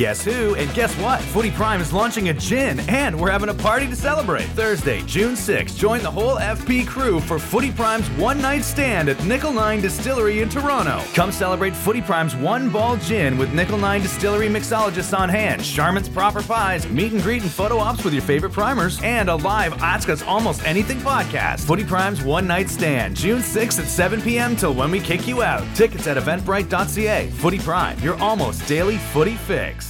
Guess 0.00 0.24
who? 0.24 0.54
And 0.54 0.72
guess 0.72 0.94
what? 0.94 1.20
Footy 1.20 1.50
Prime 1.50 1.78
is 1.78 1.92
launching 1.92 2.30
a 2.30 2.32
gin, 2.32 2.80
and 2.88 3.20
we're 3.20 3.30
having 3.30 3.50
a 3.50 3.54
party 3.54 3.86
to 3.86 3.94
celebrate. 3.94 4.46
Thursday, 4.56 5.02
June 5.02 5.34
6th, 5.34 5.76
join 5.76 6.02
the 6.02 6.10
whole 6.10 6.36
FP 6.36 6.86
crew 6.86 7.20
for 7.20 7.38
Footy 7.38 7.70
Prime's 7.70 8.08
one 8.12 8.40
night 8.40 8.64
stand 8.64 9.10
at 9.10 9.22
Nickel 9.26 9.52
9 9.52 9.82
Distillery 9.82 10.40
in 10.40 10.48
Toronto. 10.48 11.02
Come 11.12 11.30
celebrate 11.30 11.76
Footy 11.76 12.00
Prime's 12.00 12.34
one 12.34 12.70
ball 12.70 12.96
gin 12.96 13.36
with 13.36 13.52
Nickel 13.52 13.76
9 13.76 14.00
Distillery 14.00 14.48
mixologists 14.48 15.14
on 15.14 15.28
hand, 15.28 15.60
Charmin's 15.60 16.08
proper 16.08 16.42
pies, 16.42 16.88
meet 16.88 17.12
and 17.12 17.20
greet 17.20 17.42
and 17.42 17.50
photo 17.50 17.76
ops 17.76 18.02
with 18.02 18.14
your 18.14 18.22
favorite 18.22 18.54
primers, 18.54 18.98
and 19.02 19.28
a 19.28 19.36
live 19.36 19.74
Ask 19.82 20.08
Us 20.08 20.22
Almost 20.22 20.64
Anything 20.64 21.00
podcast. 21.00 21.66
Footy 21.66 21.84
Prime's 21.84 22.22
one 22.22 22.46
night 22.46 22.70
stand, 22.70 23.16
June 23.16 23.42
6th 23.42 23.78
at 23.78 23.86
7 23.86 24.22
p.m. 24.22 24.56
till 24.56 24.72
when 24.72 24.90
we 24.90 24.98
kick 24.98 25.28
you 25.28 25.42
out. 25.42 25.62
Tickets 25.76 26.06
at 26.06 26.16
eventbrite.ca. 26.16 27.28
Footy 27.32 27.58
Prime, 27.58 27.98
your 27.98 28.14
almost 28.14 28.66
daily 28.66 28.96
footy 28.96 29.34
fix. 29.34 29.89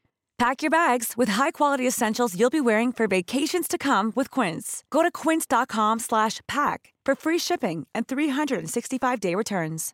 Pack 0.41 0.63
your 0.63 0.71
bags 0.71 1.13
with 1.15 1.29
high-quality 1.29 1.87
essentials 1.87 2.35
you'll 2.35 2.49
be 2.49 2.59
wearing 2.59 2.91
for 2.91 3.07
vacations 3.07 3.67
to 3.67 3.77
come 3.77 4.11
with 4.15 4.31
Quince. 4.31 4.83
Go 4.89 5.03
to 5.03 5.11
quince.com 5.11 5.99
slash 5.99 6.41
pack 6.47 6.95
for 7.05 7.13
free 7.13 7.37
shipping 7.37 7.85
and 7.93 8.07
365-day 8.07 9.35
returns. 9.35 9.93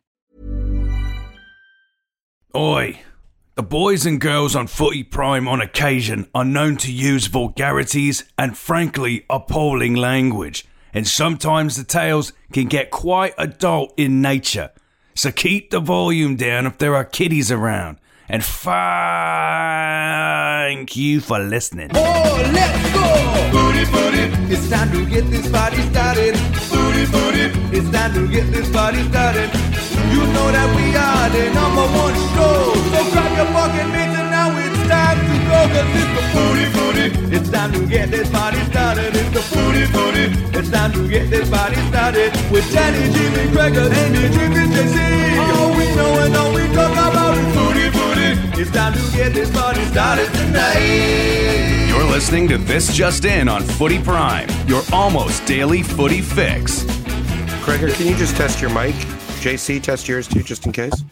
Oi! 2.56 2.98
The 3.56 3.62
boys 3.62 4.06
and 4.06 4.18
girls 4.18 4.56
on 4.56 4.68
Footy 4.68 5.04
Prime 5.04 5.46
on 5.46 5.60
occasion 5.60 6.26
are 6.34 6.46
known 6.46 6.78
to 6.78 6.90
use 6.90 7.26
vulgarities 7.26 8.24
and 8.38 8.56
frankly 8.56 9.26
appalling 9.28 9.96
language, 9.96 10.64
and 10.94 11.06
sometimes 11.06 11.76
the 11.76 11.84
tales 11.84 12.32
can 12.54 12.68
get 12.68 12.90
quite 12.90 13.34
adult 13.36 13.92
in 13.98 14.22
nature. 14.22 14.70
So 15.14 15.30
keep 15.30 15.68
the 15.68 15.80
volume 15.80 16.36
down 16.36 16.64
if 16.64 16.78
there 16.78 16.94
are 16.94 17.04
kiddies 17.04 17.52
around, 17.52 17.98
and 18.28 18.44
thank 18.44 18.76
you 20.96 21.20
for 21.20 21.38
listening. 21.38 21.90
Oh, 21.94 22.50
let's 22.52 22.92
go! 22.92 23.00
Booty, 23.50 23.84
booty. 23.90 24.24
It's 24.52 24.68
time 24.68 24.92
to 24.92 25.06
get 25.06 25.30
this 25.30 25.50
party 25.50 25.80
started. 25.90 26.34
Booty, 26.68 27.06
booty. 27.10 27.48
It's 27.76 27.90
time 27.90 28.12
to 28.14 28.28
get 28.28 28.52
this 28.52 28.70
party 28.70 29.02
started. 29.08 29.48
You 30.12 30.26
know 30.32 30.52
that 30.52 30.68
we 30.76 30.94
are 30.96 31.28
the 31.32 31.50
number 31.56 31.86
one 31.96 32.16
show. 32.36 32.74
So 32.92 33.00
grab 33.12 33.32
your 33.36 33.48
fucking 33.56 33.90
mitts 33.92 34.16
and 34.20 34.30
now 34.30 34.52
it's 34.56 34.80
time 34.88 35.18
to 35.20 35.36
go. 35.48 35.58
Cause 35.72 35.88
it's 35.96 36.12
the 36.16 36.22
booty, 36.34 36.66
booty. 36.76 37.06
It's 37.36 37.48
time 37.50 37.72
to 37.72 37.80
get 37.86 38.10
this 38.10 38.28
party 38.30 38.60
started. 38.70 39.16
It's 39.16 39.30
the 39.32 39.42
booty, 39.56 39.84
booty. 39.92 40.24
It's 40.58 40.70
time 40.70 40.92
to 40.92 41.08
get 41.08 41.30
this 41.30 41.48
party 41.48 41.76
started. 41.88 42.32
With 42.52 42.70
Danny, 42.72 43.08
Jimmy, 43.12 43.48
Gregor, 43.52 43.88
Amy, 43.88 44.28
Jimmy, 44.36 44.64
JC. 44.68 44.96
All 45.38 45.72
oh, 45.72 45.76
we 45.78 45.86
know 45.96 46.12
and 46.24 46.36
all 46.36 46.52
we 46.54 46.57
It's 48.60 48.70
time 48.72 48.92
to 48.92 49.16
get 49.16 49.32
this 49.34 49.50
party 49.52 49.84
started 49.84 50.32
tonight. 50.34 51.86
You're 51.88 52.04
listening 52.04 52.48
to 52.48 52.58
This 52.58 52.92
Just 52.92 53.24
In 53.24 53.48
on 53.48 53.62
Footy 53.62 54.02
Prime, 54.02 54.48
your 54.66 54.82
almost 54.92 55.46
daily 55.46 55.82
footy 55.82 56.20
fix. 56.20 56.82
Gregor, 57.64 57.90
can 57.92 58.06
you 58.08 58.16
just 58.16 58.36
test 58.36 58.60
your 58.60 58.70
mic? 58.70 58.94
JC, 59.42 59.80
test 59.80 60.08
yours 60.08 60.26
too, 60.26 60.42
just 60.42 60.66
in 60.66 60.72
case. 60.72 61.04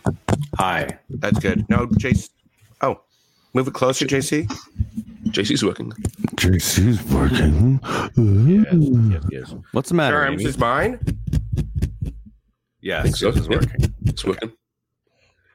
Hi. 0.59 0.99
That's 1.09 1.39
good. 1.39 1.65
No, 1.69 1.87
JC. 1.87 2.31
Oh, 2.81 3.01
move 3.55 3.69
it 3.69 3.75
closer, 3.75 4.07
JC. 4.07 4.47
JC's 5.29 5.63
working. 5.65 5.93
JC's 6.35 7.01
working. 7.13 7.81
Yes, 9.13 9.23
yes. 9.31 9.55
What's 9.73 9.91
the 9.91 9.95
matter? 9.95 10.17
Arms 10.17 10.41
Amy? 10.41 10.49
is 10.51 10.59
mine. 10.59 10.99
Yes, 12.81 12.99
I 13.01 13.03
think 13.05 13.17
so. 13.17 13.31
this 13.31 13.43
is 13.43 13.49
Yeah. 13.49 13.57
working. 13.57 13.95
It's 14.07 14.25
working. 14.25 14.53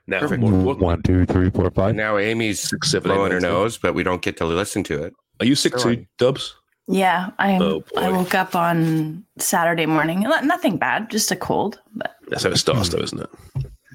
Now, 0.08 0.20
Perfect. 0.22 0.42
more 0.42 0.52
important. 0.54 0.84
One, 0.84 1.02
two, 1.04 1.26
three, 1.26 1.50
four, 1.50 1.70
five. 1.72 1.96
Now 1.96 2.18
Amy's 2.18 2.60
Six, 2.60 2.92
seven, 2.92 3.12
eight, 3.12 3.16
blowing 3.16 3.32
her 3.32 3.40
nine, 3.40 3.50
ten. 3.50 3.60
nose, 3.60 3.78
but 3.78 3.94
we 3.94 4.04
don't 4.04 4.22
get 4.22 4.38
to 4.38 4.46
listen 4.46 4.84
to 4.86 5.04
it. 5.04 5.14
Are 5.40 5.46
you 5.46 5.56
sick 5.56 5.78
Sorry. 5.78 5.98
too, 5.98 6.06
Dubs? 6.18 6.56
Yeah, 6.88 7.30
I 7.40 7.52
am. 7.52 7.62
Oh, 7.62 7.84
I 7.98 8.10
woke 8.12 8.34
up 8.36 8.56
on 8.56 9.24
Saturday 9.38 9.86
morning. 9.86 10.22
Nothing 10.22 10.78
bad, 10.78 11.10
just 11.10 11.32
a 11.32 11.36
cold. 11.36 11.80
But 11.96 12.16
That's 12.28 12.44
how 12.44 12.50
it 12.50 12.58
starts, 12.58 12.90
though, 12.90 12.98
isn't 13.02 13.22
it? 13.22 13.30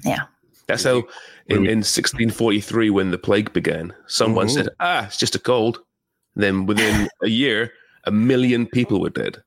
yeah, 0.03 0.23
That's 0.67 0.83
how 0.83 1.03
in, 1.47 1.65
in 1.67 1.79
1643, 1.83 2.89
when 2.89 3.11
the 3.11 3.17
plague 3.17 3.53
began, 3.53 3.93
someone 4.07 4.47
Mhm. 4.47 4.53
said, 4.53 4.69
ah, 4.79 5.05
it's 5.05 5.17
just 5.17 5.35
a 5.35 5.39
cold. 5.39 5.79
then 6.35 6.65
within 6.67 7.09
a 7.23 7.27
year, 7.29 7.71
a 8.05 8.11
million 8.11 8.65
people 8.67 9.01
were 9.01 9.09
dead. 9.09 9.41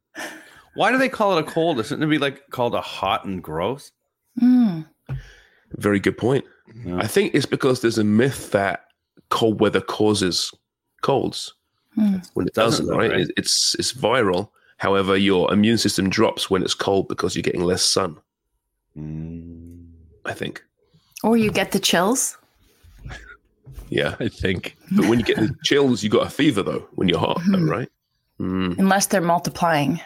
Why 0.74 0.90
do 0.92 0.98
they 0.98 1.08
call 1.08 1.36
it 1.38 1.40
a 1.40 1.50
cold? 1.50 1.78
Isn't 1.80 2.02
it 2.02 2.06
be 2.06 2.18
like 2.18 2.42
called 2.50 2.74
a 2.74 2.80
hot 2.80 3.24
and 3.24 3.42
gross? 3.42 3.92
Mm. 4.40 4.86
Very 5.76 6.00
good 6.00 6.18
point. 6.18 6.44
I 6.96 7.06
think 7.06 7.34
it's 7.34 7.46
because 7.46 7.80
there's 7.80 7.98
a 7.98 8.04
myth 8.04 8.50
that 8.52 8.86
cold 9.30 9.60
weather 9.60 9.80
causes 9.80 10.52
colds 11.02 11.54
Mm. 11.98 12.24
when 12.34 12.46
it 12.46 12.54
Doesn't, 12.54 12.86
doesn't, 12.86 12.96
right? 12.96 13.10
right? 13.10 13.26
It's 13.36 13.74
it's 13.78 13.92
viral. 13.92 14.50
However, 14.76 15.16
your 15.16 15.52
immune 15.52 15.76
system 15.78 16.08
drops 16.08 16.48
when 16.48 16.62
it's 16.62 16.74
cold 16.74 17.08
because 17.08 17.34
you're 17.34 17.42
getting 17.42 17.64
less 17.64 17.82
sun. 17.82 18.16
I 20.24 20.32
think. 20.32 20.62
or 21.24 21.36
you 21.36 21.50
get 21.50 21.72
the 21.72 21.78
chills. 21.80 22.36
Yeah. 23.88 24.14
I 24.20 24.28
think. 24.28 24.76
But 24.92 25.06
when 25.06 25.18
you 25.18 25.24
get 25.24 25.36
the 25.38 25.54
chills, 25.64 26.02
you 26.04 26.08
got 26.10 26.26
a 26.26 26.30
fever 26.30 26.62
though 26.62 26.86
when 26.94 27.08
you're 27.08 27.18
hot, 27.18 27.40
though, 27.48 27.58
right? 27.64 27.88
Mm, 28.40 28.78
Unless 28.78 29.06
they're 29.06 29.20
multiplying. 29.20 30.00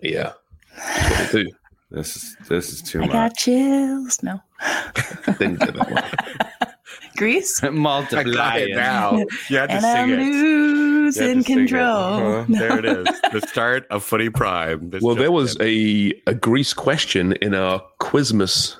yeah. 0.00 0.32
That's 0.76 1.20
what 1.20 1.32
they 1.32 1.44
do. 1.44 1.50
This 1.92 2.16
is 2.16 2.36
this 2.48 2.72
is 2.72 2.82
too 2.82 3.00
much. 3.00 3.10
I 3.10 3.12
much. 3.12 3.30
got 3.30 3.36
chills. 3.36 4.22
No. 4.22 4.40
Didn't 5.38 5.58
get 5.60 5.74
that 5.74 5.90
one. 5.90 6.72
Grease. 7.16 7.62
I 7.62 7.66
got 7.66 7.74
Multiplying. 7.74 8.70
it 8.70 8.74
now. 8.76 9.18
You 9.48 9.58
had 9.58 9.66
to 9.68 9.74
And 9.74 9.82
sing 9.82 9.92
I'm 9.96 10.10
it. 10.10 10.18
You 10.18 10.24
had 10.24 10.32
losing 10.32 11.12
to 11.12 11.12
sing 11.12 11.40
it. 11.40 11.46
control. 11.46 11.86
Uh-huh. 11.86 12.44
There 12.48 12.78
it 12.78 12.84
is. 12.86 13.20
The 13.32 13.46
start 13.46 13.86
of 13.90 14.02
Footy 14.02 14.30
Prime. 14.30 14.90
This 14.90 15.02
Well, 15.02 15.14
there 15.14 15.30
was 15.32 15.56
a, 15.60 16.14
a 16.26 16.34
Grease 16.34 16.72
question 16.72 17.32
in 17.42 17.54
our 17.54 17.82
Quizmas 18.00 18.76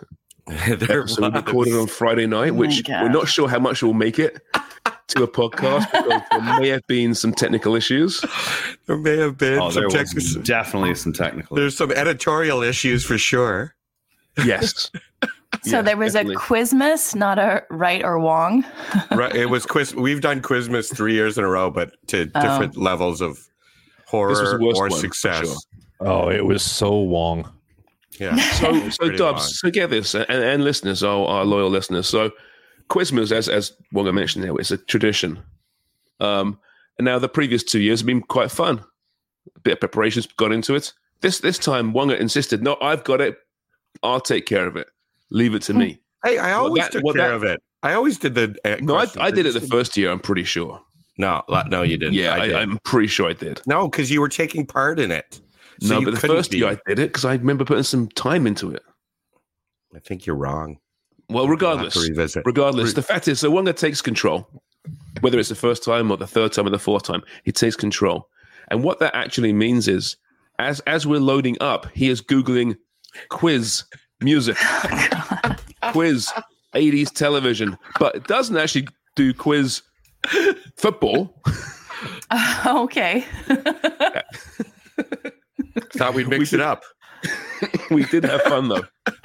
there 0.79 1.01
episode 1.03 1.35
was. 1.35 1.45
recorded 1.45 1.75
on 1.75 1.87
Friday 1.87 2.27
night, 2.27 2.51
Oh 2.51 2.55
which 2.55 2.83
God. 2.85 3.03
we're 3.03 3.09
not 3.11 3.29
sure 3.29 3.49
how 3.49 3.59
much 3.59 3.83
it 3.83 3.87
will 3.87 3.93
make 3.95 4.19
it 4.19 4.41
to 5.09 5.23
a 5.25 5.29
podcast 5.29 5.91
because 5.93 6.23
there 6.31 6.61
may 6.61 6.69
have 6.69 6.87
been 6.87 7.15
some 7.15 7.33
technical 7.33 7.75
issues. 7.75 8.25
There 8.87 8.97
may 8.97 9.17
have 9.19 9.37
been 9.39 9.59
Oh, 9.59 9.71
some 9.71 9.83
there 9.83 10.01
was 10.01 10.13
technical. 10.13 10.43
definitely 10.43 10.95
some 10.95 11.13
technical. 11.13 11.57
There's 11.57 11.77
some 11.77 11.93
editorial 11.93 12.63
issues 12.63 13.05
for 13.05 13.19
sure. 13.19 13.75
Yes. 14.45 14.91
So 15.65 15.77
Yeah, 15.77 15.83
there 15.83 15.97
was 15.99 16.15
definitely. 16.15 16.37
a 16.37 16.39
Quizmas, 16.39 17.15
not 17.15 17.39
a 17.39 17.63
right 17.71 18.03
or 18.03 18.19
wrong. 18.19 18.65
right. 19.13 19.33
It 19.37 19.47
was 19.51 19.67
quiz. 19.67 19.95
We've 19.95 20.23
done 20.23 20.41
Quizmas 20.41 20.93
three 20.93 21.13
years 21.13 21.37
in 21.37 21.45
a 21.45 21.49
row, 21.49 21.71
but 21.71 21.93
to 22.09 22.29
Oh. 22.35 22.41
different 22.41 22.77
levels 22.79 23.21
of 23.21 23.39
horror 24.07 24.59
or 24.61 24.89
one, 24.89 24.91
success. 24.93 25.47
sure. 25.47 25.57
Oh, 26.01 26.31
it 26.31 26.47
was 26.47 26.63
so 26.65 26.93
long. 26.99 27.53
Yeah. 28.19 28.35
So, 28.53 28.89
so 28.89 29.11
Dubs, 29.11 29.43
long. 29.43 29.49
so 29.51 29.71
get 29.71 29.91
this, 29.91 30.15
and, 30.15 30.25
and 30.31 30.65
listeners, 30.65 31.03
our, 31.05 31.27
our 31.27 31.45
loyal 31.45 31.69
listeners. 31.71 32.07
So, 32.09 32.31
Quizmas, 32.93 33.33
as 33.33 33.49
as 33.49 33.73
Wonga 33.93 34.13
mentioned, 34.13 34.45
now 34.45 34.57
it's 34.57 34.71
a 34.71 34.77
tradition. 34.77 35.43
Um, 36.21 36.59
and 36.99 37.07
now 37.07 37.19
the 37.19 37.29
previous 37.29 37.63
two 37.65 37.81
years 37.81 38.01
have 38.01 38.07
been 38.07 38.21
quite 38.21 38.51
fun. 38.51 38.85
A 39.57 39.61
bit 39.61 39.73
of 39.75 39.81
preparations 39.81 40.27
got 40.37 40.53
into 40.53 40.75
it. 40.75 40.93
This 41.23 41.41
this 41.41 41.57
time, 41.57 41.95
Wonga 41.95 42.21
insisted, 42.21 42.63
"No, 42.63 42.77
I've 42.83 43.03
got 43.03 43.23
it. 43.23 43.39
I'll 44.03 44.21
take 44.21 44.45
care 44.45 44.67
of 44.67 44.77
it. 44.77 44.89
Leave 45.31 45.55
it 45.55 45.63
to 45.63 45.75
me." 45.75 46.01
Hey, 46.23 46.37
I 46.39 46.53
always 46.53 46.83
that- 46.83 46.93
took 46.93 47.05
well, 47.05 47.15
care 47.15 47.29
that- 47.31 47.35
of 47.35 47.45
it. 47.45 47.63
I 47.83 47.95
always 47.95 48.19
did 48.19 48.35
the. 48.35 48.55
Uh, 48.65 48.77
No, 48.83 48.97
I. 48.97 49.07
I 49.19 49.31
did 49.31 49.47
it 49.47 49.55
the 49.55 49.61
first 49.63 49.97
year. 49.97 50.11
I'm 50.13 50.21
pretty 50.21 50.45
sure. 50.45 50.81
No, 51.19 51.43
no, 51.69 51.83
you 51.83 51.97
didn't. 51.97 52.15
Yeah, 52.15 52.35
I. 52.35 52.61
I'm 52.61 52.79
pretty 52.85 53.09
sure 53.09 53.29
I 53.31 53.33
did. 53.33 53.63
no, 53.67 53.89
because 53.89 54.11
you 54.11 54.21
were 54.21 54.29
taking 54.29 54.67
part 54.67 55.01
in 55.01 55.11
it. 55.11 55.41
So 55.81 55.99
no, 55.99 56.05
but 56.05 56.15
the 56.21 56.29
first 56.29 56.51
be. 56.51 56.59
year 56.59 56.69
I 56.69 56.79
did 56.87 56.99
it 56.99 57.09
because 57.09 57.25
I 57.25 57.35
remember 57.35 57.65
putting 57.65 57.83
some 57.85 58.09
time 58.09 58.47
into 58.47 58.71
it. 58.71 58.83
I 59.97 59.99
think 59.99 60.27
you're 60.27 60.37
wrong. 60.37 60.79
Well, 61.29 61.45
We'll 61.45 61.49
regardless, 61.49 61.97
revisit. 61.97 62.45
regardless, 62.45 62.89
Re- 62.89 62.95
the 62.95 63.03
fact 63.03 63.29
is, 63.29 63.41
so 63.41 63.51
Wonga 63.51 63.73
takes 63.73 64.01
control, 64.03 64.49
whether 65.21 65.39
it's 65.39 65.49
the 65.49 65.55
first 65.55 65.83
time 65.85 66.11
or 66.11 66.17
the 66.17 66.27
third 66.27 66.53
time 66.53 66.67
or 66.67 66.71
the 66.71 66.79
fourth 66.79 67.05
time, 67.05 67.23
he 67.45 67.53
takes 67.53 67.77
control. 67.77 68.29
And 68.69 68.83
what 68.85 68.99
that 69.01 69.15
actually 69.15 69.53
means 69.53 69.89
is, 69.89 70.17
as 70.59 70.81
as 70.81 71.07
we're 71.07 71.21
loading 71.21 71.57
up, 71.61 71.87
he 71.95 72.09
is 72.11 72.21
googling 72.21 72.77
quiz 73.31 73.85
music, 74.21 74.57
quiz 75.93 76.31
80s 76.75 77.11
television, 77.13 77.77
but 77.99 78.15
it 78.15 78.27
doesn't 78.27 78.57
actually 78.57 78.89
do 79.17 79.33
quiz 79.35 79.83
football. 80.77 81.35
okay. 82.67 83.25
Thought 85.95 86.15
we'd 86.15 86.29
mix 86.29 86.53
it 86.53 86.61
up. 86.61 86.83
we 87.91 88.05
did 88.05 88.25
have 88.25 88.43
fun 88.43 88.69
though. 88.69 88.85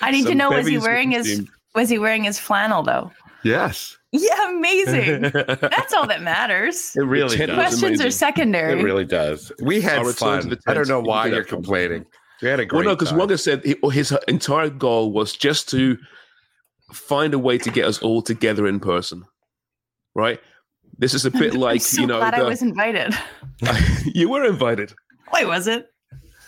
I 0.00 0.10
need 0.10 0.26
to 0.26 0.34
know 0.34 0.50
was 0.50 0.66
he 0.66 0.78
wearing 0.78 1.10
his 1.10 1.26
consumed. 1.26 1.48
was 1.74 1.88
he 1.88 1.98
wearing 1.98 2.24
his 2.24 2.38
flannel 2.38 2.82
though? 2.82 3.10
Yes. 3.42 3.96
Yeah, 4.12 4.50
amazing. 4.50 5.22
That's 5.32 5.92
all 5.92 6.06
that 6.06 6.22
matters. 6.22 6.96
It 6.96 7.02
really 7.02 7.36
tent 7.36 7.50
does. 7.50 7.56
was 7.58 7.80
Questions 7.80 8.00
are 8.04 8.10
secondary. 8.10 8.80
It 8.80 8.82
really 8.82 9.04
does. 9.04 9.52
We 9.62 9.80
had 9.80 9.98
I'll 9.98 10.06
to 10.06 10.12
fun. 10.12 10.48
the 10.48 10.58
I 10.66 10.74
don't 10.74 10.88
know 10.88 11.00
why 11.00 11.26
you're 11.26 11.44
complaining. 11.44 12.06
We 12.42 12.48
had 12.48 12.60
a 12.60 12.66
great 12.66 12.78
time. 12.80 12.86
Well, 12.86 12.92
no, 12.92 12.96
because 12.96 13.10
time. 13.10 13.18
Wonga 13.18 13.38
said 13.38 13.64
he, 13.64 13.76
his 13.92 14.16
entire 14.26 14.70
goal 14.70 15.12
was 15.12 15.32
just 15.32 15.68
to 15.70 15.96
find 16.92 17.34
a 17.34 17.38
way 17.38 17.58
to 17.58 17.70
get 17.70 17.86
us 17.86 18.00
all 18.02 18.22
together 18.22 18.66
in 18.66 18.80
person. 18.80 19.22
Right? 20.14 20.40
This 20.98 21.12
is 21.14 21.26
a 21.26 21.30
bit 21.30 21.54
I'm 21.54 21.60
like 21.60 21.82
so 21.82 22.00
you 22.00 22.06
know. 22.06 22.18
glad 22.18 22.34
I 22.34 22.42
was 22.42 22.62
invited. 22.62 23.14
you 24.06 24.30
were 24.30 24.44
invited. 24.44 24.94
Wait, 25.32 25.46
was 25.46 25.66
it? 25.66 25.88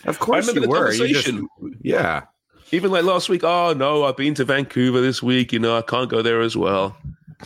Of 0.09 0.19
course 0.19 0.49
I 0.49 0.53
remember 0.53 0.61
you 0.61 0.73
the 0.75 0.81
were. 0.81 0.93
You 0.93 1.15
just, 1.15 1.27
conversation. 1.27 1.49
yeah. 1.83 2.23
Even 2.71 2.91
like 2.91 3.05
last 3.05 3.29
week. 3.29 3.45
Oh 3.45 3.73
no, 3.73 4.05
I've 4.05 4.17
been 4.17 4.35
to 4.35 4.45
Vancouver 4.45 5.01
this 5.01 5.23
week. 5.23 5.53
You 5.53 5.59
know, 5.59 5.77
I 5.77 5.83
can't 5.83 6.11
go 6.11 6.23
there 6.23 6.41
as 6.41 6.57
well. 6.57 6.97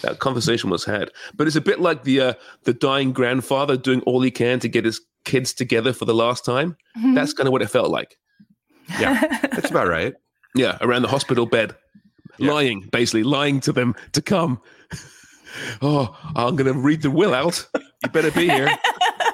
That 0.00 0.18
conversation 0.18 0.70
was 0.70 0.84
had, 0.84 1.10
but 1.34 1.46
it's 1.46 1.54
a 1.56 1.60
bit 1.60 1.78
like 1.78 2.04
the 2.04 2.20
uh, 2.20 2.32
the 2.64 2.72
dying 2.72 3.12
grandfather 3.12 3.76
doing 3.76 4.00
all 4.02 4.22
he 4.22 4.30
can 4.30 4.58
to 4.60 4.68
get 4.68 4.84
his 4.84 5.00
kids 5.24 5.52
together 5.52 5.92
for 5.92 6.06
the 6.06 6.14
last 6.14 6.44
time. 6.44 6.76
Mm-hmm. 6.98 7.14
That's 7.14 7.34
kind 7.34 7.46
of 7.46 7.52
what 7.52 7.62
it 7.62 7.68
felt 7.68 7.90
like. 7.90 8.16
Yeah, 8.98 9.20
that's 9.52 9.70
about 9.70 9.88
right. 9.88 10.14
Yeah, 10.54 10.78
around 10.80 11.02
the 11.02 11.08
hospital 11.08 11.46
bed, 11.46 11.76
lying, 12.38 12.88
basically 12.90 13.22
lying 13.22 13.60
to 13.60 13.72
them 13.72 13.94
to 14.12 14.22
come. 14.22 14.60
Oh, 15.82 16.16
I'm 16.34 16.56
going 16.56 16.72
to 16.72 16.78
read 16.80 17.02
the 17.02 17.10
will 17.10 17.34
out. 17.34 17.68
You 17.74 18.08
better 18.10 18.30
be 18.30 18.48
here. 18.48 18.70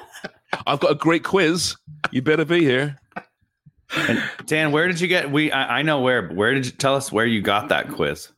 I've 0.67 0.81
got 0.81 0.91
a 0.91 0.95
great 0.95 1.23
quiz. 1.23 1.77
You 2.11 2.21
better 2.21 2.43
be 2.43 2.59
here. 2.59 2.98
And 3.95 4.21
Dan, 4.45 4.71
where 4.71 4.87
did 4.87 5.01
you 5.01 5.07
get? 5.07 5.31
We 5.31 5.51
I, 5.51 5.79
I 5.79 5.81
know 5.81 6.01
where. 6.01 6.27
Where 6.29 6.53
did 6.53 6.65
you 6.65 6.71
tell 6.71 6.95
us 6.95 7.11
where 7.11 7.25
you 7.25 7.41
got 7.41 7.69
that 7.69 7.89
quiz? 7.89 8.29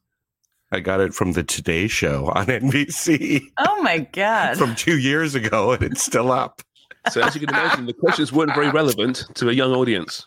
I 0.72 0.80
got 0.80 1.02
it 1.02 1.14
from 1.14 1.34
the 1.34 1.44
Today 1.44 1.88
Show 1.90 2.28
on 2.34 2.46
NBC 2.46 3.42
Oh 3.58 3.82
my 3.84 4.00
god. 4.14 4.58
from 4.58 4.74
two 4.76 4.98
years 5.00 5.36
ago, 5.36 5.74
and 5.74 5.84
it's 5.84 6.04
still 6.04 6.32
up. 6.32 6.62
So, 7.10 7.22
as 7.22 7.34
you 7.36 7.42
can 7.46 7.50
imagine, 7.50 7.86
the 7.88 7.94
questions 7.94 8.32
weren't 8.32 8.54
very 8.56 8.70
relevant 8.70 9.26
to 9.36 9.50
a 9.50 9.54
young 9.54 9.74
audience. 9.74 10.26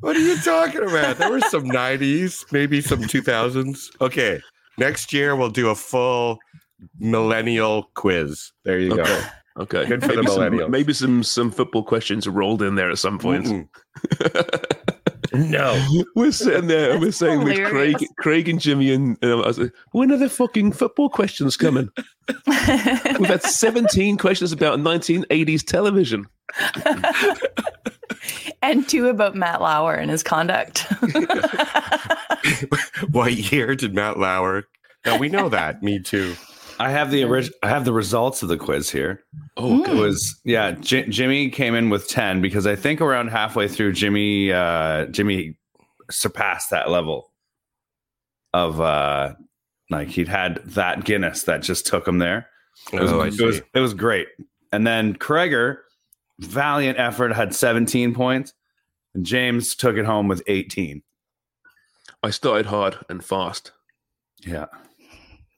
What 0.00 0.14
are 0.14 0.20
you 0.20 0.36
talking 0.36 0.82
about? 0.82 1.16
There 1.16 1.30
were 1.30 1.40
some 1.40 1.64
90s, 1.64 2.52
maybe 2.52 2.82
some 2.82 3.00
2000s. 3.00 3.88
Okay. 4.02 4.40
Next 4.78 5.12
year, 5.14 5.34
we'll 5.34 5.48
do 5.48 5.70
a 5.70 5.74
full 5.74 6.38
millennial 6.98 7.90
quiz. 7.94 8.52
There 8.64 8.78
you 8.78 8.94
go. 8.94 9.20
Okay. 9.58 9.78
Okay. 9.78 9.88
Good 9.88 10.02
for 10.02 10.08
the 10.08 10.16
maybe 10.16 10.26
some, 10.28 10.40
millennials. 10.40 10.70
maybe 10.70 10.92
some 10.92 11.22
some 11.22 11.50
football 11.50 11.82
questions 11.82 12.28
rolled 12.28 12.62
in 12.62 12.74
there 12.74 12.90
at 12.90 12.98
some 12.98 13.18
point. 13.18 13.68
No. 15.32 16.04
We're 16.14 16.32
sitting 16.32 16.66
there 16.66 16.92
and 16.92 17.00
we're 17.00 17.06
That's 17.06 17.18
saying 17.18 17.44
with 17.44 17.58
Craig. 17.68 17.96
Craig 18.18 18.48
and 18.48 18.60
Jimmy, 18.60 18.92
and, 18.92 19.18
and 19.22 19.32
I 19.32 19.34
was 19.34 19.58
like, 19.58 19.72
when 19.92 20.10
are 20.10 20.16
the 20.16 20.30
fucking 20.30 20.72
football 20.72 21.08
questions 21.08 21.56
coming? 21.56 21.90
We've 22.46 23.26
had 23.26 23.42
17 23.42 24.18
questions 24.18 24.52
about 24.52 24.78
1980s 24.78 25.64
television. 25.64 26.26
and 28.62 28.88
two 28.88 29.08
about 29.08 29.34
Matt 29.34 29.60
Lauer 29.60 29.94
and 29.94 30.10
his 30.10 30.22
conduct. 30.22 30.86
What 33.10 33.32
year 33.32 33.74
did 33.74 33.94
Matt 33.94 34.18
Lauer? 34.18 34.64
Now 35.04 35.18
we 35.18 35.28
know 35.28 35.48
that. 35.48 35.82
Me 35.82 36.00
too. 36.00 36.34
I 36.78 36.90
have 36.90 37.10
the 37.10 37.24
orig- 37.24 37.52
I 37.62 37.68
have 37.68 37.84
the 37.84 37.92
results 37.92 38.42
of 38.42 38.48
the 38.48 38.56
quiz 38.56 38.90
here. 38.90 39.24
Oh, 39.56 39.82
It 39.84 39.94
was 39.94 40.38
yeah. 40.44 40.72
J- 40.72 41.08
Jimmy 41.08 41.48
came 41.50 41.74
in 41.74 41.88
with 41.90 42.08
ten 42.08 42.40
because 42.42 42.66
I 42.66 42.76
think 42.76 43.00
around 43.00 43.28
halfway 43.28 43.68
through, 43.68 43.92
Jimmy 43.92 44.52
uh, 44.52 45.06
Jimmy 45.06 45.56
surpassed 46.10 46.70
that 46.70 46.90
level 46.90 47.32
of 48.52 48.80
uh, 48.80 49.34
like 49.90 50.08
he'd 50.08 50.28
had 50.28 50.56
that 50.66 51.04
Guinness 51.04 51.44
that 51.44 51.62
just 51.62 51.86
took 51.86 52.06
him 52.06 52.18
there. 52.18 52.48
It 52.92 53.00
was, 53.00 53.12
Oh, 53.12 53.20
I 53.20 53.26
it 53.28 53.40
was 53.40 53.56
see. 53.58 53.62
it 53.74 53.80
was 53.80 53.94
great. 53.94 54.28
And 54.72 54.86
then 54.86 55.14
Kreger, 55.14 55.78
valiant 56.40 56.98
effort, 56.98 57.32
had 57.32 57.54
seventeen 57.54 58.14
points, 58.14 58.52
and 59.14 59.24
James 59.24 59.74
took 59.74 59.96
it 59.96 60.04
home 60.04 60.28
with 60.28 60.42
eighteen. 60.46 61.02
I 62.22 62.30
started 62.30 62.66
hard 62.66 62.98
and 63.08 63.24
fast. 63.24 63.72
Yeah, 64.40 64.66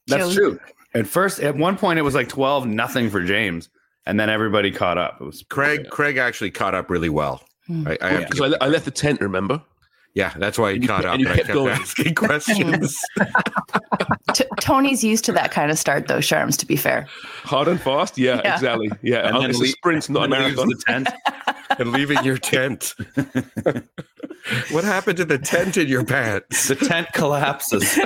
that's 0.07 0.29
Joe- 0.29 0.35
true. 0.35 0.61
At 0.95 1.07
first, 1.07 1.41
at 1.41 1.57
one 1.57 1.77
point, 1.77 1.99
it 1.99 2.03
was 2.03 2.15
like 2.15 2.29
twelve 2.29 2.67
nothing 2.67 3.11
for 3.11 3.23
James, 3.23 3.69
and 4.07 4.19
then 4.19 4.31
everybody 4.31 4.71
caught 4.71 4.99
up. 4.99 5.19
It 5.21 5.25
was 5.25 5.45
Craig 5.49 5.89
Craig 5.91 6.17
actually 6.17 6.51
caught 6.51 6.75
up 6.75 6.89
really 6.91 7.11
well. 7.11 7.43
Hmm. 7.67 7.87
I, 7.89 7.99
I 8.01 8.09
have 8.11 8.21
to 8.23 8.29
Because 8.31 8.55
I, 8.61 8.65
I 8.65 8.69
left 8.69 8.85
the 8.87 8.91
tent, 8.91 9.21
remember? 9.21 9.63
Yeah, 10.15 10.33
that's 10.37 10.59
why 10.59 10.73
he 10.73 10.81
caught 10.81 11.05
up. 11.05 11.13
and 11.15 11.21
you 11.21 11.27
and 11.29 11.35
I 11.35 11.37
kept 11.37 11.47
kept 11.49 11.55
going. 11.55 11.73
asking 11.75 12.15
questions. 12.27 12.99
T- 14.35 14.45
Tony's 14.61 15.05
used 15.05 15.25
to 15.27 15.33
that 15.33 15.51
kind 15.53 15.71
of 15.71 15.79
start, 15.79 16.09
though. 16.09 16.19
Sharms, 16.19 16.57
to 16.59 16.67
be 16.67 16.77
fair. 16.77 17.07
Hard 17.45 17.69
and 17.69 17.81
fast? 17.81 18.17
Yeah, 18.19 18.41
Yeah. 18.43 18.55
exactly. 18.55 18.91
Yeah, 19.03 19.19
And 19.19 19.37
and 19.37 19.43
then 19.45 19.51
it's 19.51 19.59
a 19.61 19.63
le- 19.63 20.01
not 20.09 20.21
a 20.21 20.23
and 20.23 20.31
marathon. 20.31 20.69
the 20.69 20.83
tent. 20.87 21.09
and 21.79 21.93
leaving 21.93 22.23
your 22.25 22.39
tent. 22.39 22.95
what 24.71 24.85
happened 24.85 25.19
to 25.19 25.25
the 25.25 25.39
tent 25.39 25.77
in 25.77 25.89
your 25.89 26.05
pants? 26.05 26.69
the 26.69 26.77
tent 26.77 27.09
collapses. 27.13 27.83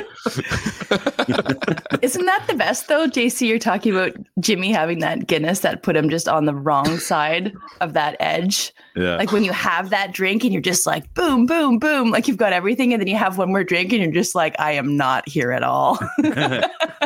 Isn't 2.03 2.27
that 2.27 2.45
the 2.49 2.55
best, 2.55 2.89
though, 2.89 3.09
JC? 3.09 3.49
You're 3.49 3.59
talking 3.59 3.93
about 3.93 4.13
Jimmy 4.41 4.73
having 4.73 5.01
that 5.01 5.27
Guinness 5.27 5.61
that 5.61 5.83
put 5.83 5.97
him 5.97 6.11
just 6.11 6.29
on 6.29 6.47
the 6.47 6.55
wrong 6.55 6.99
side 6.99 7.55
of 7.81 7.93
that 7.93 8.17
edge. 8.21 8.73
Yeah. 8.97 9.17
Like 9.17 9.33
when 9.33 9.45
you 9.45 9.53
have 9.53 9.91
that 9.91 10.13
drink 10.13 10.45
and 10.45 10.53
you're 10.53 10.63
just 10.63 10.87
like, 10.87 11.13
boom, 11.15 11.47
boom, 11.47 11.79
boom, 11.79 12.11
like 12.11 12.29
you've 12.29 12.37
got 12.37 12.53
everything. 12.53 12.93
And 12.93 13.01
then 13.01 13.07
you 13.07 13.17
have 13.17 13.39
one 13.39 13.49
more 13.49 13.65
drink 13.65 13.93
and 13.93 14.03
you're 14.03 14.13
just 14.13 14.35
like, 14.35 14.55
I 14.59 14.73
am 14.73 14.97
not 14.97 15.29
here 15.29 15.53
at 15.53 15.63
all. 15.63 15.99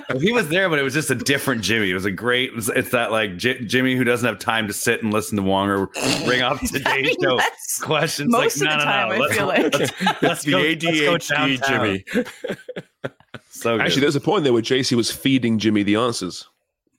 Well, 0.09 0.21
he 0.21 0.33
was 0.33 0.49
there, 0.49 0.69
but 0.69 0.79
it 0.79 0.83
was 0.83 0.95
just 0.95 1.11
a 1.11 1.15
different 1.15 1.63
Jimmy. 1.63 1.91
It 1.91 1.95
was 1.95 2.05
a 2.05 2.13
great. 2.13 2.53
It's, 2.55 2.69
it's 2.69 2.91
that 2.91 3.11
like 3.11 3.37
J- 3.37 3.65
Jimmy 3.65 3.97
who 3.97 4.05
doesn't 4.05 4.27
have 4.27 4.39
time 4.39 4.69
to 4.69 4.73
sit 4.73 5.03
and 5.03 5.13
listen 5.13 5.37
to 5.37 5.43
Wonger 5.43 5.89
bring 6.25 6.43
up 6.47 6.61
today's 6.61 6.87
I 6.87 7.03
mean, 7.03 7.17
show 7.23 7.37
that's 7.37 7.79
questions. 7.81 8.31
most 8.31 8.61
like, 8.61 8.71
of 8.73 8.79
no, 8.79 8.85
the 8.85 8.85
no, 8.85 8.93
time, 8.93 9.09
no. 9.09 9.15
I 9.15 9.19
Let's, 9.19 9.37
feel 9.37 9.47
like. 9.47 9.75
let's, 9.79 10.23
let's 10.23 10.43
the 10.45 10.51
go, 10.53 10.59
let's 10.59 11.29
go 11.29 11.37
ADHD. 11.37 12.05
Jimmy. 12.15 12.27
So 13.57 13.77
good. 13.79 13.87
Actually, 13.87 14.03
there's 14.03 14.17
a 14.17 14.21
point 14.21 14.45
there 14.45 14.53
where 14.53 14.63
JC 14.63 14.95
was 14.97 15.11
feeding 15.11 15.59
Jimmy 15.59 15.83
the 15.83 15.97
answers, 15.97 16.47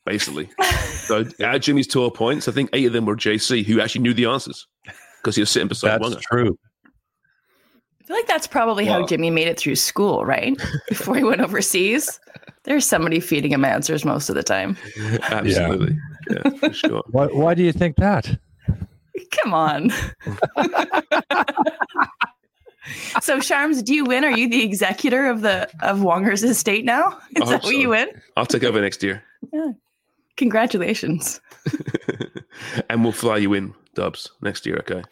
basically. 0.06 0.50
so 0.89 1.20
out 1.44 1.56
of 1.56 1.62
Jimmy's 1.62 1.88
12 1.88 2.13
points, 2.13 2.48
I 2.48 2.51
think 2.51 2.72
eight 2.74 2.88
of 2.88 2.94
them 2.94 3.06
were 3.06 3.16
JC 3.16 3.63
who 3.63 3.80
actually 3.80 4.01
knew 4.01 4.13
the 4.13 4.25
answers 4.25 4.68
because 5.22 5.36
he 5.36 5.42
was 5.42 5.51
sitting 5.51 5.68
beside 5.68 6.01
That's 6.01 6.01
Wonga. 6.01 6.20
true. 6.22 6.58
I 8.01 8.04
feel 8.06 8.18
like 8.18 8.27
that's 8.27 8.48
probably 8.48 8.86
how 8.86 9.06
Jimmy 9.06 9.30
made 9.30 9.48
it 9.48 9.60
through 9.60 9.75
school, 9.75 10.25
right? 10.25 10.58
Before 10.89 11.16
he 11.16 11.24
went 11.24 11.42
overseas. 11.42 12.20
There's 12.63 12.86
somebody 12.86 13.20
feeding 13.20 13.51
him 13.51 13.63
answers 13.63 14.04
most 14.04 14.30
of 14.30 14.36
the 14.36 14.44
time. 14.44 14.77
Absolutely. 15.24 15.98
Yeah, 16.30 16.50
for 16.51 16.74
sure. 16.74 17.04
Why, 17.12 17.27
why 17.27 17.54
do 17.54 17.63
you 17.63 17.72
think 17.72 17.98
that? 17.98 18.39
Come 19.43 19.53
on. 19.53 19.89
so 23.21 23.39
Sharms, 23.39 23.83
do 23.83 23.93
you 23.93 24.05
win? 24.05 24.24
Are 24.24 24.31
you 24.31 24.50
the 24.50 24.63
executor 24.63 25.27
of 25.27 25.41
the 25.41 25.69
of 25.81 26.00
Wonger's 26.00 26.43
estate 26.43 26.86
now? 26.86 27.17
Is 27.36 27.39
that 27.39 27.45
hope 27.45 27.63
what 27.63 27.74
so. 27.74 27.79
you 27.79 27.89
win? 27.89 28.09
I'll 28.36 28.45
take 28.45 28.63
over 28.63 28.81
next 28.81 29.03
year 29.03 29.24
Yeah. 29.51 29.71
Congratulations. 30.38 31.41
and 32.89 33.03
we'll 33.03 33.12
fly 33.12 33.38
you 33.38 33.53
in, 33.53 33.74
Dubs, 33.95 34.29
next 34.41 34.65
year, 34.67 34.77
okay? 34.77 35.03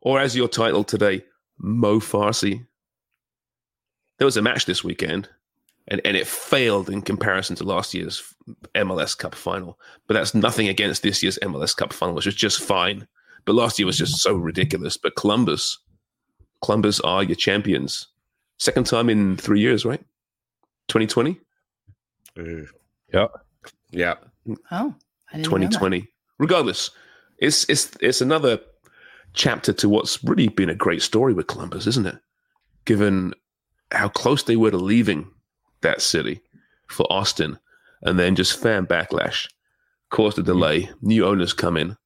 Or 0.00 0.20
as 0.20 0.36
your 0.36 0.48
title 0.48 0.84
today, 0.84 1.24
Mo 1.58 1.98
Farsi. 1.98 2.64
There 4.18 4.24
was 4.24 4.36
a 4.36 4.42
match 4.42 4.64
this 4.64 4.84
weekend, 4.84 5.28
and, 5.88 6.00
and 6.04 6.16
it 6.16 6.26
failed 6.26 6.90
in 6.90 7.02
comparison 7.02 7.56
to 7.56 7.64
last 7.64 7.94
year's 7.94 8.22
MLS 8.74 9.16
Cup 9.16 9.34
final. 9.34 9.78
But 10.06 10.14
that's 10.14 10.34
nothing 10.34 10.68
against 10.68 11.02
this 11.02 11.22
year's 11.22 11.38
MLS 11.42 11.76
Cup 11.76 11.92
final, 11.92 12.14
which 12.14 12.26
was 12.26 12.34
just 12.34 12.60
fine. 12.60 13.06
But 13.44 13.54
last 13.54 13.78
year 13.78 13.86
was 13.86 13.98
just 13.98 14.18
so 14.18 14.34
ridiculous. 14.34 14.96
But 14.96 15.14
Columbus, 15.16 15.78
Columbus 16.62 17.00
are 17.00 17.22
your 17.22 17.36
champions. 17.36 18.08
Second 18.58 18.86
time 18.86 19.08
in 19.08 19.36
three 19.36 19.60
years, 19.60 19.84
right? 19.84 20.00
2020? 20.88 21.38
Uh, 22.38 22.42
Yeah. 23.12 23.26
yeah. 23.90 24.14
Oh, 24.70 24.94
I 25.32 25.36
didn't 25.38 25.52
know 25.52 25.58
that. 25.58 25.72
2020. 25.72 26.08
Regardless, 26.38 26.90
it's 27.38 27.68
it's 27.68 27.90
it's 28.00 28.20
another 28.20 28.58
chapter 29.32 29.72
to 29.72 29.88
what's 29.88 30.22
really 30.24 30.48
been 30.48 30.68
a 30.70 30.74
great 30.74 31.02
story 31.02 31.32
with 31.32 31.46
Columbus, 31.46 31.86
isn't 31.86 32.06
it? 32.06 32.18
Given 32.84 33.34
how 33.92 34.08
close 34.08 34.42
they 34.42 34.56
were 34.56 34.70
to 34.70 34.76
leaving 34.76 35.30
that 35.86 36.02
city 36.02 36.40
for 36.88 37.06
Austin, 37.10 37.58
and 38.02 38.18
then 38.18 38.34
just 38.36 38.60
fan 38.60 38.86
backlash 38.86 39.48
caused 40.10 40.38
a 40.38 40.42
delay. 40.42 40.90
New 41.00 41.24
owners 41.24 41.52
come 41.52 41.76
in, 41.76 41.96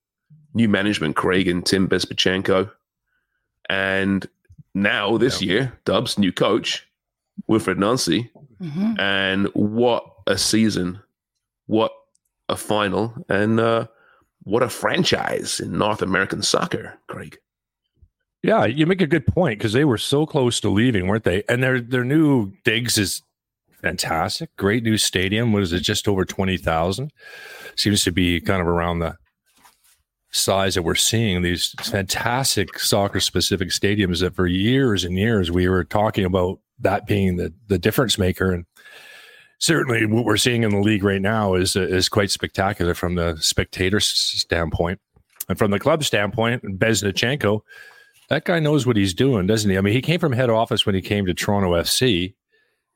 new 0.55 0.69
management, 0.69 1.17
Craig 1.17 1.49
and 1.49 1.65
Tim 1.65 1.89
Bezbatchenko, 1.89 2.71
and 3.69 4.27
now 4.75 5.17
this 5.19 5.43
year, 5.43 5.73
Dubs 5.85 6.19
new 6.19 6.33
coach, 6.33 6.87
Wilfried 7.49 7.79
Nancy, 7.79 8.31
Mhm. 8.61 8.99
and 9.01 9.47
what 9.55 10.05
a 10.27 10.37
season, 10.37 11.01
what 11.67 11.93
a 12.49 12.57
final, 12.57 13.15
and 13.29 13.59
uh, 13.61 13.87
what 14.43 14.63
a 14.63 14.69
franchise 14.69 15.61
in 15.61 15.77
North 15.79 16.03
American 16.03 16.43
soccer, 16.43 16.99
Craig. 17.09 17.39
Yeah, 18.43 18.65
you 18.65 18.87
make 18.87 19.03
a 19.03 19.07
good 19.07 19.27
point 19.27 19.59
because 19.59 19.73
they 19.75 19.85
were 19.85 19.99
so 19.99 20.25
close 20.27 20.61
to 20.61 20.71
leaving, 20.71 21.07
weren't 21.07 21.25
they? 21.25 21.43
And 21.49 21.63
their 21.63 21.81
their 21.81 22.05
new 22.05 22.53
digs 22.65 22.97
is 22.99 23.23
fantastic. 23.83 24.55
Great 24.57 24.83
new 24.83 24.97
stadium. 24.97 25.53
What 25.53 25.63
is 25.63 25.73
it? 25.73 25.81
Just 25.81 26.09
over 26.09 26.25
twenty 26.25 26.57
thousand. 26.57 27.13
Seems 27.77 28.05
to 28.05 28.13
be 28.13 28.41
kind 28.41 28.61
of 28.61 28.69
around 28.69 29.01
the 29.01 29.17
size 30.33 30.75
that 30.75 30.83
we're 30.83 30.95
seeing 30.95 31.43
these 31.43 31.75
fantastic 31.81 32.79
soccer 32.79 33.21
specific 33.21 33.71
stadiums 33.71 34.21
that 34.21 34.35
for 34.35 34.47
years 34.47 35.05
and 35.05 35.19
years 35.19 35.51
we 35.51 35.69
were 35.69 35.85
talking 35.85 36.25
about 36.25 36.61
that 36.79 37.07
being 37.07 37.37
the 37.37 37.53
the 37.67 37.79
difference 37.79 38.17
maker 38.17 38.53
and 38.53 38.65
certainly 39.59 40.07
what 40.07 40.25
we're 40.25 40.37
seeing 40.37 40.63
in 40.63 40.71
the 40.71 40.81
league 40.81 41.03
right 41.03 41.21
now 41.21 41.55
is 41.55 41.75
is 41.75 42.09
quite 42.09 42.31
spectacular 42.31 42.95
from 42.95 43.17
the 43.17 43.37
spectator 43.41 43.99
standpoint 43.99 45.01
and 45.49 45.59
from 45.59 45.73
the 45.73 45.81
club 45.81 46.05
standpoint 46.05 46.63
Bezbatchenko 46.79 47.61
that 48.29 48.45
guy 48.45 48.61
knows 48.61 48.87
what 48.87 48.97
he's 48.97 49.15
doing 49.15 49.49
doesn't 49.49 49.71
he 49.71 49.77
I 49.77 49.81
mean 49.81 49.95
he 49.95 50.03
came 50.03 50.21
from 50.21 50.33
head 50.33 50.49
office 50.49 50.87
when 50.87 50.95
he 50.95 51.03
came 51.03 51.27
to 51.27 51.35
Toronto 51.35 51.73
FC 51.73 52.35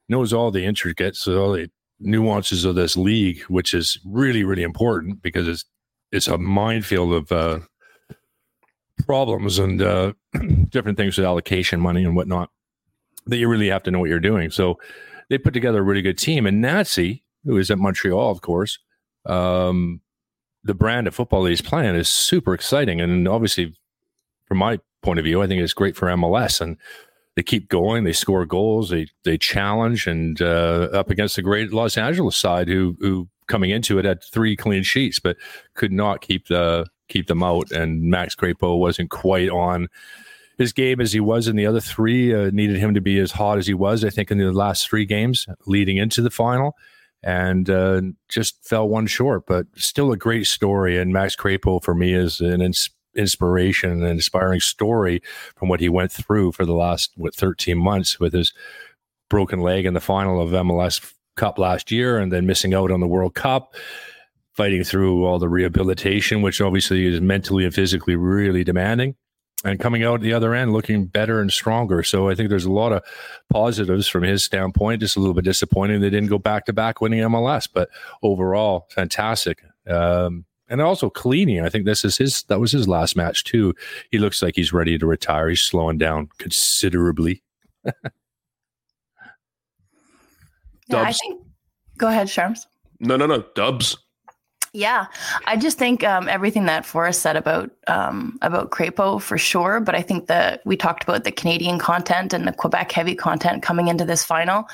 knows 0.09 0.33
all 0.33 0.51
the 0.51 0.65
intricates 0.65 1.27
all 1.27 1.53
the 1.53 1.69
nuances 2.01 2.65
of 2.65 2.75
this 2.75 2.97
league 2.97 3.41
which 3.43 3.73
is 3.73 3.99
really 4.05 4.45
really 4.45 4.63
important 4.63 5.23
because 5.23 5.47
it's 5.47 5.65
it's 6.13 6.29
a 6.29 6.39
minefield 6.39 7.13
of 7.13 7.33
uh, 7.33 7.59
problems 9.05 9.59
and 9.59 9.83
uh, 9.83 10.13
different 10.69 10.97
things 10.97 11.17
with 11.17 11.27
allocation 11.27 11.81
money 11.81 12.05
and 12.05 12.15
whatnot 12.15 12.51
that 13.27 13.39
you 13.39 13.49
really 13.49 13.69
have 13.69 13.83
to 13.85 13.91
know 13.91 13.99
what 13.99 14.09
you're 14.09 14.21
doing. 14.21 14.51
So 14.51 14.79
they 15.29 15.39
put 15.39 15.55
together 15.55 15.81
a 15.81 15.83
really 15.83 16.03
good 16.03 16.19
team. 16.19 16.47
And 16.47 16.61
Nancy, 16.61 17.25
who 17.45 17.57
is 17.57 17.71
at 17.71 17.79
Montreal, 17.79 18.31
of 18.31 18.43
course, 18.43 18.79
um, 19.27 20.01
the 20.63 20.75
brand 20.75 21.07
of 21.07 21.15
football 21.15 21.43
that 21.43 21.51
he's 21.51 21.63
playing 21.63 21.95
is 21.95 22.09
super 22.09 22.55
exciting. 22.55 23.01
And 23.01 23.27
obviously, 23.27 23.75
from 24.47 24.59
my 24.59 24.79
point 25.03 25.19
of 25.19 25.25
view, 25.25 25.43
I 25.43 25.47
think 25.47 25.63
it's 25.63 25.73
great 25.73 25.97
for 25.97 26.07
MLS. 26.09 26.61
And 26.61 26.77
they 27.37 27.43
keep 27.43 27.69
going. 27.69 28.05
They 28.05 28.13
score 28.13 28.47
goals. 28.47 28.91
They 28.91 29.09
they 29.25 29.39
challenge 29.39 30.07
and 30.07 30.41
uh, 30.41 30.89
up 30.93 31.11
against 31.11 31.37
the 31.37 31.43
great 31.43 31.73
Los 31.73 31.97
Angeles 31.97 32.37
side, 32.37 32.69
who 32.69 32.97
who 33.01 33.29
coming 33.47 33.71
into 33.71 33.99
it 33.99 34.05
had 34.05 34.23
three 34.23 34.57
clean 34.57 34.83
sheets, 34.83 35.19
but 35.19 35.37
could 35.75 35.93
not 35.93 36.21
keep 36.21 36.49
the 36.49 36.87
keep 37.09 37.27
them 37.27 37.43
out. 37.43 37.71
And 37.73 38.03
Max 38.03 38.35
Crepeau 38.35 38.79
wasn't 38.79 39.11
quite 39.11 39.51
on 39.51 39.89
his 40.59 40.73
game 40.73 41.01
as 41.01 41.13
he 41.13 41.21
was 41.21 41.49
in 41.49 41.57
the 41.57 41.67
other 41.67 41.81
three. 41.81 42.35
Uh, 42.35 42.51
needed 42.53 42.77
him 42.77 42.95
to 42.95 43.01
be 43.01 43.19
as 43.19 43.33
hot 43.33 43.59
as 43.59 43.67
he 43.67 43.75
was, 43.75 44.05
I 44.05 44.11
think, 44.11 44.31
in 44.31 44.39
the 44.39 44.53
last 44.53 44.89
three 44.89 45.05
games 45.05 45.47
leading 45.67 45.97
into 45.97 46.23
the 46.23 46.31
final, 46.31 46.77
and 47.23 47.69
uh, 47.69 48.01
just 48.29 48.65
fell 48.65 48.89
one 48.89 49.07
short. 49.07 49.47
But 49.47 49.67
still 49.75 50.13
a 50.13 50.17
great 50.17 50.47
story. 50.47 50.99
And 50.99 51.13
Max 51.13 51.35
Crepeau 51.35 51.83
for 51.83 51.95
me 51.95 52.15
is 52.15 52.41
an 52.41 52.63
ins- 52.63 52.91
inspiration 53.17 53.91
and 53.91 54.03
an 54.03 54.11
inspiring 54.11 54.61
story 54.61 55.23
from 55.57 55.69
what 55.69 55.81
he 55.81 55.89
went 55.89 56.13
through 56.13 56.53
for 56.53 56.65
the 56.65 56.75
last 56.75 57.13
what 57.17 57.35
13 57.35 57.79
months 57.79 58.19
with 58.19 58.33
his 58.33 58.53
broken 59.29 59.61
leg 59.61 59.87
in 59.87 59.95
the 59.95 60.01
final 60.01 60.41
of 60.41 60.51
MLS 60.51 61.13
Cup 61.37 61.59
last 61.59 61.91
year, 61.91 62.19
and 62.19 62.33
then 62.33 62.47
missing 62.47 62.75
out 62.75 62.91
on 62.91 63.01
the 63.01 63.09
World 63.09 63.35
Cup. 63.35 63.75
Fighting 64.53 64.85
through 64.85 65.25
all 65.25 65.41
the 65.41 65.49
rehabilitation, 65.49 66.41
which 66.41 66.61
obviously 66.61 67.07
is 67.07 67.21
mentally 67.21 67.65
and 67.65 67.75
physically 67.75 68.15
really 68.15 68.63
demanding 68.63 69.17
and 69.65 69.81
coming 69.81 70.05
out 70.05 70.21
the 70.21 70.33
other 70.33 70.55
end 70.55 70.73
looking 70.73 71.07
better 71.07 71.41
and 71.41 71.51
stronger. 71.51 72.03
So 72.03 72.29
I 72.29 72.35
think 72.35 72.51
there's 72.51 72.67
a 72.67 72.73
lot 72.73 72.93
of 72.93 73.03
positives 73.51 74.07
from 74.07 74.23
his 74.23 74.45
standpoint. 74.45 75.01
Just 75.01 75.17
a 75.17 75.21
little 75.21 75.35
bit 75.35 75.45
disappointing 75.45 76.01
they 76.01 76.11
didn't 76.11 76.29
go 76.29 76.39
back 76.39 76.67
to 76.67 76.73
back 76.73 77.01
winning 77.01 77.21
MLS, 77.21 77.69
but 77.73 77.89
overall 78.23 78.87
fantastic. 78.91 79.63
Um, 79.89 80.45
and 80.69 80.81
also 80.81 81.11
Chiellini, 81.11 81.63
I 81.63 81.69
think 81.69 81.85
this 81.85 82.05
is 82.05 82.17
his. 82.17 82.43
That 82.45 82.61
was 82.61 82.73
his 82.73 82.89
last 82.89 83.17
match 83.17 83.45
too. 83.45 83.75
He 84.11 84.19
looks 84.19 84.43
like 84.43 84.57
he's 84.57 84.73
ready 84.73 84.99
to 84.99 85.07
retire. 85.07 85.49
He's 85.49 85.63
slowing 85.63 85.99
down 85.99 86.29
considerably. 86.39 87.43
Yeah, 90.89 91.03
I 91.03 91.13
think. 91.13 91.43
Go 91.97 92.09
ahead, 92.09 92.27
Sharms. 92.27 92.67
No, 93.01 93.17
no, 93.17 93.27
no, 93.27 93.45
Dubs. 93.55 93.97
Yeah, 94.73 95.07
I 95.47 95.57
just 95.57 95.79
think 95.79 96.03
um, 96.03 96.29
everything 96.29 96.67
that 96.67 96.85
Forrest 96.85 97.23
said 97.23 97.37
about 97.37 97.71
um, 97.87 98.39
about 98.43 98.71
Crepeau 98.71 99.23
for 99.23 99.39
sure. 99.39 99.79
But 99.79 99.95
I 99.95 100.03
think 100.03 100.27
that 100.27 100.63
we 100.67 100.77
talked 100.77 101.05
about 101.05 101.23
the 101.23 101.31
Canadian 101.31 101.79
content 101.79 102.33
and 102.33 102.47
the 102.47 102.53
Quebec 102.53 102.91
heavy 102.91 103.15
content 103.15 103.63
coming 103.63 103.87
into 103.87 104.05
this 104.05 104.25
final, 104.25 104.69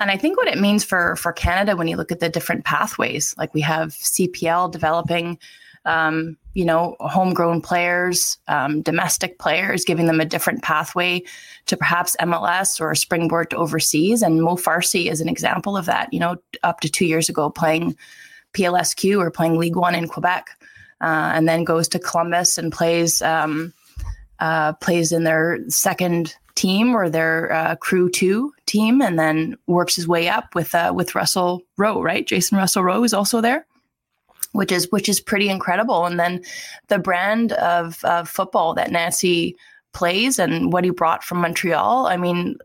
and 0.00 0.10
I 0.10 0.16
think 0.16 0.38
what 0.38 0.48
it 0.48 0.58
means 0.58 0.82
for 0.82 1.14
for 1.16 1.32
Canada 1.32 1.76
when 1.76 1.86
you 1.86 1.96
look 1.96 2.10
at 2.10 2.20
the 2.20 2.28
different 2.28 2.64
pathways, 2.64 3.34
like 3.36 3.52
we 3.52 3.60
have 3.60 3.90
CPL 3.90 4.72
developing, 4.72 5.38
um, 5.84 6.38
you 6.54 6.64
know, 6.64 6.96
homegrown 7.00 7.60
players, 7.60 8.38
um, 8.48 8.80
domestic 8.80 9.38
players, 9.38 9.84
giving 9.84 10.06
them 10.06 10.18
a 10.18 10.24
different 10.24 10.62
pathway 10.62 11.22
to 11.66 11.76
perhaps 11.76 12.16
MLS 12.20 12.80
or 12.80 12.94
springboard 12.94 13.50
to 13.50 13.56
overseas. 13.56 14.22
And 14.22 14.42
Mo 14.42 14.56
Farsi 14.56 15.10
is 15.10 15.20
an 15.20 15.28
example 15.28 15.76
of 15.76 15.84
that. 15.84 16.12
You 16.12 16.20
know, 16.20 16.36
up 16.62 16.80
to 16.80 16.88
two 16.88 17.04
years 17.04 17.28
ago, 17.28 17.50
playing 17.50 17.94
PLSQ 18.54 19.18
or 19.18 19.30
playing 19.30 19.58
League 19.58 19.76
One 19.76 19.94
in 19.94 20.08
Quebec, 20.08 20.48
uh, 21.02 21.32
and 21.34 21.46
then 21.46 21.62
goes 21.62 21.88
to 21.88 21.98
Columbus 21.98 22.56
and 22.56 22.72
plays 22.72 23.20
um, 23.20 23.74
uh, 24.40 24.72
plays 24.74 25.12
in 25.12 25.24
their 25.24 25.58
second 25.68 26.34
team 26.60 26.94
or 26.94 27.08
their 27.08 27.52
uh, 27.52 27.76
Crew 27.76 28.10
Two 28.10 28.52
team, 28.66 29.02
and 29.02 29.18
then 29.18 29.56
works 29.66 29.96
his 29.96 30.06
way 30.06 30.28
up 30.28 30.54
with 30.54 30.74
uh, 30.74 30.92
with 30.94 31.14
Russell 31.14 31.62
Rowe. 31.78 32.02
Right, 32.02 32.28
Jacen 32.28 32.58
Russell 32.58 32.84
Rowe 32.84 33.04
is 33.04 33.14
also 33.14 33.40
there. 33.40 33.66
Which 34.52 34.72
is 34.72 34.88
which 34.90 35.08
is 35.08 35.20
pretty 35.20 35.48
incredible, 35.48 36.06
and 36.06 36.18
then 36.18 36.42
the 36.88 36.98
brand 36.98 37.52
of, 37.52 38.02
of 38.04 38.28
football 38.28 38.74
that 38.74 38.90
Nancy 38.90 39.54
plays 39.92 40.40
and 40.40 40.72
what 40.72 40.84
he 40.84 40.90
brought 40.90 41.22
from 41.22 41.38
Montreal. 41.38 42.08
I 42.08 42.16
mean, 42.16 42.56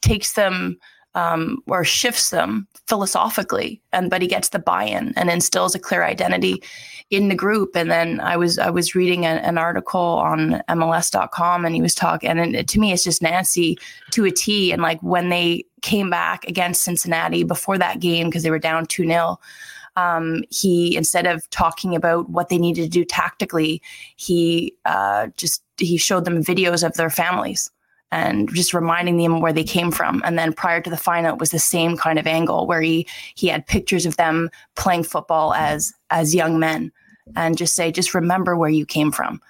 takes 0.00 0.32
them 0.32 0.78
um, 1.18 1.60
or 1.66 1.84
shifts 1.84 2.30
them 2.30 2.68
philosophically, 2.86 3.82
and 3.92 4.08
but 4.08 4.22
he 4.22 4.28
gets 4.28 4.50
the 4.50 4.60
buy-in 4.60 5.12
and 5.16 5.28
instills 5.28 5.74
a 5.74 5.78
clear 5.78 6.04
identity 6.04 6.62
in 7.10 7.28
the 7.28 7.34
group. 7.34 7.74
And 7.74 7.90
then 7.90 8.20
I 8.20 8.36
was 8.36 8.56
I 8.56 8.70
was 8.70 8.94
reading 8.94 9.26
a, 9.26 9.30
an 9.30 9.58
article 9.58 10.00
on 10.00 10.62
MLS.com, 10.68 11.64
and 11.64 11.74
he 11.74 11.82
was 11.82 11.94
talking, 11.94 12.30
and 12.30 12.54
it, 12.54 12.68
to 12.68 12.78
me, 12.78 12.92
it's 12.92 13.02
just 13.02 13.20
Nancy 13.20 13.76
to 14.12 14.26
a 14.26 14.30
T. 14.30 14.70
And 14.70 14.80
like 14.80 15.02
when 15.02 15.28
they 15.28 15.64
came 15.82 16.08
back 16.08 16.44
against 16.44 16.84
Cincinnati 16.84 17.42
before 17.42 17.78
that 17.78 17.98
game 17.98 18.28
because 18.28 18.44
they 18.44 18.50
were 18.50 18.58
down 18.60 18.86
two 18.86 19.04
0 19.04 19.40
um, 19.96 20.44
he 20.50 20.96
instead 20.96 21.26
of 21.26 21.50
talking 21.50 21.96
about 21.96 22.30
what 22.30 22.48
they 22.48 22.58
needed 22.58 22.82
to 22.82 22.88
do 22.88 23.04
tactically, 23.04 23.82
he 24.14 24.72
uh, 24.84 25.26
just 25.36 25.64
he 25.78 25.96
showed 25.96 26.24
them 26.24 26.44
videos 26.44 26.86
of 26.86 26.94
their 26.94 27.10
families 27.10 27.72
and 28.10 28.52
just 28.54 28.72
reminding 28.72 29.18
them 29.18 29.40
where 29.40 29.52
they 29.52 29.64
came 29.64 29.90
from. 29.90 30.22
And 30.24 30.38
then 30.38 30.52
prior 30.52 30.80
to 30.80 30.90
the 30.90 30.96
final, 30.96 31.34
it 31.34 31.40
was 31.40 31.50
the 31.50 31.58
same 31.58 31.96
kind 31.96 32.18
of 32.18 32.26
angle 32.26 32.66
where 32.66 32.80
he 32.80 33.06
he 33.34 33.48
had 33.48 33.66
pictures 33.66 34.06
of 34.06 34.16
them 34.16 34.50
playing 34.76 35.04
football 35.04 35.54
as 35.54 35.92
as 36.10 36.34
young 36.34 36.58
men, 36.58 36.92
and 37.36 37.58
just 37.58 37.74
say, 37.74 37.92
just 37.92 38.14
remember 38.14 38.56
where 38.56 38.70
you 38.70 38.86
came 38.86 39.12
from. 39.12 39.40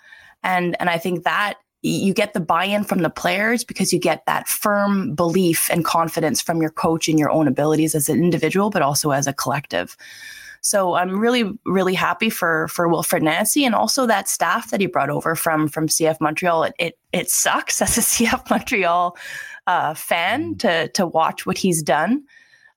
And 0.43 0.77
and 0.81 0.91
I 0.91 0.99
think 0.99 1.25
that 1.25 1.55
you 1.83 2.13
get 2.13 2.35
the 2.35 2.41
buy-in 2.41 2.83
from 2.83 3.03
the 3.03 3.11
players 3.11 3.63
because 3.63 3.93
you 3.93 4.01
get 4.01 4.27
that 4.27 4.49
firm 4.49 5.15
belief 5.15 5.71
and 5.71 5.85
confidence 5.85 6.43
from 6.43 6.61
your 6.61 6.71
coach 6.71 7.09
in 7.09 7.17
your 7.17 7.31
own 7.31 7.47
abilities 7.47 7.95
as 7.95 8.09
an 8.09 8.19
individual, 8.19 8.69
but 8.69 8.83
also 8.83 9.13
as 9.13 9.29
a 9.29 9.33
collective. 9.33 9.97
So 10.61 10.95
I'm 10.95 11.19
really, 11.19 11.51
really 11.65 11.95
happy 11.95 12.31
for 12.31 12.69
for 12.69 12.89
Wilfried 12.89 13.23
Nancy 13.23 13.65
and 13.65 13.75
also 13.75 14.07
that 14.07 14.29
staff 14.29 14.71
that 14.71 14.81
he 14.81 14.87
brought 14.87 15.11
over 15.11 15.35
from 15.35 15.69
from 15.69 15.89
CF 15.89 16.21
Montreal. 16.21 16.65
It 16.65 16.75
it, 16.79 16.99
it 17.13 17.31
sucks 17.31 17.81
as 17.83 17.97
a 17.97 18.01
CF 18.01 18.49
Montreal 18.51 19.17
uh, 19.67 19.95
fan 19.95 20.57
to 20.57 20.89
to 20.89 21.07
watch 21.07 21.47
what 21.47 21.59
he's 21.59 21.83
done, 21.83 22.25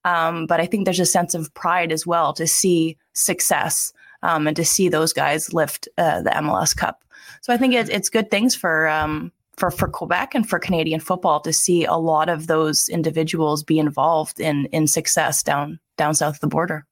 um, 0.05 0.45
but 0.45 0.59
I 0.59 0.65
think 0.65 0.85
there's 0.85 1.00
a 1.00 1.05
sense 1.05 1.33
of 1.33 1.53
pride 1.53 1.91
as 1.91 2.05
well 2.05 2.33
to 2.33 2.47
see 2.47 2.97
success 3.13 3.93
um, 4.23 4.47
and 4.47 4.55
to 4.55 4.65
see 4.65 4.89
those 4.89 5.13
guys 5.13 5.53
lift 5.53 5.88
uh, 5.97 6.21
the 6.21 6.31
MLS 6.31 6.75
Cup. 6.75 7.03
So 7.41 7.53
I 7.53 7.57
think 7.57 7.73
it, 7.73 7.89
it's 7.89 8.09
good 8.09 8.31
things 8.31 8.55
for. 8.55 8.88
Um, 8.88 9.31
for, 9.57 9.69
for 9.69 9.88
Quebec 9.88 10.33
and 10.33 10.50
for 10.50 10.57
Canadian 10.57 11.00
football 11.00 11.39
to 11.41 11.53
see 11.53 11.85
a 11.85 11.93
lot 11.93 12.29
of 12.29 12.47
those 12.47 12.89
individuals 12.89 13.61
be 13.61 13.77
involved 13.77 14.39
in 14.39 14.65
in 14.67 14.88
success 14.88 15.43
down 15.43 15.79
down 15.97 16.15
south 16.15 16.35
of 16.35 16.39
the 16.39 16.47
border. 16.47 16.88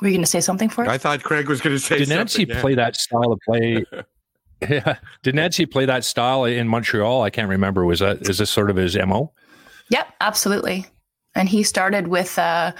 Were 0.00 0.08
you 0.08 0.14
going 0.14 0.24
to 0.24 0.30
say 0.30 0.40
something 0.40 0.68
for 0.68 0.84
it? 0.84 0.88
I 0.88 0.98
thought 0.98 1.22
Craig 1.22 1.48
was 1.48 1.60
going 1.60 1.74
to 1.74 1.80
say 1.80 1.98
Did 1.98 2.08
Nancy 2.08 2.42
something. 2.42 2.56
yeah. 2.56 2.60
play 2.60 2.74
that 2.76 2.96
style 2.96 3.32
of 3.32 3.40
play? 3.46 3.84
yeah. 4.68 4.96
Did 5.22 5.34
Nancy 5.34 5.66
play 5.66 5.86
that 5.86 6.04
style 6.04 6.44
in 6.44 6.68
Montreal? 6.68 7.22
I 7.22 7.30
can't 7.30 7.48
remember. 7.48 7.84
Was 7.84 8.00
that 8.00 8.28
is 8.28 8.38
this 8.38 8.50
sort 8.50 8.70
of 8.70 8.76
his 8.76 8.96
mo? 8.96 9.32
Yep, 9.90 10.14
absolutely. 10.20 10.86
And 11.34 11.48
he 11.48 11.62
started 11.62 12.08
with 12.08 12.38
uh, 12.38 12.72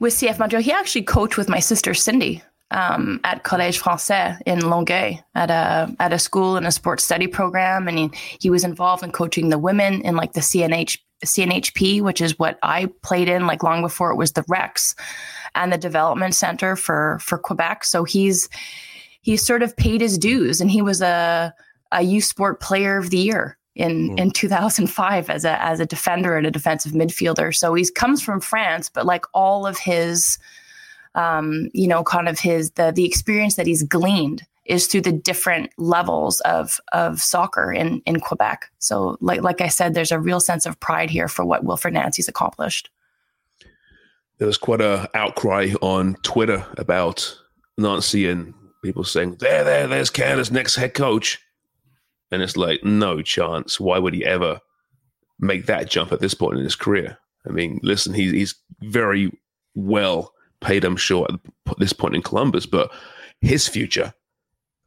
with 0.00 0.14
CF 0.14 0.38
Montreal. 0.38 0.62
He 0.62 0.72
actually 0.72 1.02
coached 1.02 1.36
with 1.36 1.48
my 1.48 1.60
sister 1.60 1.92
Cindy 1.92 2.42
um, 2.70 3.20
at 3.24 3.44
Collège 3.44 3.80
Français 3.80 4.40
in 4.46 4.60
Longueuil 4.60 5.18
at 5.34 5.50
a 5.50 5.94
at 6.00 6.12
a 6.12 6.18
school 6.18 6.56
in 6.56 6.64
a 6.64 6.72
sports 6.72 7.04
study 7.04 7.26
program, 7.26 7.88
and 7.88 7.98
he, 7.98 8.10
he 8.40 8.50
was 8.50 8.64
involved 8.64 9.02
in 9.02 9.12
coaching 9.12 9.48
the 9.48 9.58
women 9.58 10.00
in 10.02 10.16
like 10.16 10.32
the 10.32 10.40
CNH 10.40 10.98
CNHP, 11.24 12.02
which 12.02 12.20
is 12.20 12.38
what 12.38 12.58
I 12.62 12.86
played 13.02 13.28
in 13.28 13.46
like 13.46 13.62
long 13.62 13.82
before 13.82 14.10
it 14.10 14.16
was 14.16 14.32
the 14.32 14.44
Rex 14.48 14.94
and 15.54 15.72
the 15.72 15.78
development 15.78 16.34
center 16.34 16.76
for 16.76 17.18
for 17.20 17.38
Quebec. 17.38 17.84
So 17.84 18.04
he's 18.04 18.48
he's 19.22 19.44
sort 19.44 19.62
of 19.62 19.76
paid 19.76 20.00
his 20.00 20.18
dues, 20.18 20.60
and 20.60 20.70
he 20.70 20.82
was 20.82 21.00
a 21.02 21.54
a 21.92 22.20
sport 22.20 22.60
player 22.60 22.98
of 22.98 23.10
the 23.10 23.18
year 23.18 23.56
in 23.74 24.10
Mm. 24.10 24.18
in 24.20 24.30
2005 24.30 25.30
as 25.30 25.44
a 25.44 25.60
as 25.62 25.80
a 25.80 25.86
defender 25.86 26.36
and 26.36 26.46
a 26.46 26.50
defensive 26.50 26.92
midfielder. 26.92 27.54
So 27.54 27.74
he 27.74 27.88
comes 27.90 28.22
from 28.22 28.40
France, 28.40 28.88
but 28.88 29.06
like 29.06 29.24
all 29.32 29.66
of 29.66 29.78
his 29.78 30.38
um, 31.14 31.68
you 31.72 31.86
know, 31.86 32.02
kind 32.02 32.28
of 32.28 32.38
his 32.38 32.72
the 32.72 32.92
the 32.94 33.04
experience 33.04 33.54
that 33.56 33.66
he's 33.66 33.82
gleaned 33.82 34.44
is 34.64 34.86
through 34.86 35.02
the 35.02 35.12
different 35.12 35.70
levels 35.78 36.40
of 36.40 36.80
of 36.92 37.20
soccer 37.20 37.72
in 37.72 38.02
in 38.06 38.20
Quebec. 38.20 38.70
So 38.78 39.16
like 39.20 39.42
like 39.42 39.60
I 39.60 39.68
said, 39.68 39.94
there's 39.94 40.12
a 40.12 40.18
real 40.18 40.40
sense 40.40 40.66
of 40.66 40.78
pride 40.80 41.10
here 41.10 41.28
for 41.28 41.44
what 41.44 41.64
Wilfried 41.64 41.92
Nancy's 41.92 42.28
accomplished. 42.28 42.90
There 44.38 44.46
was 44.46 44.58
quite 44.58 44.80
a 44.80 45.08
outcry 45.14 45.70
on 45.80 46.14
Twitter 46.22 46.66
about 46.76 47.38
Nancy 47.78 48.28
and 48.28 48.54
people 48.82 49.04
saying, 49.04 49.36
"There, 49.40 49.64
there, 49.64 49.86
there's 49.86 50.10
Canada's 50.10 50.50
next 50.50 50.76
head 50.76 50.94
coach," 50.94 51.40
and 52.30 52.42
it's 52.42 52.56
like, 52.56 52.84
no 52.84 53.22
chance. 53.22 53.78
Why 53.78 53.98
would 53.98 54.14
he 54.14 54.24
ever 54.24 54.60
make 55.38 55.66
that 55.66 55.90
jump 55.90 56.12
at 56.12 56.20
this 56.20 56.34
point 56.34 56.58
in 56.58 56.64
his 56.64 56.76
career? 56.76 57.18
I 57.48 57.52
mean, 57.52 57.80
listen, 57.82 58.14
he's 58.14 58.32
he's 58.32 58.54
very 58.82 59.32
well 59.74 60.32
paid, 60.60 60.84
I'm 60.84 60.96
sure, 60.96 61.26
at 61.30 61.78
this 61.78 61.92
point 61.92 62.14
in 62.14 62.22
Columbus, 62.22 62.66
but 62.66 62.92
his 63.40 63.68
future. 63.68 64.12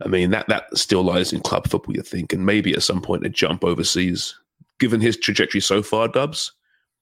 I 0.03 0.07
mean, 0.07 0.29
that 0.31 0.47
that 0.47 0.77
still 0.77 1.03
lies 1.03 1.33
in 1.33 1.41
club 1.41 1.67
football, 1.67 1.95
you 1.95 2.01
think, 2.01 2.33
and 2.33 2.45
maybe 2.45 2.73
at 2.73 2.83
some 2.83 3.01
point 3.01 3.25
a 3.25 3.29
jump 3.29 3.63
overseas. 3.63 4.37
Given 4.79 5.01
his 5.01 5.17
trajectory 5.17 5.59
so 5.59 5.81
far, 5.81 6.07
Dubs, 6.07 6.51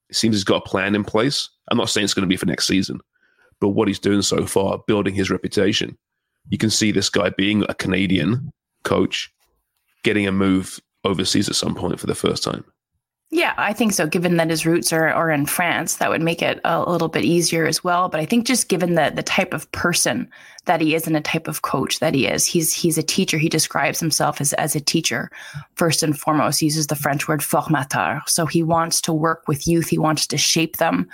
it 0.10 0.16
seems 0.16 0.36
he's 0.36 0.44
got 0.44 0.66
a 0.66 0.70
plan 0.70 0.96
in 0.96 1.04
place. 1.04 1.50
I'm 1.70 1.78
not 1.78 1.90
saying 1.90 2.06
it's 2.06 2.14
going 2.14 2.28
to 2.28 2.30
be 2.30 2.38
for 2.38 2.46
next 2.46 2.68
season, 2.68 3.00
but 3.60 3.70
what 3.70 3.88
he's 3.88 4.00
doing 4.00 4.22
so 4.22 4.46
far, 4.46 4.80
building 4.88 5.16
his 5.16 5.30
reputation, 5.30 5.98
you 6.50 6.58
can 6.58 6.70
see 6.70 6.92
this 6.92 7.10
guy 7.10 7.30
being 7.30 7.64
a 7.68 7.74
Canadian 7.74 8.52
coach, 8.84 9.32
getting 10.04 10.28
a 10.28 10.32
move 10.32 10.80
overseas 11.04 11.50
at 11.50 11.56
some 11.56 11.76
point 11.76 12.00
for 12.00 12.08
the 12.08 12.16
first 12.16 12.44
time. 12.44 12.64
Yeah, 13.32 13.54
I 13.58 13.74
think 13.74 13.94
so. 13.94 14.06
Given 14.06 14.38
that 14.38 14.50
his 14.50 14.66
roots 14.66 14.94
are, 14.94 15.10
are 15.10 15.32
in 15.32 15.46
France, 15.46 15.96
that 15.96 16.10
would 16.10 16.22
make 16.22 16.42
it 16.42 16.62
a 16.64 16.90
little 16.90 17.08
bit 17.08 17.26
easier 17.26 17.66
as 17.66 17.84
well. 17.84 18.08
But 18.08 18.20
I 18.20 18.26
think 18.26 18.46
just 18.46 18.70
given 18.70 18.94
the 18.94 19.12
the 19.14 19.24
type 19.24 19.54
of 19.54 19.70
person 19.72 20.30
that 20.66 20.80
he 20.80 20.96
is 20.96 21.08
and 21.08 21.16
the 21.16 21.22
type 21.22 21.48
of 21.48 21.64
coach 21.64 22.00
that 22.00 22.14
he 22.14 22.28
is, 22.28 22.46
he's 22.46 22.72
he's 22.72 22.98
a 22.98 23.04
teacher. 23.04 23.38
He 23.38 23.50
describes 23.50 24.00
himself 24.00 24.40
as 24.40 24.54
as 24.54 24.76
a 24.76 24.80
teacher 24.80 25.32
first 25.74 26.04
and 26.04 26.18
foremost. 26.18 26.60
He 26.60 26.68
uses 26.68 26.88
the 26.88 26.96
French 26.96 27.28
word 27.28 27.42
formateur. 27.42 28.22
So 28.28 28.46
he 28.46 28.62
wants 28.62 29.02
to 29.02 29.14
work 29.14 29.48
with 29.48 29.68
youth. 29.68 29.90
He 29.90 29.98
wants 29.98 30.28
to 30.28 30.38
shape 30.38 30.78
them. 30.78 31.10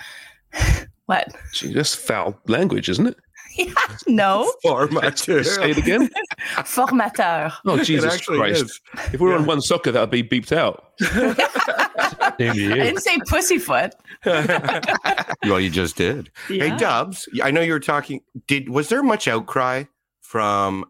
what? 1.06 1.34
Gee, 1.54 1.72
that's 1.72 1.94
foul 1.94 2.38
language, 2.46 2.90
isn't 2.90 3.06
it? 3.06 3.16
No, 4.06 4.52
Formateur. 4.64 5.44
Say 5.44 5.70
it 5.70 5.78
again. 5.78 6.10
formateur. 6.64 7.52
Oh, 7.64 7.82
Jesus 7.82 8.20
Christ. 8.20 8.62
is. 8.62 8.80
If 9.12 9.20
we 9.20 9.28
were 9.28 9.36
on 9.36 9.44
OneSoccer, 9.44 9.92
that 9.92 10.00
would 10.00 10.10
be 10.10 10.22
beeped 10.22 10.52
out. 10.52 10.92
Same 11.00 12.54
to 12.54 12.72
I 12.72 12.84
didn't 12.84 13.00
say 13.00 13.18
pussyfoot. 13.28 13.92
Well, 14.24 15.60
you 15.60 15.70
just 15.70 15.96
did. 15.96 16.30
Yeah. 16.48 16.68
Hey, 16.68 16.76
Dubs, 16.76 17.28
I 17.42 17.50
know 17.50 17.60
you 17.60 17.72
were 17.72 17.80
talking. 17.80 18.20
Did 18.46 18.68
was 18.68 18.88
there 18.88 19.02
much 19.02 19.28
outcry 19.28 19.84
from 20.20 20.84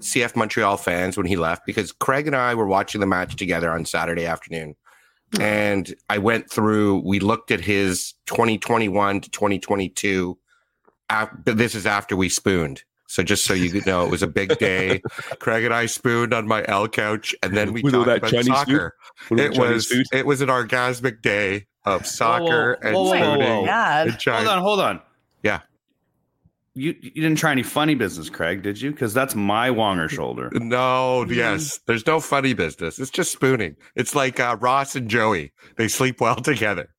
CF 0.00 0.36
Montreal 0.36 0.76
fans 0.76 1.16
when 1.16 1.26
he 1.26 1.36
left? 1.36 1.66
Because 1.66 1.92
Craig 1.92 2.26
and 2.26 2.36
I 2.36 2.54
were 2.54 2.66
watching 2.66 3.00
the 3.00 3.06
match 3.06 3.36
together 3.36 3.70
on 3.70 3.84
Saturday 3.84 4.26
afternoon, 4.26 4.74
hmm. 5.34 5.42
and 5.42 5.94
I 6.08 6.18
went 6.18 6.50
through. 6.50 7.02
We 7.04 7.20
looked 7.20 7.50
at 7.50 7.60
his 7.60 8.14
2021 8.26 9.20
to 9.22 9.30
2022. 9.30 10.38
Af- 11.10 11.30
But 11.44 11.58
this 11.58 11.74
is 11.74 11.86
after 11.86 12.16
we 12.16 12.28
spooned. 12.28 12.82
So 13.10 13.22
just 13.22 13.44
so 13.44 13.54
you 13.54 13.80
know, 13.86 14.04
it 14.04 14.10
was 14.10 14.22
a 14.22 14.26
big 14.26 14.58
day. 14.58 15.00
Craig 15.38 15.64
and 15.64 15.72
I 15.72 15.86
spooned 15.86 16.34
on 16.34 16.46
my 16.46 16.62
L 16.68 16.86
couch, 16.88 17.34
and 17.42 17.56
then 17.56 17.72
we 17.72 17.80
With 17.82 17.94
talked 17.94 18.06
that 18.06 18.18
about 18.18 18.30
Chinese 18.30 18.46
soccer. 18.48 18.96
With 19.30 19.40
all 19.40 19.46
It 19.46 19.52
Chinese 19.54 19.58
was 19.74 19.86
food? 19.86 20.06
it 20.12 20.26
was 20.26 20.40
an 20.42 20.48
orgasmic 20.50 21.22
day 21.22 21.66
of 21.86 22.06
soccer 22.06 22.72
and 22.82 22.94
whoa, 22.94 23.04
whoa, 23.04 23.10
whoa, 23.12 23.16
spooning. 23.34 23.48
whoa. 23.48 23.64
God. 23.64 24.08
and 24.08 24.22
Hold 24.22 24.46
on, 24.48 24.58
hold 24.62 24.80
on. 24.80 25.00
Yeah. 25.42 25.60
You 26.74 26.94
you 27.00 27.10
didn't 27.10 27.36
try 27.38 27.50
any 27.50 27.62
funny 27.62 27.94
business, 27.94 28.28
Craig, 28.30 28.62
did 28.62 28.80
you? 28.80 28.90
Because 28.92 29.14
that's 29.14 29.34
my 29.34 29.70
Wonger 29.70 30.08
shoulder. 30.10 30.50
No, 30.60 31.24
yes. 31.24 31.80
There's 31.86 32.06
no 32.06 32.20
funny 32.20 32.52
business. 32.52 32.98
It's 32.98 33.10
just 33.10 33.32
spooning. 33.32 33.74
It's 33.96 34.14
like 34.14 34.38
uh, 34.38 34.58
Ross 34.60 34.94
and 34.94 35.08
Joey. 35.08 35.52
They 35.76 35.88
sleep 35.88 36.20
well 36.20 36.36
together 36.42 36.90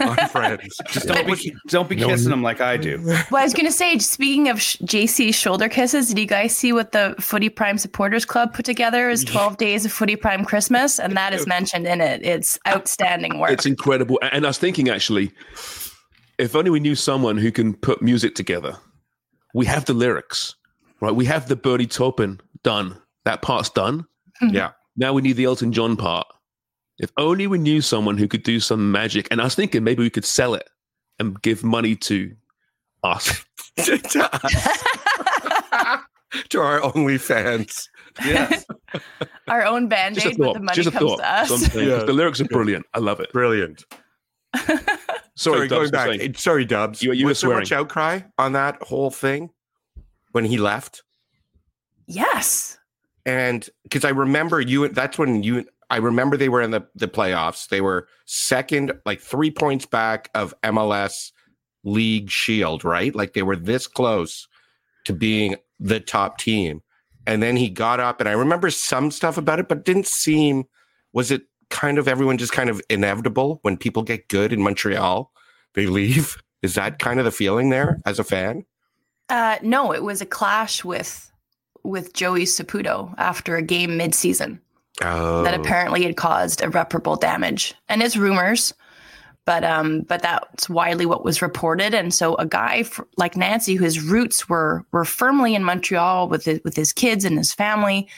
on 0.00 0.16
Friends. 0.28 0.76
Just 0.90 1.06
don't 1.06 1.26
be 1.26 1.54
don't 1.68 1.88
be 1.88 1.96
kissing 1.96 2.30
them 2.30 2.42
like 2.42 2.60
I 2.60 2.76
do. 2.76 3.00
Well, 3.04 3.40
I 3.40 3.44
was 3.44 3.54
going 3.54 3.66
to 3.66 3.72
say, 3.72 3.98
speaking 3.98 4.48
of 4.48 4.60
sh- 4.60 4.76
JC 4.78 5.34
shoulder 5.34 5.68
kisses, 5.68 6.08
did 6.08 6.18
you 6.18 6.26
guys 6.26 6.56
see 6.56 6.72
what 6.72 6.92
the 6.92 7.14
Footy 7.20 7.48
Prime 7.48 7.78
Supporters 7.78 8.24
Club 8.24 8.54
put 8.54 8.64
together 8.64 9.08
as 9.08 9.24
12 9.24 9.56
Days 9.56 9.84
of 9.84 9.92
Footy 9.92 10.16
Prime 10.16 10.44
Christmas? 10.44 10.98
And 10.98 11.16
that 11.16 11.32
is 11.32 11.46
mentioned 11.46 11.86
in 11.86 12.00
it. 12.00 12.24
It's 12.24 12.58
outstanding 12.66 13.38
work. 13.38 13.50
It's 13.50 13.66
incredible. 13.66 14.18
And 14.32 14.44
I 14.44 14.48
was 14.48 14.58
thinking, 14.58 14.88
actually, 14.88 15.32
if 16.38 16.56
only 16.56 16.70
we 16.70 16.80
knew 16.80 16.94
someone 16.94 17.36
who 17.36 17.52
can 17.52 17.74
put 17.74 18.02
music 18.02 18.34
together. 18.34 18.76
We 19.54 19.66
have 19.66 19.84
the 19.84 19.94
lyrics, 19.94 20.54
right? 21.00 21.14
We 21.14 21.26
have 21.26 21.48
the 21.48 21.56
Bernie 21.56 21.86
Taupin 21.86 22.40
done. 22.62 22.96
That 23.24 23.42
part's 23.42 23.68
done. 23.68 24.06
Yeah. 24.40 24.72
Now 24.96 25.12
we 25.12 25.22
need 25.22 25.34
the 25.34 25.44
Elton 25.44 25.72
John 25.72 25.96
part. 25.96 26.26
If 26.98 27.10
only 27.16 27.46
we 27.46 27.58
knew 27.58 27.80
someone 27.80 28.16
who 28.18 28.28
could 28.28 28.42
do 28.42 28.60
some 28.60 28.92
magic. 28.92 29.26
And 29.30 29.40
I 29.40 29.44
was 29.44 29.54
thinking 29.54 29.82
maybe 29.84 30.02
we 30.02 30.10
could 30.10 30.24
sell 30.24 30.54
it 30.54 30.68
and 31.18 31.40
give 31.42 31.64
money 31.64 31.96
to 31.96 32.34
us. 33.02 33.44
to 33.76 34.30
us. 34.32 34.78
to 36.50 36.60
our 36.60 36.80
OnlyFans. 36.80 37.88
Yes. 38.24 38.64
Our 39.48 39.64
own 39.64 39.88
band 39.88 40.18
aid, 40.18 40.36
but 40.38 40.52
the 40.54 40.60
money 40.60 40.76
Just 40.76 40.88
a 40.88 40.92
comes 40.92 41.10
thought. 41.12 41.16
to 41.18 41.32
us. 41.32 41.48
So 41.48 41.54
I'm 41.54 41.60
saying, 41.60 41.88
'cause 41.90 42.00
Yeah. 42.00 42.04
The 42.04 42.12
lyrics 42.12 42.40
are 42.40 42.44
brilliant. 42.44 42.86
I 42.94 42.98
love 43.00 43.20
it. 43.20 43.32
Brilliant. 43.32 43.84
Sorry, 44.54 44.78
Sorry, 45.34 45.68
Dubs, 45.68 45.68
going 45.68 45.82
you're 45.82 45.90
back. 45.90 46.20
saying. 46.20 46.34
Sorry, 46.34 46.64
Dubs. 46.66 47.02
You- 47.02 47.12
you 47.12 47.24
were 47.24 47.30
Was 47.30 47.40
there 47.40 47.48
swearing. 47.48 47.60
much 47.62 47.72
outcry 47.72 48.20
on 48.38 48.52
that 48.52 48.80
whole 48.82 49.10
thing 49.10 49.50
when 50.32 50.44
he 50.44 50.58
left? 50.58 51.02
yes. 52.06 52.78
And 53.24 53.68
because 53.84 54.04
I 54.04 54.10
remember 54.10 54.60
you, 54.60 54.88
that's 54.88 55.16
when 55.16 55.42
you, 55.42 55.64
I 55.92 55.96
remember 55.98 56.38
they 56.38 56.48
were 56.48 56.62
in 56.62 56.70
the, 56.70 56.86
the 56.94 57.06
playoffs. 57.06 57.68
They 57.68 57.82
were 57.82 58.08
second, 58.24 58.94
like 59.04 59.20
three 59.20 59.50
points 59.50 59.84
back 59.84 60.30
of 60.34 60.54
MLS 60.62 61.32
League 61.84 62.30
Shield, 62.30 62.82
right? 62.82 63.14
Like 63.14 63.34
they 63.34 63.42
were 63.42 63.56
this 63.56 63.86
close 63.86 64.48
to 65.04 65.12
being 65.12 65.56
the 65.78 66.00
top 66.00 66.38
team. 66.38 66.80
And 67.26 67.42
then 67.42 67.56
he 67.56 67.68
got 67.68 68.00
up, 68.00 68.20
and 68.20 68.28
I 68.28 68.32
remember 68.32 68.70
some 68.70 69.10
stuff 69.10 69.36
about 69.36 69.58
it, 69.58 69.68
but 69.68 69.84
didn't 69.84 70.06
seem, 70.06 70.64
was 71.12 71.30
it 71.30 71.42
kind 71.68 71.98
of 71.98 72.08
everyone 72.08 72.38
just 72.38 72.52
kind 72.52 72.70
of 72.70 72.80
inevitable 72.88 73.58
when 73.60 73.76
people 73.76 74.02
get 74.02 74.28
good 74.28 74.50
in 74.50 74.62
Montreal? 74.62 75.30
They 75.74 75.86
leave. 75.86 76.42
Is 76.62 76.74
that 76.76 77.00
kind 77.00 77.18
of 77.18 77.24
the 77.26 77.32
feeling 77.32 77.70
there 77.70 78.00
as 78.06 78.18
a 78.18 78.24
fan? 78.24 78.64
Uh, 79.28 79.58
no, 79.62 79.92
it 79.92 80.02
was 80.02 80.22
a 80.22 80.26
clash 80.26 80.84
with 80.84 81.30
with 81.82 82.14
Joey 82.14 82.44
Saputo 82.44 83.12
after 83.18 83.56
a 83.56 83.62
game 83.62 83.96
mid-season 83.96 84.60
Oh, 85.00 85.42
that 85.42 85.58
apparently 85.58 86.02
had 86.02 86.16
caused 86.16 86.60
irreparable 86.60 87.16
damage. 87.16 87.74
And 87.88 88.02
it's 88.02 88.16
rumors, 88.16 88.74
but 89.46 89.64
um, 89.64 90.02
but 90.02 90.22
that's 90.22 90.68
widely 90.68 91.06
what 91.06 91.24
was 91.24 91.40
reported. 91.40 91.94
And 91.94 92.12
so 92.12 92.34
a 92.34 92.46
guy 92.46 92.78
f- 92.80 93.00
like 93.16 93.36
Nancy, 93.36 93.74
whose 93.74 94.00
roots 94.00 94.48
were 94.48 94.84
were 94.92 95.06
firmly 95.06 95.54
in 95.54 95.64
Montreal 95.64 96.28
with 96.28 96.44
his, 96.44 96.60
with 96.62 96.76
his 96.76 96.92
kids 96.92 97.24
and 97.24 97.38
his 97.38 97.54
family, 97.54 98.08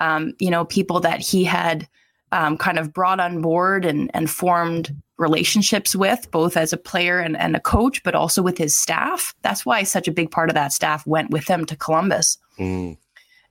um, 0.00 0.32
you 0.38 0.50
know, 0.50 0.64
people 0.64 1.00
that 1.00 1.20
he 1.20 1.44
had 1.44 1.86
um, 2.32 2.56
kind 2.56 2.78
of 2.78 2.94
brought 2.94 3.20
on 3.20 3.42
board 3.42 3.84
and 3.84 4.10
and 4.14 4.30
formed 4.30 4.96
relationships 5.18 5.94
with, 5.94 6.30
both 6.30 6.56
as 6.56 6.72
a 6.72 6.76
player 6.78 7.20
and, 7.20 7.36
and 7.36 7.54
a 7.54 7.60
coach, 7.60 8.02
but 8.02 8.14
also 8.14 8.42
with 8.42 8.58
his 8.58 8.76
staff. 8.76 9.34
That's 9.42 9.64
why 9.64 9.84
such 9.84 10.08
a 10.08 10.12
big 10.12 10.30
part 10.30 10.48
of 10.48 10.54
that 10.54 10.72
staff 10.72 11.06
went 11.06 11.30
with 11.30 11.46
him 11.46 11.64
to 11.66 11.76
Columbus. 11.76 12.38
Mm. 12.58 12.96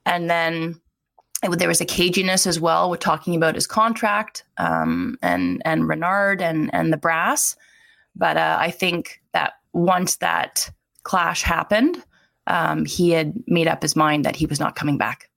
And 0.04 0.28
then 0.28 0.80
it, 1.42 1.58
there 1.58 1.68
was 1.68 1.80
a 1.80 1.86
caginess 1.86 2.46
as 2.46 2.60
well 2.60 2.90
with 2.90 3.00
talking 3.00 3.34
about 3.34 3.54
his 3.54 3.66
contract 3.66 4.44
um, 4.58 5.18
and 5.22 5.62
and 5.64 5.88
Renard 5.88 6.40
and 6.40 6.72
and 6.74 6.92
the 6.92 6.96
brass. 6.96 7.56
But 8.14 8.36
uh, 8.36 8.56
I 8.60 8.70
think 8.70 9.20
that 9.32 9.54
once 9.72 10.16
that 10.16 10.70
clash 11.02 11.42
happened, 11.42 12.02
um, 12.46 12.84
he 12.84 13.10
had 13.10 13.34
made 13.46 13.68
up 13.68 13.82
his 13.82 13.96
mind 13.96 14.24
that 14.24 14.36
he 14.36 14.46
was 14.46 14.60
not 14.60 14.76
coming 14.76 14.98
back. 14.98 15.30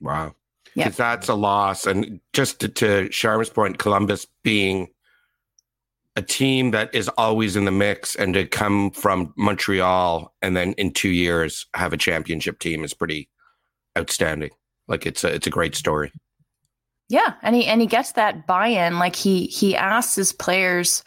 Wow. 0.00 0.34
Yeah. 0.74 0.90
That's 0.90 1.28
a 1.28 1.34
loss. 1.34 1.86
And 1.86 2.20
just 2.32 2.60
to, 2.60 2.68
to 2.68 3.08
Sharma's 3.08 3.48
point, 3.48 3.78
Columbus 3.78 4.26
being 4.42 4.88
a 6.16 6.22
team 6.22 6.70
that 6.70 6.94
is 6.94 7.08
always 7.16 7.56
in 7.56 7.64
the 7.64 7.70
mix 7.70 8.14
and 8.14 8.34
to 8.34 8.46
come 8.46 8.90
from 8.90 9.32
Montreal 9.36 10.34
and 10.42 10.56
then 10.56 10.72
in 10.74 10.92
two 10.92 11.10
years 11.10 11.66
have 11.74 11.92
a 11.92 11.98
championship 11.98 12.58
team 12.58 12.84
is 12.84 12.94
pretty 12.94 13.28
outstanding. 13.98 14.50
Like 14.88 15.06
it's 15.06 15.24
a 15.24 15.34
it's 15.34 15.46
a 15.46 15.50
great 15.50 15.74
story. 15.74 16.12
Yeah, 17.08 17.34
and 17.42 17.54
he 17.54 17.66
and 17.66 17.80
he 17.80 17.86
gets 17.86 18.12
that 18.12 18.46
buy-in. 18.46 18.98
Like 18.98 19.16
he 19.16 19.46
he 19.46 19.76
asks 19.76 20.14
his 20.14 20.32
players 20.32 21.04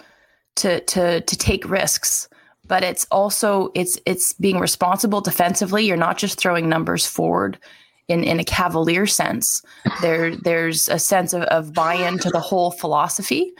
to 0.55 0.79
to 0.81 1.21
to 1.21 1.37
take 1.37 1.69
risks, 1.69 2.29
but 2.67 2.83
it's 2.83 3.05
also 3.11 3.71
it's 3.75 3.99
it's 4.05 4.33
being 4.33 4.59
responsible 4.59 5.21
defensively. 5.21 5.85
You're 5.85 5.97
not 5.97 6.17
just 6.17 6.37
throwing 6.39 6.69
numbers 6.69 7.05
forward 7.05 7.59
in 8.07 8.23
in 8.23 8.39
a 8.39 8.45
cavalier 8.45 9.05
sense. 9.05 9.61
There 10.01 10.35
there's 10.35 10.87
a 10.89 10.99
sense 10.99 11.33
of, 11.33 11.43
of 11.43 11.73
buy-in 11.73 12.17
to 12.19 12.29
the 12.29 12.39
whole 12.39 12.71
philosophy. 12.71 13.51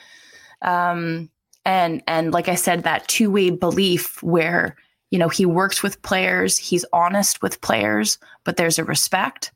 Um, 0.61 1.29
and 1.65 2.01
and 2.07 2.33
like 2.33 2.49
I 2.49 2.55
said, 2.55 2.83
that 2.83 3.07
two-way 3.07 3.49
belief 3.49 4.21
where 4.23 4.75
you 5.11 5.19
know 5.19 5.29
he 5.29 5.45
works 5.45 5.83
with 5.83 6.01
players, 6.01 6.57
he's 6.57 6.85
honest 6.93 7.41
with 7.41 7.61
players, 7.61 8.17
but 8.43 8.57
there's 8.57 8.79
a 8.79 8.83
respect, 8.83 9.51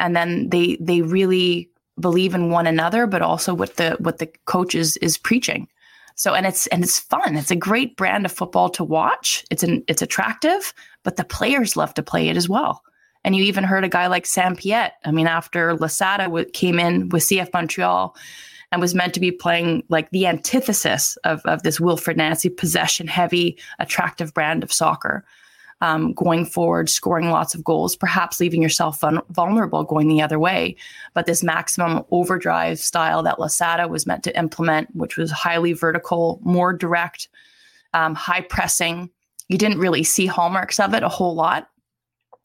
and 0.00 0.14
then 0.16 0.48
they 0.50 0.76
they 0.80 1.02
really 1.02 1.70
believe 2.00 2.34
in 2.34 2.50
one 2.50 2.66
another, 2.66 3.06
but 3.06 3.22
also 3.22 3.54
what 3.54 3.76
the 3.76 3.96
what 4.00 4.18
the 4.18 4.30
coach 4.46 4.74
is 4.74 4.96
is 4.98 5.18
preaching. 5.18 5.68
So 6.14 6.34
and 6.34 6.46
it's 6.46 6.66
and 6.68 6.82
it's 6.82 6.98
fun. 6.98 7.36
It's 7.36 7.50
a 7.50 7.56
great 7.56 7.96
brand 7.96 8.24
of 8.24 8.32
football 8.32 8.68
to 8.70 8.84
watch. 8.84 9.44
It's 9.50 9.62
an 9.62 9.84
it's 9.88 10.02
attractive, 10.02 10.74
but 11.04 11.16
the 11.16 11.24
players 11.24 11.76
love 11.76 11.94
to 11.94 12.02
play 12.02 12.28
it 12.28 12.36
as 12.36 12.48
well. 12.48 12.82
And 13.24 13.36
you 13.36 13.44
even 13.44 13.64
heard 13.64 13.84
a 13.84 13.88
guy 13.88 14.06
like 14.06 14.26
Sam 14.26 14.56
Piette. 14.56 14.94
I 15.04 15.10
mean, 15.10 15.26
after 15.26 15.74
Losada 15.74 16.24
w- 16.24 16.48
came 16.52 16.78
in 16.78 17.08
with 17.08 17.24
CF 17.24 17.52
Montreal 17.52 18.16
and 18.70 18.80
was 18.80 18.94
meant 18.94 19.14
to 19.14 19.20
be 19.20 19.32
playing 19.32 19.82
like 19.88 20.10
the 20.10 20.26
antithesis 20.26 21.16
of, 21.24 21.40
of 21.44 21.62
this 21.62 21.78
Wilfried 21.78 22.16
Nancy 22.16 22.48
possession 22.48 23.06
heavy, 23.06 23.58
attractive 23.78 24.32
brand 24.34 24.62
of 24.62 24.72
soccer 24.72 25.24
um, 25.80 26.12
going 26.12 26.44
forward, 26.44 26.90
scoring 26.90 27.30
lots 27.30 27.54
of 27.54 27.64
goals, 27.64 27.96
perhaps 27.96 28.40
leaving 28.40 28.62
yourself 28.62 29.00
vul- 29.00 29.24
vulnerable 29.30 29.84
going 29.84 30.08
the 30.08 30.22
other 30.22 30.38
way. 30.38 30.76
But 31.14 31.26
this 31.26 31.42
maximum 31.42 32.04
overdrive 32.10 32.78
style 32.78 33.22
that 33.22 33.38
Losada 33.38 33.88
was 33.88 34.06
meant 34.06 34.24
to 34.24 34.36
implement, 34.38 34.94
which 34.94 35.16
was 35.16 35.30
highly 35.30 35.72
vertical, 35.72 36.40
more 36.42 36.72
direct, 36.72 37.28
um, 37.94 38.14
high 38.14 38.42
pressing, 38.42 39.10
you 39.48 39.56
didn't 39.56 39.78
really 39.78 40.04
see 40.04 40.26
hallmarks 40.26 40.78
of 40.78 40.94
it 40.94 41.02
a 41.02 41.08
whole 41.08 41.34
lot. 41.34 41.68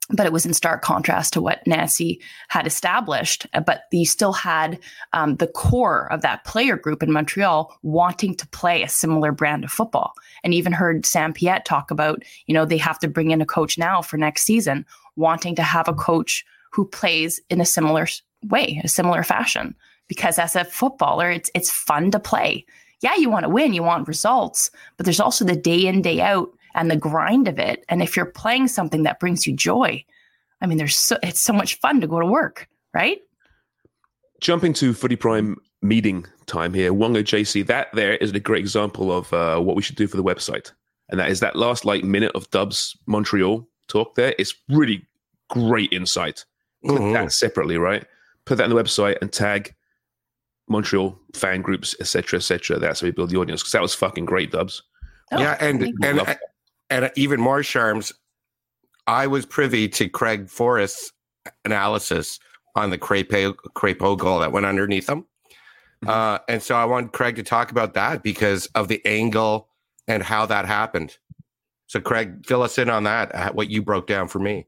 But 0.10 0.26
it 0.26 0.34
was 0.34 0.46
in 0.46 0.54
stark 0.54 0.82
contrast 0.82 1.34
to 1.34 1.42
what 1.42 1.66
Nancy 1.66 2.22
had 2.50 2.68
established. 2.68 3.48
But 3.66 3.84
you 3.92 4.06
still 4.06 4.34
had 4.34 4.80
um, 5.14 5.38
the 5.38 5.48
core 5.48 6.12
of 6.12 6.22
that 6.22 6.44
player 6.44 6.76
group 6.76 7.02
in 7.02 7.12
Montreal 7.12 7.74
wanting 7.84 8.36
to 8.36 8.48
play 8.50 8.84
a 8.84 8.90
similar 8.90 9.32
brand 9.32 9.64
of 9.64 9.72
football 9.72 10.14
and 10.44 10.54
even 10.54 10.74
heard 10.74 11.06
Sam 11.06 11.34
Piette 11.34 11.66
talk 11.66 11.90
about, 11.90 12.22
you 12.48 12.54
know, 12.54 12.66
they 12.66 12.78
have 12.78 13.00
to 13.00 13.08
bring 13.08 13.32
in 13.32 13.42
a 13.42 13.46
coach 13.46 13.78
now 13.78 14.02
for 14.02 14.18
next 14.18 14.44
season, 14.44 14.86
wanting 15.16 15.56
to 15.56 15.64
have 15.64 15.88
a 15.88 15.94
coach 15.94 16.46
who 16.72 16.86
plays 16.86 17.40
in 17.50 17.62
a 17.62 17.66
similar 17.66 18.08
way, 18.50 18.82
a 18.84 18.88
similar 18.88 19.24
fashion. 19.24 19.76
Because 20.10 20.38
as 20.38 20.56
a 20.56 20.66
footballer, 20.66 21.32
it's 21.32 21.50
it's 21.56 21.72
fun 21.72 22.12
to 22.12 22.20
play. 22.20 22.66
Yeah, 23.02 23.16
you 23.16 23.30
want 23.30 23.44
to 23.44 23.50
win, 23.50 23.74
you 23.74 23.84
want 23.84 24.08
results, 24.08 24.70
but 24.98 25.06
there's 25.06 25.20
also 25.20 25.46
the 25.46 25.56
day 25.56 25.86
in, 25.88 26.02
day 26.02 26.22
out 26.22 26.50
and 26.76 26.90
the 26.90 26.96
grind 26.96 27.48
of 27.48 27.60
it. 27.60 27.84
And 27.90 28.02
if 28.02 28.16
you're 28.16 28.26
playing 28.26 28.68
something 28.68 29.04
that 29.04 29.20
brings 29.20 29.46
you 29.46 29.56
joy, 29.56 30.04
I 30.62 30.66
mean, 30.66 30.78
there's 30.78 30.96
so, 30.96 31.18
it's 31.24 31.42
so 31.42 31.54
much 31.54 31.80
fun 31.80 32.02
to 32.02 32.08
go 32.08 32.20
to 32.20 32.26
work, 32.26 32.68
right? 32.94 33.20
Jumping 34.42 34.74
to 34.74 34.94
Footy 34.94 35.16
Prime 35.16 35.58
meeting 35.82 36.26
time 36.46 36.74
here, 36.74 36.94
Wongo 36.94 37.24
JC, 37.24 37.66
that 37.68 37.88
there 37.94 38.16
is 38.18 38.32
a 38.32 38.40
great 38.40 38.62
example 38.62 39.12
of 39.12 39.32
uh, 39.34 39.60
what 39.60 39.76
we 39.76 39.82
should 39.82 39.96
do 39.96 40.08
for 40.08 40.18
the 40.18 40.24
website. 40.24 40.72
And 41.10 41.20
that 41.20 41.30
is 41.30 41.40
that 41.42 41.56
last 41.56 41.86
like 41.86 42.04
minute 42.04 42.32
of 42.34 42.50
Dubs 42.52 42.98
Montreal 43.06 43.68
talk 43.88 44.16
there. 44.16 44.34
It's 44.40 44.56
really 44.70 45.06
great 45.50 45.92
insight. 45.92 46.46
Put 46.86 47.02
Mhm. 47.02 47.14
that 47.14 47.32
separately, 47.32 47.78
right? 47.78 48.06
Put 48.46 48.58
that 48.58 48.66
on 48.66 48.70
the 48.70 48.82
website 48.82 49.18
and 49.22 49.32
tag 49.32 49.76
Montreal 50.70 51.18
fan 51.36 51.62
groups, 51.62 51.96
etc., 52.00 52.38
etc. 52.38 52.80
That's 52.80 53.02
how 53.02 53.06
we 53.08 53.12
build 53.12 53.30
the 53.30 53.38
audience. 53.38 53.62
Because 53.62 53.74
that 53.74 53.82
was 53.82 53.94
fucking 53.94 54.26
great, 54.26 54.52
Dubs. 54.52 54.82
Oh, 55.32 55.40
yeah, 55.40 55.58
and 55.60 55.80
thank 55.82 55.96
and 56.04 56.18
Love 56.18 56.28
that. 56.28 56.40
And 56.90 57.12
even 57.16 57.40
more 57.40 57.60
Sharms. 57.60 58.14
I 59.08 59.28
was 59.28 59.46
privy 59.46 59.90
to 59.90 60.08
Craig 60.08 60.50
Forrest's 60.50 61.12
analysis 61.66 62.40
on 62.76 62.90
the 62.90 62.98
Crepe 62.98 63.30
Crepeau 63.30 64.18
goal 64.18 64.40
that 64.40 64.52
went 64.52 64.66
underneath 64.66 65.10
him, 65.10 65.26
Mhm. 66.04 66.10
uh, 66.10 66.40
and 66.48 66.64
so 66.64 66.76
I 66.76 66.86
want 66.86 67.12
Craig 67.14 67.36
to 67.36 67.44
talk 67.44 67.70
about 67.72 67.94
that 67.96 68.24
because 68.24 68.66
of 68.68 68.88
the 68.88 69.06
angle 69.06 69.68
and 70.08 70.24
how 70.24 70.46
that 70.46 70.66
happened. 70.66 71.18
So, 71.88 72.00
Craig, 72.00 72.46
fill 72.46 72.62
us 72.64 72.78
in 72.78 72.90
on 72.90 73.04
that. 73.04 73.36
uh, 73.36 73.52
What 73.52 73.70
you 73.70 73.82
broke 73.82 74.08
down 74.08 74.28
for 74.28 74.40
me. 74.40 74.68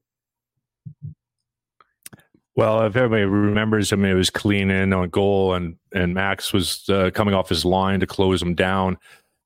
Well, 2.56 2.84
if 2.84 2.96
everybody 2.96 3.24
remembers, 3.26 3.92
I 3.92 3.98
mean, 3.98 4.12
it 4.12 4.16
was 4.16 4.30
clean 4.30 4.72
in 4.72 4.94
on 4.94 5.10
goal, 5.10 5.54
and 5.54 5.76
and 5.94 6.14
Max 6.14 6.54
was 6.54 6.88
uh, 6.90 7.12
coming 7.14 7.34
off 7.34 7.50
his 7.50 7.66
line 7.66 8.00
to 8.00 8.08
close 8.08 8.42
him 8.42 8.56
down, 8.56 8.98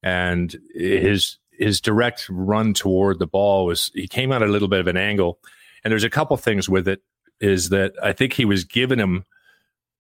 and 0.04 0.56
his 0.76 1.38
his 1.60 1.82
direct 1.82 2.28
run 2.30 2.74
toward 2.74 3.20
the 3.20 3.28
ball 3.28 3.66
was 3.66 3.92
he 3.94 4.08
came 4.08 4.32
out 4.32 4.42
a 4.42 4.48
little 4.48 4.68
bit 4.68 4.80
of 4.80 4.88
an 4.88 4.98
angle, 4.98 5.40
and 5.84 5.92
there's 5.92 6.04
a 6.04 6.10
couple 6.10 6.36
things 6.38 6.68
with 6.70 6.88
it 6.88 7.02
is 7.40 7.70
that 7.70 7.94
I 8.02 8.14
think 8.14 8.34
he 8.34 8.46
was 8.46 8.64
giving 8.64 9.00
him 9.00 9.26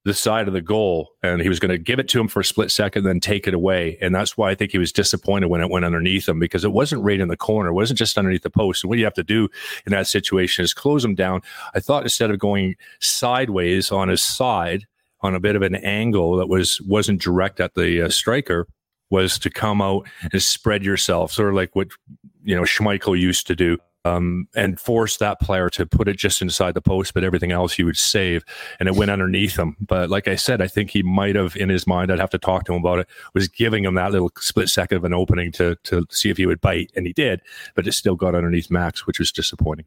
the 0.05 0.13
side 0.13 0.47
of 0.47 0.53
the 0.53 0.61
goal, 0.61 1.09
and 1.21 1.41
he 1.41 1.49
was 1.49 1.59
going 1.59 1.71
to 1.71 1.77
give 1.77 1.99
it 1.99 2.07
to 2.09 2.19
him 2.19 2.29
for 2.29 2.39
a 2.39 2.45
split 2.45 2.71
second, 2.71 3.03
then 3.03 3.19
take 3.19 3.47
it 3.47 3.53
away, 3.53 3.97
and 4.01 4.15
that's 4.15 4.37
why 4.37 4.49
I 4.49 4.55
think 4.55 4.71
he 4.71 4.77
was 4.77 4.93
disappointed 4.93 5.47
when 5.47 5.61
it 5.61 5.69
went 5.69 5.85
underneath 5.85 6.27
him 6.27 6.39
because 6.39 6.63
it 6.63 6.71
wasn't 6.71 7.03
right 7.03 7.19
in 7.19 7.27
the 7.27 7.37
corner, 7.37 7.69
it 7.69 7.73
wasn't 7.73 7.99
just 7.99 8.17
underneath 8.17 8.43
the 8.43 8.49
post. 8.49 8.83
And 8.83 8.89
what 8.89 8.97
you 8.97 9.03
have 9.03 9.13
to 9.15 9.23
do 9.23 9.49
in 9.85 9.91
that 9.91 10.07
situation 10.07 10.63
is 10.63 10.73
close 10.73 11.03
him 11.03 11.15
down. 11.15 11.41
I 11.73 11.81
thought 11.81 12.03
instead 12.03 12.31
of 12.31 12.39
going 12.39 12.75
sideways 13.01 13.91
on 13.91 14.07
his 14.07 14.21
side 14.21 14.87
on 15.21 15.35
a 15.35 15.39
bit 15.39 15.57
of 15.57 15.61
an 15.61 15.75
angle 15.75 16.37
that 16.37 16.47
was 16.47 16.79
wasn't 16.81 17.21
direct 17.21 17.59
at 17.59 17.75
the 17.75 18.03
uh, 18.03 18.09
striker 18.09 18.67
was 19.09 19.39
to 19.39 19.49
come 19.49 19.81
out 19.81 20.07
and 20.31 20.41
spread 20.41 20.83
yourself, 20.83 21.31
sort 21.31 21.49
of 21.49 21.55
like 21.55 21.75
what 21.75 21.87
you 22.43 22.55
know 22.55 22.63
Schmeichel 22.63 23.19
used 23.19 23.47
to 23.47 23.55
do, 23.55 23.77
um, 24.05 24.47
and 24.55 24.79
force 24.79 25.17
that 25.17 25.39
player 25.39 25.69
to 25.71 25.85
put 25.85 26.07
it 26.07 26.17
just 26.17 26.41
inside 26.41 26.73
the 26.73 26.81
post, 26.81 27.13
but 27.13 27.23
everything 27.23 27.51
else 27.51 27.73
he 27.73 27.83
would 27.83 27.97
save, 27.97 28.43
and 28.79 28.87
it 28.87 28.95
went 28.95 29.11
underneath 29.11 29.57
him. 29.57 29.75
But 29.79 30.09
like 30.09 30.27
I 30.27 30.35
said, 30.35 30.61
I 30.61 30.67
think 30.67 30.91
he 30.91 31.03
might 31.03 31.35
have 31.35 31.55
in 31.57 31.69
his 31.69 31.85
mind. 31.87 32.11
I'd 32.11 32.19
have 32.19 32.29
to 32.31 32.37
talk 32.37 32.65
to 32.65 32.73
him 32.73 32.79
about 32.83 32.99
it. 32.99 33.07
Was 33.33 33.47
giving 33.47 33.83
him 33.83 33.95
that 33.95 34.11
little 34.11 34.31
split 34.39 34.69
second 34.69 34.97
of 34.97 35.03
an 35.03 35.13
opening 35.13 35.51
to 35.53 35.75
to 35.83 36.05
see 36.09 36.29
if 36.29 36.37
he 36.37 36.45
would 36.45 36.61
bite, 36.61 36.91
and 36.95 37.05
he 37.05 37.13
did, 37.13 37.41
but 37.75 37.87
it 37.87 37.93
still 37.93 38.15
got 38.15 38.35
underneath 38.35 38.69
Max, 38.71 39.05
which 39.07 39.19
was 39.19 39.31
disappointing. 39.31 39.85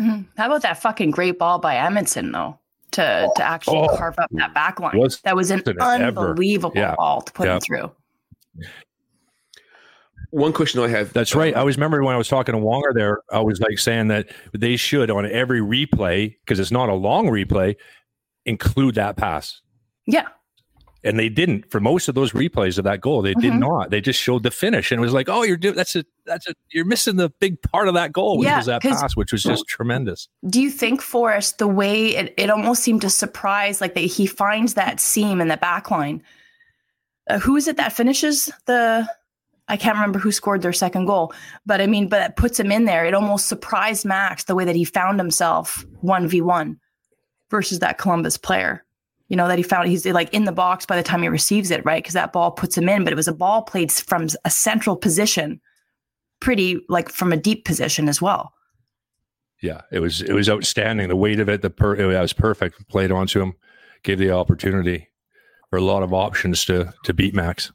Mhm. 0.00 0.26
How 0.36 0.46
about 0.46 0.62
that 0.62 0.80
fucking 0.80 1.10
great 1.10 1.38
ball 1.40 1.58
by 1.58 1.76
Edmondson 1.76 2.30
though? 2.32 2.58
To 2.92 3.28
to 3.36 3.42
actually 3.42 3.78
Oh. 3.90 3.96
carve 3.96 4.18
up 4.18 4.30
that 4.32 4.54
back 4.54 4.78
line. 4.80 4.98
That 5.24 5.34
was 5.36 5.50
an 5.50 5.62
ever? 5.66 5.80
unbelievable 5.80 6.72
Yeah. 6.78 6.94
ball 6.96 7.20
to 7.22 7.32
put 7.32 7.46
Yeah. 7.46 7.54
him 7.56 7.60
through. 7.60 7.90
One 10.30 10.52
question 10.52 10.80
I 10.82 10.88
have. 10.88 11.12
That's 11.14 11.34
right. 11.34 11.54
I 11.56 11.62
was 11.62 11.76
remember 11.76 12.02
when 12.04 12.14
I 12.14 12.18
was 12.18 12.28
talking 12.28 12.54
to 12.54 12.60
Wonger 12.60 12.92
there, 12.92 13.20
I 13.32 13.40
was 13.40 13.60
like 13.60 13.78
saying 13.78 14.08
that 14.08 14.28
they 14.52 14.76
should 14.76 15.10
on 15.10 15.24
every 15.24 15.60
replay, 15.60 16.36
because 16.44 16.60
it's 16.60 16.70
not 16.70 16.90
a 16.90 16.94
long 16.94 17.26
replay, 17.28 17.76
include 18.44 18.96
that 18.96 19.16
pass. 19.16 19.62
Yeah. 20.06 20.26
And 21.04 21.18
they 21.18 21.28
didn't 21.30 21.70
for 21.70 21.80
most 21.80 22.08
of 22.08 22.14
those 22.14 22.32
replays 22.32 22.76
of 22.76 22.84
that 22.84 23.00
goal. 23.00 23.22
They 23.22 23.32
did 23.34 23.52
Mhm. 23.52 23.60
not. 23.60 23.90
They 23.90 24.00
just 24.00 24.20
showed 24.20 24.42
the 24.42 24.50
finish, 24.50 24.90
and 24.90 24.98
it 24.98 25.02
was 25.02 25.12
like, 25.14 25.28
"Oh, 25.30 25.44
you're 25.44 25.56
doing 25.56 25.76
that's 25.76 25.94
a 25.96 26.04
that's 26.26 26.48
a 26.48 26.54
you're 26.72 26.84
missing 26.84 27.16
the 27.16 27.30
big 27.40 27.62
part 27.62 27.86
of 27.88 27.94
that 27.94 28.12
goal, 28.12 28.36
which 28.36 28.46
Yeah, 28.48 28.56
was 28.58 28.66
that 28.66 28.82
pass, 28.82 29.16
which 29.16 29.30
was 29.32 29.44
just 29.44 29.66
tremendous." 29.68 30.28
Do 30.50 30.60
you 30.60 30.70
think 30.70 31.00
Forrest, 31.00 31.58
the 31.58 31.68
way 31.68 32.16
it, 32.16 32.34
it 32.36 32.50
almost 32.50 32.82
seemed 32.82 33.00
to 33.02 33.10
surprise, 33.10 33.80
like 33.80 33.94
that 33.94 34.00
he 34.00 34.26
finds 34.26 34.74
that 34.74 34.98
seam 34.98 35.40
in 35.40 35.48
the 35.48 35.56
back 35.56 35.90
line? 35.90 36.20
Uh, 37.28 37.38
who 37.38 37.56
is 37.56 37.68
it 37.68 37.76
that 37.76 37.92
finishes 37.92 38.50
the? 38.66 39.08
I 39.70 39.76
can't 39.76 39.96
remember 39.96 40.18
who 40.18 40.32
scored 40.32 40.62
their 40.62 40.72
second 40.72 41.04
goal, 41.04 41.34
but 41.66 41.82
I 41.82 41.86
mean, 41.86 42.08
but 42.08 42.22
it 42.22 42.36
puts 42.36 42.58
him 42.58 42.72
in 42.72 42.86
there. 42.86 43.04
It 43.04 43.12
almost 43.12 43.48
surprised 43.48 44.06
Max 44.06 44.44
the 44.44 44.54
way 44.54 44.64
that 44.64 44.76
he 44.76 44.84
found 44.84 45.20
himself 45.20 45.84
one 46.00 46.26
v 46.26 46.40
one 46.40 46.80
versus 47.50 47.80
that 47.80 47.98
Columbus 47.98 48.38
player. 48.38 48.84
You 49.28 49.36
know 49.36 49.46
that 49.46 49.58
he 49.58 49.62
found 49.62 49.88
he's 49.88 50.06
like 50.06 50.32
in 50.32 50.44
the 50.44 50.52
box 50.52 50.86
by 50.86 50.96
the 50.96 51.02
time 51.02 51.22
he 51.22 51.28
receives 51.28 51.70
it, 51.70 51.84
right? 51.84 52.02
Because 52.02 52.14
that 52.14 52.32
ball 52.32 52.50
puts 52.50 52.78
him 52.78 52.88
in, 52.88 53.04
but 53.04 53.12
it 53.12 53.16
was 53.16 53.28
a 53.28 53.32
ball 53.34 53.62
played 53.62 53.92
from 53.92 54.28
a 54.46 54.50
central 54.50 54.96
position, 54.96 55.60
pretty 56.40 56.80
like 56.88 57.10
from 57.10 57.30
a 57.30 57.36
deep 57.36 57.66
position 57.66 58.08
as 58.08 58.22
well. 58.22 58.54
Yeah, 59.60 59.82
it 59.92 59.98
was 59.98 60.22
it 60.22 60.32
was 60.32 60.48
outstanding. 60.48 61.08
The 61.08 61.16
weight 61.16 61.40
of 61.40 61.48
it, 61.50 61.60
the 61.60 61.68
per, 61.68 61.94
it 61.94 62.06
was 62.06 62.32
perfect. 62.32 62.88
Played 62.88 63.12
onto 63.12 63.42
him, 63.42 63.52
gave 64.02 64.18
the 64.18 64.30
opportunity 64.30 65.08
for 65.70 65.76
a 65.78 65.82
lot 65.82 66.02
of 66.02 66.12
options 66.12 66.64
to 66.66 66.92
to 67.04 67.12
beat 67.14 67.34
Max. 67.34 67.72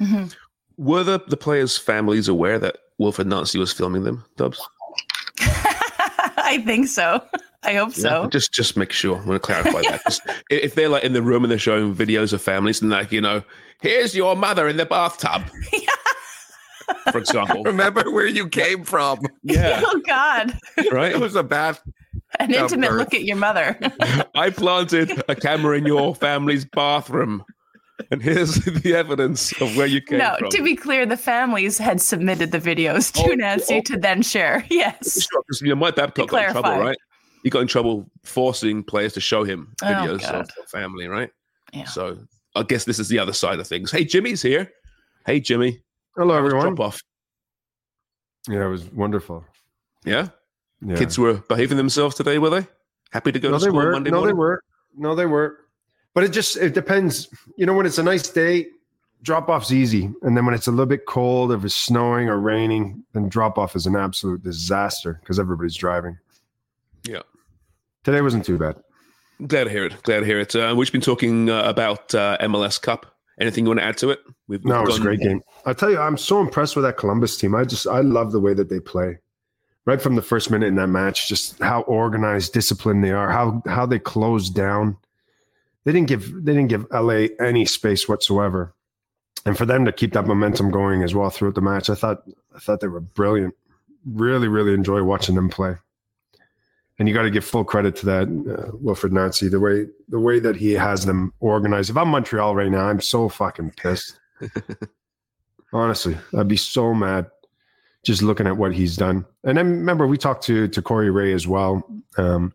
Mhm. 0.00 0.34
Were 0.76 1.02
the, 1.02 1.18
the 1.26 1.36
players' 1.36 1.76
families 1.76 2.28
aware 2.28 2.58
that 2.60 2.76
Wilfried 3.00 3.26
Nancy 3.26 3.58
was 3.58 3.72
filming 3.72 4.04
them, 4.04 4.24
Dubs? 4.36 4.60
I 5.40 6.62
think 6.64 6.86
so. 6.88 7.22
I 7.64 7.74
hope 7.74 7.92
so. 7.92 8.22
Yeah, 8.22 8.28
just 8.28 8.52
just 8.52 8.76
make 8.76 8.92
sure. 8.92 9.16
I 9.16 9.24
want 9.24 9.42
to 9.42 9.46
clarify 9.46 9.82
that. 9.82 10.18
If 10.50 10.74
they're 10.74 10.88
like 10.88 11.04
in 11.04 11.12
the 11.12 11.22
room 11.22 11.44
and 11.44 11.50
they're 11.50 11.58
showing 11.58 11.94
videos 11.94 12.32
of 12.32 12.40
families 12.40 12.80
and 12.80 12.90
like, 12.90 13.10
you 13.12 13.20
know, 13.20 13.42
here's 13.82 14.14
your 14.14 14.36
mother 14.36 14.68
in 14.68 14.76
the 14.76 14.86
bathtub. 14.86 15.42
For 17.12 17.18
example. 17.18 17.64
Remember 17.64 18.10
where 18.10 18.26
you 18.26 18.48
came 18.48 18.84
from. 18.84 19.20
Yeah. 19.42 19.82
oh 19.84 20.00
God. 20.06 20.56
Right? 20.90 21.12
It 21.12 21.20
was 21.20 21.34
a 21.36 21.42
bath. 21.42 21.82
An 22.40 22.54
Of 22.54 22.60
intimate 22.62 22.90
birth. 22.90 22.98
look 22.98 23.14
at 23.14 23.24
your 23.24 23.36
mother. 23.36 23.78
I 24.34 24.50
planted 24.50 25.22
a 25.28 25.34
camera 25.34 25.76
in 25.78 25.86
your 25.86 26.14
family's 26.14 26.64
bathroom. 26.64 27.44
And 28.10 28.22
here's 28.22 28.54
the 28.82 28.94
evidence 28.94 29.52
of 29.60 29.76
where 29.76 29.86
you 29.86 30.00
came 30.00 30.18
no, 30.18 30.36
from. 30.38 30.50
to 30.50 30.62
be 30.62 30.76
clear, 30.76 31.04
the 31.06 31.16
families 31.16 31.78
had 31.78 32.00
submitted 32.00 32.52
the 32.52 32.60
videos 32.60 33.12
to 33.14 33.32
Oh, 33.32 33.34
Nancy 33.34 33.76
oh. 33.78 33.80
to 33.82 33.96
then 33.96 34.22
share. 34.22 34.64
Yes. 34.70 35.26
Sure, 35.28 35.42
'cause, 35.50 35.60
you 35.62 35.68
know, 35.70 35.74
Mike 35.74 35.96
Babcock 35.96 36.26
To 36.26 36.30
got 36.30 36.44
in 36.44 36.50
trouble, 36.52 36.78
right? 36.78 36.96
He 37.42 37.50
got 37.50 37.60
in 37.60 37.66
trouble 37.66 38.08
forcing 38.24 38.84
players 38.84 39.14
to 39.14 39.20
show 39.20 39.42
him 39.42 39.74
Oh, 39.82 39.86
videos 39.86 40.20
God. 40.20 40.34
of 40.36 40.48
their 40.56 40.66
family, 40.66 41.08
right? 41.08 41.30
Yeah. 41.72 41.84
So 41.84 42.18
I 42.54 42.62
guess 42.62 42.84
this 42.84 42.98
is 42.98 43.08
the 43.08 43.18
other 43.18 43.32
side 43.32 43.58
of 43.58 43.66
things. 43.66 43.90
Hey, 43.90 44.04
Jimmy's 44.04 44.42
here. 44.42 44.70
Hey, 45.26 45.40
Jimmy. 45.40 45.80
Hello, 46.16 46.34
everyone. 46.36 46.74
Drop 46.74 46.80
off. 46.80 47.00
Yeah, 48.48 48.64
it 48.66 48.68
was 48.68 48.84
wonderful. 48.92 49.44
Yeah? 50.04 50.28
Yeah. 50.80 50.96
Kids 50.96 51.18
were 51.18 51.34
behaving 51.34 51.76
themselves 51.76 52.14
today, 52.14 52.38
were 52.38 52.50
they? 52.50 52.66
Happy 53.10 53.32
to 53.32 53.40
go 53.40 53.50
no, 53.50 53.58
to 53.58 53.60
school 53.60 53.74
were. 53.74 53.92
Monday 53.92 54.10
no, 54.10 54.18
morning? 54.18 54.34
they 54.34 54.38
were. 54.38 54.62
No, 54.96 55.14
they 55.14 55.26
weren't. 55.26 55.54
But 56.14 56.24
it 56.24 56.32
just 56.32 56.56
it 56.56 56.74
depends. 56.74 57.28
You 57.56 57.66
know, 57.66 57.74
when 57.74 57.86
it's 57.86 57.98
a 57.98 58.02
nice 58.02 58.28
day, 58.28 58.66
drop 59.22 59.48
off's 59.48 59.72
easy, 59.72 60.10
and 60.22 60.36
then 60.36 60.44
when 60.44 60.54
it's 60.54 60.66
a 60.66 60.70
little 60.70 60.86
bit 60.86 61.06
cold, 61.06 61.52
if 61.52 61.64
it's 61.64 61.74
snowing 61.74 62.28
or 62.28 62.38
raining, 62.38 63.04
then 63.12 63.28
drop 63.28 63.58
off 63.58 63.76
is 63.76 63.86
an 63.86 63.96
absolute 63.96 64.42
disaster 64.42 65.18
because 65.20 65.38
everybody's 65.38 65.76
driving. 65.76 66.18
Yeah. 67.04 67.22
Today 68.04 68.20
wasn't 68.20 68.44
too 68.44 68.58
bad. 68.58 68.76
Glad 69.46 69.64
to 69.64 69.70
hear 69.70 69.84
it. 69.84 70.02
Glad 70.02 70.20
to 70.20 70.26
hear 70.26 70.40
it. 70.40 70.56
Uh, 70.56 70.74
we've 70.76 70.90
been 70.90 71.00
talking 71.00 71.48
uh, 71.50 71.62
about 71.62 72.14
uh, 72.14 72.36
MLS 72.40 72.80
Cup. 72.80 73.06
Anything 73.40 73.64
you 73.64 73.68
want 73.68 73.80
to 73.80 73.86
add 73.86 73.96
to 73.98 74.10
it? 74.10 74.18
We've, 74.48 74.64
No, 74.64 74.80
we've 74.80 74.82
it 74.82 74.86
was 74.86 74.98
a 74.98 75.02
great 75.02 75.20
game. 75.20 75.42
I 75.64 75.72
tell 75.72 75.90
you, 75.90 75.98
I'm 76.00 76.16
so 76.16 76.40
impressed 76.40 76.74
with 76.74 76.84
that 76.84 76.96
Columbus 76.96 77.36
team. 77.36 77.54
I 77.54 77.64
just 77.64 77.86
I 77.86 78.00
love 78.00 78.32
the 78.32 78.40
way 78.40 78.54
that 78.54 78.68
they 78.68 78.80
play. 78.80 79.18
Right 79.88 80.02
from 80.02 80.16
the 80.16 80.22
first 80.22 80.50
minute 80.50 80.66
in 80.66 80.74
that 80.74 80.88
match, 80.88 81.28
just 81.28 81.58
how 81.60 81.80
organized, 81.80 82.52
disciplined 82.52 83.02
they 83.02 83.10
are, 83.10 83.30
how 83.30 83.62
how 83.64 83.86
they 83.86 83.98
closed 83.98 84.54
down. 84.54 84.98
They 85.84 85.92
didn't 85.92 86.08
give 86.08 86.30
they 86.44 86.52
didn't 86.52 86.68
give 86.68 86.84
LA 86.92 87.28
any 87.40 87.64
space 87.64 88.06
whatsoever. 88.06 88.74
And 89.46 89.56
for 89.56 89.64
them 89.64 89.86
to 89.86 89.92
keep 89.92 90.12
that 90.12 90.26
momentum 90.26 90.70
going 90.70 91.02
as 91.02 91.14
well 91.14 91.30
throughout 91.30 91.54
the 91.54 91.62
match, 91.62 91.88
I 91.88 91.94
thought 91.94 92.22
I 92.54 92.58
thought 92.58 92.80
they 92.80 92.88
were 92.88 93.00
brilliant. 93.00 93.54
Really, 94.04 94.46
really 94.46 94.74
enjoy 94.74 95.02
watching 95.04 95.36
them 95.36 95.48
play. 95.48 95.76
And 96.98 97.08
you 97.08 97.14
got 97.14 97.22
to 97.22 97.30
give 97.30 97.46
full 97.46 97.64
credit 97.64 97.96
to 97.96 98.06
that 98.06 98.24
uh, 98.24 98.72
Wilfried 98.72 99.12
Nancy, 99.12 99.48
the 99.48 99.58
way 99.58 99.86
the 100.10 100.20
way 100.20 100.38
that 100.38 100.56
he 100.56 100.72
has 100.72 101.06
them 101.06 101.32
organized. 101.40 101.88
If 101.88 101.96
I'm 101.96 102.08
Montreal 102.08 102.54
right 102.54 102.70
now, 102.70 102.90
I'm 102.90 103.00
so 103.00 103.30
fucking 103.30 103.70
pissed. 103.78 104.20
Honestly, 105.72 106.18
I'd 106.36 106.46
be 106.46 106.58
so 106.58 106.92
mad 106.92 107.30
just 108.08 108.22
looking 108.22 108.46
at 108.46 108.56
what 108.56 108.74
he's 108.74 108.96
done. 108.96 109.22
And 109.44 109.58
then 109.58 109.70
remember, 109.70 110.06
we 110.06 110.16
talked 110.16 110.42
to 110.44 110.66
to 110.68 110.80
Corey 110.80 111.10
Ray 111.10 111.34
as 111.34 111.46
well, 111.46 111.86
um, 112.16 112.54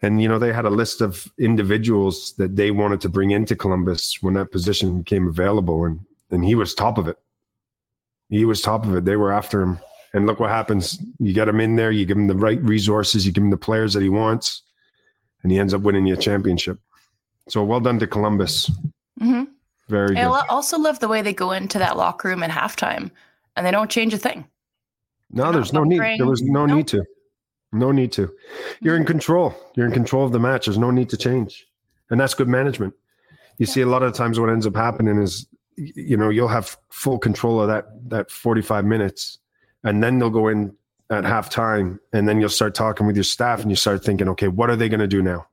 and 0.00 0.22
you 0.22 0.26
know 0.26 0.38
they 0.38 0.54
had 0.54 0.64
a 0.64 0.70
list 0.70 1.02
of 1.02 1.30
individuals 1.38 2.32
that 2.38 2.56
they 2.56 2.70
wanted 2.70 3.02
to 3.02 3.10
bring 3.10 3.30
into 3.30 3.54
Columbus 3.54 4.22
when 4.22 4.34
that 4.34 4.50
position 4.50 5.02
became 5.02 5.28
available, 5.28 5.84
and 5.84 6.00
and 6.30 6.46
he 6.46 6.54
was 6.54 6.74
top 6.74 6.96
of 6.96 7.06
it. 7.08 7.18
He 8.30 8.46
was 8.46 8.62
top 8.62 8.86
of 8.86 8.96
it. 8.96 9.04
They 9.04 9.16
were 9.16 9.32
after 9.32 9.60
him, 9.60 9.78
and 10.14 10.26
look 10.26 10.40
what 10.40 10.48
happens. 10.48 10.98
You 11.18 11.34
get 11.34 11.46
him 11.46 11.60
in 11.60 11.76
there, 11.76 11.90
you 11.90 12.06
give 12.06 12.16
him 12.16 12.26
the 12.26 12.34
right 12.34 12.62
resources, 12.62 13.26
you 13.26 13.32
give 13.32 13.44
him 13.44 13.50
the 13.50 13.58
players 13.58 13.92
that 13.92 14.02
he 14.02 14.08
wants, 14.08 14.62
and 15.42 15.52
he 15.52 15.58
ends 15.58 15.74
up 15.74 15.82
winning 15.82 16.06
you 16.06 16.14
a 16.14 16.16
championship. 16.16 16.78
So 17.50 17.62
well 17.64 17.80
done 17.80 17.98
to 17.98 18.06
Columbus. 18.06 18.70
hmm 19.18 19.44
Very 19.88 20.16
I 20.16 20.24
good. 20.24 20.42
also 20.48 20.78
love 20.78 21.00
the 21.00 21.08
way 21.08 21.20
they 21.20 21.34
go 21.34 21.52
into 21.52 21.78
that 21.78 21.98
locker 21.98 22.28
room 22.28 22.42
at 22.42 22.50
halftime 22.50 23.10
and 23.58 23.66
they 23.66 23.70
don't 23.70 23.90
change 23.90 24.14
a 24.14 24.18
thing. 24.18 24.46
No, 25.30 25.52
there's 25.52 25.72
no 25.72 25.84
need. 25.84 26.00
There 26.00 26.26
was 26.26 26.42
no 26.42 26.64
need 26.64 26.88
to. 26.88 27.04
No 27.72 27.92
need 27.92 28.12
to. 28.12 28.32
You're 28.80 28.96
in 28.96 29.02
mm-hmm. 29.02 29.10
control. 29.10 29.54
You're 29.74 29.86
in 29.86 29.92
control 29.92 30.24
of 30.24 30.32
the 30.32 30.38
match. 30.38 30.66
There's 30.66 30.78
no 30.78 30.90
need 30.90 31.10
to 31.10 31.16
change. 31.18 31.66
And 32.08 32.18
that's 32.18 32.32
good 32.32 32.48
management. 32.48 32.94
You 33.58 33.66
see 33.66 33.82
a 33.82 33.86
lot 33.86 34.02
of 34.02 34.14
times 34.14 34.40
what 34.40 34.48
ends 34.48 34.66
up 34.66 34.76
happening 34.76 35.20
is 35.20 35.46
you 35.76 36.16
know, 36.16 36.28
you'll 36.28 36.48
have 36.48 36.76
full 36.90 37.18
control 37.18 37.60
of 37.60 37.68
that 37.68 37.86
that 38.08 38.30
45 38.30 38.84
minutes 38.84 39.38
and 39.84 40.02
then 40.02 40.18
they'll 40.18 40.30
go 40.30 40.48
in 40.48 40.74
at 41.10 41.24
halftime 41.24 41.98
and 42.12 42.28
then 42.28 42.40
you'll 42.40 42.48
start 42.48 42.74
talking 42.74 43.06
with 43.06 43.16
your 43.16 43.24
staff 43.24 43.60
and 43.60 43.70
you 43.70 43.76
start 43.76 44.04
thinking, 44.04 44.28
okay, 44.28 44.48
what 44.48 44.70
are 44.70 44.76
they 44.76 44.88
going 44.88 45.00
to 45.00 45.06
do 45.06 45.22
now? 45.22 45.46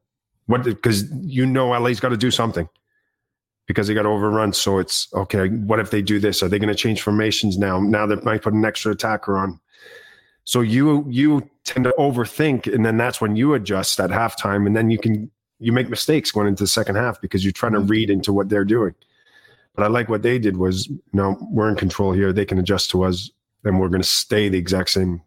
What 0.48 0.64
because 0.64 1.12
you 1.12 1.46
know 1.46 1.70
LA's 1.70 2.00
got 2.00 2.10
to 2.10 2.18
do 2.18 2.32
something 2.32 2.68
because 3.68 3.88
they 3.88 3.94
got 3.94 4.06
overrun. 4.06 4.54
So 4.54 4.80
it's 4.80 5.08
okay. 5.14 5.50
What 5.50 5.80
if 5.80 5.92
they 5.92 6.02
do 6.02 6.20
this? 6.20 6.44
Are 6.44 6.48
they 6.48 6.60
going 6.60 6.70
to 6.70 6.76
change 6.76 7.02
formations 7.02 7.58
now? 7.58 7.80
Now 7.80 8.06
they 8.06 8.16
might 8.18 8.42
put 8.42 8.54
an 8.54 8.66
extra 8.66 8.92
attacker 8.92 9.38
on. 9.38 9.60
So 10.44 10.62
you 10.62 11.06
you 11.10 11.50
tend 11.64 11.86
to 11.86 11.94
overthink, 11.98 12.72
and 12.72 12.86
then 12.86 12.98
that's 12.98 13.20
when 13.20 13.36
you 13.36 13.56
adjust 13.56 14.00
at 14.00 14.12
halftime, 14.12 14.68
and 14.68 14.76
then 14.76 14.92
you 14.92 15.00
can 15.00 15.32
you 15.60 15.72
make 15.72 15.90
mistakes 15.90 16.32
going 16.32 16.48
into 16.48 16.64
the 16.64 16.68
second 16.68 16.96
half 16.96 17.20
because 17.20 17.44
you're 17.44 17.52
trying 17.52 17.74
to 17.74 17.80
mm-hmm. 17.80 17.88
read 17.88 18.10
into 18.10 18.32
what 18.32 18.50
they're 18.50 18.66
doing. 18.66 18.94
But 19.74 19.84
I 19.84 19.88
like 19.88 20.08
what 20.08 20.22
they 20.22 20.40
did 20.40 20.58
was, 20.58 20.88
you 20.88 21.02
no, 21.14 21.38
we're 21.52 21.70
in 21.70 21.76
control 21.76 22.14
here. 22.14 22.32
They 22.32 22.46
can 22.46 22.60
adjust 22.60 22.92
to 22.92 23.04
us, 23.04 23.30
and 23.64 23.80
we're 23.80 23.90
going 23.90 24.02
to 24.02 24.08
stay 24.08 24.48
the 24.48 24.58
exact 24.58 24.92
same. 24.92 25.22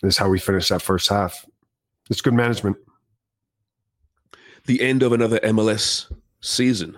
This 0.00 0.14
is 0.14 0.18
how 0.18 0.28
we 0.28 0.38
finish 0.38 0.68
that 0.68 0.80
first 0.80 1.08
half. 1.08 1.44
It's 2.08 2.20
good 2.20 2.34
management. 2.34 2.76
the 4.66 4.80
end 4.80 5.02
of 5.02 5.12
another 5.12 5.38
MLS 5.40 6.10
season. 6.40 6.96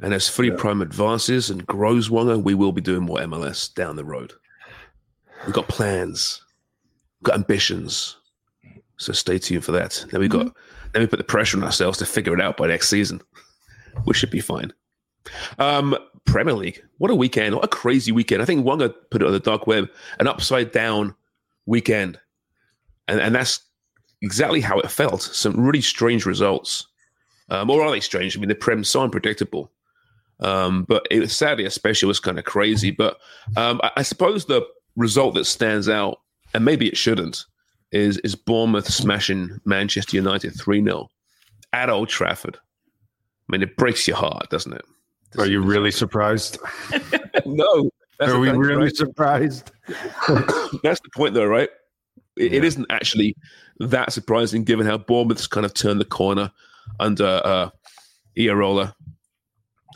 And 0.00 0.14
as 0.14 0.28
Free 0.28 0.50
Prime 0.50 0.80
advances 0.80 1.50
and 1.50 1.66
grows, 1.66 2.08
Wonga, 2.08 2.38
we 2.38 2.54
will 2.54 2.72
be 2.72 2.80
doing 2.80 3.02
more 3.02 3.18
MLS 3.18 3.72
down 3.74 3.96
the 3.96 4.04
road. 4.04 4.32
We've 5.44 5.54
got 5.54 5.68
plans, 5.68 6.42
we've 7.20 7.24
got 7.24 7.34
ambitions. 7.34 8.16
So 8.96 9.12
stay 9.12 9.38
tuned 9.38 9.64
for 9.64 9.72
that. 9.72 10.04
Then 10.10 10.20
we 10.20 10.28
got 10.28 10.54
then 10.92 11.02
we 11.02 11.06
put 11.06 11.18
the 11.18 11.24
pressure 11.24 11.56
on 11.56 11.64
ourselves 11.64 11.98
to 11.98 12.06
figure 12.06 12.34
it 12.34 12.40
out 12.40 12.56
by 12.56 12.66
next 12.66 12.88
season. 12.88 13.20
We 14.06 14.14
should 14.14 14.30
be 14.30 14.40
fine. 14.40 14.72
Um, 15.58 15.96
Premier 16.24 16.54
League. 16.54 16.82
What 16.98 17.10
a 17.10 17.14
weekend. 17.14 17.54
What 17.54 17.64
a 17.64 17.68
crazy 17.68 18.12
weekend. 18.12 18.42
I 18.42 18.44
think 18.44 18.64
Wonga 18.64 18.90
put 19.10 19.22
it 19.22 19.26
on 19.26 19.32
the 19.32 19.40
dark 19.40 19.66
web, 19.66 19.88
an 20.18 20.26
upside 20.26 20.72
down 20.72 21.14
weekend. 21.66 22.18
And 23.06 23.20
and 23.20 23.34
that's 23.34 23.60
exactly 24.20 24.60
how 24.60 24.78
it 24.80 24.90
felt. 24.90 25.22
Some 25.22 25.54
really 25.58 25.80
strange 25.80 26.26
results. 26.26 26.86
Um, 27.50 27.70
or 27.70 27.82
are 27.82 27.90
they 27.90 28.00
strange? 28.00 28.36
I 28.36 28.40
mean, 28.40 28.48
the 28.48 28.54
Prem's 28.54 28.88
so 28.88 29.02
unpredictable. 29.02 29.70
Um, 30.40 30.84
but 30.84 31.06
it 31.10 31.20
was 31.20 31.36
sadly, 31.36 31.64
especially, 31.64 32.06
was 32.06 32.20
kind 32.20 32.38
of 32.38 32.44
crazy. 32.44 32.90
But 32.90 33.18
um, 33.56 33.80
I, 33.82 33.90
I 33.98 34.02
suppose 34.02 34.44
the 34.44 34.66
result 34.96 35.34
that 35.34 35.44
stands 35.44 35.88
out, 35.88 36.20
and 36.54 36.64
maybe 36.64 36.88
it 36.88 36.96
shouldn't, 36.96 37.44
is 37.92 38.18
is 38.18 38.34
Bournemouth 38.34 38.88
smashing 38.88 39.60
Manchester 39.64 40.16
United 40.16 40.54
3 40.58 40.84
0 40.84 41.08
at 41.72 41.90
Old 41.90 42.08
Trafford. 42.08 42.56
I 42.56 43.52
mean, 43.52 43.62
it 43.62 43.76
breaks 43.76 44.06
your 44.06 44.16
heart, 44.16 44.50
doesn't 44.50 44.72
it? 44.72 44.84
Are 45.38 45.46
you 45.46 45.60
really 45.60 45.90
surprised? 45.90 46.58
no. 47.46 47.90
Are 48.20 48.38
we 48.38 48.50
really 48.50 48.84
right? 48.84 48.96
surprised? 48.96 49.70
That's 50.82 51.00
the 51.00 51.10
point, 51.14 51.34
though, 51.34 51.46
right? 51.46 51.68
It, 52.36 52.54
it 52.54 52.64
isn't 52.64 52.86
actually 52.90 53.36
that 53.78 54.12
surprising 54.12 54.64
given 54.64 54.86
how 54.86 54.98
Bournemouth's 54.98 55.46
kind 55.46 55.64
of 55.64 55.74
turned 55.74 56.00
the 56.00 56.04
corner 56.04 56.50
under 56.98 57.40
uh, 57.44 57.70
Iraola. 58.36 58.94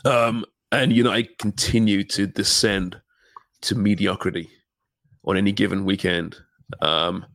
Um, 0.05 0.45
and 0.71 0.91
United 0.91 1.37
continue 1.37 2.03
to 2.05 2.27
descend 2.27 2.99
to 3.61 3.75
mediocrity 3.75 4.49
on 5.23 5.37
any 5.37 5.51
given 5.51 5.85
weekend. 5.85 6.35
Um, 6.81 7.25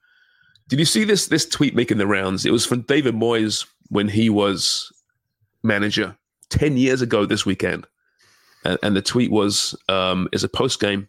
did 0.69 0.79
you 0.79 0.85
see 0.85 1.05
this 1.05 1.29
this 1.29 1.47
tweet 1.47 1.75
making 1.75 1.99
the 1.99 2.07
rounds? 2.07 2.45
It 2.45 2.53
was 2.53 2.67
from 2.67 2.83
David 2.83 3.15
Moyes 3.15 3.67
when 3.89 4.09
he 4.09 4.29
was 4.29 4.93
manager 5.63 6.17
ten 6.51 6.77
years 6.77 7.01
ago 7.01 7.25
this 7.25 7.47
weekend, 7.47 7.87
and, 8.65 8.79
and 8.83 8.97
the 8.97 9.03
tweet 9.03 9.31
was 9.31 9.75
um, 9.89 10.29
is 10.33 10.45
a 10.45 10.49
post 10.49 10.81
game 10.81 11.09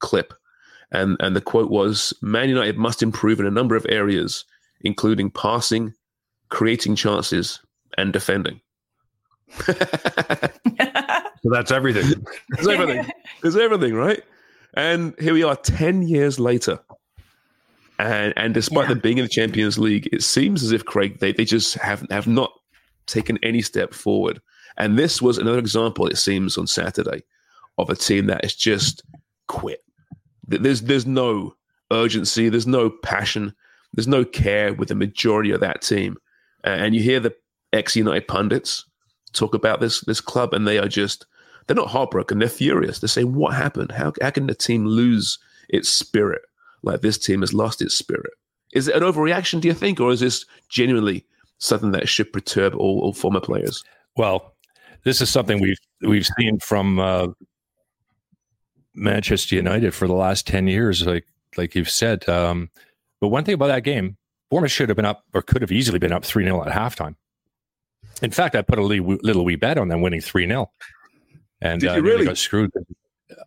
clip, 0.00 0.34
and 0.90 1.16
and 1.20 1.36
the 1.36 1.40
quote 1.40 1.70
was 1.70 2.12
Man 2.20 2.48
United 2.48 2.76
must 2.76 3.02
improve 3.02 3.38
in 3.38 3.46
a 3.46 3.50
number 3.50 3.76
of 3.76 3.86
areas, 3.88 4.44
including 4.80 5.30
passing, 5.30 5.94
creating 6.48 6.96
chances, 6.96 7.60
and 7.96 8.12
defending. 8.12 8.60
So 11.42 11.50
that's 11.50 11.70
everything. 11.70 12.26
There's 12.50 12.68
everything. 12.68 13.12
There's 13.42 13.56
everything, 13.56 13.94
right? 13.94 14.22
And 14.74 15.14
here 15.18 15.34
we 15.34 15.44
are, 15.44 15.56
ten 15.56 16.02
years 16.02 16.38
later, 16.38 16.80
and 17.98 18.34
and 18.36 18.54
despite 18.54 18.88
them 18.88 18.98
being 18.98 19.18
in 19.18 19.24
the 19.24 19.30
Champions 19.30 19.78
League, 19.78 20.08
it 20.12 20.22
seems 20.22 20.62
as 20.62 20.72
if 20.72 20.84
Craig 20.84 21.20
they 21.20 21.32
they 21.32 21.44
just 21.44 21.74
have 21.74 22.04
have 22.10 22.26
not 22.26 22.52
taken 23.06 23.38
any 23.42 23.62
step 23.62 23.94
forward. 23.94 24.40
And 24.76 24.98
this 24.98 25.22
was 25.22 25.38
another 25.38 25.58
example, 25.58 26.06
it 26.06 26.18
seems, 26.18 26.56
on 26.56 26.66
Saturday, 26.66 27.22
of 27.78 27.90
a 27.90 27.96
team 27.96 28.26
that 28.26 28.44
has 28.44 28.54
just 28.54 29.02
quit. 29.46 29.82
There's 30.46 30.82
there's 30.82 31.06
no 31.06 31.54
urgency. 31.92 32.48
There's 32.48 32.66
no 32.66 32.90
passion. 32.90 33.54
There's 33.94 34.08
no 34.08 34.24
care 34.24 34.74
with 34.74 34.88
the 34.88 34.94
majority 34.94 35.50
of 35.50 35.60
that 35.60 35.82
team. 35.82 36.16
And 36.64 36.94
you 36.94 37.02
hear 37.02 37.20
the 37.20 37.34
ex 37.72 37.96
United 37.96 38.28
pundits 38.28 38.84
talk 39.32 39.54
about 39.54 39.80
this 39.80 40.00
this 40.02 40.20
club, 40.20 40.54
and 40.54 40.66
they 40.66 40.78
are 40.78 40.88
just 40.88 41.26
they're 41.66 41.76
not 41.76 41.88
heartbroken. 41.88 42.38
They're 42.38 42.48
furious. 42.48 42.98
They're 42.98 43.08
saying, 43.08 43.34
"What 43.34 43.54
happened? 43.54 43.92
How, 43.92 44.12
how 44.20 44.30
can 44.30 44.46
the 44.46 44.54
team 44.54 44.86
lose 44.86 45.38
its 45.68 45.88
spirit 45.88 46.42
like 46.82 47.00
this 47.00 47.18
team 47.18 47.40
has 47.42 47.54
lost 47.54 47.82
its 47.82 47.94
spirit?" 47.94 48.32
Is 48.72 48.88
it 48.88 48.96
an 48.96 49.02
overreaction, 49.02 49.60
do 49.60 49.68
you 49.68 49.74
think, 49.74 50.00
or 50.00 50.10
is 50.12 50.20
this 50.20 50.44
genuinely 50.68 51.24
something 51.58 51.92
that 51.92 52.08
should 52.08 52.32
perturb 52.32 52.74
all, 52.74 53.00
all 53.00 53.14
former 53.14 53.40
players? 53.40 53.82
Well, 54.16 54.54
this 55.04 55.20
is 55.20 55.30
something 55.30 55.60
we've 55.60 55.78
we've 56.02 56.28
seen 56.38 56.58
from 56.58 56.98
uh, 56.98 57.28
Manchester 58.94 59.56
United 59.56 59.94
for 59.94 60.06
the 60.06 60.14
last 60.14 60.46
ten 60.46 60.66
years, 60.66 61.06
like 61.06 61.26
like 61.56 61.74
you've 61.74 61.90
said. 61.90 62.28
Um, 62.28 62.70
but 63.20 63.28
one 63.28 63.44
thing 63.44 63.54
about 63.54 63.68
that 63.68 63.84
game, 63.84 64.16
Bournemouth 64.50 64.70
should 64.70 64.88
have 64.88 64.96
been 64.96 65.04
up, 65.04 65.24
or 65.34 65.42
could 65.42 65.62
have 65.62 65.72
easily 65.72 65.98
been 65.98 66.12
up 66.12 66.24
three 66.24 66.44
0 66.44 66.64
at 66.64 66.72
halftime. 66.72 67.14
In 68.22 68.30
fact, 68.30 68.54
I 68.54 68.62
put 68.62 68.78
a 68.78 68.82
little, 68.82 69.18
little 69.22 69.44
wee 69.44 69.56
bet 69.56 69.78
on 69.78 69.88
them 69.88 70.00
winning 70.00 70.20
three 70.20 70.46
0 70.46 70.70
and 71.60 71.80
Did 71.80 71.90
uh, 71.90 71.94
you 71.96 72.02
really? 72.02 72.24
got 72.24 72.38
screwed. 72.38 72.70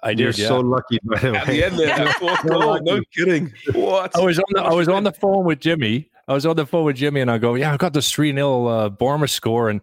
I 0.04 0.12
You're 0.12 0.32
did. 0.32 0.40
Yeah. 0.40 0.48
so 0.48 0.60
lucky. 0.60 1.00
By 1.04 1.20
the 1.20 1.38
At 1.38 1.48
the 1.48 1.64
end 1.64 1.80
there, 1.80 2.06
the 2.06 2.14
fourth 2.14 2.48
goal, 2.48 2.80
no 2.82 3.02
kidding. 3.16 3.54
What? 3.74 4.16
I 4.16 4.22
was 4.22 4.38
on 4.40 4.46
the 4.52 4.62
I 4.62 4.74
was 4.74 4.88
on 4.88 5.04
the 5.04 5.12
phone 5.12 5.46
with 5.46 5.60
Jimmy. 5.60 6.10
I 6.28 6.34
was 6.34 6.46
on 6.46 6.56
the 6.56 6.66
phone 6.66 6.86
with 6.86 6.96
Jimmy, 6.98 7.22
and 7.22 7.32
I 7.32 7.38
go, 7.38 7.56
"Yeah, 7.56 7.74
I 7.74 7.78
got 7.78 7.94
this 7.94 8.12
three 8.12 8.32
0 8.32 8.66
uh, 8.68 8.90
Bournemouth 8.90 9.32
score, 9.32 9.70
and 9.70 9.82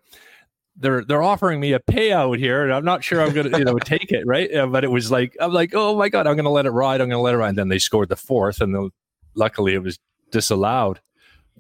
they're 0.76 1.04
they're 1.04 1.22
offering 1.22 1.58
me 1.60 1.72
a 1.72 1.80
payout 1.80 2.38
here, 2.38 2.64
and 2.64 2.72
I'm 2.72 2.84
not 2.84 3.02
sure 3.02 3.20
I'm 3.20 3.32
gonna 3.32 3.58
you 3.58 3.64
know 3.64 3.78
take 3.78 4.12
it, 4.12 4.24
right? 4.26 4.48
Yeah, 4.50 4.66
but 4.66 4.84
it 4.84 4.90
was 4.90 5.10
like 5.10 5.36
I'm 5.40 5.52
like, 5.52 5.72
oh 5.74 5.96
my 5.96 6.08
god, 6.08 6.26
I'm 6.26 6.36
gonna 6.36 6.50
let 6.50 6.66
it 6.66 6.70
ride. 6.70 7.00
I'm 7.00 7.08
gonna 7.08 7.22
let 7.22 7.34
it 7.34 7.38
ride. 7.38 7.50
And 7.50 7.58
then 7.58 7.68
they 7.68 7.78
scored 7.78 8.08
the 8.08 8.16
fourth, 8.16 8.60
and 8.60 8.74
the, 8.74 8.90
luckily 9.34 9.74
it 9.74 9.82
was 9.82 9.98
disallowed 10.30 11.00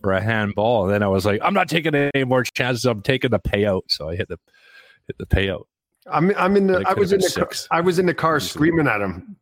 for 0.02 0.12
a 0.12 0.20
handball. 0.20 0.84
And 0.84 0.92
then 0.92 1.02
I 1.02 1.08
was 1.08 1.24
like, 1.26 1.40
I'm 1.42 1.54
not 1.54 1.68
taking 1.68 1.94
any 1.94 2.24
more 2.24 2.42
chances. 2.44 2.84
I'm 2.84 3.02
taking 3.02 3.30
the 3.30 3.40
payout. 3.40 3.82
So 3.88 4.08
I 4.08 4.16
hit 4.16 4.28
the 4.28 4.38
hit 5.06 5.18
the 5.18 5.26
payout. 5.26 5.64
I'm 6.10 6.32
I'm 6.36 6.56
in 6.56 6.66
the 6.66 6.84
I 6.86 6.94
was 6.94 7.12
in 7.12 7.20
the 7.20 7.26
been 7.26 7.34
car, 7.34 7.52
six. 7.52 7.68
I 7.70 7.80
was 7.80 7.98
in 7.98 8.06
the 8.06 8.14
car 8.14 8.40
screaming 8.40 8.86
at 8.86 9.00
him. 9.00 9.36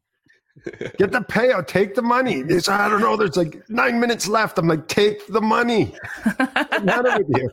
Get 0.98 1.12
the 1.12 1.20
payout, 1.20 1.66
take 1.66 1.94
the 1.94 2.02
money. 2.02 2.36
It's, 2.36 2.68
I 2.68 2.88
don't 2.88 3.00
know. 3.00 3.16
There's 3.16 3.36
like 3.36 3.62
nine 3.68 4.00
minutes 4.00 4.26
left. 4.26 4.58
I'm 4.58 4.66
like, 4.66 4.88
take 4.88 5.26
the 5.28 5.40
money. 5.40 5.94
What's 6.24 6.78
the 6.78 6.80
matter 6.82 7.18
with 7.18 7.28
you? 7.36 7.50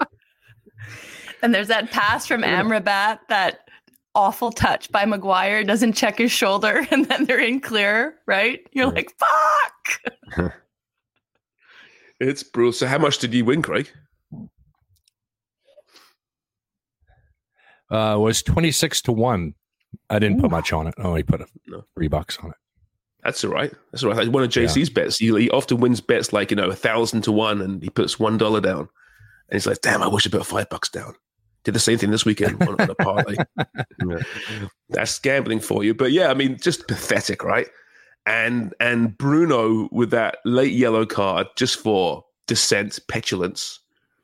And 1.41 1.53
there's 1.53 1.67
that 1.67 1.91
pass 1.91 2.25
from 2.25 2.41
Amrabat, 2.41 3.19
that 3.27 3.69
awful 4.15 4.51
touch 4.51 4.91
by 4.91 5.05
Maguire, 5.05 5.63
doesn't 5.63 5.93
check 5.93 6.17
his 6.17 6.31
shoulder, 6.31 6.87
and 6.91 7.05
then 7.05 7.25
they're 7.25 7.39
in 7.39 7.59
clear, 7.59 8.15
right? 8.25 8.65
You're 8.71 8.87
like, 8.87 9.11
fuck. 9.17 10.53
It's 12.19 12.43
brutal. 12.43 12.73
So, 12.73 12.87
how 12.87 12.97
much 12.97 13.17
did 13.19 13.33
you 13.33 13.45
win, 13.45 13.61
Craig? 13.61 13.89
Uh, 17.91 18.15
it 18.15 18.19
was 18.19 18.41
26 18.43 19.01
to 19.03 19.11
one. 19.11 19.53
I 20.09 20.19
didn't 20.19 20.41
put 20.41 20.49
much 20.51 20.73
on 20.73 20.87
it. 20.87 20.95
I 20.97 21.03
only 21.03 21.23
put 21.23 21.41
a, 21.41 21.45
No. 21.67 21.83
three 21.95 22.07
bucks 22.07 22.37
on 22.39 22.49
it. 22.49 22.55
That's 23.23 23.43
all 23.43 23.51
right. 23.51 23.71
That's 23.91 24.03
all 24.03 24.11
right. 24.11 24.27
One 24.27 24.43
of 24.43 24.49
JC's 24.49 24.89
bets. 24.89 25.17
He, 25.17 25.27
he 25.39 25.49
often 25.51 25.79
wins 25.79 26.01
bets 26.01 26.33
like 26.33 26.49
you 26.51 26.57
know 26.57 26.69
a 26.69 26.75
thousand 26.75 27.21
to 27.23 27.31
one, 27.31 27.61
and 27.61 27.81
he 27.81 27.89
puts 27.89 28.19
one 28.19 28.37
dollar 28.37 28.59
down, 28.59 28.79
and 28.79 28.89
he's 29.53 29.65
like, 29.65 29.79
"Damn, 29.81 30.01
I 30.01 30.07
wish 30.07 30.27
I 30.27 30.29
put 30.29 30.45
five 30.45 30.69
bucks 30.69 30.89
down." 30.89 31.13
Did 31.63 31.73
the 31.75 31.79
same 31.79 31.97
thing 31.97 32.11
this 32.11 32.25
weekend 32.25 32.61
on, 32.61 32.81
on 32.81 32.89
a 32.89 32.95
parlay. 33.01 33.35
That's 34.89 35.19
gambling 35.19 35.61
for 35.61 35.85
you. 35.85 35.93
But 35.93 36.11
yeah, 36.11 36.29
I 36.31 36.33
mean, 36.33 36.57
just 36.59 36.85
pathetic, 36.89 37.45
right? 37.45 37.67
And 38.25 38.73
and 38.79 39.17
Bruno 39.17 39.89
with 39.91 40.11
that 40.11 40.37
late 40.45 40.73
yellow 40.73 41.05
card 41.05 41.47
just 41.57 41.79
for 41.79 42.23
dissent, 42.47 42.99
petulance, 43.09 43.79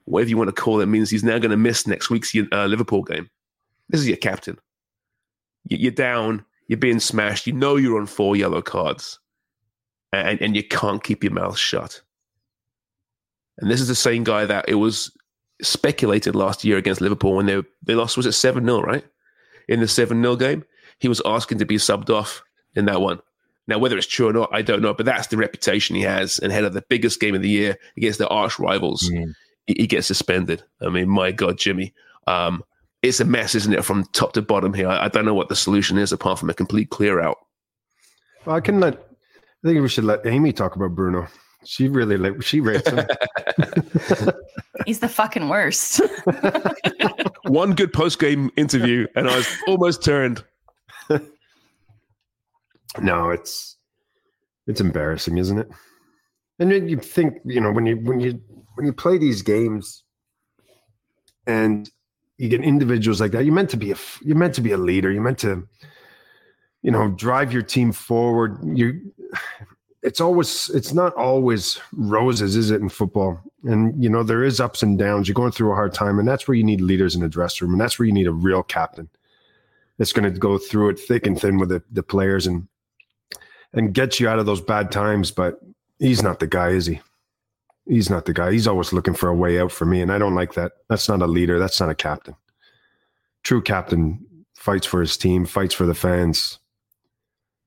whatever 0.06 0.30
you 0.30 0.38
want 0.38 0.48
to 0.56 0.62
call 0.62 0.80
it, 0.80 0.86
means 0.86 1.10
he's 1.10 1.24
now 1.24 1.38
going 1.38 1.52
to 1.52 1.58
miss 1.58 1.86
next 1.86 2.10
week's 2.10 2.34
uh, 2.52 2.66
Liverpool 2.66 3.04
game. 3.04 3.30
This 3.90 4.00
is 4.02 4.08
your 4.08 4.18
captain. 4.18 4.58
You- 5.68 5.78
You're 5.78 5.92
down. 5.92 6.46
You're 6.68 6.78
being 6.78 7.00
smashed. 7.00 7.48
You 7.48 7.54
know 7.54 7.76
you're 7.78 8.00
on 8.00 8.06
four 8.06 8.36
yellow 8.38 8.62
cards, 8.62 9.20
and 10.14 10.42
and 10.42 10.56
you 10.56 10.64
can't 10.64 11.04
keep 11.04 11.24
your 11.24 11.34
mouth 11.34 11.58
shut. 11.58 12.02
And 13.58 13.70
this 13.70 13.82
is 13.82 13.88
the 13.90 13.96
same 13.96 14.24
guy 14.24 14.46
that 14.46 14.70
it 14.70 14.76
was 14.76 15.12
speculated 15.62 16.36
last 16.36 16.64
year 16.64 16.78
against 16.78 17.02
Liverpool 17.02 17.36
when 17.36 17.48
they 17.48 17.62
they 17.84 17.96
lost. 17.96 18.16
Was 18.16 18.26
it 18.26 18.32
seven 18.32 18.64
0 18.66 18.82
right? 18.82 19.04
In 19.68 19.82
the 19.82 19.88
seven 19.90 20.22
0 20.22 20.38
game, 20.38 20.64
he 21.00 21.10
was 21.10 21.22
asking 21.26 21.58
to 21.58 21.66
be 21.66 21.76
subbed 21.76 22.10
off 22.10 22.42
in 22.76 22.86
that 22.86 23.02
one. 23.02 23.20
Now, 23.70 23.78
whether 23.78 23.96
it's 23.96 24.08
true 24.08 24.28
or 24.28 24.34
not, 24.34 24.50
I 24.52 24.64
don't 24.64 24.82
know. 24.82 24.96
But 24.96 25.06
that's 25.06 25.28
the 25.28 25.38
reputation 25.38 25.96
he 25.96 26.02
has, 26.02 26.40
and 26.40 26.52
ahead 26.52 26.64
of 26.64 26.74
the 26.74 26.84
biggest 26.90 27.20
game 27.20 27.36
of 27.36 27.44
the 27.44 27.50
year 27.50 27.78
against 27.96 28.18
the 28.18 28.28
arch 28.28 28.58
rivals, 28.58 29.04
he, 29.04 29.26
he 29.68 29.86
gets 29.86 30.08
suspended. 30.08 30.64
I 30.82 30.90
mean, 30.90 31.08
my 31.08 31.32
God, 31.32 31.60
Jimmy. 31.60 31.94
Um, 32.26 32.64
it's 33.04 33.20
a 33.20 33.26
mess, 33.26 33.54
isn't 33.54 33.72
it, 33.72 33.86
from 33.86 34.06
top 34.06 34.34
to 34.34 34.42
bottom 34.42 34.74
here? 34.74 34.90
I, 34.90 35.06
I 35.06 35.08
don't 35.08 35.24
know 35.24 35.36
what 35.36 35.50
the 35.50 35.56
solution 35.56 36.00
is 36.00 36.12
apart 36.12 36.40
from 36.40 36.50
a 36.50 36.54
complete 36.56 36.90
clear 36.90 37.22
out. 37.22 37.38
Well, 38.44 38.56
I 38.56 38.60
can 38.60 38.80
let. 38.80 38.96
I 38.96 39.68
think 39.68 39.82
we 39.82 39.88
should 39.88 40.04
let 40.04 40.26
Amy 40.26 40.52
talk 40.52 40.76
about 40.76 40.96
Bruno. 40.96 41.28
She 41.64 41.88
really 41.90 42.18
like 42.18 42.42
she 42.42 42.62
rates 42.62 42.90
him. 42.90 43.06
He's 44.88 45.00
the 45.00 45.10
fucking 45.10 45.48
worst. 45.48 46.02
One 47.44 47.76
good 47.76 47.94
post 47.94 48.20
game 48.20 48.50
interview, 48.56 49.06
and 49.16 49.30
I 49.30 49.38
was 49.38 49.48
almost 49.68 50.04
turned. 50.04 50.44
no, 53.02 53.30
it's 53.30 53.78
it's 54.67 54.82
embarrassing, 54.82 55.38
isn't 55.38 55.60
it? 55.60 55.69
And 56.60 56.71
then 56.71 56.89
you 56.89 56.97
think, 56.97 57.39
you 57.45 57.62
know, 57.62 57.71
when 57.71 57.86
you 57.86 57.97
when 57.97 58.19
you 58.19 58.41
when 58.75 58.86
you 58.86 58.93
play 58.93 59.17
these 59.17 59.41
games, 59.41 60.04
and 61.47 61.89
you 62.38 62.49
get 62.49 62.63
individuals 62.63 63.19
like 63.19 63.32
that, 63.32 63.43
you're 63.45 63.54
meant 63.54 63.69
to 63.71 63.78
be 63.78 63.91
a 63.91 63.95
you're 64.21 64.38
meant 64.38 64.56
to 64.56 64.62
be 64.62 64.71
a 64.71 64.78
leader. 64.78 65.12
You're 65.12 65.21
meant 65.21 65.39
to, 65.39 65.67
you 66.82 66.91
know, 66.91 67.10
drive 67.10 67.52
your 67.52 67.63
team 67.63 67.91
forward. 67.91 68.60
You, 68.63 69.12
it's 70.02 70.21
always 70.21 70.69
it's 70.73 70.93
not 70.93 71.13
always 71.15 71.80
roses, 71.91 72.56
is 72.56 72.71
it 72.71 72.82
in 72.82 72.89
football? 72.89 73.41
And 73.63 74.02
you 74.02 74.10
know 74.10 74.23
there 74.23 74.43
is 74.43 74.60
ups 74.60 74.84
and 74.84 74.97
downs. 74.97 75.28
You're 75.28 75.36
going 75.36 75.52
through 75.52 75.71
a 75.71 75.75
hard 75.75 75.93
time, 75.93 76.19
and 76.19 76.28
that's 76.28 76.47
where 76.47 76.56
you 76.56 76.63
need 76.63 76.82
leaders 76.82 77.15
in 77.15 77.21
the 77.21 77.30
dressing 77.30 77.67
room, 77.67 77.73
and 77.73 77.82
that's 77.82 77.99
where 77.99 78.06
you 78.06 78.13
need 78.13 78.28
a 78.28 78.32
real 78.32 78.63
captain 78.63 79.10
that's 79.97 80.13
going 80.13 80.32
to 80.32 80.39
go 80.39 80.58
through 80.58 80.89
it 80.89 80.99
thick 80.99 81.28
and 81.28 81.39
thin 81.39 81.58
with 81.58 81.69
the, 81.69 81.84
the 81.91 82.02
players 82.02 82.47
and 82.47 82.67
and 83.74 83.94
get 83.94 84.20
you 84.20 84.28
out 84.28 84.40
of 84.40 84.46
those 84.46 84.62
bad 84.62 84.92
times. 84.92 85.32
But 85.32 85.60
he's 86.00 86.24
not 86.24 86.40
the 86.40 86.48
guy, 86.48 86.70
is 86.70 86.86
he? 86.86 87.02
He's 87.88 88.10
not 88.10 88.26
the 88.26 88.34
guy. 88.34 88.52
He's 88.52 88.68
always 88.68 88.94
looking 88.94 89.16
for 89.16 89.30
a 89.30 89.36
way 89.36 89.60
out 89.60 89.72
for 89.72 89.86
me, 89.86 90.02
and 90.02 90.12
I 90.12 90.20
don't 90.20 90.36
like 90.36 90.54
that. 90.54 90.74
That's 90.90 91.10
not 91.10 91.22
a 91.22 91.28
leader. 91.28 91.58
That's 91.58 91.80
not 91.80 91.90
a 91.90 91.96
captain. 91.96 92.36
True 93.44 93.62
captain 93.62 94.26
fights 94.56 94.86
for 94.86 95.02
his 95.02 95.18
team, 95.18 95.46
fights 95.46 95.74
for 95.74 95.86
the 95.86 95.96
fans. 95.96 96.60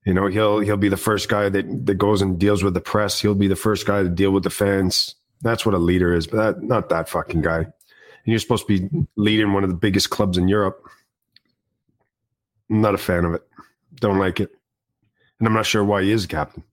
You 0.05 0.13
know, 0.13 0.27
he'll 0.27 0.59
he'll 0.59 0.77
be 0.77 0.89
the 0.89 0.97
first 0.97 1.27
guy 1.29 1.49
that 1.49 1.85
that 1.85 1.95
goes 1.95 2.21
and 2.21 2.39
deals 2.39 2.63
with 2.63 2.73
the 2.73 2.81
press. 2.81 3.19
He'll 3.19 3.35
be 3.35 3.47
the 3.47 3.55
first 3.55 3.85
guy 3.85 4.03
to 4.03 4.09
deal 4.09 4.31
with 4.31 4.43
the 4.43 4.49
fans. 4.49 5.15
That's 5.41 5.65
what 5.65 5.75
a 5.75 5.79
leader 5.79 6.13
is, 6.13 6.25
but 6.25 6.37
that, 6.37 6.63
not 6.63 6.89
that 6.89 7.09
fucking 7.09 7.41
guy. 7.41 7.59
And 7.59 8.31
you're 8.31 8.39
supposed 8.39 8.65
to 8.67 8.79
be 8.79 9.07
leading 9.17 9.51
one 9.51 9.63
of 9.63 9.69
the 9.69 9.75
biggest 9.75 10.09
clubs 10.09 10.37
in 10.37 10.47
Europe. 10.47 10.87
I'm 12.69 12.79
not 12.79 12.95
a 12.95 12.97
fan 12.97 13.25
of 13.25 13.33
it. 13.33 13.41
Don't 13.95 14.19
like 14.19 14.39
it. 14.39 14.51
And 15.43 15.47
I'm 15.49 15.53
not 15.55 15.65
sure 15.65 15.83
why 15.83 16.03
he 16.03 16.11
is 16.13 16.25
captain. 16.25 16.63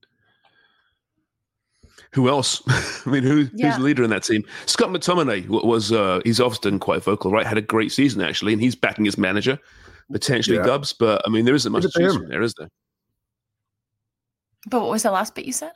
Who 2.13 2.29
else? 2.29 2.61
I 3.05 3.09
mean, 3.09 3.21
who, 3.21 3.49
Yeah. 3.53 3.67
who's 3.67 3.75
the 3.75 3.83
leader 3.83 4.01
in 4.01 4.11
that 4.11 4.23
team? 4.23 4.45
Scott 4.65 4.91
McTominay 4.91 5.45
was, 5.49 5.91
uh, 5.91 6.21
he's 6.23 6.39
often 6.39 6.79
quite 6.79 7.03
vocal, 7.03 7.31
right? 7.31 7.45
Had 7.45 7.57
a 7.57 7.61
great 7.61 7.91
season, 7.91 8.21
actually, 8.21 8.53
and 8.53 8.61
he's 8.61 8.73
backing 8.77 9.03
his 9.03 9.17
manager, 9.17 9.59
potentially 10.09 10.55
Yeah. 10.55 10.63
Dubs. 10.63 10.93
But 10.93 11.21
I 11.25 11.29
mean, 11.29 11.43
there 11.43 11.53
isn't 11.53 11.69
much 11.69 11.81
to 11.83 11.89
choose 11.89 12.15
from 12.15 12.29
there, 12.29 12.41
is 12.41 12.53
there? 12.57 12.69
but 14.69 14.79
what 14.79 14.91
was 14.91 15.03
the 15.03 15.11
last 15.11 15.35
bit 15.35 15.43
you 15.43 15.51
said? 15.51 15.73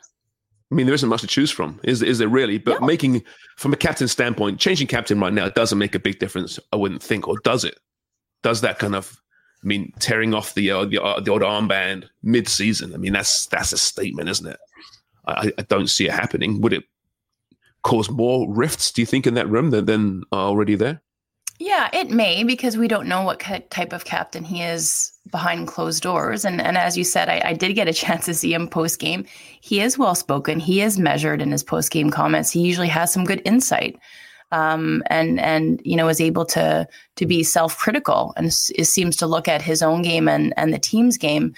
I 0.71 0.75
mean, 0.75 0.85
there 0.85 0.95
isn't 0.95 1.09
much 1.09 1.19
to 1.21 1.27
choose 1.27 1.51
from, 1.51 1.81
is 1.83 2.01
is 2.01 2.17
there 2.19 2.29
really? 2.29 2.59
But 2.59 2.79
No. 2.79 2.87
making, 2.87 3.23
from 3.57 3.73
a 3.73 3.75
captain 3.75 4.07
standpoint, 4.07 4.57
changing 4.61 4.87
captain 4.87 5.19
right 5.19 5.33
now 5.33 5.49
doesn't 5.49 5.77
make 5.77 5.95
a 5.95 5.99
big 5.99 6.19
difference, 6.19 6.59
I 6.71 6.77
wouldn't 6.77 7.03
think, 7.03 7.27
or 7.27 7.35
does 7.43 7.65
it? 7.65 7.77
Does 8.41 8.61
that 8.61 8.79
kind 8.79 8.95
of, 8.95 9.21
I 9.65 9.67
mean, 9.67 9.91
tearing 9.99 10.35
off 10.35 10.53
the 10.53 10.69
uh, 10.69 10.85
the, 10.85 11.01
uh, 11.01 11.19
the 11.19 11.33
odd 11.33 11.41
armband 11.41 12.05
mid 12.21 12.47
season? 12.47 12.93
I 12.93 12.97
mean, 12.97 13.13
that's 13.13 13.47
that's 13.47 13.73
a 13.73 13.77
statement, 13.77 14.29
isn't 14.29 14.47
it? 14.47 14.59
I, 15.27 15.51
I 15.57 15.61
don't 15.63 15.89
see 15.89 16.05
it 16.05 16.11
happening. 16.11 16.61
Would 16.61 16.73
it 16.73 16.83
cause 17.81 18.11
more 18.11 18.47
rifts? 18.47 18.91
Do 18.91 19.01
you 19.01 19.07
think 19.07 19.25
in 19.25 19.33
that 19.33 19.49
room 19.49 19.71
than 19.71 19.85
than 19.85 20.23
are 20.31 20.47
already 20.47 20.75
there? 20.75 21.01
Yeah, 21.57 21.89
it 21.93 22.11
may 22.11 22.43
because 22.43 22.77
we 22.77 22.87
don't 22.87 23.07
know 23.07 23.23
what 23.23 23.39
type 23.39 23.93
of 23.93 24.05
captain 24.05 24.43
he 24.43 24.61
is 24.61 25.13
behind 25.31 25.67
closed 25.67 26.03
doors. 26.03 26.45
And 26.45 26.61
and 26.61 26.77
as 26.77 26.95
you 26.95 27.03
said, 27.03 27.27
I, 27.27 27.41
I 27.43 27.53
did 27.53 27.73
get 27.73 27.87
a 27.87 27.93
chance 28.03 28.25
to 28.25 28.35
see 28.35 28.53
him 28.53 28.67
post 28.67 28.99
game. 28.99 29.25
He 29.61 29.81
is 29.81 29.97
well 29.97 30.13
spoken. 30.13 30.59
He 30.59 30.81
is 30.81 30.99
measured 30.99 31.41
in 31.41 31.51
his 31.51 31.63
post 31.63 31.91
game 31.91 32.11
comments. 32.11 32.51
He 32.51 32.61
usually 32.61 32.89
has 32.89 33.11
some 33.11 33.23
good 33.23 33.41
insight, 33.45 33.97
um, 34.51 35.03
and 35.07 35.39
and 35.39 35.81
you 35.83 35.95
know 35.95 36.07
is 36.07 36.21
able 36.21 36.45
to 36.45 36.87
to 37.15 37.25
be 37.25 37.43
self 37.43 37.77
critical 37.77 38.33
and 38.37 38.47
s- 38.47 38.71
seems 38.83 39.15
to 39.17 39.27
look 39.27 39.47
at 39.47 39.61
his 39.61 39.81
own 39.81 40.01
game 40.01 40.27
and 40.27 40.53
and 40.57 40.73
the 40.73 40.79
team's 40.79 41.17
game 41.17 41.53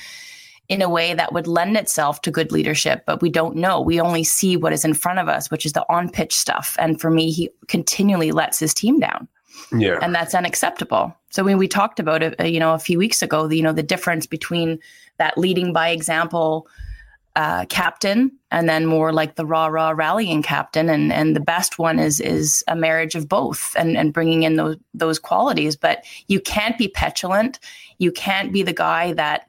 in 0.69 0.81
a 0.81 0.89
way 0.89 1.13
that 1.13 1.31
would 1.31 1.47
lend 1.47 1.77
itself 1.77 2.21
to 2.21 2.31
good 2.31 2.51
leadership, 2.51 3.03
but 3.05 3.21
we 3.21 3.29
don't 3.29 3.55
know. 3.55 3.79
We 3.79 4.01
only 4.01 4.23
see 4.25 4.57
what 4.57 4.73
is 4.73 4.83
in 4.83 4.93
front 4.93 5.19
of 5.19 5.29
us, 5.29 5.49
which 5.49 5.65
is 5.65 5.71
the 5.71 5.85
on 5.89 6.09
pitch 6.09 6.35
stuff. 6.35 6.75
And 6.77 6.99
for 6.99 7.09
me, 7.09 7.31
he 7.31 7.49
continually 7.67 8.31
lets 8.33 8.59
his 8.59 8.73
team 8.73 8.99
down. 8.99 9.29
Yeah. 9.71 9.97
And 10.01 10.13
that's 10.13 10.35
unacceptable. 10.35 11.15
So 11.29 11.43
when 11.43 11.57
we 11.57 11.67
talked 11.67 11.99
about 11.99 12.21
it, 12.21 12.35
uh, 12.39 12.43
you 12.43 12.59
know, 12.59 12.73
a 12.73 12.79
few 12.79 12.97
weeks 12.97 13.21
ago, 13.21 13.49
you 13.49 13.63
know, 13.63 13.73
the 13.73 13.83
difference 13.83 14.25
between 14.25 14.79
that 15.17 15.37
leading 15.37 15.71
by 15.71 15.89
example 15.89 16.67
uh, 17.37 17.65
captain 17.65 18.31
and 18.49 18.67
then 18.67 18.87
more 18.87 19.13
like 19.13 19.35
the 19.35 19.45
rah 19.45 19.67
rah 19.67 19.91
rallying 19.91 20.41
captain. 20.41 20.89
And 20.89 21.13
and 21.13 21.35
the 21.35 21.39
best 21.39 21.77
one 21.77 21.99
is 21.99 22.19
is 22.19 22.63
a 22.67 22.75
marriage 22.75 23.13
of 23.13 23.29
both 23.29 23.75
and 23.77 23.95
and 23.95 24.11
bringing 24.11 24.41
in 24.41 24.55
those 24.55 24.75
those 24.95 25.19
qualities. 25.19 25.75
But 25.75 26.03
you 26.27 26.41
can't 26.41 26.79
be 26.79 26.87
petulant. 26.87 27.59
You 27.99 28.11
can't 28.11 28.51
be 28.51 28.63
the 28.63 28.73
guy 28.73 29.13
that 29.13 29.47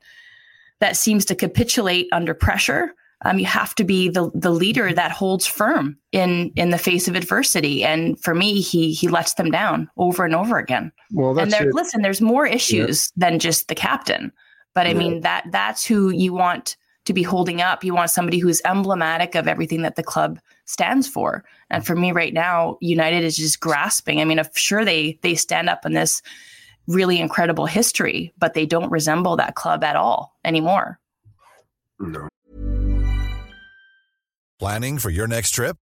that 0.80 0.98
seems 0.98 1.24
to 1.24 1.34
capitulate 1.34 2.08
under 2.12 2.34
pressure. 2.34 2.94
Um, 3.24 3.38
you 3.38 3.46
have 3.46 3.74
to 3.76 3.84
be 3.84 4.10
the 4.10 4.30
the 4.34 4.50
leader 4.50 4.92
that 4.92 5.10
holds 5.10 5.46
firm 5.46 5.96
in 6.12 6.52
in 6.56 6.68
the 6.68 6.78
face 6.78 7.08
of 7.08 7.16
adversity. 7.16 7.84
And 7.84 8.20
for 8.20 8.34
me 8.34 8.60
he 8.60 8.92
he 8.92 9.08
lets 9.08 9.32
them 9.34 9.50
down 9.50 9.88
over 9.96 10.26
and 10.26 10.34
over 10.34 10.58
again. 10.58 10.92
Well, 11.14 11.30
and 11.30 11.38
that's 11.38 11.52
there 11.58 11.68
it. 11.70 11.74
listen 11.74 12.02
there's 12.02 12.20
more 12.20 12.46
issues 12.46 13.10
than 13.16 13.38
just 13.38 13.68
the 13.68 13.74
captain. 13.74 14.30
But 14.74 14.86
i 14.86 14.90
Yeah. 14.90 14.98
mean 14.98 15.20
that 15.22 15.46
that's 15.50 15.86
who 15.86 16.10
you 16.10 16.34
want 16.34 16.76
to 17.08 17.12
be 17.14 17.24
holding 17.24 17.60
up 17.60 17.82
you 17.82 17.94
want 17.94 18.10
somebody 18.10 18.38
who's 18.38 18.62
emblematic 18.64 19.34
of 19.34 19.48
everything 19.48 19.82
that 19.82 19.96
the 19.96 20.02
club 20.02 20.38
stands 20.66 21.08
for 21.08 21.42
and 21.70 21.84
for 21.84 21.96
me 21.96 22.12
right 22.12 22.34
now 22.34 22.76
united 22.80 23.24
is 23.24 23.36
just 23.36 23.58
grasping 23.58 24.20
i 24.20 24.24
mean 24.24 24.38
if 24.38 24.56
sure 24.56 24.84
they 24.84 25.18
they 25.22 25.34
stand 25.34 25.68
up 25.68 25.84
in 25.84 25.94
this 25.94 26.22
really 26.86 27.18
incredible 27.18 27.66
history 27.66 28.32
but 28.38 28.54
they 28.54 28.66
don't 28.66 28.90
resemble 28.90 29.36
that 29.36 29.56
club 29.56 29.82
at 29.82 29.96
all 29.96 30.36
anymore 30.44 31.00
No. 31.98 32.28
Planning 34.58 34.98
for 34.98 35.10
your 35.10 35.28
next 35.28 35.52
trip? 35.52 35.76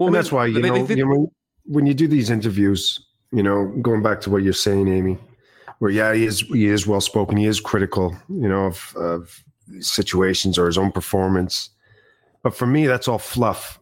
Well, 0.00 0.06
and 0.08 0.16
that's 0.16 0.32
why 0.32 0.46
you 0.46 0.60
know, 0.60 0.84
they- 0.86 0.96
you 0.96 1.06
know 1.06 1.32
when 1.66 1.86
you 1.86 1.92
do 1.94 2.08
these 2.08 2.30
interviews, 2.30 2.98
you 3.32 3.42
know, 3.42 3.66
going 3.82 4.02
back 4.02 4.20
to 4.22 4.30
what 4.30 4.42
you're 4.42 4.52
saying, 4.54 4.88
Amy, 4.88 5.18
where 5.78 5.90
yeah, 5.90 6.14
he 6.14 6.24
is 6.24 6.40
he 6.40 6.66
is 6.66 6.86
well 6.86 7.02
spoken, 7.02 7.36
he 7.36 7.46
is 7.46 7.60
critical, 7.60 8.16
you 8.28 8.48
know, 8.48 8.64
of 8.64 8.96
of 8.96 9.44
situations 9.80 10.58
or 10.58 10.66
his 10.66 10.78
own 10.78 10.90
performance. 10.90 11.68
But 12.42 12.56
for 12.56 12.66
me, 12.66 12.86
that's 12.86 13.06
all 13.08 13.18
fluff. 13.18 13.78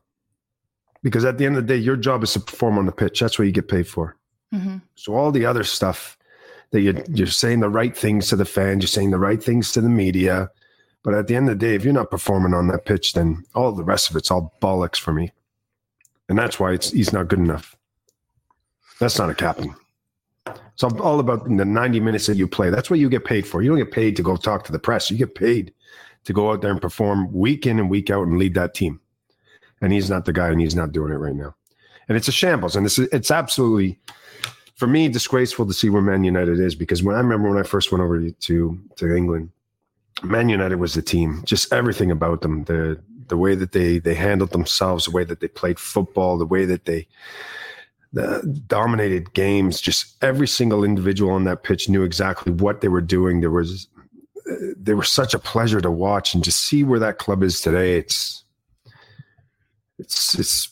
Because 1.05 1.25
at 1.25 1.39
the 1.39 1.47
end 1.47 1.57
of 1.57 1.67
the 1.67 1.75
day, 1.75 1.81
your 1.81 1.97
job 1.97 2.25
is 2.25 2.33
to 2.33 2.41
perform 2.41 2.77
on 2.77 2.87
the 2.87 2.93
pitch. 2.93 3.21
That's 3.21 3.39
what 3.39 3.45
you 3.47 3.53
get 3.53 3.69
paid 3.69 3.87
for. 3.87 4.17
Mm-hmm. 4.53 4.79
So 4.97 5.15
all 5.15 5.31
the 5.31 5.47
other 5.47 5.63
stuff 5.63 6.19
that 6.73 6.81
you're 6.81 7.01
you're 7.09 7.29
saying 7.29 7.61
the 7.61 7.71
right 7.71 7.97
things 7.97 8.29
to 8.29 8.37
the 8.37 8.45
fans, 8.45 8.83
you're 8.83 8.89
saying 8.89 9.13
the 9.13 9.19
right 9.19 9.43
things 9.43 9.71
to 9.73 9.81
the 9.81 9.89
media. 9.89 10.51
But 11.05 11.15
at 11.15 11.29
the 11.29 11.37
end 11.37 11.49
of 11.49 11.59
the 11.59 11.67
day, 11.67 11.77
if 11.77 11.85
you're 11.85 11.95
not 11.95 12.11
performing 12.11 12.55
on 12.55 12.67
that 12.69 12.85
pitch, 12.85 13.13
then 13.13 13.45
all 13.55 13.71
the 13.71 13.85
rest 13.85 14.11
of 14.11 14.17
it's 14.17 14.33
all 14.33 14.53
bollocks 14.61 14.97
for 14.99 15.13
me. 15.13 15.31
And 16.29 16.39
that's 16.39 16.61
why 16.61 16.73
it's 16.73 16.91
he's 16.91 17.13
not 17.13 17.29
good 17.29 17.39
enough. 17.39 17.77
That's 19.01 19.19
not 19.19 19.31
a 19.31 19.35
captain. 19.35 19.75
It's 20.47 20.85
all 20.85 21.19
about 21.19 21.45
the 21.45 21.65
90 21.65 22.01
minutes 22.01 22.27
that 22.27 22.37
you 22.37 22.47
play. 22.47 22.71
That's 22.71 22.89
what 22.89 23.01
you 23.01 23.09
get 23.09 23.25
paid 23.25 23.47
for. 23.47 23.63
You 23.63 23.71
don't 23.71 23.79
get 23.79 23.91
paid 23.91 24.17
to 24.17 24.23
go 24.23 24.37
talk 24.37 24.65
to 24.65 24.73
the 24.73 24.79
press. 24.79 25.11
You 25.11 25.17
get 25.17 25.35
paid 25.35 25.73
to 26.25 26.33
go 26.33 26.53
out 26.53 26.61
there 26.61 26.71
and 26.71 26.81
perform 26.81 27.33
week 27.33 27.67
in 27.67 27.79
and 27.79 27.91
week 27.91 28.11
out 28.11 28.27
and 28.27 28.39
lead 28.39 28.55
that 28.55 28.75
team. 28.75 29.01
And 29.81 29.93
he's 29.93 30.11
not 30.11 30.25
the 30.25 30.33
guy, 30.33 30.49
and 30.49 30.61
he's 30.61 30.77
not 30.77 30.93
doing 30.93 31.13
it 31.13 31.17
right 31.17 31.35
now. 31.35 31.55
And 32.09 32.17
it's 32.17 32.29
a 32.29 32.33
shambles. 32.33 32.77
And 32.77 32.87
it's 32.87 32.99
it's 32.99 33.31
absolutely 33.31 33.99
for 34.75 34.87
me 34.87 35.09
disgraceful 35.09 35.67
to 35.67 35.73
see 35.73 35.91
where 35.91 36.03
Man 36.03 36.23
United 36.23 36.61
is 36.61 36.75
because 36.75 37.03
when 37.03 37.17
I 37.17 37.21
remember 37.21 37.49
when 37.49 37.59
I 37.59 37.65
first 37.65 37.91
went 37.91 38.03
over 38.03 38.31
to 38.31 38.81
to 38.97 39.17
England, 39.17 39.51
Man 40.23 40.49
United 40.49 40.77
was 40.77 40.95
the 40.95 41.03
team. 41.03 41.43
Just 41.45 41.73
everything 41.73 42.11
about 42.11 42.43
them, 42.43 42.65
the 42.65 43.01
the 43.29 43.37
way 43.37 43.55
that 43.55 43.73
they 43.73 43.99
they 43.99 44.15
handled 44.15 44.51
themselves, 44.51 45.05
the 45.07 45.11
way 45.11 45.25
that 45.25 45.41
they 45.41 45.49
played 45.49 45.79
football, 45.79 46.39
the 46.39 46.47
way 46.47 46.65
that 46.65 46.85
they 46.85 47.07
the 48.13 48.43
dominated 48.67 49.33
games. 49.35 49.81
Just 49.81 50.17
every 50.23 50.49
single 50.49 50.83
individual 50.85 51.33
on 51.33 51.45
that 51.45 51.63
pitch 51.63 51.89
knew 51.89 52.03
exactly 52.03 52.53
what 52.53 52.81
they 52.81 52.89
were 52.89 53.01
doing. 53.03 53.41
There 53.41 53.51
was 53.51 53.89
uh, 54.51 54.55
they 54.77 54.95
were 54.95 55.03
such 55.05 55.35
a 55.35 55.39
pleasure 55.39 55.81
to 55.81 55.91
watch 55.91 56.35
and 56.35 56.43
to 56.45 56.51
see 56.53 56.85
where 56.85 56.99
that 57.01 57.19
club 57.19 57.43
is 57.43 57.61
today. 57.61 57.99
It's 57.99 58.45
it's 59.99 60.39
it's 60.39 60.71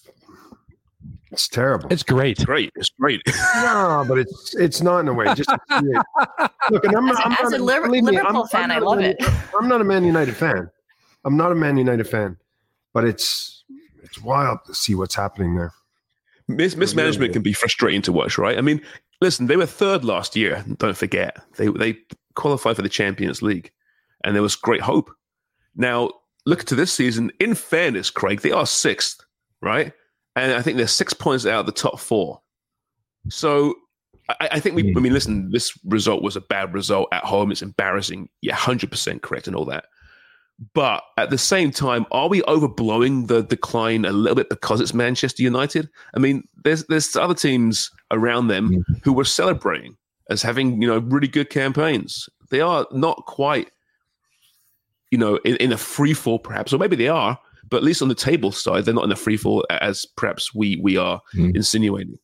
it's 1.32 1.48
terrible. 1.48 1.92
It's 1.92 2.02
great. 2.02 2.38
great. 2.46 2.72
It's 2.76 2.90
great. 2.98 3.20
No, 3.56 4.04
but 4.08 4.18
it's 4.18 4.54
it's 4.54 4.80
not 4.80 5.00
in 5.00 5.08
a 5.08 5.12
way. 5.14 5.26
Just 5.34 5.50
to 5.50 5.58
see 5.80 5.86
it. 5.86 6.50
look, 6.70 6.84
and 6.84 6.96
I'm 6.96 7.08
As 7.08 7.18
not, 7.18 7.22
a- 7.22 7.26
I'm 7.26 7.32
as 7.46 7.50
not 7.50 7.60
a 7.60 7.62
Liver- 7.62 7.86
believe 7.86 8.04
me, 8.04 8.12
Liverpool 8.12 8.36
I'm- 8.42 8.48
fan, 8.48 8.70
I'm 8.70 8.76
I 8.76 8.78
not 8.78 8.82
a 8.82 8.88
love 8.88 9.00
it. 9.00 9.16
I'm 9.58 9.68
not 9.68 9.80
a 9.80 9.84
Man 9.84 10.04
United 10.04 10.36
fan. 10.36 10.70
I'm 11.24 11.36
not 11.36 11.50
a 11.52 11.54
Man 11.54 11.76
United 11.76 12.06
fan, 12.08 12.36
but 12.96 13.04
it's 13.04 13.62
it's 14.02 14.22
wild 14.22 14.58
to 14.64 14.74
see 14.74 14.94
what's 14.94 15.14
happening 15.14 15.54
there. 15.54 15.74
Mis- 16.48 16.76
mismanagement 16.76 17.34
can 17.34 17.42
be 17.42 17.52
frustrating 17.52 18.00
to 18.00 18.10
watch, 18.10 18.38
right? 18.38 18.56
I 18.56 18.62
mean, 18.62 18.80
listen, 19.20 19.48
they 19.48 19.56
were 19.58 19.66
third 19.66 20.02
last 20.02 20.34
year. 20.34 20.64
Don't 20.78 20.96
forget, 20.96 21.36
they 21.58 21.68
they 21.68 21.98
qualified 22.36 22.74
for 22.74 22.80
the 22.80 22.88
Champions 22.88 23.42
League, 23.42 23.70
and 24.24 24.34
there 24.34 24.42
was 24.42 24.56
great 24.56 24.80
hope. 24.80 25.10
Now, 25.74 26.10
look 26.46 26.64
to 26.64 26.74
this 26.74 26.90
season. 26.90 27.30
In 27.38 27.54
fairness, 27.54 28.08
Craig, 28.08 28.40
they 28.40 28.50
are 28.50 28.64
sixth, 28.64 29.22
right? 29.60 29.92
And 30.34 30.54
I 30.54 30.62
think 30.62 30.78
they're 30.78 30.86
six 30.86 31.12
points 31.12 31.44
out 31.44 31.60
of 31.60 31.66
the 31.66 31.72
top 31.72 32.00
four. 32.00 32.40
So 33.28 33.74
I, 34.30 34.48
I 34.52 34.60
think 34.60 34.74
we. 34.74 34.90
Hmm. 34.90 34.96
I 34.96 35.00
mean, 35.02 35.12
listen, 35.12 35.50
this 35.50 35.78
result 35.84 36.22
was 36.22 36.36
a 36.36 36.40
bad 36.40 36.72
result 36.72 37.10
at 37.12 37.24
home. 37.24 37.52
It's 37.52 37.60
embarrassing. 37.60 38.30
Yeah, 38.40 38.54
hundred 38.54 38.90
percent 38.90 39.20
correct 39.20 39.48
and 39.48 39.54
all 39.54 39.66
that. 39.66 39.84
But 40.72 41.04
at 41.18 41.30
the 41.30 41.38
same 41.38 41.70
time, 41.70 42.06
are 42.10 42.28
we 42.28 42.40
overblowing 42.42 43.26
the 43.26 43.42
decline 43.42 44.06
a 44.06 44.12
little 44.12 44.36
bit 44.36 44.48
because 44.48 44.80
it's 44.80 44.94
Manchester 44.94 45.42
United? 45.42 45.88
I 46.14 46.18
mean, 46.18 46.48
there's 46.64 46.84
there's 46.86 47.14
other 47.14 47.34
teams 47.34 47.90
around 48.10 48.48
them 48.48 48.84
who 49.02 49.12
were 49.12 49.24
celebrating 49.24 49.96
as 50.30 50.42
having 50.42 50.80
you 50.80 50.88
know 50.88 50.98
really 50.98 51.28
good 51.28 51.50
campaigns. 51.50 52.28
They 52.50 52.62
are 52.62 52.86
not 52.90 53.24
quite, 53.26 53.70
you 55.10 55.18
know, 55.18 55.36
in, 55.44 55.56
in 55.56 55.72
a 55.72 55.76
free 55.76 56.14
fall 56.14 56.38
perhaps, 56.38 56.72
or 56.72 56.78
maybe 56.78 56.96
they 56.96 57.08
are, 57.08 57.38
but 57.68 57.78
at 57.78 57.82
least 57.82 58.00
on 58.00 58.08
the 58.08 58.14
table 58.14 58.50
side, 58.50 58.84
they're 58.84 58.94
not 58.94 59.04
in 59.04 59.12
a 59.12 59.16
free 59.16 59.36
fall 59.36 59.66
as 59.68 60.06
perhaps 60.16 60.54
we 60.54 60.80
we 60.82 60.96
are 60.96 61.20
hmm. 61.32 61.50
insinuating. 61.54 62.18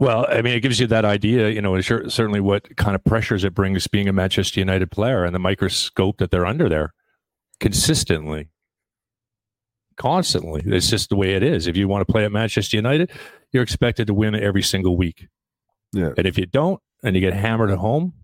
Well, 0.00 0.26
I 0.30 0.40
mean, 0.40 0.54
it 0.54 0.60
gives 0.60 0.80
you 0.80 0.86
that 0.86 1.04
idea, 1.04 1.50
you 1.50 1.60
know, 1.60 1.78
certainly 1.82 2.40
what 2.40 2.74
kind 2.78 2.94
of 2.94 3.04
pressures 3.04 3.44
it 3.44 3.54
brings 3.54 3.86
being 3.86 4.08
a 4.08 4.14
Manchester 4.14 4.58
United 4.58 4.90
player 4.90 5.24
and 5.24 5.34
the 5.34 5.38
microscope 5.38 6.16
that 6.18 6.30
they're 6.30 6.46
under 6.46 6.70
there 6.70 6.94
consistently, 7.60 8.48
constantly. 9.98 10.62
It's 10.64 10.88
just 10.88 11.10
the 11.10 11.16
way 11.16 11.34
it 11.34 11.42
is. 11.42 11.66
If 11.66 11.76
you 11.76 11.86
want 11.86 12.06
to 12.06 12.10
play 12.10 12.24
at 12.24 12.32
Manchester 12.32 12.78
United, 12.78 13.10
you're 13.52 13.62
expected 13.62 14.06
to 14.06 14.14
win 14.14 14.34
every 14.34 14.62
single 14.62 14.96
week. 14.96 15.28
Yeah. 15.92 16.12
And 16.16 16.26
if 16.26 16.38
you 16.38 16.46
don't, 16.46 16.80
and 17.02 17.14
you 17.14 17.20
get 17.20 17.34
hammered 17.34 17.70
at 17.70 17.78
home 17.78 18.14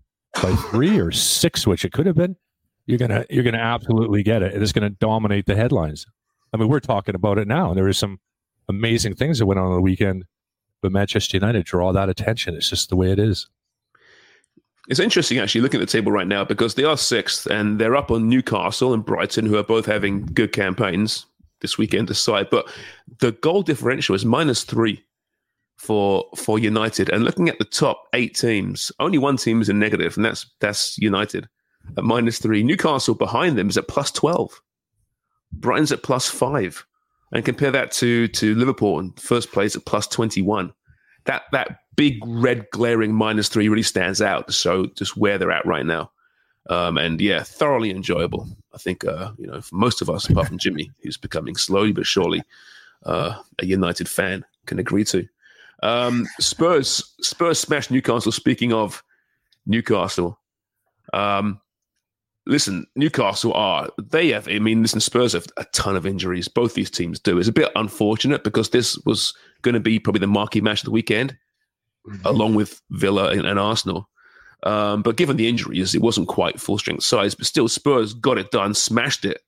by 0.41 0.55
three 0.55 0.99
or 0.99 1.11
six, 1.11 1.67
which 1.67 1.85
it 1.85 1.91
could 1.91 2.07
have 2.07 2.15
been, 2.15 2.37
you're 2.87 2.97
gonna 2.97 3.25
you're 3.29 3.43
gonna 3.43 3.57
absolutely 3.57 4.23
get 4.23 4.41
it. 4.41 4.55
It 4.55 4.63
is 4.63 4.71
gonna 4.71 4.89
dominate 4.89 5.45
the 5.45 5.55
headlines. 5.55 6.07
I 6.51 6.57
mean, 6.57 6.69
we're 6.69 6.79
talking 6.79 7.13
about 7.13 7.37
it 7.37 7.47
now, 7.47 7.69
and 7.69 7.77
there 7.77 7.87
is 7.87 7.99
some 7.99 8.19
amazing 8.67 9.15
things 9.15 9.37
that 9.37 9.45
went 9.45 9.59
on 9.59 9.67
on 9.67 9.75
the 9.75 9.81
weekend 9.81 10.25
but 10.81 10.91
Manchester 10.91 11.37
United 11.37 11.65
draw 11.65 11.91
that 11.91 12.09
attention. 12.09 12.55
It's 12.55 12.69
just 12.69 12.89
the 12.89 12.95
way 12.95 13.11
it 13.11 13.19
is. 13.19 13.47
It's 14.89 14.99
interesting 14.99 15.37
actually 15.37 15.61
looking 15.61 15.81
at 15.81 15.87
the 15.87 15.91
table 15.91 16.11
right 16.11 16.27
now 16.27 16.45
because 16.45 16.75
they 16.75 16.85
are 16.85 16.97
sixth 16.97 17.45
and 17.47 17.79
they're 17.79 17.95
up 17.95 18.09
on 18.09 18.29
Newcastle 18.29 18.93
and 18.93 19.05
Brighton, 19.05 19.45
who 19.45 19.57
are 19.57 19.63
both 19.63 19.85
having 19.85 20.25
good 20.27 20.53
campaigns 20.53 21.25
this 21.59 21.77
weekend 21.77 22.09
aside. 22.09 22.49
But 22.49 22.69
the 23.19 23.33
goal 23.33 23.63
differential 23.63 24.15
is 24.15 24.23
minus 24.23 24.63
three 24.63 25.03
for 25.77 26.25
for 26.35 26.57
United. 26.57 27.09
And 27.09 27.23
looking 27.23 27.49
at 27.49 27.59
the 27.59 27.65
top 27.65 28.03
eight 28.13 28.35
teams, 28.35 28.91
only 28.99 29.17
one 29.17 29.37
team 29.37 29.61
is 29.61 29.69
in 29.69 29.79
negative, 29.79 30.15
and 30.15 30.25
that's 30.25 30.45
that's 30.59 30.97
United 30.97 31.49
at 31.97 32.03
minus 32.03 32.39
three. 32.39 32.63
Newcastle 32.63 33.15
behind 33.15 33.57
them 33.57 33.69
is 33.69 33.77
at 33.77 33.87
plus 33.87 34.11
twelve. 34.11 34.61
Brighton's 35.51 35.91
at 35.91 36.03
plus 36.03 36.29
five. 36.29 36.85
And 37.31 37.43
compare 37.43 37.71
that 37.71 37.91
to 37.93 38.27
to 38.29 38.55
Liverpool 38.55 38.99
in 38.99 39.11
first 39.13 39.51
place 39.51 39.75
at 39.75 39.85
plus 39.85 40.07
twenty 40.07 40.41
one. 40.41 40.73
That 41.25 41.43
that 41.51 41.81
big 41.95 42.19
red 42.25 42.69
glaring 42.71 43.13
minus 43.13 43.49
three 43.49 43.67
really 43.67 43.83
stands 43.83 44.21
out. 44.21 44.53
So 44.53 44.85
just 44.95 45.17
where 45.17 45.37
they're 45.37 45.51
at 45.51 45.65
right 45.65 45.85
now. 45.85 46.11
Um, 46.69 46.97
and 46.97 47.19
yeah, 47.19 47.43
thoroughly 47.43 47.91
enjoyable. 47.91 48.47
I 48.73 48.77
think 48.77 49.05
uh, 49.05 49.31
you 49.37 49.47
know, 49.47 49.61
for 49.61 49.75
most 49.75 50.01
of 50.01 50.09
us, 50.09 50.29
apart 50.29 50.47
from 50.47 50.57
Jimmy, 50.57 50.91
who's 51.03 51.17
becoming 51.17 51.55
slowly 51.55 51.91
but 51.91 52.05
surely 52.05 52.43
uh, 53.05 53.41
a 53.59 53.65
United 53.65 54.07
fan, 54.07 54.45
can 54.65 54.79
agree 54.79 55.03
to. 55.05 55.27
Um, 55.83 56.27
Spurs 56.39 57.13
Spurs 57.21 57.59
smashed 57.59 57.91
Newcastle. 57.91 58.31
Speaking 58.31 58.73
of 58.73 59.03
Newcastle, 59.65 60.39
um, 61.13 61.59
listen, 62.47 62.87
Newcastle 62.95 63.53
are 63.53 63.89
they 63.97 64.29
have. 64.29 64.47
I 64.47 64.59
mean, 64.59 64.81
listen, 64.81 64.99
Spurs 64.99 65.33
have 65.33 65.47
a 65.57 65.65
ton 65.65 65.95
of 65.95 66.05
injuries. 66.05 66.47
Both 66.47 66.73
these 66.73 66.89
teams 66.89 67.19
do. 67.19 67.37
It's 67.37 67.47
a 67.47 67.53
bit 67.53 67.71
unfortunate 67.75 68.43
because 68.43 68.69
this 68.69 68.97
was 69.05 69.33
going 69.61 69.73
to 69.73 69.79
be 69.79 69.99
probably 69.99 70.19
the 70.19 70.27
marquee 70.27 70.61
match 70.61 70.81
of 70.81 70.85
the 70.85 70.91
weekend, 70.91 71.37
mm-hmm. 72.07 72.25
along 72.25 72.55
with 72.55 72.81
Villa 72.91 73.29
and, 73.29 73.45
and 73.45 73.59
Arsenal. 73.59 74.09
Um, 74.63 75.03
but 75.03 75.17
given 75.17 75.37
the 75.37 75.47
injuries, 75.47 75.93
it 75.93 76.01
wasn't 76.01 76.27
quite 76.27 76.59
full 76.59 76.79
strength 76.79 77.03
size. 77.03 77.35
But 77.35 77.45
still, 77.45 77.67
Spurs 77.67 78.13
got 78.13 78.37
it 78.37 78.51
done, 78.51 78.73
smashed 78.73 79.25
it. 79.25 79.41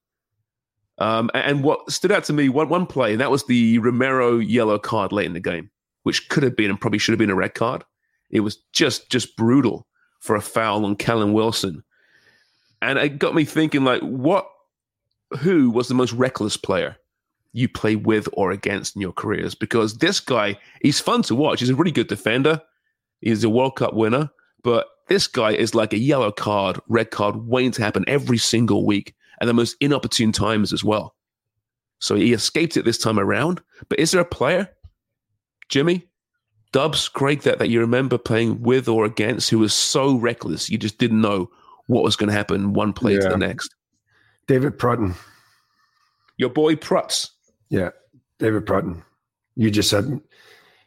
Um, 0.99 1.31
and 1.33 1.63
what 1.63 1.89
stood 1.89 2.11
out 2.11 2.25
to 2.25 2.33
me 2.33 2.49
one 2.49 2.69
one 2.69 2.85
play, 2.85 3.13
and 3.13 3.21
that 3.21 3.31
was 3.31 3.45
the 3.45 3.79
Romero 3.79 4.37
yellow 4.37 4.77
card 4.77 5.11
late 5.11 5.25
in 5.25 5.33
the 5.33 5.39
game, 5.39 5.71
which 6.03 6.27
could 6.29 6.43
have 6.43 6.57
been 6.57 6.69
and 6.69 6.79
probably 6.79 6.99
should 6.99 7.13
have 7.13 7.19
been 7.19 7.29
a 7.29 7.35
red 7.35 7.55
card. 7.55 7.83
It 8.29 8.41
was 8.41 8.57
just 8.73 9.09
just 9.09 9.35
brutal 9.37 9.87
for 10.19 10.35
a 10.35 10.41
foul 10.41 10.85
on 10.85 10.97
Callum 10.97 11.31
Wilson 11.31 11.83
and 12.82 12.97
it 12.97 13.19
got 13.19 13.36
me 13.36 13.45
thinking, 13.45 13.84
like, 13.84 14.01
what, 14.01 14.49
who 15.39 15.69
was 15.69 15.88
the 15.88 15.93
most 15.95 16.13
reckless 16.13 16.57
player 16.57 16.97
you 17.51 17.67
play 17.67 17.95
with 17.95 18.27
or 18.34 18.51
against 18.51 18.95
in 18.95 19.01
your 19.01 19.11
careers? 19.11 19.55
Because 19.55 19.97
this 19.97 20.19
guy, 20.19 20.57
he's 20.82 20.99
fun 20.99 21.21
to 21.23 21.36
watch. 21.36 21.59
He's 21.59 21.69
a 21.69 21.75
really 21.75 21.91
good 21.91 22.07
defender. 22.07 22.61
He's 23.21 23.43
a 23.43 23.49
World 23.49 23.75
Cup 23.75 23.93
winner, 23.93 24.30
but 24.63 24.88
this 25.07 25.27
guy 25.27 25.51
is 25.51 25.75
like 25.75 25.91
a 25.91 25.97
yellow 25.97 26.32
card, 26.32 26.80
red 26.88 27.11
card 27.11 27.36
waiting 27.47 27.71
to 27.71 27.84
happen 27.84 28.05
every 28.07 28.38
single 28.38 28.86
week 28.86 29.15
and 29.39 29.49
the 29.49 29.53
most 29.53 29.75
inopportune 29.82 30.32
times 30.32 30.71
as 30.71 30.84
well. 30.84 31.15
So 31.99 32.15
he 32.15 32.32
escaped 32.32 32.77
it 32.77 32.86
this 32.86 32.97
time 32.97 33.19
around. 33.19 33.61
But 33.89 33.99
is 33.99 34.11
there 34.11 34.21
a 34.21 34.25
player, 34.25 34.69
Jimmy, 35.67 36.07
Dubs, 36.71 37.09
Craig, 37.09 37.41
that, 37.41 37.59
that 37.59 37.69
you 37.69 37.80
remember 37.80 38.17
playing 38.17 38.61
with 38.61 38.88
or 38.88 39.03
against 39.03 39.49
who 39.49 39.59
was 39.59 39.73
so 39.73 40.15
reckless 40.15 40.69
you 40.69 40.77
just 40.77 40.97
didn't 40.97 41.21
know 41.21 41.49
what 41.89 42.03
was 42.03 42.15
going 42.15 42.29
to 42.29 42.35
happen 42.35 42.73
one 42.73 42.93
play 42.93 43.15
yeah. 43.15 43.21
to 43.21 43.29
the 43.29 43.37
next. 43.37 43.73
David 44.47 44.77
Prutton. 44.77 45.15
Your 46.37 46.49
boy 46.49 46.75
Prutz. 46.75 47.29
Yeah, 47.69 47.89
David 48.37 48.67
Prutton. 48.67 49.03
You 49.55 49.71
just 49.71 49.89
said 49.89 50.21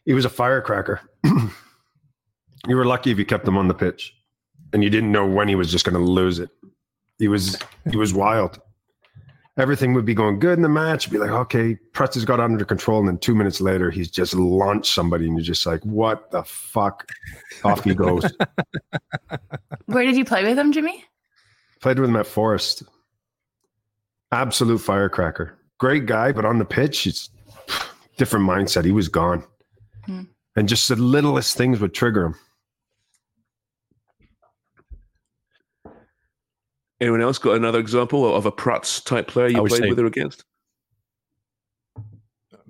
he 0.05 0.15
was 0.15 0.25
a 0.25 0.31
firecracker. 0.31 1.01
you 1.25 2.77
were 2.77 2.85
lucky 2.85 3.11
if 3.11 3.19
you 3.19 3.25
kept 3.25 3.47
him 3.47 3.59
on 3.59 3.67
the 3.67 3.75
pitch, 3.75 4.15
and 4.73 4.85
you 4.85 4.91
didn't 4.91 5.11
know 5.11 5.27
when 5.27 5.49
he 5.49 5.57
was 5.57 5.73
just 5.73 5.85
going 5.85 5.97
to 5.97 6.11
lose 6.11 6.39
it. 6.39 6.51
He 7.19 7.27
was 7.27 7.59
he 7.91 7.97
was 7.97 8.15
wild 8.15 8.61
everything 9.57 9.95
would 9.95 10.05
be 10.05 10.15
going 10.15 10.39
good 10.39 10.59
in 10.59 10.63
the 10.63 10.69
match. 10.69 11.11
Be 11.11 11.19
like, 11.19 11.31
okay, 11.31 11.77
Prutz 11.93 12.15
has 12.15 12.25
got 12.25 12.41
under 12.41 12.65
control, 12.65 13.01
and 13.01 13.09
then 13.09 13.19
two 13.19 13.35
minutes 13.35 13.61
later, 13.61 13.91
he's 13.91 14.11
just 14.11 14.35
launched 14.35 14.93
somebody, 14.93 15.27
and 15.27 15.37
you're 15.37 15.45
just 15.45 15.67
like, 15.67 15.85
what 15.85 16.31
the 16.31 16.43
fuck? 16.45 17.09
Off 17.65 17.85
he 17.85 17.95
goes. 17.95 18.25
Where 19.87 20.05
did 20.05 20.17
you 20.17 20.25
play 20.25 20.45
with 20.45 20.59
him, 20.59 20.73
Jimmy? 20.73 21.05
Played 21.81 21.99
with 21.99 22.11
him 22.11 22.17
at 22.17 22.27
Forest. 22.27 22.85
Absolute 24.31 24.79
firecracker. 24.79 25.59
Great 25.79 26.07
guy, 26.07 26.33
but 26.33 26.45
on 26.45 26.59
the 26.59 26.65
pitch, 26.65 27.07
it's 27.07 27.29
different 28.17 28.49
mindset. 28.49 28.85
He 28.85 28.93
was 28.93 29.09
gone, 29.09 29.45
hmm. 30.07 30.23
and 30.57 30.69
just 30.69 30.89
the 30.89 30.97
littlest 30.97 31.57
things 31.57 31.81
would 31.81 31.93
trigger 31.93 32.27
him. 32.27 32.35
Anyone 37.03 37.21
else 37.21 37.37
got 37.37 37.57
another 37.57 37.81
example 37.81 38.33
of 38.33 38.47
a 38.47 38.53
Prutz 38.53 39.05
type 39.05 39.27
player 39.27 39.49
you 39.49 39.65
played 39.65 39.89
with 39.89 39.99
or 39.99 40.07
against? 40.07 40.45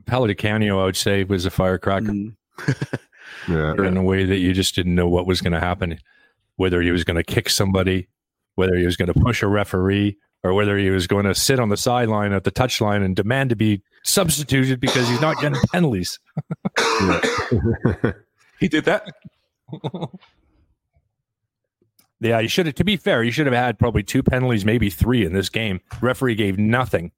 Paolo 0.07 0.33
Canio, 0.33 0.81
I 0.81 0.87
would 0.87 0.97
say, 0.97 1.23
was 1.25 1.45
a 1.45 1.51
firecracker. 1.51 2.07
Mm. 2.07 2.35
yeah. 3.47 3.75
In 3.87 3.99
a 3.99 4.03
way 4.03 4.25
that 4.25 4.39
you 4.39 4.55
just 4.55 4.75
didn't 4.75 4.95
know 4.95 5.07
what 5.07 5.27
was 5.27 5.43
going 5.43 5.53
to 5.53 5.61
happen, 5.61 5.99
whether 6.57 6.81
he 6.81 6.91
was 6.91 7.05
going 7.05 7.19
to 7.19 7.23
kick 7.23 7.51
somebody, 7.51 8.09
whether 8.55 8.75
he 8.75 8.87
was 8.87 8.97
going 8.97 9.13
to 9.13 9.21
push 9.21 9.43
a 9.43 9.49
referee, 9.49 10.17
or 10.43 10.55
whether 10.55 10.79
he 10.79 10.89
was 10.89 11.07
going 11.07 11.27
to 11.27 11.35
sit 11.35 11.61
on 11.61 11.69
the 11.69 11.77
sideline 11.77 12.33
at 12.33 12.45
the 12.45 12.51
touchline 12.51 13.05
and 13.05 13.15
demand 13.15 13.51
to 13.51 13.57
be 13.57 13.83
substituted 14.03 14.81
because 14.81 15.07
he's 15.11 15.21
not 15.21 15.39
getting 15.43 15.61
penalties. 15.73 16.19
he 18.61 18.67
did 18.67 18.87
that. 18.87 19.13
Yeah, 22.23 22.39
you 22.39 22.49
should 22.49 22.67
have. 22.67 22.77
To 22.77 22.85
be 22.85 22.97
fair, 22.97 23.25
you 23.25 23.33
should 23.33 23.47
have 23.47 23.55
had 23.55 23.79
probably 23.81 24.05
two 24.05 24.23
penalties, 24.23 24.65
maybe 24.65 24.91
three 24.91 25.25
in 25.25 25.33
this 25.33 25.49
game. 25.49 25.81
Referee 26.01 26.37
gave 26.37 26.57
nothing, 26.57 27.11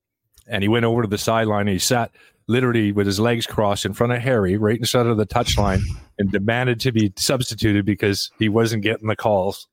and 0.47 0.63
he 0.63 0.69
went 0.69 0.87
over 0.87 1.03
to 1.03 1.09
the 1.09 1.19
sideline 1.19 1.63
and 1.63 1.75
he 1.75 1.79
sat 1.79 2.11
literally 2.47 2.91
with 2.91 3.07
his 3.07 3.21
legs 3.21 3.47
crossed 3.47 3.85
in 3.85 3.93
front 3.93 4.15
of 4.15 4.21
Harry, 4.23 4.57
right 4.57 4.79
inside 4.79 5.07
of 5.07 5.19
the 5.19 5.27
touchline, 5.27 5.83
and 6.19 6.33
demanded 6.33 6.81
to 6.81 6.93
be 6.93 7.13
substituted 7.17 7.85
because 7.85 8.31
he 8.39 8.49
wasn't 8.49 8.83
getting 8.83 9.09
the 9.09 9.17
calls. 9.17 9.67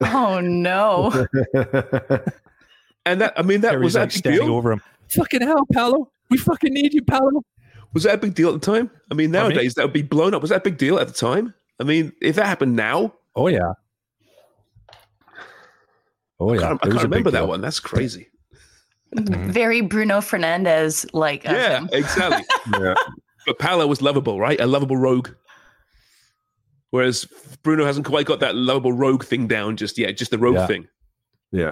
Oh 0.00 0.40
no! 0.40 1.10
and 3.04 3.20
that 3.20 3.34
I 3.36 3.42
mean 3.42 3.60
that 3.60 3.72
Harry's 3.72 3.84
was 3.84 3.92
that 3.92 4.00
like 4.00 4.12
standing 4.12 4.46
deal? 4.46 4.54
over 4.54 4.72
him. 4.72 4.80
Fucking 5.10 5.42
hell, 5.42 5.66
Paolo! 5.70 6.10
We 6.30 6.38
fucking 6.38 6.72
need 6.72 6.94
you, 6.94 7.02
Paolo. 7.02 7.42
Was 7.92 8.04
that 8.04 8.14
a 8.14 8.18
big 8.18 8.34
deal 8.34 8.54
at 8.54 8.62
the 8.62 8.72
time? 8.72 8.90
I 9.10 9.14
mean, 9.14 9.32
nowadays 9.32 9.58
I 9.58 9.60
mean, 9.60 9.72
that 9.76 9.84
would 9.84 9.92
be 9.92 10.02
blown 10.02 10.32
up. 10.32 10.40
Was 10.40 10.48
that 10.48 10.58
a 10.58 10.64
big 10.64 10.78
deal 10.78 10.98
at 10.98 11.08
the 11.08 11.12
time? 11.12 11.52
I 11.78 11.84
mean, 11.84 12.12
if 12.22 12.36
that 12.36 12.46
happened 12.46 12.74
now, 12.74 13.12
oh 13.36 13.48
yeah, 13.48 13.72
Oh 16.40 16.54
yeah, 16.54 16.60
I 16.60 16.68
can't, 16.68 16.80
I 16.82 16.88
can't 16.88 17.02
remember 17.02 17.30
that 17.30 17.46
one. 17.46 17.60
That's 17.60 17.80
crazy. 17.80 18.28
Mm-hmm. 19.16 19.50
Very 19.52 19.82
Bruno 19.82 20.18
Fernandes 20.18 21.06
like. 21.12 21.44
Yeah, 21.44 21.86
exactly. 21.92 22.44
yeah. 22.80 22.94
But 23.46 23.58
Paolo 23.58 23.86
was 23.86 24.02
lovable, 24.02 24.40
right? 24.40 24.60
A 24.60 24.66
lovable 24.66 24.96
rogue. 24.96 25.30
Whereas 26.90 27.26
Bruno 27.62 27.84
hasn't 27.84 28.06
quite 28.06 28.26
got 28.26 28.40
that 28.40 28.56
lovable 28.56 28.92
rogue 28.92 29.24
thing 29.24 29.46
down 29.46 29.76
just 29.76 29.96
yet, 29.96 30.16
just 30.16 30.30
the 30.30 30.38
rogue 30.38 30.56
yeah. 30.56 30.66
thing. 30.66 30.88
Yeah. 31.52 31.70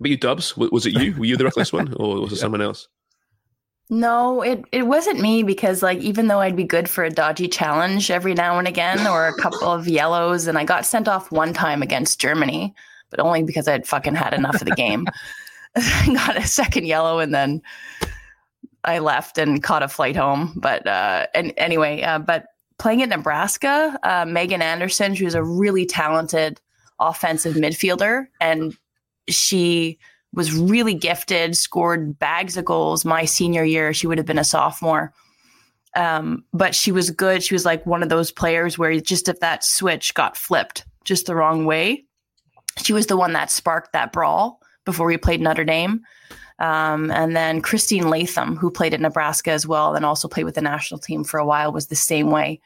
But 0.00 0.10
you, 0.10 0.16
Dubs, 0.16 0.56
was 0.56 0.86
it 0.86 0.94
you? 0.94 1.14
Were 1.14 1.24
you 1.24 1.36
the 1.36 1.44
reckless 1.44 1.72
one, 1.72 1.94
or 1.94 2.20
was 2.22 2.32
it 2.32 2.36
yeah. 2.36 2.40
someone 2.40 2.60
else? 2.60 2.88
No, 3.90 4.40
it, 4.40 4.64
it 4.72 4.86
wasn't 4.86 5.20
me 5.20 5.42
because 5.42 5.82
like 5.82 5.98
even 5.98 6.28
though 6.28 6.40
I'd 6.40 6.56
be 6.56 6.64
good 6.64 6.88
for 6.88 7.04
a 7.04 7.10
dodgy 7.10 7.48
challenge 7.48 8.10
every 8.10 8.32
now 8.32 8.58
and 8.58 8.66
again 8.66 9.06
or 9.06 9.28
a 9.28 9.34
couple 9.34 9.68
of 9.68 9.86
yellows 9.86 10.46
and 10.46 10.56
I 10.56 10.64
got 10.64 10.86
sent 10.86 11.06
off 11.06 11.30
one 11.30 11.52
time 11.52 11.82
against 11.82 12.18
Germany, 12.18 12.74
but 13.10 13.20
only 13.20 13.42
because 13.42 13.68
I'd 13.68 13.86
fucking 13.86 14.14
had 14.14 14.32
enough 14.32 14.54
of 14.54 14.66
the 14.66 14.74
game. 14.74 15.06
I 15.76 16.06
got 16.14 16.36
a 16.36 16.46
second 16.46 16.86
yellow 16.86 17.18
and 17.18 17.34
then 17.34 17.60
I 18.84 19.00
left 19.00 19.36
and 19.36 19.62
caught 19.62 19.82
a 19.82 19.88
flight 19.88 20.16
home. 20.16 20.54
But 20.56 20.86
uh 20.86 21.26
and 21.34 21.52
anyway, 21.58 22.02
uh, 22.02 22.20
but 22.20 22.46
playing 22.78 23.02
at 23.02 23.10
Nebraska, 23.10 23.98
uh, 24.02 24.24
Megan 24.24 24.62
Anderson, 24.62 25.14
she 25.14 25.24
was 25.24 25.34
a 25.34 25.44
really 25.44 25.84
talented 25.84 26.58
offensive 27.00 27.54
midfielder 27.54 28.28
and 28.40 28.76
she 29.28 29.98
was 30.34 30.52
really 30.52 30.94
gifted, 30.94 31.56
scored 31.56 32.18
bags 32.18 32.56
of 32.56 32.64
goals 32.64 33.04
my 33.04 33.24
senior 33.24 33.64
year. 33.64 33.92
She 33.94 34.06
would 34.06 34.18
have 34.18 34.26
been 34.26 34.38
a 34.38 34.44
sophomore. 34.44 35.12
Um, 35.96 36.44
but 36.52 36.74
she 36.74 36.90
was 36.92 37.10
good. 37.10 37.42
She 37.42 37.54
was 37.54 37.64
like 37.64 37.86
one 37.86 38.02
of 38.02 38.08
those 38.08 38.32
players 38.32 38.76
where 38.76 39.00
just 39.00 39.28
if 39.28 39.40
that 39.40 39.64
switch 39.64 40.12
got 40.14 40.36
flipped 40.36 40.84
just 41.04 41.26
the 41.26 41.36
wrong 41.36 41.66
way, 41.66 42.04
she 42.82 42.92
was 42.92 43.06
the 43.06 43.16
one 43.16 43.32
that 43.34 43.50
sparked 43.50 43.92
that 43.92 44.12
brawl 44.12 44.60
before 44.84 45.06
we 45.06 45.16
played 45.16 45.40
Notre 45.40 45.64
Dame. 45.64 46.02
Um, 46.58 47.10
and 47.10 47.34
then 47.34 47.60
Christine 47.60 48.08
Latham, 48.08 48.56
who 48.56 48.70
played 48.70 48.94
at 48.94 49.00
Nebraska 49.00 49.50
as 49.50 49.66
well, 49.66 49.94
and 49.94 50.04
also 50.04 50.28
played 50.28 50.44
with 50.44 50.54
the 50.54 50.62
national 50.62 51.00
team 51.00 51.24
for 51.24 51.38
a 51.38 51.46
while, 51.46 51.72
was 51.72 51.88
the 51.88 51.96
same 51.96 52.30
way. 52.30 52.60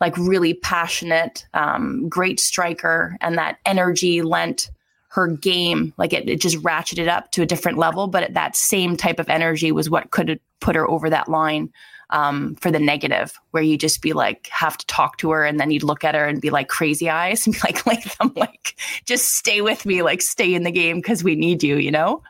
Like 0.00 0.16
really 0.16 0.54
passionate, 0.54 1.46
um, 1.54 2.08
great 2.08 2.38
striker, 2.40 3.16
and 3.20 3.36
that 3.38 3.58
energy 3.66 4.22
lent 4.22 4.70
her 5.18 5.28
game 5.28 5.92
like 5.96 6.12
it, 6.12 6.28
it 6.28 6.40
just 6.40 6.56
ratcheted 6.58 7.08
up 7.08 7.30
to 7.32 7.42
a 7.42 7.46
different 7.46 7.76
level 7.76 8.06
but 8.06 8.32
that 8.34 8.54
same 8.54 8.96
type 8.96 9.18
of 9.18 9.28
energy 9.28 9.72
was 9.72 9.90
what 9.90 10.10
could 10.10 10.38
put 10.60 10.76
her 10.76 10.88
over 10.88 11.10
that 11.10 11.28
line 11.28 11.72
um, 12.10 12.54
for 12.56 12.70
the 12.70 12.78
negative, 12.78 13.38
where 13.50 13.62
you 13.62 13.76
just 13.76 14.00
be 14.00 14.12
like 14.12 14.48
have 14.48 14.78
to 14.78 14.86
talk 14.86 15.18
to 15.18 15.30
her, 15.30 15.44
and 15.44 15.60
then 15.60 15.70
you'd 15.70 15.82
look 15.82 16.04
at 16.04 16.14
her 16.14 16.26
and 16.26 16.40
be 16.40 16.50
like 16.50 16.68
crazy 16.68 17.10
eyes 17.10 17.46
and 17.46 17.54
be 17.54 17.60
like, 17.64 17.86
like 17.86 18.04
I'm 18.20 18.32
like, 18.34 18.78
just 19.04 19.34
stay 19.34 19.60
with 19.60 19.84
me, 19.84 20.02
like 20.02 20.22
stay 20.22 20.54
in 20.54 20.62
the 20.62 20.70
game 20.70 20.96
because 20.96 21.22
we 21.22 21.36
need 21.36 21.62
you, 21.62 21.76
you 21.76 21.90
know. 21.90 22.22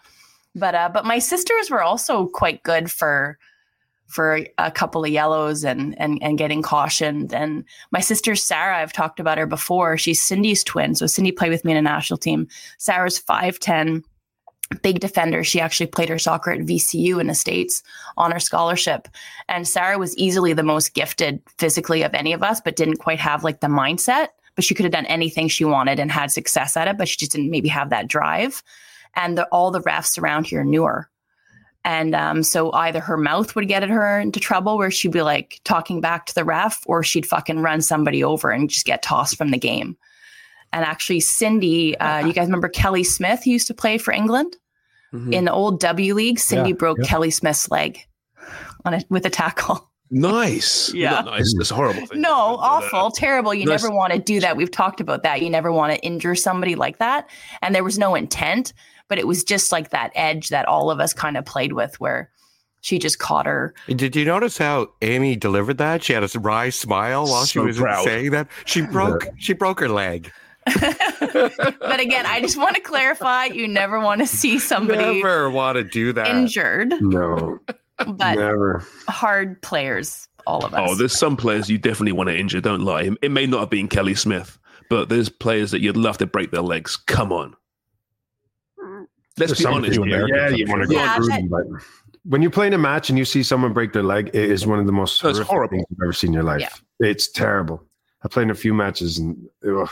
But 0.55 0.75
uh, 0.75 0.91
but 0.93 1.05
my 1.05 1.19
sisters 1.19 1.71
were 1.71 1.83
also 1.83 2.27
quite 2.27 2.63
good 2.63 2.91
for 2.91 3.39
for 4.09 4.41
a 4.57 4.71
couple 4.71 5.05
of 5.05 5.11
yellows 5.11 5.65
and 5.65 5.99
and 6.01 6.19
and 6.23 6.39
getting 6.39 6.63
cautioned. 6.63 7.33
And 7.33 7.65
my 7.93 8.01
sister 8.01 8.35
Sarah, 8.35 8.79
I've 8.79 8.93
talked 8.93 9.21
about 9.21 9.39
her 9.39 9.47
before. 9.47 9.97
She's 9.97 10.23
Cindy's 10.23 10.65
twin, 10.65 10.95
so 10.95 11.07
Cindy 11.07 11.31
played 11.31 11.51
with 11.51 11.65
me 11.65 11.73
in 11.73 11.79
a 11.79 11.83
national 11.83 12.19
team. 12.19 12.49
Sarah's 12.79 13.19
five 13.19 13.59
ten, 13.61 14.03
big 14.83 15.01
defender. 15.01 15.45
She 15.45 15.61
actually 15.61 15.87
played 15.87 16.09
her 16.09 16.19
soccer 16.19 16.51
at 16.51 16.61
VCU 16.61 17.21
in 17.21 17.27
the 17.27 17.35
states 17.35 17.83
on 18.17 18.33
her 18.33 18.41
scholarship. 18.41 19.09
And 19.49 19.69
Sarah 19.69 19.99
was 19.99 20.17
easily 20.17 20.55
the 20.55 20.63
most 20.63 20.95
gifted 20.95 21.43
physically 21.59 22.03
of 22.03 22.15
any 22.15 22.33
of 22.33 22.43
us, 22.43 22.61
but 22.61 22.77
didn't 22.77 22.97
quite 22.97 23.21
have 23.21 23.45
like 23.45 23.61
the 23.61 23.69
mindset. 23.69 24.29
But 24.55 24.65
she 24.65 24.75
could 24.75 24.85
have 24.85 24.93
done 24.93 25.07
anything 25.07 25.47
she 25.47 25.65
wanted 25.65 26.01
and 26.01 26.11
had 26.11 26.33
success 26.33 26.77
at 26.77 26.89
it, 26.89 26.99
but 26.99 27.09
she 27.09 27.17
just 27.17 27.31
didn't 27.31 27.51
maybe 27.51 27.69
have 27.69 27.91
that 27.91 28.09
drive. 28.09 28.63
And 29.15 29.39
the, 29.39 29.47
all 29.47 29.71
the 29.71 29.81
refs 29.83 30.21
around 30.21 30.47
here 30.47 30.65
knew 30.65 30.83
her 30.83 31.09
and 31.85 32.15
um, 32.15 32.43
so 32.43 32.73
either 32.73 33.01
her 33.01 33.17
mouth 33.17 33.55
would 33.57 33.69
get 33.69 33.83
at 33.83 33.89
her 33.89 34.19
into 34.21 34.41
trouble 34.41 34.77
where 34.79 34.91
she'd 34.91 35.13
be 35.13 35.23
like 35.23 35.61
talking 35.65 36.01
back 36.01 36.27
to 36.27 36.35
the 36.35 36.45
ref, 36.45 36.83
or 36.87 37.03
she'd 37.03 37.27
fucking 37.27 37.61
run 37.61 37.81
somebody 37.81 38.23
over 38.23 38.51
and 38.51 38.69
just 38.71 38.85
get 38.87 39.03
tossed 39.03 39.37
from 39.37 39.51
the 39.51 39.59
game. 39.59 39.97
And 40.73 40.85
actually, 40.85 41.21
Cindy, 41.21 41.97
uh, 41.99 42.27
you 42.27 42.33
guys 42.35 42.47
remember 42.47 42.69
Kelly 42.69 43.05
Smith 43.05 43.45
who 43.45 43.51
used 43.53 43.69
to 43.69 43.75
play 43.75 43.97
for 43.97 44.13
England 44.13 44.57
Mhm. 45.15 45.33
in 45.33 45.45
the 45.47 45.53
old 45.53 45.81
W 45.81 46.13
League? 46.15 46.39
Cindy 46.39 46.71
Yeah, 46.71 46.77
broke 46.77 46.99
yeah. 47.01 47.07
Kelly 47.09 47.31
Smith's 47.31 47.71
leg 47.71 48.01
on 48.85 48.93
a, 48.95 49.03
with 49.09 49.25
a 49.25 49.31
tackle. 49.31 49.89
Nice. 50.11 50.93
Yeah. 50.95 51.11
Not 51.11 51.25
nice. 51.27 51.55
That's 51.57 51.71
horrible 51.71 52.05
thing. 52.07 52.21
No, 52.21 52.35
awful, 52.35 53.11
terrible. 53.11 53.55
You 53.55 53.65
Nice. 53.67 53.83
never 53.83 53.95
want 53.95 54.13
to 54.13 54.19
do 54.19 54.41
that. 54.41 54.57
We've 54.57 54.71
talked 54.71 55.01
about 55.01 55.23
that. 55.23 55.41
You 55.43 55.49
never 55.51 55.71
want 55.73 55.93
to 55.95 55.99
injure 56.05 56.35
somebody 56.35 56.75
like 56.75 56.99
that. 56.99 57.29
And 57.63 57.75
there 57.75 57.85
was 57.85 57.99
no 57.99 58.15
intent, 58.15 58.73
but 59.09 59.19
it 59.19 59.27
was 59.27 59.43
just 59.45 59.73
like 59.73 59.91
that 59.91 60.13
edge 60.15 60.49
that 60.51 60.67
all 60.67 60.91
of 60.91 61.01
us 61.01 61.13
kind 61.13 61.37
of 61.37 61.45
played 61.45 61.73
with 61.73 61.99
where 62.01 62.31
she 62.81 62.99
just 62.99 63.19
caught 63.19 63.47
her. 63.47 63.75
Did 63.89 64.15
you 64.15 64.25
notice 64.25 64.57
how 64.59 64.91
Amy 65.03 65.35
delivered 65.35 65.79
that? 65.79 66.03
She 66.05 66.13
had 66.13 66.23
a 66.23 66.39
wry 66.39 66.71
smile 66.71 67.25
while 67.27 67.45
she 67.45 67.59
was 67.59 67.79
proud. 67.79 68.05
saying 68.05 68.31
that. 68.31 68.49
She 68.67 68.83
broke. 68.83 69.27
She 69.39 69.53
broke 69.53 69.81
her 69.81 69.89
leg. 69.89 70.31
But 71.21 72.01
again, 72.01 72.27
I 72.27 72.41
just 72.41 72.57
want 72.57 72.75
to 72.77 72.81
clarify 72.81 73.47
you 73.47 73.69
never 73.69 74.01
want 74.01 74.21
to 74.21 74.27
see 74.27 74.59
somebody 74.59 75.21
Never 75.23 75.51
want 75.51 75.77
to 75.77 75.85
do 75.85 76.13
that. 76.13 76.29
injured, 76.29 76.95
No, 77.01 77.59
but 78.07 78.35
never. 78.37 78.85
hard 79.09 79.61
players, 79.63 80.29
all 80.47 80.65
of 80.65 80.75
us. 80.75 80.81
Oh, 80.91 80.95
there's 80.95 81.17
some 81.19 81.37
players 81.37 81.69
you 81.69 81.79
definitely 81.79 82.13
want 82.13 82.29
to 82.29 82.37
injure. 82.39 82.61
Don't 82.61 82.83
lie. 82.83 83.11
It 83.23 83.31
may 83.31 83.47
not 83.47 83.61
have 83.61 83.71
been 83.71 83.89
Kelly 83.89 84.15
Smith, 84.15 84.59
but 84.91 85.09
there's 85.09 85.29
players 85.29 85.71
that 85.73 85.81
you'd 85.81 85.97
love 85.97 86.19
to 86.19 86.27
break 86.27 86.51
their 86.51 86.63
legs. 86.63 86.97
Come 86.97 87.33
on. 87.33 87.55
Let's 89.39 89.53
There's 89.53 89.59
be 89.61 89.67
honest 89.67 89.93
few 89.95 90.05
Yeah, 90.07 90.49
you 90.51 90.67
want 90.67 90.83
to 90.83 90.89
go 90.89 90.95
Yeah, 90.95 91.17
through 91.17 91.49
but- 91.49 91.67
when 92.25 92.43
you 92.43 92.51
play 92.51 92.67
in 92.67 92.75
a 92.75 92.79
match 92.79 93.09
and 93.09 93.19
you 93.19 93.25
see 93.25 93.43
someone 93.43 93.73
break 93.73 93.93
their 93.95 94.03
leg, 94.03 94.29
it 94.29 94.51
is 94.51 94.67
one 94.67 94.79
of 94.79 94.85
the 94.87 94.93
most 94.93 95.23
That's 95.23 95.39
horrific 95.39 95.47
horrible. 95.51 95.71
things 95.79 95.85
you've 95.91 96.03
ever 96.03 96.13
seen 96.13 96.29
in 96.29 96.35
your 96.35 96.43
life. 96.43 96.83
It's 97.01 97.29
terrible. 97.31 97.83
I 98.23 98.29
played 98.29 98.43
in 98.45 98.51
a 98.51 98.55
few 98.55 98.75
matches 98.75 99.19
and 99.19 99.37
ugh, 99.67 99.89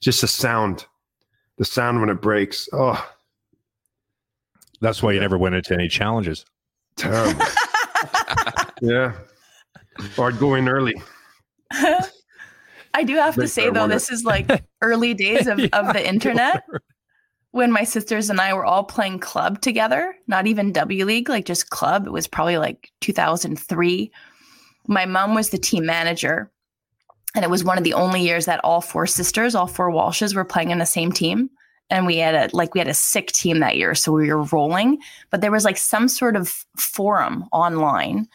just 0.00 0.20
the 0.22 0.26
sound, 0.26 0.86
the 1.58 1.64
sound 1.64 2.00
when 2.00 2.08
it 2.08 2.20
breaks. 2.20 2.68
Oh, 2.72 3.06
That's 4.80 5.02
why 5.02 5.12
you 5.12 5.20
never 5.20 5.38
went 5.38 5.54
into 5.54 5.74
any 5.74 5.88
challenges. 5.88 6.44
terrible. 6.96 7.44
yeah. 8.80 9.12
Or 10.16 10.28
I'd 10.28 10.38
go 10.38 10.54
in 10.54 10.68
early. 10.68 10.94
I 11.72 13.04
do 13.04 13.14
have 13.16 13.34
to 13.36 13.46
say 13.46 13.70
though, 13.70 13.86
this 13.86 14.10
is 14.10 14.24
like 14.24 14.64
early 14.82 15.14
days 15.14 15.46
of, 15.46 15.58
of 15.72 15.92
the 15.92 16.04
internet 16.06 16.64
when 17.58 17.72
my 17.72 17.84
sisters 17.84 18.30
and 18.30 18.40
I 18.40 18.54
were 18.54 18.64
all 18.64 18.84
playing 18.84 19.18
club 19.18 19.60
together, 19.60 20.14
not 20.26 20.46
even 20.46 20.72
W 20.72 21.04
League, 21.04 21.28
like 21.28 21.44
just 21.44 21.70
club. 21.70 22.06
It 22.06 22.12
was 22.12 22.26
probably 22.26 22.56
like 22.56 22.90
2003. 23.00 24.10
My 24.86 25.04
mom 25.04 25.34
was 25.34 25.50
the 25.50 25.58
team 25.58 25.84
manager. 25.84 26.50
And 27.34 27.44
it 27.44 27.50
was 27.50 27.64
one 27.64 27.76
of 27.76 27.84
the 27.84 27.94
only 27.94 28.22
years 28.22 28.46
that 28.46 28.64
all 28.64 28.80
four 28.80 29.06
sisters, 29.06 29.54
all 29.54 29.66
four 29.66 29.90
Walshes 29.90 30.34
were 30.34 30.44
playing 30.44 30.70
in 30.70 30.78
the 30.78 30.86
same 30.86 31.12
team. 31.12 31.50
And 31.90 32.06
we 32.06 32.16
had 32.18 32.34
a 32.34 32.56
like 32.56 32.74
we 32.74 32.80
had 32.80 32.88
a 32.88 32.94
sick 32.94 33.32
team 33.32 33.58
that 33.58 33.76
year. 33.76 33.94
So 33.94 34.12
we 34.12 34.32
were 34.32 34.44
rolling. 34.44 34.98
But 35.30 35.40
there 35.40 35.52
was 35.52 35.64
like 35.64 35.76
some 35.76 36.08
sort 36.08 36.36
of 36.36 36.64
forum 36.76 37.44
online 37.52 38.28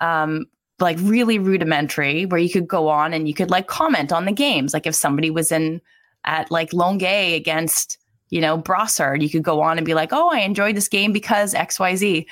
um, 0.00 0.46
like 0.78 0.96
really 1.00 1.38
rudimentary 1.38 2.24
where 2.26 2.40
you 2.40 2.50
could 2.50 2.68
go 2.68 2.88
on 2.88 3.12
and 3.12 3.28
you 3.28 3.34
could 3.34 3.50
like 3.50 3.66
comment 3.66 4.12
on 4.12 4.24
the 4.24 4.32
games. 4.32 4.72
Like 4.72 4.86
if 4.86 4.94
somebody 4.94 5.30
was 5.30 5.52
in 5.52 5.80
at 6.24 6.50
like 6.50 6.72
Longueuil 6.72 7.34
against, 7.34 7.98
you 8.30 8.40
know, 8.40 8.58
Brossard, 8.58 9.20
you 9.22 9.28
could 9.30 9.42
go 9.42 9.60
on 9.60 9.76
and 9.76 9.84
be 9.84 9.94
like, 9.94 10.12
oh, 10.12 10.30
I 10.30 10.38
enjoyed 10.40 10.76
this 10.76 10.88
game 10.88 11.12
because 11.12 11.52
XYZ. 11.54 12.26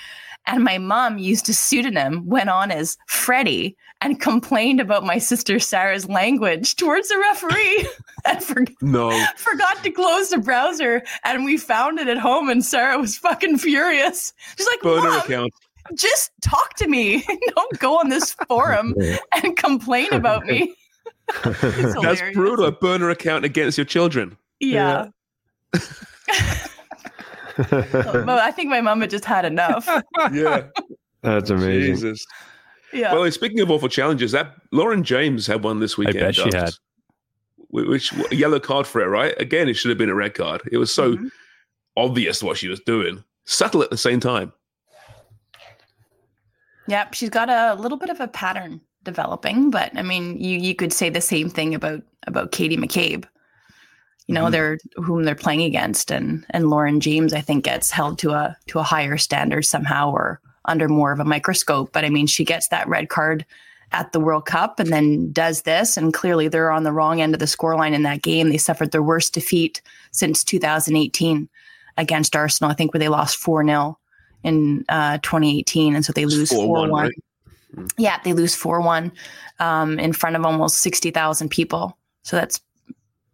And 0.47 0.65
my 0.65 0.79
mom 0.79 1.19
used 1.19 1.49
a 1.51 1.53
pseudonym, 1.53 2.25
went 2.27 2.49
on 2.49 2.71
as 2.71 2.97
Freddie, 3.07 3.77
and 4.01 4.19
complained 4.21 4.81
about 4.81 5.05
my 5.05 5.19
sister 5.19 5.59
Sarah's 5.59 6.09
language 6.09 6.77
towards 6.77 7.09
the 7.09 7.19
referee 7.19 7.89
and 8.25 8.43
for- 8.43 8.65
No. 8.81 9.11
forgot 9.37 9.83
to 9.83 9.91
close 9.91 10.31
the 10.31 10.39
browser. 10.39 11.03
And 11.25 11.45
we 11.45 11.57
found 11.59 11.99
it 11.99 12.09
at 12.09 12.17
home, 12.17 12.49
and 12.49 12.65
Sarah 12.65 12.99
was 12.99 13.19
fucking 13.19 13.59
furious. 13.59 14.33
She's 14.57 14.67
like, 14.69 14.81
Burner 14.81 15.11
Mom, 15.11 15.19
account. 15.21 15.53
just 15.95 16.31
talk 16.41 16.75
to 16.77 16.87
me. 16.89 17.25
Don't 17.57 17.79
go 17.79 17.99
on 17.99 18.09
this 18.09 18.33
forum 18.47 18.95
and 19.43 19.57
complain 19.57 20.13
about 20.15 20.47
me. 20.47 20.75
That's 21.45 22.23
brutal. 22.33 22.65
A 22.67 22.73
burner 22.73 23.11
account 23.11 23.45
against 23.45 23.77
your 23.77 23.85
children. 23.85 24.39
Yeah. 24.61 25.09
But 27.57 28.29
I 28.29 28.51
think 28.51 28.71
my 28.71 28.81
mom 28.81 29.01
had 29.01 29.11
just 29.11 29.25
had 29.25 29.45
enough. 29.45 29.89
Yeah. 30.33 30.69
That's 31.23 31.51
amazing. 31.51 31.95
Jesus. 31.95 32.25
Yeah. 32.93 33.13
Well, 33.15 33.31
speaking 33.33 33.61
of 33.61 33.71
awful 33.71 33.89
challenges, 33.89 34.33
that 34.33 34.55
Lauren 34.73 35.03
James 35.03 35.47
had 35.47 35.65
one 35.65 35.81
this 35.81 35.99
weekend. 35.99 36.21
bet 36.21 36.35
she 36.37 36.51
had. 36.55 36.71
Which 37.71 38.13
yellow 38.33 38.61
card 38.61 38.87
for 38.87 39.01
it, 39.03 39.07
right? 39.09 39.35
Again, 39.41 39.69
it 39.69 39.75
should 39.75 39.91
have 39.91 39.99
been 39.99 40.09
a 40.09 40.15
red 40.15 40.35
card. 40.35 40.63
It 40.73 40.79
was 40.79 40.93
so 40.93 41.17
Mhm. 41.17 41.31
obvious 41.97 42.43
what 42.43 42.57
she 42.57 42.69
was 42.69 42.81
doing, 42.81 43.23
subtle 43.45 43.83
at 43.83 43.91
the 43.91 43.97
same 43.99 44.21
time. 44.21 44.53
Yep, 46.87 47.13
she's 47.15 47.29
got 47.31 47.51
a 47.51 47.75
little 47.75 47.99
bit 47.99 48.09
of 48.09 48.21
a 48.21 48.29
pattern 48.29 48.81
developing, 49.03 49.71
but 49.71 49.91
I 49.97 50.03
mean, 50.03 50.41
you 50.41 50.59
you 50.59 50.75
could 50.75 50.93
say 50.93 51.11
the 51.11 51.21
same 51.21 51.51
thing 51.51 51.75
about 51.75 52.03
about 52.27 52.53
Katie 52.53 52.79
McCabe. 52.79 53.25
You 54.29 54.35
know, 54.35 54.45
Mhm. 54.47 54.51
they're 54.53 54.79
whom 54.97 55.25
they're 55.25 55.35
playing 55.35 55.63
against, 55.63 56.11
and 56.11 56.45
and 56.51 56.71
Lauren 56.71 57.01
James, 57.01 57.33
I 57.33 57.41
think, 57.41 57.65
gets 57.65 57.91
held 57.91 58.19
to 58.21 58.31
a 58.33 58.57
to 58.69 58.79
a 58.79 58.83
higher 58.85 59.17
standard 59.19 59.65
somehow, 59.65 60.11
or 60.13 60.41
under 60.67 60.87
more 60.89 61.13
of 61.13 61.19
a 61.21 61.25
microscope. 61.25 61.93
But 61.93 62.05
I 62.05 62.11
mean, 62.11 62.27
she 62.27 62.45
gets 62.45 62.69
that 62.69 62.87
red 62.89 63.09
card 63.09 63.45
at 63.93 64.13
the 64.13 64.21
World 64.21 64.45
Cup, 64.45 64.79
and 64.79 64.93
then 64.93 65.33
does 65.33 65.63
this, 65.63 65.97
and 65.97 66.13
clearly 66.13 66.47
they're 66.47 66.71
on 66.71 66.83
the 66.85 66.93
wrong 66.93 67.23
end 67.23 67.33
of 67.35 67.41
the 67.41 67.47
scoreline 67.47 67.95
in 67.95 68.03
that 68.03 68.21
game. 68.23 68.51
They 68.51 68.59
suffered 68.59 68.93
their 68.93 69.03
worst 69.03 69.33
defeat 69.33 69.81
since 70.11 70.45
2018 70.45 71.49
against 71.97 72.37
Arsenal. 72.37 72.71
I 72.71 72.75
think 72.75 72.93
where 72.93 72.99
they 72.99 73.09
lost 73.09 73.39
four 73.39 73.65
0 73.65 73.99
in 74.45 74.85
uh, 74.91 75.17
2018, 75.23 75.95
and 75.97 76.05
so 76.05 76.13
they 76.13 76.27
lose 76.27 76.51
4 76.53 76.67
4-1, 76.87 76.91
1. 76.91 77.03
right? 77.05 77.13
Yeah, 77.97 78.19
they 78.25 78.35
lose 78.35 78.55
4 78.55 78.83
1 78.83 79.11
um, 79.59 79.99
in 79.99 80.13
front 80.13 80.37
of 80.37 80.45
almost 80.45 80.81
60,000 80.81 81.49
people. 81.49 81.97
So 82.23 82.37
that's 82.37 82.61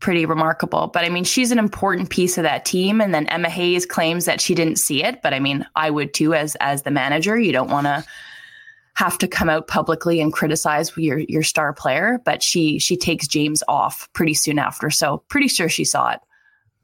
pretty 0.01 0.27
remarkable. 0.27 0.89
But 0.89 1.05
I 1.05 1.09
mean, 1.09 1.25
she's 1.25 1.51
an 1.51 1.59
important 1.59 2.11
piece 2.11 2.37
of 2.37 2.43
that 2.43 2.65
team. 2.65 3.01
And 3.01 3.15
then 3.15 3.27
Emma 3.29 3.49
Hayes 3.49 3.87
claims 3.87 4.25
that 4.27 4.41
she 4.41 4.55
didn't 4.55 4.77
see 4.77 5.03
it. 5.03 5.23
But 5.23 5.35
I 5.35 5.41
mean, 5.41 5.67
I 5.77 5.91
would 5.91 6.15
too 6.15 6.35
as 6.35 6.57
as 6.57 6.83
the 6.83 6.91
manager. 6.91 7.39
You 7.39 7.53
don't 7.53 7.71
want 7.71 7.87
to 7.87 8.05
have 8.95 9.19
to 9.19 9.27
come 9.27 9.51
out 9.51 9.67
publicly 9.67 10.21
and 10.21 10.33
criticize 10.33 10.97
your 10.97 11.19
your 11.21 11.43
star 11.43 11.73
player. 11.73 12.21
But 12.25 12.43
she 12.43 12.79
she 12.79 12.97
takes 12.97 13.27
James 13.27 13.63
off 13.69 14.09
pretty 14.13 14.35
soon 14.35 14.59
after. 14.59 14.91
So 14.91 15.23
pretty 15.29 15.49
sure 15.49 15.69
she 15.69 15.85
saw 15.85 16.11
it. 16.11 16.21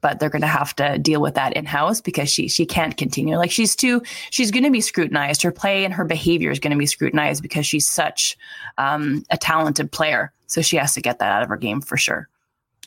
But 0.01 0.19
they're 0.19 0.31
going 0.31 0.41
to 0.41 0.47
have 0.47 0.75
to 0.77 0.97
deal 0.97 1.21
with 1.21 1.35
that 1.35 1.53
in 1.53 1.65
house 1.65 2.01
because 2.01 2.27
she 2.27 2.47
she 2.47 2.65
can't 2.65 2.97
continue. 2.97 3.37
Like 3.37 3.51
she's 3.51 3.75
too 3.75 4.01
she's 4.31 4.49
going 4.49 4.63
to 4.63 4.71
be 4.71 4.81
scrutinized. 4.81 5.43
Her 5.43 5.51
play 5.51 5.85
and 5.85 5.93
her 5.93 6.05
behavior 6.05 6.49
is 6.49 6.59
going 6.59 6.71
to 6.71 6.77
be 6.77 6.87
scrutinized 6.87 7.43
because 7.43 7.67
she's 7.67 7.87
such 7.87 8.35
um, 8.79 9.23
a 9.29 9.37
talented 9.37 9.91
player. 9.91 10.33
So 10.47 10.61
she 10.61 10.77
has 10.77 10.95
to 10.95 11.01
get 11.01 11.19
that 11.19 11.31
out 11.31 11.43
of 11.43 11.49
her 11.49 11.57
game 11.57 11.81
for 11.81 11.97
sure. 11.97 12.27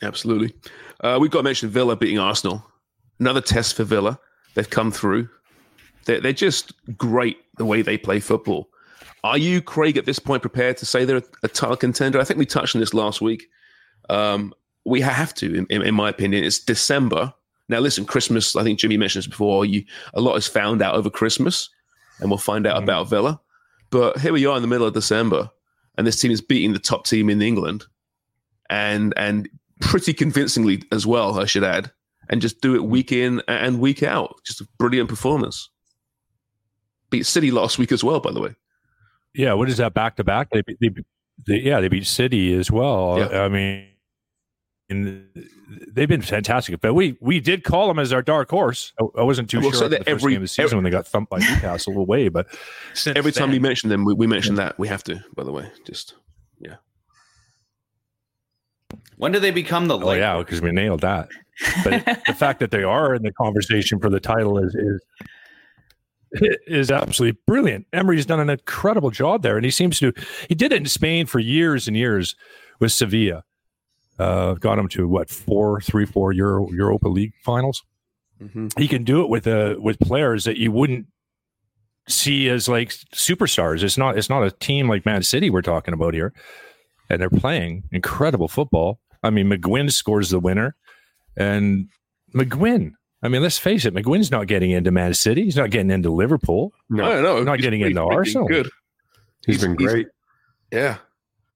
Absolutely. 0.01 0.53
Uh, 1.01 1.17
we've 1.19 1.31
got 1.31 1.39
to 1.39 1.43
mention 1.43 1.69
Villa 1.69 1.95
beating 1.95 2.19
Arsenal. 2.19 2.65
Another 3.19 3.41
test 3.41 3.75
for 3.75 3.83
Villa. 3.83 4.19
They've 4.53 4.69
come 4.69 4.91
through. 4.91 5.29
They're, 6.05 6.21
they're 6.21 6.33
just 6.33 6.73
great 6.97 7.37
the 7.57 7.65
way 7.65 7.81
they 7.81 7.97
play 7.97 8.19
football. 8.19 8.69
Are 9.23 9.37
you, 9.37 9.61
Craig, 9.61 9.97
at 9.97 10.05
this 10.05 10.19
point 10.19 10.41
prepared 10.41 10.77
to 10.77 10.85
say 10.85 11.03
they're 11.03 11.17
a, 11.17 11.23
a 11.43 11.47
title 11.47 11.77
contender? 11.77 12.19
I 12.19 12.23
think 12.23 12.37
we 12.37 12.45
touched 12.45 12.75
on 12.75 12.79
this 12.79 12.93
last 12.93 13.21
week. 13.21 13.47
Um, 14.09 14.53
we 14.85 15.01
have 15.01 15.33
to, 15.35 15.55
in, 15.55 15.65
in, 15.69 15.81
in 15.81 15.95
my 15.95 16.09
opinion. 16.09 16.43
It's 16.43 16.59
December. 16.59 17.33
Now, 17.67 17.79
listen, 17.79 18.05
Christmas, 18.05 18.55
I 18.55 18.63
think 18.63 18.77
Jimmy 18.77 18.97
mentioned 18.97 19.23
this 19.23 19.29
before. 19.29 19.65
You, 19.65 19.83
a 20.13 20.21
lot 20.21 20.35
is 20.35 20.47
found 20.47 20.81
out 20.81 20.93
over 20.93 21.09
Christmas, 21.09 21.69
and 22.19 22.29
we'll 22.29 22.37
find 22.37 22.67
out 22.67 22.81
about 22.81 23.09
Villa. 23.09 23.41
But 23.89 24.19
here 24.19 24.33
we 24.33 24.45
are 24.45 24.55
in 24.55 24.61
the 24.61 24.67
middle 24.67 24.85
of 24.85 24.93
December, 24.93 25.49
and 25.97 26.05
this 26.05 26.19
team 26.19 26.31
is 26.31 26.41
beating 26.41 26.73
the 26.73 26.79
top 26.79 27.07
team 27.07 27.29
in 27.29 27.41
England, 27.41 27.85
and 28.69 29.13
and 29.17 29.49
pretty 29.79 30.13
convincingly 30.13 30.83
as 30.91 31.05
well, 31.05 31.39
I 31.39 31.45
should 31.45 31.63
add, 31.63 31.91
and 32.29 32.41
just 32.41 32.61
do 32.61 32.75
it 32.75 32.81
mm. 32.81 32.87
week 32.87 33.11
in 33.11 33.41
and 33.47 33.79
week 33.79 34.03
out. 34.03 34.35
Just 34.45 34.61
a 34.61 34.67
brilliant 34.77 35.09
performance. 35.09 35.69
Beat 37.09 37.25
City 37.25 37.51
last 37.51 37.77
week 37.77 37.91
as 37.91 38.03
well, 38.03 38.19
by 38.19 38.31
the 38.31 38.41
way. 38.41 38.55
Yeah, 39.33 39.53
what 39.53 39.69
is 39.69 39.77
that 39.77 39.93
back 39.93 40.15
to 40.15 40.23
back? 40.23 40.49
They, 40.51 40.63
they, 40.79 40.89
they, 41.45 41.59
yeah, 41.59 41.79
they 41.81 41.87
beat 41.87 42.07
City 42.07 42.53
as 42.53 42.71
well. 42.71 43.17
Yeah. 43.19 43.43
I 43.43 43.49
mean, 43.49 43.89
and 44.89 45.27
they've 45.87 46.07
been 46.07 46.21
fantastic. 46.21 46.79
But 46.79 46.93
we 46.93 47.17
we 47.19 47.39
did 47.39 47.63
call 47.63 47.87
them 47.87 47.99
as 47.99 48.13
our 48.13 48.21
dark 48.21 48.49
horse. 48.49 48.93
I, 48.99 49.21
I 49.21 49.23
wasn't 49.23 49.49
too 49.49 49.59
I 49.59 49.63
will 49.63 49.71
sure 49.71 49.79
say 49.79 49.85
after 49.85 49.97
that 49.97 50.05
the 50.05 50.11
first 50.11 50.23
every- 50.23 50.33
game 50.33 50.37
of 50.37 50.43
the 50.43 50.47
season 50.47 50.77
when 50.77 50.83
they 50.83 50.89
got 50.89 51.07
thumped 51.07 51.29
by 51.29 51.39
Newcastle 51.39 51.97
away. 51.97 52.29
But 52.29 52.47
Every 53.05 53.31
time 53.31 53.47
then- 53.47 53.51
we 53.51 53.59
mention 53.59 53.89
them, 53.89 54.05
we, 54.05 54.13
we 54.13 54.27
mention 54.27 54.55
that. 54.55 54.77
We 54.77 54.87
have 54.87 55.03
to, 55.05 55.23
by 55.35 55.43
the 55.43 55.51
way. 55.51 55.69
Just 55.85 56.13
yeah. 56.13 56.24
When 59.17 59.31
do 59.31 59.39
they 59.39 59.51
become 59.51 59.87
the 59.87 59.95
Oh 59.97 60.05
light? 60.05 60.17
yeah, 60.19 60.37
because 60.39 60.61
we 60.61 60.71
nailed 60.71 61.01
that. 61.01 61.29
But 61.83 62.05
the 62.27 62.33
fact 62.37 62.59
that 62.59 62.71
they 62.71 62.83
are 62.83 63.15
in 63.15 63.23
the 63.23 63.31
conversation 63.31 63.99
for 63.99 64.09
the 64.09 64.19
title 64.19 64.57
is 64.57 64.75
is 64.75 65.01
is 66.67 66.91
absolutely 66.91 67.39
brilliant. 67.47 67.87
Emery's 67.93 68.25
done 68.25 68.39
an 68.41 68.49
incredible 68.49 69.09
job 69.09 69.41
there, 69.41 69.55
and 69.55 69.63
he 69.63 69.71
seems 69.71 69.99
to. 69.99 70.11
He 70.49 70.55
did 70.55 70.73
it 70.73 70.77
in 70.77 70.85
Spain 70.85 71.25
for 71.27 71.39
years 71.39 71.87
and 71.87 71.95
years 71.95 72.35
with 72.79 72.91
Sevilla. 72.91 73.43
Uh, 74.19 74.53
got 74.55 74.77
him 74.79 74.87
to 74.89 75.07
what 75.07 75.29
four, 75.29 75.79
three, 75.81 76.05
four 76.05 76.31
Euro 76.33 76.69
Europa 76.71 77.07
League 77.07 77.33
finals. 77.43 77.83
He 78.77 78.89
can 78.89 79.03
do 79.05 79.21
it 79.21 79.29
with 79.29 79.47
uh, 79.47 79.75
with 79.79 79.97
players 79.99 80.43
that 80.43 80.57
you 80.57 80.71
wouldn't 80.71 81.05
see 82.09 82.49
as 82.49 82.67
like 82.67 82.89
superstars. 83.13 83.81
It's 83.81 83.97
not 83.97 84.17
it's 84.17 84.29
not 84.29 84.43
a 84.43 84.51
team 84.51 84.89
like 84.89 85.05
Man 85.05 85.23
City 85.23 85.49
we're 85.49 85.61
talking 85.61 85.93
about 85.93 86.13
here, 86.13 86.33
and 87.09 87.21
they're 87.21 87.29
playing 87.29 87.83
incredible 87.91 88.47
football. 88.47 88.99
I 89.23 89.29
mean, 89.29 89.47
McGinn 89.49 89.91
scores 89.91 90.29
the 90.29 90.39
winner, 90.39 90.75
and 91.37 91.89
McGinn. 92.33 92.93
I 93.23 93.27
mean, 93.27 93.41
let's 93.41 93.57
face 93.57 93.85
it, 93.85 93.93
McGinn's 93.93 94.29
not 94.29 94.45
getting 94.47 94.71
into 94.71 94.91
Man 94.91 95.13
City. 95.15 95.43
He's 95.45 95.55
not 95.55 95.71
getting 95.71 95.89
into 95.89 96.11
Liverpool. 96.11 96.73
No, 96.89 97.21
no, 97.21 97.43
don't 97.43 97.47
He's- 97.47 97.61
getting 97.61 97.79
he's 97.79 97.89
into 97.89 98.03
Arsenal. 98.03 98.47
Good. 98.47 98.69
he's 99.45 99.61
been 99.61 99.75
he's- 99.79 99.91
great. 99.91 100.07
Yeah. 100.71 100.97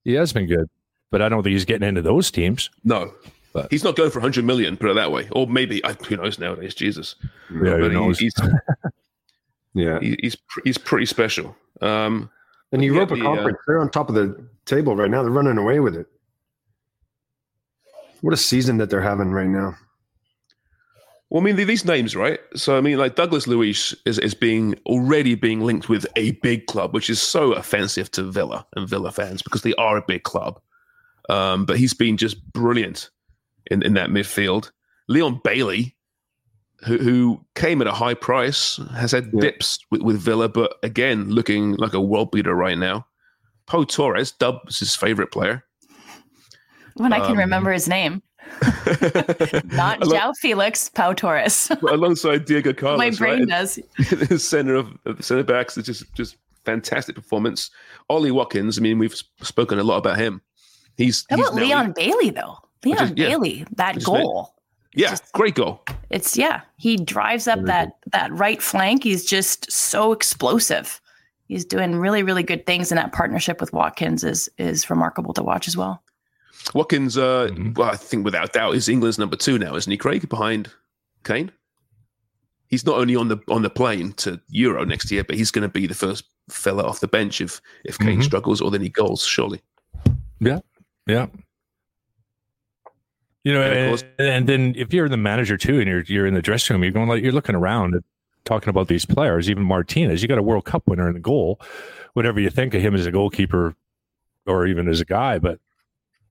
He 0.04 0.14
has 0.14 0.34
been 0.34 0.48
good, 0.48 0.68
but 1.12 1.22
I 1.22 1.30
don't 1.30 1.44
think 1.44 1.52
he's 1.54 1.66
getting 1.66 1.88
into 1.88 2.02
those 2.02 2.32
teams. 2.32 2.70
No. 2.84 3.14
But- 3.54 3.68
he's 3.72 3.84
not 3.84 3.96
going 3.96 4.10
for 4.12 4.20
100 4.20 4.46
million, 4.46 4.78
put 4.78 4.90
it 4.90 4.94
that 4.96 5.12
way. 5.12 5.28
Or 5.32 5.46
maybe, 5.46 5.84
I- 5.86 5.94
who 5.94 6.18
knows 6.18 6.40
nowadays, 6.40 6.74
Jesus. 6.74 7.16
Yeah, 7.52 7.78
But 7.78 7.84
he- 7.84 7.90
knows? 7.90 8.18
he's, 8.20 8.34
Yeah, 9.76 10.00
he- 10.00 10.18
he's, 10.22 10.38
he's 10.64 10.78
pretty 10.78 11.06
special. 11.06 11.56
Um, 11.82 12.30
and 12.72 12.84
Yeah, 12.84 12.92
Europa 12.92 13.16
the, 13.16 13.22
uh, 13.22 13.24
Conference, 13.24 13.58
they're 13.68 13.82
on 13.82 13.90
top 13.90 14.10
of 14.10 14.16
the 14.16 14.48
table 14.66 14.96
right 14.96 15.10
now. 15.10 15.24
They're 15.24 15.32
running 15.32 15.58
away 15.58 15.80
with 15.80 15.96
it. 15.96 16.08
What 18.22 18.34
a 18.34 18.38
season 18.38 18.78
that 18.78 18.90
they're 18.90 19.02
having 19.02 19.32
right 19.32 19.48
now. 19.48 19.76
Well, 21.30 21.42
I 21.42 21.46
mean, 21.46 21.56
these 21.56 21.86
names, 21.86 22.16
right? 22.16 22.40
So, 22.56 22.76
I 22.76 22.82
mean, 22.82 22.98
like 22.98 23.16
Douglas 23.16 23.46
Luiz 23.46 23.94
is, 24.06 24.18
is 24.18 24.34
being 24.34 24.76
already 24.88 25.36
being 25.36 25.62
linked 25.62 25.88
with 25.88 26.08
a 26.16 26.32
big 26.42 26.66
club, 26.66 26.94
which 26.94 27.10
is 27.10 27.22
so 27.22 27.54
offensive 27.54 28.10
to 28.12 28.24
Villa 28.24 28.66
and 28.76 28.90
Villa 28.90 29.12
fans 29.12 29.44
because 29.44 29.62
they 29.62 29.76
are 29.76 29.98
a 29.98 30.06
big 30.08 30.24
club. 30.24 30.60
Um, 31.30 31.66
but 31.66 31.78
he's 31.78 31.94
been 31.94 32.18
just 32.18 32.52
brilliant 32.52 33.12
in, 33.70 33.84
in 33.84 33.94
that 33.94 34.10
midfield. 34.10 34.72
Leon 35.08 35.40
Bailey, 35.44 35.96
who, 36.86 36.98
who 36.98 37.46
came 37.56 37.82
at 37.82 37.88
a 37.88 37.92
high 37.94 38.14
price, 38.14 38.80
has 38.96 39.12
had 39.12 39.30
Yeah. 39.34 39.42
dips 39.42 39.80
with, 39.92 40.02
with 40.02 40.18
Villa, 40.20 40.48
but 40.50 40.76
again, 40.84 41.30
looking 41.30 41.74
like 41.76 41.94
a 41.94 42.02
world 42.02 42.32
beater 42.32 42.56
right 42.56 42.78
now. 42.78 43.06
Pau 43.66 43.84
Torres, 43.84 44.32
Dub's 44.32 44.80
his 44.80 44.96
favorite 44.96 45.32
player. 45.32 45.64
when 46.96 47.14
I 47.14 47.20
can 47.20 47.32
Um, 47.32 47.38
remember 47.38 47.72
his 47.72 47.88
name. 47.88 48.22
Not 49.66 50.02
Alo- 50.02 50.12
João 50.18 50.36
Felix, 50.38 50.90
Pau 50.90 51.14
Torres. 51.14 51.72
alongside 51.90 52.46
Diego 52.46 52.74
Carlos. 52.74 52.98
My 52.98 53.12
brain 53.12 53.40
right? 53.42 53.48
does. 53.48 53.80
the 54.10 54.40
center 54.40 54.76
of 54.76 54.88
of 55.06 55.18
the 55.18 55.24
center 55.24 55.44
backs 55.44 55.78
is 55.78 55.86
just 55.86 56.12
just 56.16 56.38
fantastic 56.66 57.16
performance. 57.16 57.70
Ollie 58.10 58.32
Watkins, 58.32 58.78
I 58.78 58.82
mean, 58.82 58.98
we've 58.98 59.16
spoken 59.42 59.78
a 59.80 59.84
lot 59.84 59.98
about 59.98 60.18
him. 60.18 60.42
He's, 60.98 61.26
How 61.30 61.38
he's 61.38 61.46
about 61.48 61.56
now- 61.58 61.62
Leon 61.64 61.92
Bailey 61.96 62.30
though? 62.32 62.58
Leon 62.84 63.04
is- 63.04 63.14
yeah. 63.16 63.28
Bailey, 63.30 63.66
that 63.76 63.96
Which 63.96 64.02
is 64.04 64.06
goal. 64.06 64.56
Yeah, 64.96 65.16
great 65.34 65.56
goal. 65.56 65.84
It's 66.10 66.36
yeah, 66.36 66.62
he 66.78 66.98
drives 66.98 67.48
up 67.48 67.64
that 67.66 67.98
that 68.12 68.32
right 68.32 68.62
flank. 68.62 69.04
He's 69.04 69.24
just 69.26 69.72
so 69.72 70.12
explosive. 70.12 71.00
He's 71.48 71.64
doing 71.66 71.96
really 71.96 72.24
really 72.24 72.44
good 72.44 72.66
things, 72.66 72.92
and 72.92 72.98
that 72.98 73.12
partnership 73.14 73.60
with 73.62 73.72
Watkins 73.74 74.24
is 74.24 74.50
is 74.58 74.90
remarkable 74.90 75.34
to 75.34 75.44
watch 75.44 75.68
as 75.68 75.78
well. 75.78 76.02
Watkins, 76.74 77.18
uh, 77.18 77.50
Mm-hmm. 77.52 77.74
well, 77.74 77.90
I 77.92 77.96
think 77.96 78.26
without 78.26 78.54
doubt, 78.54 78.76
is 78.76 78.90
England's 78.90 79.18
number 79.20 79.36
two 79.38 79.58
now, 79.60 79.76
isn't 79.76 79.90
he, 79.92 79.98
Craig? 79.98 80.28
Behind 80.28 80.70
Kane. 81.24 81.52
He's 82.68 82.86
not 82.86 82.98
only 82.98 83.16
on 83.16 83.28
the 83.30 83.38
on 83.48 83.62
the 83.62 83.70
plane 83.70 84.14
to 84.14 84.40
Euro 84.50 84.86
next 84.86 85.10
year, 85.12 85.24
but 85.24 85.36
he's 85.38 85.52
going 85.52 85.64
to 85.64 85.70
be 85.70 85.88
the 85.88 85.96
first 85.96 86.24
fella 86.50 86.84
off 86.84 87.00
the 87.00 87.08
bench 87.08 87.42
if 87.42 87.62
if 87.86 87.98
Kane 88.00 88.20
Mhm. 88.20 88.24
struggles 88.24 88.60
or 88.62 88.70
then 88.72 88.82
he 88.82 88.90
goals. 88.90 89.24
Surely. 89.26 89.62
Yeah, 90.40 90.60
yeah. 91.08 91.28
You 93.50 93.56
know, 93.56 93.62
And 93.64 93.94
of 93.96 94.04
and, 94.20 94.28
and 94.28 94.48
then 94.48 94.74
if 94.78 94.94
you're 94.94 95.10
the 95.10 95.18
manager 95.18 95.58
too, 95.58 95.80
and 95.80 95.88
you're 95.88 96.04
you're 96.04 96.28
in 96.28 96.36
the 96.36 96.42
dressing 96.42 96.76
room, 96.76 96.84
you're 96.84 96.92
going 96.92 97.10
like 97.10 97.24
you're 97.24 97.32
looking 97.32 97.56
around 97.56 97.96
at 97.96 98.04
talking 98.46 98.70
about 98.70 98.88
these 98.88 99.06
players. 99.06 99.50
Even 99.50 99.64
Martinez, 99.64 100.22
you 100.22 100.28
got 100.28 100.38
a 100.38 100.44
World 100.44 100.66
Cup 100.66 100.84
winner 100.88 101.08
in 101.08 101.16
the 101.16 101.20
goal. 101.20 101.60
Whatever 102.14 102.40
you 102.40 102.52
think 102.52 102.76
of 102.76 102.82
him 102.82 102.94
as 102.94 103.08
a 103.08 103.12
goalkeeper, 103.12 103.76
or 104.46 104.68
even 104.68 104.88
as 104.88 105.02
a 105.02 105.06
guy, 105.06 105.40
but 105.40 105.60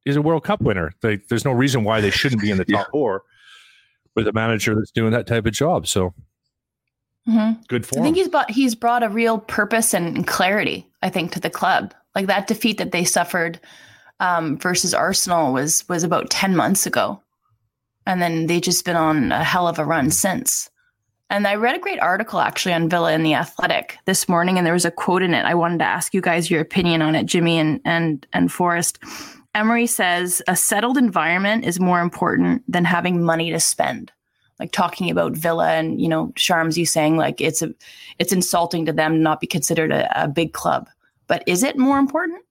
he's 0.04 0.14
a 0.16 0.22
World 0.22 0.44
Cup 0.44 0.60
winner. 0.60 0.92
They, 1.00 1.16
there's 1.16 1.44
no 1.44 1.50
reason 1.52 1.82
why 1.82 2.00
they 2.00 2.10
shouldn't 2.10 2.40
be 2.40 2.50
in 2.52 2.56
the 2.56 2.64
top 2.72 2.88
four 2.92 3.24
with 4.14 4.28
a 4.28 4.32
manager 4.32 4.74
that's 4.76 4.90
doing 4.92 5.10
that 5.12 5.26
type 5.26 5.44
of 5.46 5.52
job. 5.52 5.86
So 5.88 6.14
Mhm. 7.28 7.66
good 7.68 7.82
I 7.84 7.86
for 7.86 7.98
him. 7.98 8.04
think 8.04 8.16
he's 8.16 8.28
brought 8.28 8.50
he's 8.50 8.74
brought 8.74 9.02
a 9.02 9.08
real 9.08 9.38
purpose 9.38 9.92
and 9.92 10.26
clarity, 10.26 10.86
I 11.02 11.10
think, 11.10 11.32
to 11.32 11.40
the 11.40 11.50
club. 11.50 11.94
Like 12.14 12.26
that 12.26 12.46
defeat 12.46 12.78
that 12.78 12.92
they 12.92 13.04
suffered 13.04 13.60
um, 14.20 14.58
versus 14.58 14.94
Arsenal 14.94 15.52
was 15.52 15.88
was 15.88 16.02
about 16.02 16.30
ten 16.30 16.56
months 16.56 16.86
ago, 16.86 17.20
and 18.06 18.20
then 18.20 18.46
they've 18.46 18.62
just 18.62 18.84
been 18.84 18.96
on 18.96 19.32
a 19.32 19.44
hell 19.44 19.68
of 19.68 19.78
a 19.78 19.84
run 19.84 20.10
since. 20.10 20.70
And 21.30 21.46
I 21.46 21.56
read 21.56 21.76
a 21.76 21.80
great 21.80 22.00
article 22.00 22.40
actually 22.40 22.72
on 22.72 22.88
Villa 22.88 23.12
in 23.12 23.22
the 23.22 23.34
Athletic 23.34 23.98
this 24.06 24.28
morning, 24.28 24.56
and 24.56 24.66
there 24.66 24.72
was 24.72 24.86
a 24.86 24.90
quote 24.90 25.22
in 25.22 25.34
it. 25.34 25.44
I 25.44 25.54
wanted 25.54 25.78
to 25.78 25.84
ask 25.84 26.14
you 26.14 26.20
guys 26.20 26.50
your 26.50 26.60
opinion 26.60 27.02
on 27.02 27.14
it, 27.14 27.26
Jimmy 27.26 27.58
and 27.58 27.80
and 27.84 28.26
and 28.32 28.50
Forrest. 28.50 28.98
Emery 29.54 29.86
says 29.86 30.42
a 30.46 30.54
settled 30.54 30.96
environment 30.96 31.64
is 31.64 31.80
more 31.80 32.00
important 32.00 32.62
than 32.70 32.84
having 32.84 33.24
money 33.24 33.50
to 33.50 33.58
spend 33.58 34.12
like 34.58 34.72
talking 34.72 35.10
about 35.10 35.36
Villa 35.36 35.70
and 35.72 36.00
you 36.00 36.08
know 36.08 36.28
Sharms, 36.36 36.76
you 36.76 36.86
saying 36.86 37.16
like 37.16 37.40
it's 37.40 37.62
a 37.62 37.72
it's 38.18 38.32
insulting 38.32 38.86
to 38.86 38.92
them 38.92 39.22
not 39.22 39.40
be 39.40 39.46
considered 39.46 39.92
a, 39.92 40.24
a 40.24 40.28
big 40.28 40.52
club. 40.52 40.88
But 41.26 41.42
is 41.46 41.62
it 41.62 41.78
more 41.78 41.98
important? 41.98 42.42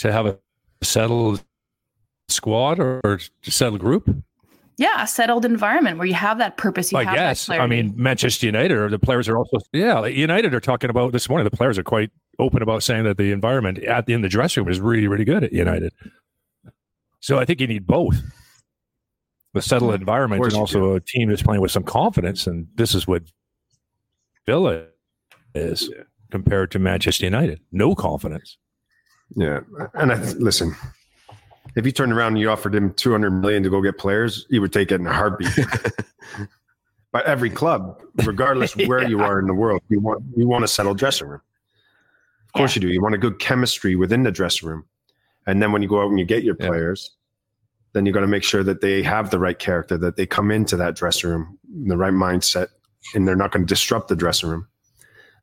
To 0.00 0.12
have 0.12 0.26
a 0.26 0.38
settled 0.82 1.42
squad 2.28 2.78
or, 2.78 3.00
or 3.04 3.20
settled 3.42 3.80
group. 3.80 4.08
Yeah, 4.76 5.02
a 5.02 5.06
settled 5.06 5.44
environment 5.44 5.98
where 5.98 6.06
you 6.06 6.14
have 6.14 6.38
that 6.38 6.56
purpose. 6.56 6.90
You 6.90 6.98
I 6.98 7.04
have 7.04 7.14
guess. 7.14 7.46
That 7.46 7.60
I 7.60 7.66
mean, 7.66 7.92
Manchester 7.96 8.46
United 8.46 8.72
or 8.72 8.88
the 8.88 8.98
players 8.98 9.28
are 9.28 9.36
also 9.36 9.58
yeah. 9.72 10.06
United 10.06 10.54
are 10.54 10.60
talking 10.60 10.88
about 10.88 11.12
this 11.12 11.28
morning. 11.28 11.44
The 11.44 11.54
players 11.54 11.76
are 11.76 11.82
quite 11.82 12.10
open 12.38 12.62
about 12.62 12.82
saying 12.82 13.04
that 13.04 13.18
the 13.18 13.30
environment 13.30 13.78
at 13.84 14.08
in 14.08 14.22
the 14.22 14.28
dressing 14.28 14.64
room 14.64 14.72
is 14.72 14.80
really 14.80 15.06
really 15.06 15.26
good 15.26 15.44
at 15.44 15.52
United. 15.52 15.92
So 17.20 17.38
I 17.38 17.44
think 17.44 17.60
you 17.60 17.66
need 17.66 17.86
both. 17.86 18.22
The 19.52 19.60
settled 19.60 19.90
mm-hmm. 19.90 20.02
environment 20.02 20.44
and 20.44 20.54
also 20.54 20.94
a 20.94 21.00
team 21.00 21.28
that's 21.28 21.42
playing 21.42 21.60
with 21.60 21.72
some 21.72 21.82
confidence, 21.82 22.46
and 22.46 22.68
this 22.76 22.94
is 22.94 23.06
what 23.06 23.24
Villa 24.46 24.86
is 25.54 25.92
compared 26.30 26.70
to 26.70 26.78
Manchester 26.78 27.26
United. 27.26 27.60
No 27.70 27.94
confidence. 27.94 28.56
Yeah, 29.36 29.60
and 29.94 30.12
I 30.12 30.16
listen. 30.32 30.74
If 31.76 31.86
you 31.86 31.92
turned 31.92 32.12
around 32.12 32.32
and 32.32 32.38
you 32.38 32.50
offered 32.50 32.74
him 32.74 32.92
two 32.94 33.12
hundred 33.12 33.30
million 33.30 33.62
to 33.62 33.70
go 33.70 33.80
get 33.80 33.98
players, 33.98 34.46
he 34.50 34.58
would 34.58 34.72
take 34.72 34.90
it 34.90 35.00
in 35.00 35.06
a 35.06 35.12
heartbeat. 35.12 35.50
but 37.12 37.24
every 37.26 37.50
club, 37.50 38.02
regardless 38.24 38.74
where 38.76 39.02
you 39.08 39.20
are 39.20 39.38
in 39.38 39.46
the 39.46 39.54
world, 39.54 39.82
you 39.88 40.00
want 40.00 40.24
you 40.36 40.48
want 40.48 40.64
a 40.64 40.68
settled 40.68 40.98
dressing 40.98 41.28
room. 41.28 41.40
Of 42.46 42.52
course 42.58 42.74
you 42.74 42.80
do. 42.80 42.88
You 42.88 43.00
want 43.00 43.14
a 43.14 43.18
good 43.18 43.38
chemistry 43.38 43.94
within 43.94 44.24
the 44.24 44.32
dressing 44.32 44.68
room, 44.68 44.84
and 45.46 45.62
then 45.62 45.70
when 45.70 45.82
you 45.82 45.88
go 45.88 46.02
out 46.02 46.10
and 46.10 46.18
you 46.18 46.24
get 46.24 46.42
your 46.42 46.56
players, 46.56 47.12
then 47.92 48.06
you 48.06 48.12
got 48.12 48.20
to 48.20 48.26
make 48.26 48.42
sure 48.42 48.64
that 48.64 48.80
they 48.80 49.02
have 49.02 49.30
the 49.30 49.38
right 49.38 49.58
character, 49.58 49.96
that 49.98 50.16
they 50.16 50.26
come 50.26 50.50
into 50.50 50.76
that 50.76 50.96
dressing 50.96 51.30
room 51.30 51.58
in 51.72 51.88
the 51.88 51.96
right 51.96 52.12
mindset, 52.12 52.68
and 53.14 53.26
they're 53.26 53.36
not 53.36 53.52
going 53.52 53.64
to 53.64 53.68
disrupt 53.68 54.08
the 54.08 54.16
dressing 54.16 54.48
room. 54.48 54.66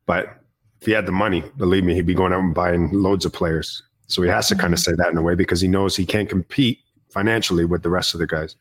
But 0.04 0.38
if 0.80 0.86
he 0.86 0.92
had 0.92 1.06
the 1.06 1.12
money, 1.12 1.42
believe 1.56 1.84
me, 1.84 1.94
he'd 1.94 2.06
be 2.06 2.14
going 2.14 2.32
out 2.32 2.40
and 2.40 2.54
buying 2.54 2.90
loads 2.92 3.24
of 3.24 3.32
players. 3.32 3.82
So 4.06 4.22
he 4.22 4.28
has 4.28 4.48
to 4.48 4.56
kind 4.56 4.72
of 4.72 4.80
say 4.80 4.92
that 4.92 5.08
in 5.08 5.16
a 5.16 5.22
way 5.22 5.34
because 5.34 5.60
he 5.60 5.68
knows 5.68 5.96
he 5.96 6.06
can't 6.06 6.28
compete 6.28 6.78
financially 7.10 7.64
with 7.64 7.82
the 7.82 7.90
rest 7.90 8.14
of 8.14 8.20
the 8.20 8.26
guys. 8.26 8.56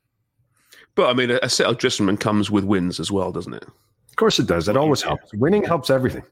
But 0.96 1.10
I 1.10 1.14
mean, 1.14 1.32
a, 1.32 1.50
set 1.50 1.68
of 1.68 1.78
dressing 1.78 2.08
room 2.08 2.18
comes 2.18 2.50
with 2.50 2.64
wins 2.64 3.00
as 3.00 3.12
well, 3.12 3.32
doesn't 3.32 3.54
it? 3.54 3.64
Of 3.64 4.16
course 4.16 4.40
it 4.40 4.48
does. 4.48 4.66
That 4.66 4.76
always 4.76 5.02
helps. 5.02 5.32
Winning 5.36 5.64
helps 5.64 5.92
everything. 5.92 6.24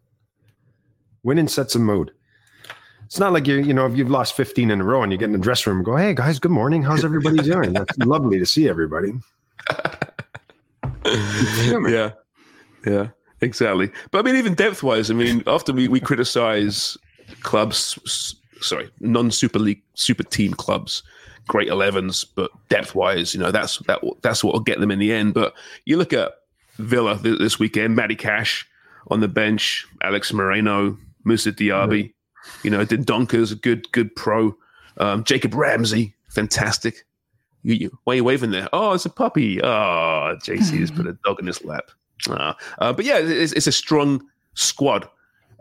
Winning 1.23 1.47
sets 1.47 1.75
a 1.75 1.79
mood. 1.79 2.11
It's 3.05 3.19
not 3.19 3.31
like 3.31 3.45
you 3.45 3.57
you 3.57 3.73
know 3.73 3.85
if 3.85 3.95
you've 3.95 4.09
lost 4.09 4.35
15 4.35 4.71
in 4.71 4.81
a 4.81 4.83
row 4.83 5.03
and 5.03 5.11
you 5.11 5.17
get 5.19 5.25
in 5.25 5.31
the 5.31 5.37
dressing 5.37 5.69
room 5.69 5.77
and 5.77 5.85
go, 5.85 5.95
hey 5.95 6.15
guys, 6.15 6.39
good 6.39 6.51
morning. 6.51 6.81
How's 6.81 7.05
everybody 7.05 7.37
doing? 7.43 7.73
That's 7.73 7.95
lovely 7.99 8.39
to 8.39 8.45
see 8.45 8.67
everybody. 8.67 9.13
yeah, 11.05 12.11
yeah, 12.85 13.07
exactly. 13.45 13.91
But 14.11 14.19
I 14.19 14.21
mean, 14.23 14.35
even 14.35 14.53
depth 14.55 14.83
wise, 14.83 15.09
I 15.09 15.13
mean, 15.13 15.43
often 15.47 15.75
we, 15.75 15.87
we 15.87 15.99
criticize 15.99 16.97
clubs, 17.41 18.35
sorry, 18.61 18.89
non 18.99 19.31
Super 19.31 19.59
League, 19.59 19.81
super 19.93 20.23
team 20.23 20.53
clubs, 20.53 21.03
great 21.47 21.69
11s, 21.69 22.25
but 22.35 22.51
depth 22.69 22.95
wise, 22.95 23.33
you 23.33 23.39
know, 23.39 23.51
that's 23.51 23.79
that 23.87 24.01
that's 24.21 24.43
what 24.43 24.53
will 24.53 24.61
get 24.61 24.79
them 24.79 24.91
in 24.91 24.99
the 24.99 25.13
end. 25.13 25.33
But 25.33 25.53
you 25.85 25.97
look 25.97 26.13
at 26.13 26.33
Villa 26.77 27.17
th- 27.17 27.39
this 27.39 27.59
weekend, 27.59 27.95
Matty 27.95 28.15
Cash 28.15 28.67
on 29.09 29.19
the 29.19 29.27
bench, 29.27 29.85
Alex 30.01 30.33
Moreno, 30.33 30.97
Moussa 31.23 31.51
Diaby, 31.51 32.13
you 32.63 32.69
know, 32.69 32.85
Dendoncker's 32.85 33.51
a 33.51 33.55
good 33.55 33.91
good 33.91 34.15
pro, 34.15 34.55
um, 34.97 35.23
Jacob 35.23 35.53
Ramsey, 35.53 36.13
fantastic. 36.29 37.05
You, 37.63 37.73
you, 37.73 37.99
why 38.03 38.13
are 38.13 38.17
you 38.17 38.23
waving 38.23 38.51
there? 38.51 38.69
Oh, 38.73 38.93
it's 38.93 39.07
a 39.07 39.09
puppy. 39.09 39.59
Oh, 39.63 40.35
JC 40.43 40.79
has 40.79 40.91
put 40.95 41.07
a 41.07 41.17
dog 41.25 41.39
in 41.39 41.47
his 41.47 41.63
lap. 41.65 41.89
Ah. 42.29 42.55
Uh, 42.79 42.93
but 42.93 43.05
yeah, 43.05 43.17
it's, 43.17 43.51
it's 43.53 43.67
a 43.67 43.71
strong 43.71 44.23
squad 44.53 45.07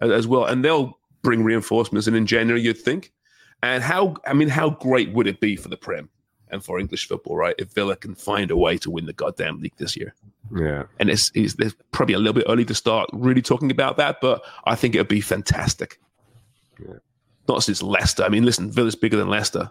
as, 0.00 0.10
as 0.10 0.26
well, 0.26 0.44
and 0.44 0.64
they'll 0.64 0.98
bring 1.22 1.42
reinforcements 1.44 2.06
in 2.06 2.14
in 2.14 2.26
January. 2.26 2.62
You'd 2.62 2.78
think. 2.78 3.12
And 3.62 3.82
how? 3.82 4.16
I 4.26 4.34
mean, 4.34 4.48
how 4.48 4.70
great 4.70 5.12
would 5.12 5.26
it 5.26 5.40
be 5.40 5.56
for 5.56 5.68
the 5.68 5.76
Prem 5.76 6.08
and 6.50 6.64
for 6.64 6.78
English 6.78 7.08
football, 7.08 7.36
right? 7.36 7.54
If 7.58 7.72
Villa 7.72 7.96
can 7.96 8.14
find 8.14 8.50
a 8.50 8.56
way 8.56 8.78
to 8.78 8.90
win 8.90 9.06
the 9.06 9.12
goddamn 9.12 9.60
league 9.60 9.76
this 9.76 9.96
year. 9.96 10.14
Yeah. 10.54 10.84
And 11.00 11.10
it's, 11.10 11.30
it's, 11.34 11.54
it's 11.58 11.74
probably 11.90 12.14
a 12.14 12.18
little 12.18 12.34
bit 12.34 12.46
early 12.48 12.64
to 12.66 12.74
start 12.74 13.10
really 13.12 13.42
talking 13.42 13.70
about 13.70 13.96
that, 13.96 14.20
but 14.20 14.44
I 14.64 14.74
think 14.74 14.94
it 14.94 14.98
would 14.98 15.08
be 15.08 15.20
fantastic. 15.20 15.98
Not 17.48 17.62
since 17.62 17.82
Leicester. 17.82 18.22
I 18.22 18.28
mean, 18.28 18.44
listen, 18.44 18.70
Villa's 18.70 18.94
bigger 18.94 19.16
than 19.16 19.28
Leicester. 19.28 19.70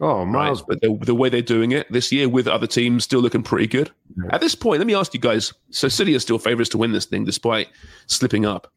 Oh, 0.00 0.18
right? 0.18 0.26
miles. 0.26 0.62
But 0.62 0.80
the, 0.80 0.96
the 1.02 1.14
way 1.14 1.28
they're 1.28 1.42
doing 1.42 1.72
it 1.72 1.90
this 1.90 2.12
year 2.12 2.28
with 2.28 2.46
other 2.46 2.66
teams 2.66 3.04
still 3.04 3.20
looking 3.20 3.42
pretty 3.42 3.66
good. 3.66 3.90
At 4.30 4.40
this 4.40 4.54
point, 4.54 4.78
let 4.78 4.86
me 4.86 4.94
ask 4.94 5.14
you 5.14 5.20
guys. 5.20 5.52
So 5.70 5.88
City 5.88 6.14
are 6.14 6.20
still 6.20 6.38
favourites 6.38 6.70
to 6.70 6.78
win 6.78 6.92
this 6.92 7.06
thing 7.06 7.24
despite 7.24 7.68
slipping 8.06 8.46
up. 8.46 8.72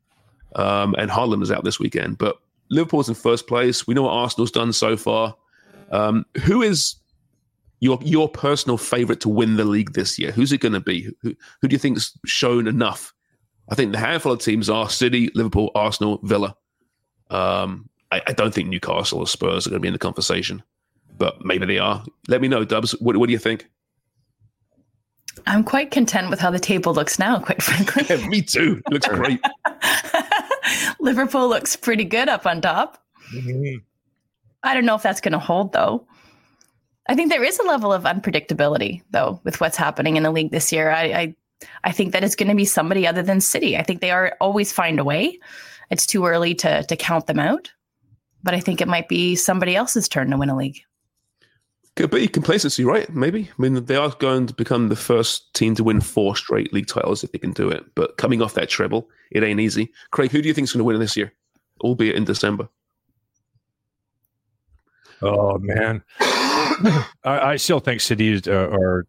Um, 0.56 0.96
and 0.98 1.10
Haaland 1.10 1.44
is 1.44 1.52
out 1.52 1.64
this 1.64 1.80
weekend. 1.80 2.18
But 2.18 2.38
Liverpool's 2.70 3.10
in 3.10 3.16
first 3.16 3.48
place. 3.48 3.86
We 3.88 3.94
know 3.94 4.04
what 4.04 4.14
Arsenal's 4.14 4.52
done 4.52 4.74
so 4.74 4.98
far. 4.98 5.36
Um, 5.92 6.26
who 6.44 6.62
is 6.62 6.96
your 7.82 8.00
your 8.02 8.30
personal 8.30 8.78
favourite 8.78 9.20
to 9.22 9.30
win 9.30 9.58
the 9.58 9.66
league 9.66 9.94
this 9.94 10.18
year? 10.18 10.32
Who's 10.32 10.52
it 10.52 10.60
going 10.60 10.74
to 10.74 10.80
be? 10.80 11.12
Who, 11.22 11.36
who 11.62 11.68
do 11.68 11.74
you 11.74 11.80
think's 11.80 12.18
shown 12.26 12.68
enough? 12.68 13.14
I 13.70 13.76
think 13.76 13.92
the 13.92 13.98
handful 13.98 14.32
of 14.32 14.40
teams 14.40 14.70
are 14.70 14.90
City, 14.90 15.30
Liverpool, 15.34 15.72
Arsenal, 15.76 16.20
Villa. 16.24 16.56
Um, 17.30 17.90
I, 18.12 18.22
I 18.28 18.34
don't 18.34 18.54
think 18.54 18.70
Newcastle 18.70 19.20
or 19.20 19.28
Spurs 19.28 19.66
are 19.66 19.70
going 19.70 19.80
to 19.80 19.82
be 19.82 19.88
in 19.88 19.94
the 19.94 20.00
conversation, 20.00 20.62
but 21.22 21.46
maybe 21.46 21.68
they 21.68 21.78
are. 21.78 22.04
Let 22.30 22.42
me 22.42 22.48
know, 22.48 22.66
Dubs. 22.66 22.94
What, 23.00 23.16
what 23.16 23.28
do 23.28 23.32
you 23.32 23.38
think? 23.38 23.70
I'm 25.46 25.64
quite 25.64 25.92
content 25.92 26.32
with 26.32 26.40
how 26.40 26.50
the 26.50 26.60
table 26.60 26.96
looks 26.96 27.20
now, 27.20 27.38
quite 27.38 27.62
frankly. 27.64 28.28
me 28.28 28.42
too. 28.42 28.82
It 28.88 28.92
looks 28.92 29.08
great. 29.08 29.40
Liverpool 31.00 31.48
looks 31.48 31.76
pretty 31.76 32.06
good 32.06 32.28
up 32.28 32.48
on 32.48 32.60
top. 32.60 32.98
Mm-hmm. 33.36 33.78
I 34.64 34.74
don't 34.74 34.86
know 34.86 34.96
if 34.96 35.04
that's 35.04 35.22
going 35.22 35.34
to 35.34 35.40
hold, 35.40 35.74
though. 35.74 36.08
I 37.08 37.14
think 37.14 37.30
there 37.30 37.44
is 37.44 37.60
a 37.60 37.68
level 37.68 37.94
of 37.94 38.04
unpredictability, 38.04 39.04
though, 39.12 39.40
with 39.44 39.62
what's 39.62 39.78
happening 39.78 40.18
in 40.18 40.24
the 40.24 40.32
league 40.32 40.50
this 40.50 40.72
year. 40.72 40.90
I, 40.90 41.04
I, 41.04 41.36
I 41.84 41.92
think 41.92 42.14
that 42.14 42.24
it's 42.24 42.36
going 42.36 42.50
to 42.50 42.56
be 42.56 42.66
somebody 42.66 43.06
other 43.06 43.22
than 43.22 43.42
City. 43.42 43.78
I 43.78 43.84
think 43.84 44.02
they 44.02 44.12
are 44.12 44.36
always 44.42 44.74
find 44.74 45.00
a 45.00 45.04
way. 45.04 45.38
It's 45.92 46.08
too 46.08 46.26
early 46.26 46.56
to 46.56 46.82
to 46.82 46.96
count 46.96 47.28
them 47.28 47.40
out, 47.40 47.72
but 48.42 48.56
I 48.56 48.60
think 48.60 48.82
it 48.82 48.88
might 48.88 49.08
be 49.08 49.36
somebody 49.36 49.76
else's 49.76 50.10
turn 50.10 50.32
to 50.32 50.38
win 50.38 50.50
a 50.50 50.58
league. 50.58 50.82
Could 51.98 52.10
be 52.12 52.28
complacency, 52.28 52.86
right? 52.86 53.10
Maybe. 53.14 53.50
I 53.52 53.62
mean, 53.62 53.84
they 53.86 53.98
are 53.98 54.12
going 54.20 54.48
to 54.48 54.54
become 54.54 54.88
the 54.88 54.96
first 54.96 55.54
team 55.54 55.76
to 55.76 55.84
win 55.84 56.00
four 56.00 56.38
straight 56.38 56.72
league 56.72 56.88
titles 56.88 57.24
if 57.24 57.34
they 57.34 57.38
can 57.38 57.52
do 57.52 57.70
it. 57.70 57.84
But 57.96 58.16
coming 58.18 58.42
off 58.42 58.54
that 58.54 58.70
treble, 58.70 59.10
it 59.30 59.44
ain't 59.44 59.60
easy. 59.60 59.92
Craig, 60.12 60.32
who 60.32 60.42
do 60.42 60.48
you 60.48 60.54
think 60.54 60.66
is 60.66 60.74
going 60.74 60.80
to 60.80 60.86
win 60.86 61.00
this 61.00 61.18
year, 61.18 61.34
albeit 61.82 62.16
in 62.16 62.24
December? 62.24 62.70
Oh 65.22 65.58
man, 65.60 66.02
I, 66.20 67.06
I 67.24 67.56
still 67.58 67.80
think 67.80 68.02
City 68.02 68.34
is- 68.34 68.48
are, 68.48 68.74
are 68.74 69.08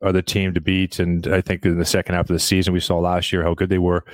are 0.00 0.12
the 0.12 0.22
team 0.22 0.52
to 0.54 0.60
beat, 0.60 0.98
and 0.98 1.26
I 1.28 1.40
think 1.40 1.64
in 1.64 1.78
the 1.78 1.84
second 1.84 2.16
half 2.16 2.28
of 2.28 2.34
the 2.34 2.40
season 2.40 2.72
we 2.72 2.80
saw 2.80 2.98
last 2.98 3.32
year 3.32 3.44
how 3.44 3.54
good 3.54 3.68
they 3.68 3.78
were. 3.78 4.04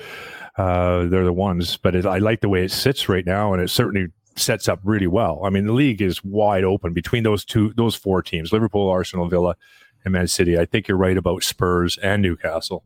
Uh, 0.57 1.05
they're 1.07 1.23
the 1.23 1.33
ones, 1.33 1.77
but 1.77 1.95
it, 1.95 2.05
I 2.05 2.19
like 2.19 2.41
the 2.41 2.49
way 2.49 2.63
it 2.63 2.71
sits 2.71 3.09
right 3.09 3.25
now, 3.25 3.53
and 3.53 3.61
it 3.61 3.69
certainly 3.69 4.09
sets 4.39 4.67
up 4.67 4.79
really 4.83 5.07
well. 5.07 5.41
I 5.45 5.49
mean, 5.49 5.65
the 5.65 5.73
league 5.73 6.01
is 6.01 6.23
wide 6.23 6.63
open 6.63 6.93
between 6.93 7.23
those 7.23 7.43
two, 7.45 7.73
those 7.75 7.95
four 7.95 8.21
teams: 8.21 8.51
Liverpool, 8.51 8.89
Arsenal, 8.89 9.27
Villa, 9.27 9.55
and 10.05 10.13
Man 10.13 10.27
City. 10.27 10.57
I 10.57 10.65
think 10.65 10.87
you're 10.87 10.97
right 10.97 11.17
about 11.17 11.43
Spurs 11.43 11.97
and 11.99 12.21
Newcastle. 12.21 12.83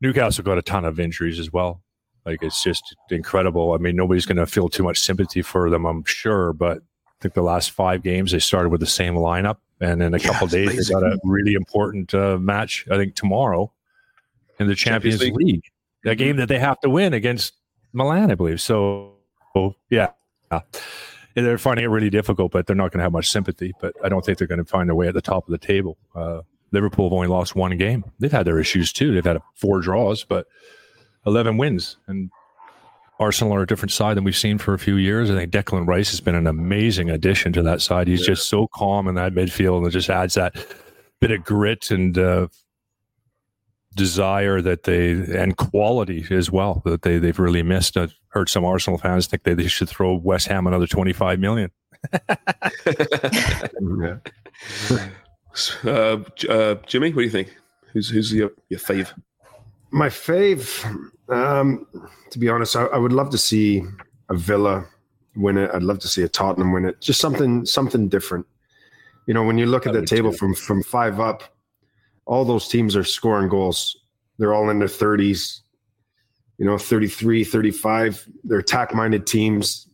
Newcastle 0.00 0.44
got 0.44 0.58
a 0.58 0.62
ton 0.62 0.84
of 0.84 1.00
injuries 1.00 1.38
as 1.38 1.52
well. 1.52 1.82
Like 2.24 2.42
it's 2.42 2.62
just 2.62 2.94
incredible. 3.10 3.72
I 3.72 3.78
mean, 3.78 3.96
nobody's 3.96 4.26
going 4.26 4.36
to 4.38 4.46
feel 4.46 4.68
too 4.68 4.82
much 4.82 4.98
sympathy 5.00 5.42
for 5.42 5.70
them, 5.70 5.86
I'm 5.86 6.04
sure, 6.04 6.52
but 6.52 6.78
I 6.78 7.12
think 7.22 7.34
the 7.34 7.42
last 7.42 7.70
five 7.70 8.02
games 8.02 8.32
they 8.32 8.40
started 8.40 8.70
with 8.70 8.80
the 8.80 8.86
same 8.86 9.14
lineup, 9.14 9.58
and 9.80 10.02
in 10.02 10.12
a 10.12 10.18
Yeah, 10.18 10.30
couple 10.32 10.48
days 10.48 10.68
amazing. 10.70 10.96
they 10.96 11.02
got 11.02 11.12
a 11.12 11.18
really 11.24 11.54
important 11.54 12.12
uh, 12.14 12.36
match. 12.38 12.84
I 12.90 12.96
think 12.96 13.14
tomorrow 13.14 13.72
in 14.58 14.66
the 14.66 14.74
Champions, 14.74 15.20
Champions 15.20 15.38
League. 15.38 15.54
League. 15.54 15.64
a 16.04 16.14
game 16.14 16.36
that 16.36 16.48
they 16.48 16.58
have 16.58 16.80
to 16.80 16.90
win 16.90 17.14
against 17.14 17.54
Milan, 17.92 18.30
I 18.30 18.34
believe. 18.34 18.60
So, 18.60 19.14
yeah, 19.88 20.10
Yeah. 20.52 20.60
they're 21.34 21.58
finding 21.58 21.84
it 21.84 21.88
really 21.88 22.10
difficult, 22.10 22.52
but 22.52 22.66
they're 22.66 22.76
not 22.76 22.92
going 22.92 22.98
to 22.98 23.04
have 23.04 23.12
much 23.12 23.30
sympathy. 23.30 23.72
But 23.80 23.94
I 24.02 24.08
don't 24.08 24.24
think 24.24 24.38
they're 24.38 24.46
going 24.46 24.64
to 24.64 24.64
find 24.64 24.88
their 24.88 24.94
way 24.94 25.08
at 25.08 25.14
the 25.14 25.22
top 25.22 25.46
of 25.46 25.52
the 25.52 25.58
table. 25.58 25.96
Uh, 26.14 26.42
Liverpool 26.72 27.06
have 27.06 27.12
only 27.12 27.28
lost 27.28 27.54
one 27.54 27.76
game. 27.76 28.04
They've 28.18 28.32
had 28.32 28.46
their 28.46 28.58
issues 28.58 28.92
too. 28.92 29.14
They've 29.14 29.24
had 29.24 29.38
four 29.54 29.80
draws, 29.80 30.24
but 30.24 30.46
eleven 31.24 31.56
wins, 31.56 31.96
and 32.06 32.30
Arsenal 33.18 33.54
are 33.54 33.62
a 33.62 33.66
different 33.66 33.92
side 33.92 34.16
than 34.16 34.24
we've 34.24 34.36
seen 34.36 34.58
for 34.58 34.74
a 34.74 34.78
few 34.78 34.96
years. 34.96 35.30
I 35.30 35.34
think 35.36 35.52
Declan 35.52 35.86
Rice 35.86 36.10
has 36.10 36.20
been 36.20 36.34
an 36.34 36.46
amazing 36.46 37.08
addition 37.10 37.52
to 37.54 37.62
that 37.62 37.80
side. 37.80 38.08
He's 38.08 38.26
just 38.26 38.48
so 38.48 38.66
calm 38.68 39.08
in 39.08 39.14
that 39.14 39.32
midfield 39.32 39.78
and 39.78 39.86
it 39.86 39.90
just 39.90 40.10
adds 40.10 40.34
that 40.34 40.54
bit 41.20 41.30
of 41.30 41.42
grit 41.44 41.90
and 41.90 42.18
uh, 42.18 42.48
desire 43.96 44.60
that 44.60 44.84
they 44.84 45.10
and 45.10 45.56
quality 45.56 46.24
as 46.30 46.50
well 46.50 46.82
that 46.84 47.02
they 47.02 47.18
they've 47.18 47.38
really 47.38 47.62
missed. 47.62 47.96
I've 47.96 48.14
heard 48.28 48.48
some 48.48 48.64
Arsenal 48.64 48.98
fans 48.98 49.26
think 49.26 49.42
that 49.44 49.56
they 49.56 49.66
should 49.66 49.88
throw 49.88 50.14
West 50.14 50.46
Ham 50.46 50.66
another 50.66 50.86
twenty 50.86 51.12
five 51.12 51.40
million. 51.40 51.70
Yeah. 53.98 54.18
Uh, 55.84 56.18
uh, 56.48 56.74
Jimmy, 56.86 57.10
what 57.10 57.18
do 57.18 57.24
you 57.24 57.30
think? 57.30 57.56
Who's 57.92 58.08
who's 58.08 58.32
your 58.32 58.50
your 58.68 58.80
fave? 58.80 59.12
My 59.90 60.08
fave, 60.08 60.84
um, 61.28 61.86
to 62.30 62.38
be 62.38 62.48
honest, 62.48 62.76
I, 62.76 62.84
I 62.86 62.98
would 62.98 63.12
love 63.12 63.30
to 63.30 63.38
see 63.38 63.82
a 64.28 64.34
Villa 64.34 64.86
win 65.36 65.58
it. 65.58 65.70
I'd 65.72 65.82
love 65.82 65.98
to 66.00 66.08
see 66.08 66.22
a 66.22 66.28
Tottenham 66.28 66.72
win 66.72 66.84
it. 66.84 67.00
Just 67.00 67.20
something, 67.20 67.64
something 67.64 68.08
different. 68.08 68.46
You 69.26 69.34
know, 69.34 69.44
when 69.44 69.58
you 69.58 69.66
look 69.66 69.86
at 69.86 69.92
the 69.92 70.04
table 70.04 70.32
from 70.32 70.54
from 70.54 70.82
five 70.82 71.20
up, 71.20 71.42
all 72.26 72.44
those 72.44 72.68
teams 72.68 72.96
are 72.96 73.04
scoring 73.04 73.48
goals. 73.48 73.96
They're 74.38 74.54
all 74.54 74.68
in 74.70 74.78
their 74.78 74.88
thirties. 74.88 75.62
You 76.58 76.64
know, 76.64 76.78
33, 76.78 77.44
35. 77.44 78.28
They're 78.44 78.60
attack 78.60 78.94
minded 78.94 79.26
teams. 79.26 79.88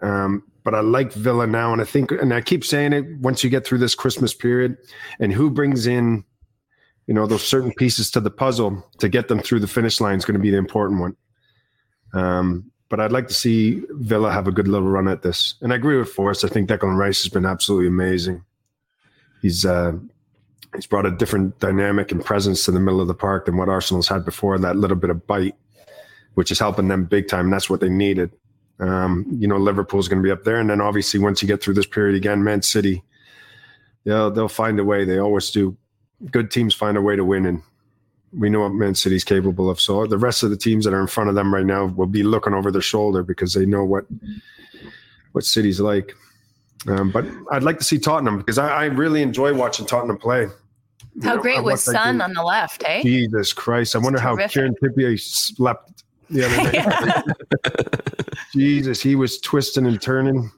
Um, 0.00 0.42
but 0.64 0.74
I 0.74 0.80
like 0.80 1.12
Villa 1.12 1.46
now, 1.46 1.72
and 1.74 1.82
I 1.82 1.84
think, 1.84 2.10
and 2.10 2.32
I 2.32 2.40
keep 2.40 2.64
saying 2.64 2.94
it. 2.94 3.04
Once 3.18 3.44
you 3.44 3.50
get 3.50 3.66
through 3.66 3.78
this 3.78 3.94
Christmas 3.94 4.32
period, 4.32 4.78
and 5.20 5.32
who 5.32 5.50
brings 5.50 5.86
in 5.86 6.24
you 7.06 7.14
know 7.14 7.26
those 7.26 7.44
certain 7.44 7.72
pieces 7.72 8.10
to 8.10 8.20
the 8.20 8.30
puzzle 8.30 8.84
to 8.98 9.08
get 9.08 9.28
them 9.28 9.40
through 9.40 9.60
the 9.60 9.66
finish 9.66 10.00
line 10.00 10.16
is 10.16 10.24
going 10.24 10.34
to 10.34 10.40
be 10.40 10.50
the 10.50 10.56
important 10.56 11.00
one 11.00 11.16
um, 12.14 12.70
but 12.88 13.00
i'd 13.00 13.12
like 13.12 13.28
to 13.28 13.34
see 13.34 13.82
villa 13.90 14.32
have 14.32 14.46
a 14.46 14.52
good 14.52 14.68
little 14.68 14.88
run 14.88 15.08
at 15.08 15.22
this 15.22 15.54
and 15.62 15.72
i 15.72 15.76
agree 15.76 15.96
with 15.96 16.08
forrest 16.08 16.44
i 16.44 16.48
think 16.48 16.68
declan 16.68 16.96
rice 16.96 17.22
has 17.22 17.32
been 17.32 17.46
absolutely 17.46 17.88
amazing 17.88 18.42
he's 19.42 19.64
uh, 19.64 19.92
he's 20.76 20.86
brought 20.86 21.06
a 21.06 21.10
different 21.10 21.58
dynamic 21.58 22.12
and 22.12 22.24
presence 22.24 22.64
to 22.64 22.70
the 22.70 22.80
middle 22.80 23.00
of 23.00 23.08
the 23.08 23.14
park 23.14 23.46
than 23.46 23.56
what 23.56 23.68
arsenal's 23.68 24.08
had 24.08 24.24
before 24.24 24.58
that 24.58 24.76
little 24.76 24.96
bit 24.96 25.10
of 25.10 25.26
bite 25.26 25.56
which 26.34 26.50
is 26.50 26.58
helping 26.58 26.88
them 26.88 27.04
big 27.04 27.28
time 27.28 27.50
that's 27.50 27.68
what 27.68 27.80
they 27.80 27.88
needed 27.88 28.30
um, 28.78 29.26
you 29.38 29.48
know 29.48 29.56
liverpool's 29.56 30.06
going 30.06 30.22
to 30.22 30.26
be 30.26 30.30
up 30.30 30.44
there 30.44 30.60
and 30.60 30.70
then 30.70 30.80
obviously 30.80 31.18
once 31.18 31.40
you 31.40 31.48
get 31.48 31.62
through 31.62 31.74
this 31.74 31.86
period 31.86 32.14
again 32.14 32.44
man 32.44 32.60
city 32.62 33.02
they'll, 34.04 34.30
they'll 34.30 34.48
find 34.48 34.78
a 34.78 34.84
way 34.84 35.04
they 35.04 35.18
always 35.18 35.50
do 35.50 35.76
good 36.30 36.50
teams 36.50 36.74
find 36.74 36.96
a 36.96 37.02
way 37.02 37.16
to 37.16 37.24
win, 37.24 37.46
and 37.46 37.62
we 38.32 38.50
know 38.50 38.60
what 38.60 38.72
Man 38.72 38.94
City's 38.94 39.24
capable 39.24 39.70
of. 39.70 39.80
So 39.80 40.06
the 40.06 40.18
rest 40.18 40.42
of 40.42 40.50
the 40.50 40.56
teams 40.56 40.84
that 40.84 40.94
are 40.94 41.00
in 41.00 41.06
front 41.06 41.28
of 41.28 41.34
them 41.34 41.52
right 41.52 41.66
now 41.66 41.86
will 41.86 42.06
be 42.06 42.22
looking 42.22 42.54
over 42.54 42.70
their 42.70 42.82
shoulder 42.82 43.22
because 43.22 43.54
they 43.54 43.66
know 43.66 43.84
what 43.84 44.06
what 45.32 45.44
City's 45.44 45.80
like. 45.80 46.14
Um, 46.88 47.10
but 47.10 47.26
I'd 47.50 47.62
like 47.62 47.78
to 47.78 47.84
see 47.84 47.98
Tottenham 47.98 48.38
because 48.38 48.58
I, 48.58 48.68
I 48.68 48.84
really 48.86 49.22
enjoy 49.22 49.54
watching 49.54 49.86
Tottenham 49.86 50.18
play. 50.18 50.48
How 51.22 51.34
know, 51.36 51.42
great 51.42 51.62
was 51.62 51.86
watched 51.86 51.86
that 51.86 51.92
Son 52.04 52.14
game. 52.16 52.22
on 52.22 52.32
the 52.34 52.42
left, 52.42 52.82
eh? 52.86 53.02
Jesus 53.02 53.52
Christ! 53.52 53.94
I 53.96 53.98
wonder 53.98 54.20
how 54.20 54.34
terrific. 54.34 54.52
Kieran 54.52 54.74
Trippier 54.82 55.18
slept 55.20 56.04
the 56.30 56.44
other 56.44 56.56
night. 56.56 58.34
Jesus, 58.52 59.00
he 59.02 59.14
was 59.14 59.38
twisting 59.40 59.86
and 59.86 60.00
turning. 60.00 60.50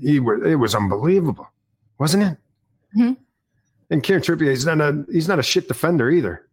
He 0.00 0.20
was, 0.20 0.40
it 0.44 0.56
was 0.56 0.74
unbelievable, 0.74 1.48
wasn't 1.98 2.22
it? 2.24 2.38
Mhm. 2.98 3.16
And 3.90 4.02
Kieran 4.02 4.22
Trippier, 4.22 4.50
he's 4.50 4.66
not 4.66 4.80
a 4.80 5.04
he's 5.12 5.28
not 5.28 5.38
a 5.38 5.42
shit 5.42 5.68
defender 5.68 6.10
either, 6.10 6.46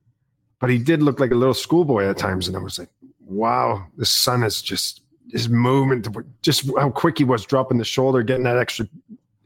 but 0.59 0.69
he 0.69 0.77
did 0.77 1.01
look 1.03 1.19
like 1.19 1.31
a 1.31 1.35
little 1.35 1.53
schoolboy 1.53 2.05
at 2.05 2.17
times, 2.17 2.47
and 2.47 2.55
I 2.55 2.59
was 2.59 2.77
like, 2.79 2.89
wow, 3.25 3.85
the 3.97 4.05
Son 4.05 4.43
is 4.43 4.61
just 4.61 5.01
his 5.31 5.49
movement, 5.49 6.07
just 6.41 6.69
how 6.77 6.91
quick 6.91 7.17
he 7.17 7.23
was 7.23 7.45
dropping 7.45 7.77
the 7.79 7.85
shoulder, 7.85 8.21
getting 8.23 8.43
that 8.43 8.57
extra 8.57 8.87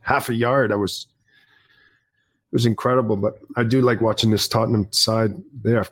half 0.02 0.30
a 0.30 0.34
yard. 0.34 0.72
I 0.72 0.76
was 0.76 1.08
it 2.52 2.56
was 2.56 2.66
incredible, 2.66 3.16
but 3.16 3.40
I 3.56 3.64
do 3.64 3.82
like 3.82 4.02
watching 4.02 4.32
this 4.32 4.48
Tottenham 4.48 4.92
side. 4.92 5.34
They're 5.64 5.86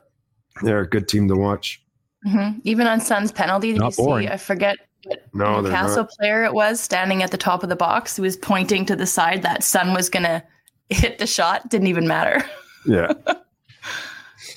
they're 0.63 0.81
a 0.81 0.87
good 0.89 1.07
team 1.07 1.27
to 1.27 1.35
watch. 1.35 1.81
Mhm. 2.25 2.61
Even 2.63 2.87
on 2.87 2.99
Son's 2.99 3.31
penalty, 3.31 3.73
did 3.73 3.79
Not 3.79 3.97
you 3.97 4.03
boring. 4.05 4.27
see? 4.27 4.33
I 4.33 4.37
forget 4.37 4.77
what 5.05 5.23
No, 5.33 5.61
they're 5.61 5.71
Newcastle 5.71 6.03
not. 6.03 6.09
player 6.19 6.43
it 6.43 6.53
was 6.53 6.79
standing 6.79 7.21
at 7.21 7.29
the 7.31 7.37
top 7.37 7.61
of 7.63 7.69
the 7.69 7.75
box. 7.75 8.15
He 8.15 8.21
was 8.23 8.35
pointing 8.35 8.85
to 8.87 8.95
the 8.95 9.05
side 9.05 9.43
that 9.43 9.63
Son 9.63 9.93
was 9.93 10.09
going 10.09 10.23
to 10.23 10.43
hit 10.89 11.19
the 11.19 11.27
shot. 11.27 11.69
Didn't 11.69 11.87
even 11.87 12.07
matter. 12.07 12.43
Yeah. 12.85 13.11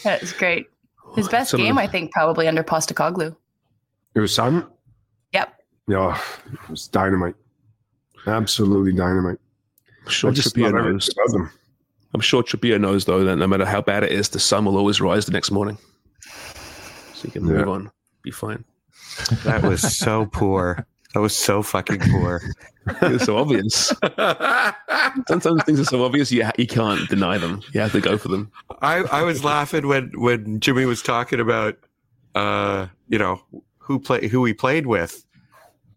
That 0.05 0.20
was 0.20 0.32
great. 0.32 0.66
His 1.16 1.28
best 1.36 1.51
Some 1.51 1.61
game, 1.61 1.74
the- 1.76 1.82
I 1.82 1.86
think, 1.86 2.12
probably 2.12 2.46
under 2.48 2.62
Postecoglou. 2.62 3.34
It 4.14 4.20
was 4.20 4.34
Sun. 4.34 4.66
Yep. 5.32 5.53
Yeah, 5.88 6.20
it 6.53 6.68
was 6.70 6.88
dynamite. 6.88 7.34
Absolutely 8.26 8.92
dynamite. 8.92 9.38
Sure, 10.09 10.30
I 10.30 10.32
just 10.32 10.55
Trippier 10.55 10.72
love 10.72 10.84
about 11.12 11.32
them. 11.32 11.51
I'm 12.15 12.21
sure 12.21 12.43
Trippier 12.43 12.81
knows 12.81 13.05
though 13.05 13.25
that 13.25 13.37
no 13.37 13.47
matter 13.47 13.65
how 13.67 13.81
bad 13.81 14.03
it 14.05 14.13
is, 14.13 14.29
the 14.31 14.41
sun 14.41 14.65
will 14.65 14.77
always 14.77 15.01
rise 15.01 15.27
the 15.27 15.33
next 15.33 15.51
morning. 15.51 15.79
So 17.15 17.25
you 17.25 17.31
can 17.31 17.45
move 17.45 17.61
Yeah. 17.67 17.73
on, 17.73 17.91
be 18.23 18.31
fine. 18.31 18.65
That 19.45 19.63
was 19.63 19.81
so 19.97 20.27
poor. 20.27 20.87
That 21.15 21.21
was 21.21 21.35
so 21.37 21.63
fucking 21.63 22.01
poor. 22.11 22.41
it's 23.03 23.25
so 23.25 23.37
obvious. 23.37 23.93
Sometimes 25.29 25.63
things 25.65 25.81
are 25.81 25.85
so 25.85 26.05
obvious 26.05 26.31
you 26.33 26.49
you 26.57 26.67
can't 26.67 27.09
deny 27.09 27.37
them. 27.39 27.63
You 27.75 27.81
have 27.81 27.93
to 27.93 28.01
go 28.01 28.17
for 28.17 28.29
them. 28.29 28.51
I, 28.81 28.99
I 29.03 29.23
was 29.23 29.45
laughing 29.45 29.87
when, 29.89 30.13
when 30.15 30.61
Jimmy 30.61 30.85
was 30.87 31.03
talking 31.03 31.41
about, 31.41 31.77
uh, 32.35 32.87
you 33.09 33.19
know, 33.19 33.41
who 33.79 33.99
play 33.99 34.29
who 34.29 34.45
he 34.45 34.55
played 34.55 34.87
with, 34.87 35.25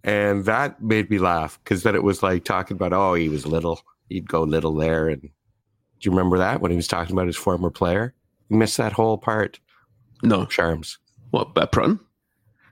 and 0.03 0.45
that 0.45 0.82
made 0.82 1.09
me 1.09 1.20
laugh 1.20 1.59
because 1.64 1.84
then 1.84 1.95
it 1.95 2.03
was 2.03 2.24
like 2.24 2.43
talking 2.43 2.76
about, 2.76 2.91
oh, 2.93 3.14
he 3.14 3.30
was 3.30 3.45
little, 3.45 3.82
he'd 4.09 4.28
go 4.28 4.41
little 4.43 4.74
there, 4.74 5.07
and 5.09 5.30
do 6.03 6.09
you 6.09 6.11
remember 6.11 6.37
that 6.37 6.59
when 6.59 6.69
he 6.69 6.75
was 6.75 6.87
talking 6.87 7.13
about 7.15 7.27
his 7.27 7.37
former 7.37 7.69
player? 7.69 8.13
You 8.49 8.57
missed 8.57 8.75
that 8.77 8.91
whole 8.91 9.17
part. 9.17 9.59
No, 10.21 10.45
Sharms. 10.47 10.97
What 11.31 11.51
about 11.51 11.71
Prutton? 11.71 11.99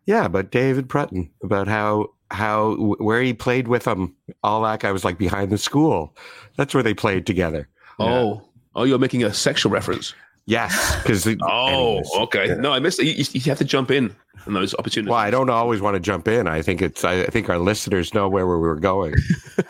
Yeah, 0.05 0.25
about 0.25 0.51
David 0.51 0.89
Prutton, 0.89 1.29
about 1.41 1.67
how 1.69 2.09
how 2.29 2.75
where 2.75 3.21
he 3.21 3.33
played 3.33 3.69
with 3.69 3.85
him. 3.87 4.15
All 4.43 4.61
that 4.63 4.81
guy 4.81 4.91
was 4.91 5.05
like 5.05 5.17
behind 5.17 5.49
the 5.49 5.57
school. 5.57 6.13
That's 6.57 6.73
where 6.73 6.83
they 6.83 6.93
played 6.93 7.25
together. 7.25 7.69
Oh, 7.99 8.41
oh, 8.75 8.83
you're 8.83 8.99
making 8.99 9.23
a 9.23 9.33
sexual 9.33 9.71
reference. 9.71 10.13
Yes, 10.45 10.97
because 11.01 11.25
oh, 11.41 12.01
okay. 12.23 12.55
No, 12.59 12.73
I 12.73 12.79
missed 12.79 12.99
it. 12.99 13.05
You, 13.05 13.13
you- 13.13 13.25
you 13.33 13.41
have 13.43 13.59
to 13.59 13.65
jump 13.65 13.91
in 13.91 14.13
on 14.45 14.53
those 14.53 14.73
opportunities. 14.75 15.11
Well, 15.11 15.19
I 15.19 15.29
don't 15.29 15.49
always 15.49 15.79
want 15.81 15.93
to 15.95 15.99
jump 16.01 16.27
in. 16.27 16.47
I 16.47 16.61
think 16.61 16.81
it's. 16.81 17.05
I 17.05 17.25
think 17.27 17.47
our 17.49 17.59
listeners 17.59 18.13
know 18.13 18.27
where 18.27 18.45
we 18.45 18.55
were 18.57 18.75
going. 18.79 19.15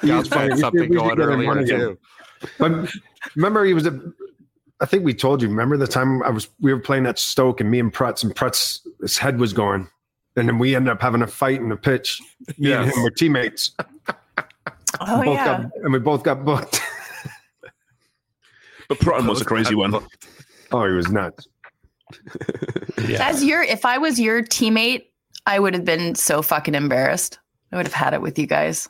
Yeah, 0.03 0.19
it's 0.19 0.29
Gus 0.29 0.37
funny. 0.37 0.49
had 0.49 0.53
We 0.55 0.59
something 0.61 0.81
should- 0.83 0.89
we 0.89 0.97
should 0.97 1.17
going 1.17 1.17
get 1.17 1.23
earlier 1.23 1.67
too. 1.67 1.97
But 2.57 2.89
remember, 3.35 3.65
he 3.65 3.73
was 3.73 3.85
a. 3.85 3.99
I 4.79 4.85
think 4.85 5.03
we 5.05 5.13
told 5.13 5.41
you. 5.41 5.47
Remember 5.47 5.77
the 5.77 5.87
time 5.87 6.23
I 6.23 6.29
was 6.29 6.49
we 6.59 6.73
were 6.73 6.79
playing 6.79 7.05
at 7.05 7.19
Stoke 7.19 7.61
and 7.61 7.69
me 7.69 7.79
and 7.79 7.93
Prutz 7.93 8.23
and 8.23 8.35
Prutz 8.35 8.79
his 9.01 9.17
head 9.17 9.39
was 9.39 9.53
going, 9.53 9.87
and 10.35 10.47
then 10.47 10.57
we 10.57 10.75
ended 10.75 10.91
up 10.91 11.01
having 11.01 11.21
a 11.21 11.27
fight 11.27 11.59
in 11.59 11.69
the 11.69 11.75
pitch. 11.77 12.19
Me 12.57 12.71
and 12.71 12.85
Yes. 12.87 12.95
him 12.95 13.03
were 13.03 13.11
teammates. 13.11 13.71
Oh, 14.99 15.23
both 15.23 15.35
yeah. 15.35 15.45
got, 15.45 15.71
and 15.83 15.93
we 15.93 15.99
both 15.99 16.21
got 16.21 16.43
booked. 16.43 16.81
But 18.89 18.99
Prutton 18.99 19.25
was 19.25 19.39
a 19.41 19.45
crazy 19.45 19.73
one. 19.73 19.95
Oh, 20.73 20.85
he 20.85 20.91
was 20.93 21.09
nuts. 21.09 21.47
As 23.19 23.41
your, 23.43 23.63
if 23.63 23.85
I 23.85 23.97
was 23.97 24.19
your 24.19 24.43
teammate, 24.43 25.03
I 25.45 25.59
would 25.59 25.73
have 25.73 25.85
been 25.85 26.13
so 26.15 26.41
fucking 26.41 26.75
embarrassed. 26.75 27.39
I 27.71 27.77
would 27.77 27.85
have 27.85 27.93
had 27.93 28.13
it 28.13 28.21
with 28.21 28.37
you 28.37 28.45
guys. 28.45 28.87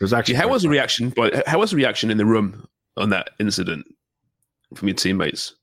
It 0.00 0.04
was 0.04 0.12
actually 0.12 0.36
how 0.36 0.48
was 0.48 0.62
the 0.62 0.68
reaction? 0.68 1.10
But 1.10 1.46
how 1.48 1.58
was 1.58 1.72
the 1.72 1.76
reaction 1.76 2.10
in 2.10 2.16
the 2.16 2.24
room 2.24 2.66
on 2.96 3.10
that 3.10 3.30
incident 3.38 3.86
from 4.74 4.88
your 4.88 4.96
teammates? 4.96 5.54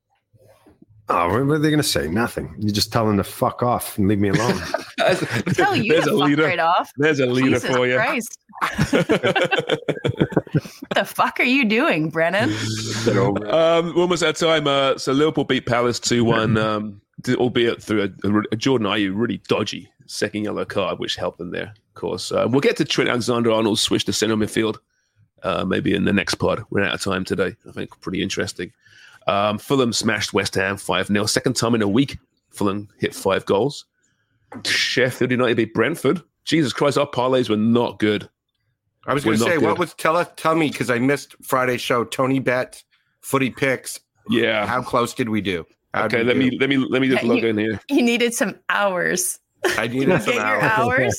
Oh, 1.10 1.30
what 1.30 1.56
are 1.56 1.60
they 1.60 1.70
going 1.70 1.82
to 1.82 1.88
say? 1.88 2.10
Nothing. 2.10 2.54
You 2.60 2.70
just 2.70 2.92
tell 2.92 3.08
them 3.08 3.16
to 3.16 3.24
fuck 3.24 3.64
off 3.64 3.98
and 3.98 4.10
leave 4.10 4.20
me 4.20 4.28
alone. 4.30 4.62
Tell 5.54 5.74
you 5.74 5.94
There's 5.94 6.06
to 6.06 6.16
a 6.16 6.20
fuck 6.20 6.28
leader. 6.28 6.44
right 6.44 6.60
off. 6.60 6.92
There's 6.98 7.22
a 7.22 7.26
leader 7.26 7.60
Jesus 7.60 7.76
for 7.76 7.88
you. 7.88 7.96
Christ. 7.96 8.38
what 8.62 9.80
the 10.96 11.06
fuck 11.06 11.40
are 11.40 11.44
you 11.44 11.64
doing, 11.64 12.10
Brennan? 12.10 12.50
Um, 13.08 13.94
we're 13.96 14.02
almost 14.02 14.22
out 14.24 14.30
of 14.30 14.38
time. 14.38 14.68
Uh, 14.68 14.98
so 14.98 15.14
Liverpool 15.14 15.46
beat 15.46 15.66
Palace 15.66 16.00
2 16.02 16.26
1, 16.26 16.58
um, 16.58 17.02
albeit 17.36 17.82
through 17.82 18.04
a, 18.04 18.10
a 18.52 18.58
Jordan 18.58 18.88
Ayew 18.88 19.14
really 19.16 19.38
dodgy 19.48 19.90
second 20.08 20.44
yellow 20.44 20.66
card, 20.66 21.00
which 21.00 21.16
helped 21.16 21.38
them 21.38 21.52
there, 21.52 21.74
of 21.74 21.94
course. 21.94 22.32
Uh, 22.32 22.48
we'll 22.50 22.62
get 22.62 22.76
to 22.78 22.86
Trent 22.86 23.10
Alexander 23.10 23.52
Arnold's 23.52 23.82
switch 23.82 24.06
to 24.06 24.14
centre 24.14 24.36
midfield 24.36 24.78
uh, 25.44 25.66
maybe 25.66 25.94
in 25.94 26.06
the 26.06 26.14
next 26.14 26.36
pod. 26.36 26.64
We're 26.70 26.84
out 26.84 26.94
of 26.96 27.02
time 27.02 27.24
today. 27.26 27.56
I 27.68 27.72
think 27.72 28.00
pretty 28.02 28.22
interesting. 28.22 28.72
Um, 29.28 29.58
Fulham 29.58 29.92
smashed 29.94 30.34
West 30.34 30.56
Ham 30.56 30.78
5 30.78 31.08
0. 31.08 31.26
Second 31.26 31.56
time 31.56 31.76
in 31.76 31.82
a 31.82 31.88
week, 31.88 32.18
Fulham 32.50 32.88
hit 32.98 33.14
five 33.14 33.46
goals. 33.46 33.86
Sheffield 34.66 35.32
United 35.32 35.56
beat 35.58 35.74
Brentford. 35.74 36.22
Jesus 36.46 36.72
Christ, 36.74 36.98
our 36.98 37.08
parlays 37.10 37.50
were 37.50 37.58
not 37.58 38.00
good. 38.00 38.30
I 39.06 39.14
was 39.14 39.24
going 39.24 39.38
to 39.38 39.44
not 39.44 39.50
say, 39.52 39.58
what 39.58 39.78
was 39.80 39.94
tell 39.94 40.16
us, 40.18 40.28
tell 40.38 40.56
me 40.56 40.70
because 40.70 40.90
I 40.90 41.00
missed 41.00 41.36
Friday's 41.44 41.82
show. 41.82 42.04
Tony 42.06 42.40
Bet, 42.40 42.84
Footy 43.22 43.50
Picks. 43.50 44.00
Yeah. 44.30 44.66
How 44.66 44.82
close 44.82 45.14
did 45.14 45.30
we 45.30 45.42
do? 45.42 45.66
How 45.94 46.06
Okay, 46.06 46.24
let 46.24 46.36
we 46.38 46.50
me 46.52 46.58
let 46.60 46.70
me 46.70 46.78
let 46.78 47.02
me 47.02 47.08
just 47.10 47.24
Yeah, 47.24 47.30
log 47.30 47.42
you- 47.42 47.48
in 47.50 47.58
here. 47.58 47.80
You 47.90 48.02
needed 48.02 48.34
some 48.34 48.56
hours. 48.70 49.40
I 49.78 49.88
Get 49.88 49.92
needed 49.94 50.22
some 50.24 50.34
your 50.36 50.44
hours. 50.44 50.64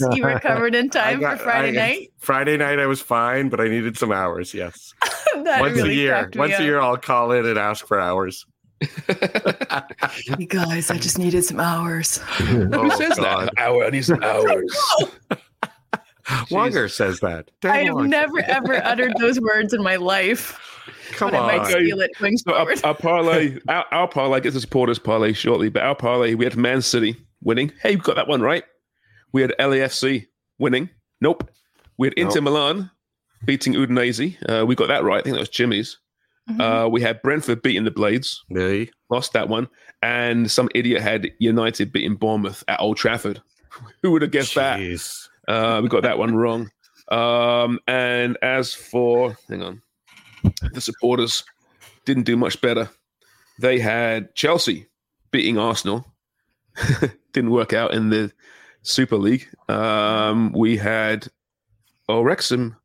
hours. 0.01 0.03
You 0.15 0.25
recovered 0.27 0.75
in 0.75 0.91
time 0.91 1.21
got- 1.21 1.39
for 1.39 1.45
Friday 1.45 1.69
I- 1.71 1.73
night. 1.73 2.13
Friday 2.19 2.57
night, 2.57 2.79
I 2.79 2.87
was 2.87 3.01
fine, 3.01 3.49
but 3.49 3.61
I 3.61 3.69
needed 3.69 3.97
some 3.97 4.13
hours. 4.13 4.53
Yes, 4.55 4.95
once 5.35 5.75
really 5.77 5.91
a 5.91 5.93
year. 5.93 6.31
Once 6.37 6.55
up. 6.55 6.61
a 6.61 6.63
year, 6.65 6.81
I'll 6.81 6.97
call 6.97 7.33
in 7.33 7.47
and 7.47 7.59
ask 7.59 7.87
for 7.87 8.01
hours. 8.01 8.47
You 8.81 10.47
guys, 10.47 10.91
I 10.91 10.99
just 10.99 11.19
needed 11.19 11.45
some 11.45 11.59
hours. 11.61 12.19
Who 12.19 12.69
Oh, 12.73 12.89
says 12.91 13.17
God. 13.19 13.49
that? 13.49 13.55
Hour, 13.59 13.85
I 13.87 13.91
need 13.91 14.05
some 14.05 14.23
hours. 14.23 14.77
Wonga 16.51 16.89
says 16.91 17.21
that. 17.21 17.51
Dan 17.61 17.73
I 17.73 17.85
have 17.85 17.95
Wonga. 17.95 18.09
never 18.09 18.41
ever 18.41 18.75
uttered 18.85 19.15
those 19.19 19.41
words 19.41 19.73
in 19.73 19.83
my 19.83 19.97
life. 19.97 20.59
Come 21.13 21.31
but 21.31 21.43
I 21.43 21.47
might 21.57 21.61
on. 21.61 21.67
steal 21.71 22.01
it 22.01 22.11
going 22.19 22.37
So 22.37 22.53
our, 22.55 22.73
our 22.85 22.95
parlay, 22.95 23.59
our, 23.69 23.85
our 23.93 24.09
parlay 24.09 24.41
gets 24.41 24.55
a 24.57 24.61
supporters 24.61 24.99
parlay 24.99 25.33
shortly, 25.33 25.71
but 25.71 25.83
our 25.83 25.95
parlay, 25.95 26.35
we 26.35 26.45
had 26.45 26.57
Man 26.57 26.83
City 26.83 27.17
winning. 27.43 27.73
Hey, 27.83 27.97
we 27.97 28.03
got 28.03 28.17
that 28.17 28.29
one 28.29 28.41
right. 28.41 28.65
We 29.33 29.43
had 29.43 29.55
LAFC 29.59 30.27
winning. 30.59 30.91
Nope. 31.21 31.51
We 31.97 32.07
had 32.07 32.15
Inter 32.15 32.37
Nope. 32.37 32.45
Milan 32.45 32.91
beating 33.45 33.75
Udinese. 33.75 34.37
Uh, 34.49 34.65
we 34.67 34.75
got 34.75 34.89
that 34.89 35.05
right. 35.05 35.21
I 35.21 35.23
think 35.23 35.35
that 35.35 35.41
was 35.41 35.49
Jimmy's. 35.49 35.99
Uh, 36.59 36.89
we 36.91 37.03
had 37.03 37.21
Brentford 37.21 37.61
beating 37.61 37.85
the 37.85 37.91
Blades. 37.91 38.43
Really? 38.51 38.91
Lost 39.11 39.35
that 39.35 39.49
one. 39.49 39.69
And 40.03 40.51
some 40.51 40.71
idiot 40.75 41.03
had 41.03 41.31
United 41.39 41.93
beating 41.93 42.17
Bournemouth 42.17 42.65
at 42.69 42.81
Old 42.81 42.97
Trafford. 42.97 43.43
Who 44.03 44.13
would 44.13 44.23
have 44.23 44.31
guessed 44.31 44.55
that? 44.55 44.81
Uh, 45.47 45.81
we 45.83 45.89
got 45.89 46.03
that 46.05 46.19
one 46.19 46.35
wrong. 46.35 46.71
Um, 47.11 47.81
and 47.87 48.39
as 48.43 48.75
for, 48.75 49.37
hang 49.49 49.63
on, 49.63 49.83
the 50.73 50.81
supporters 50.81 51.45
didn't 52.05 52.25
do 52.25 52.37
much 52.37 52.61
better. 52.61 52.89
They 53.59 53.79
had 53.79 54.35
Chelsea 54.35 54.87
beating 55.31 55.59
Arsenal. 55.59 56.07
didn't 57.33 57.51
work 57.51 57.73
out 57.73 57.95
in 57.95 58.11
the 58.11 58.33
Super 58.83 59.17
League. 59.17 59.49
Um, 59.69 60.53
we 60.53 60.77
had 60.77 61.29
oh, 62.09 62.23
Wrexham 62.23 62.77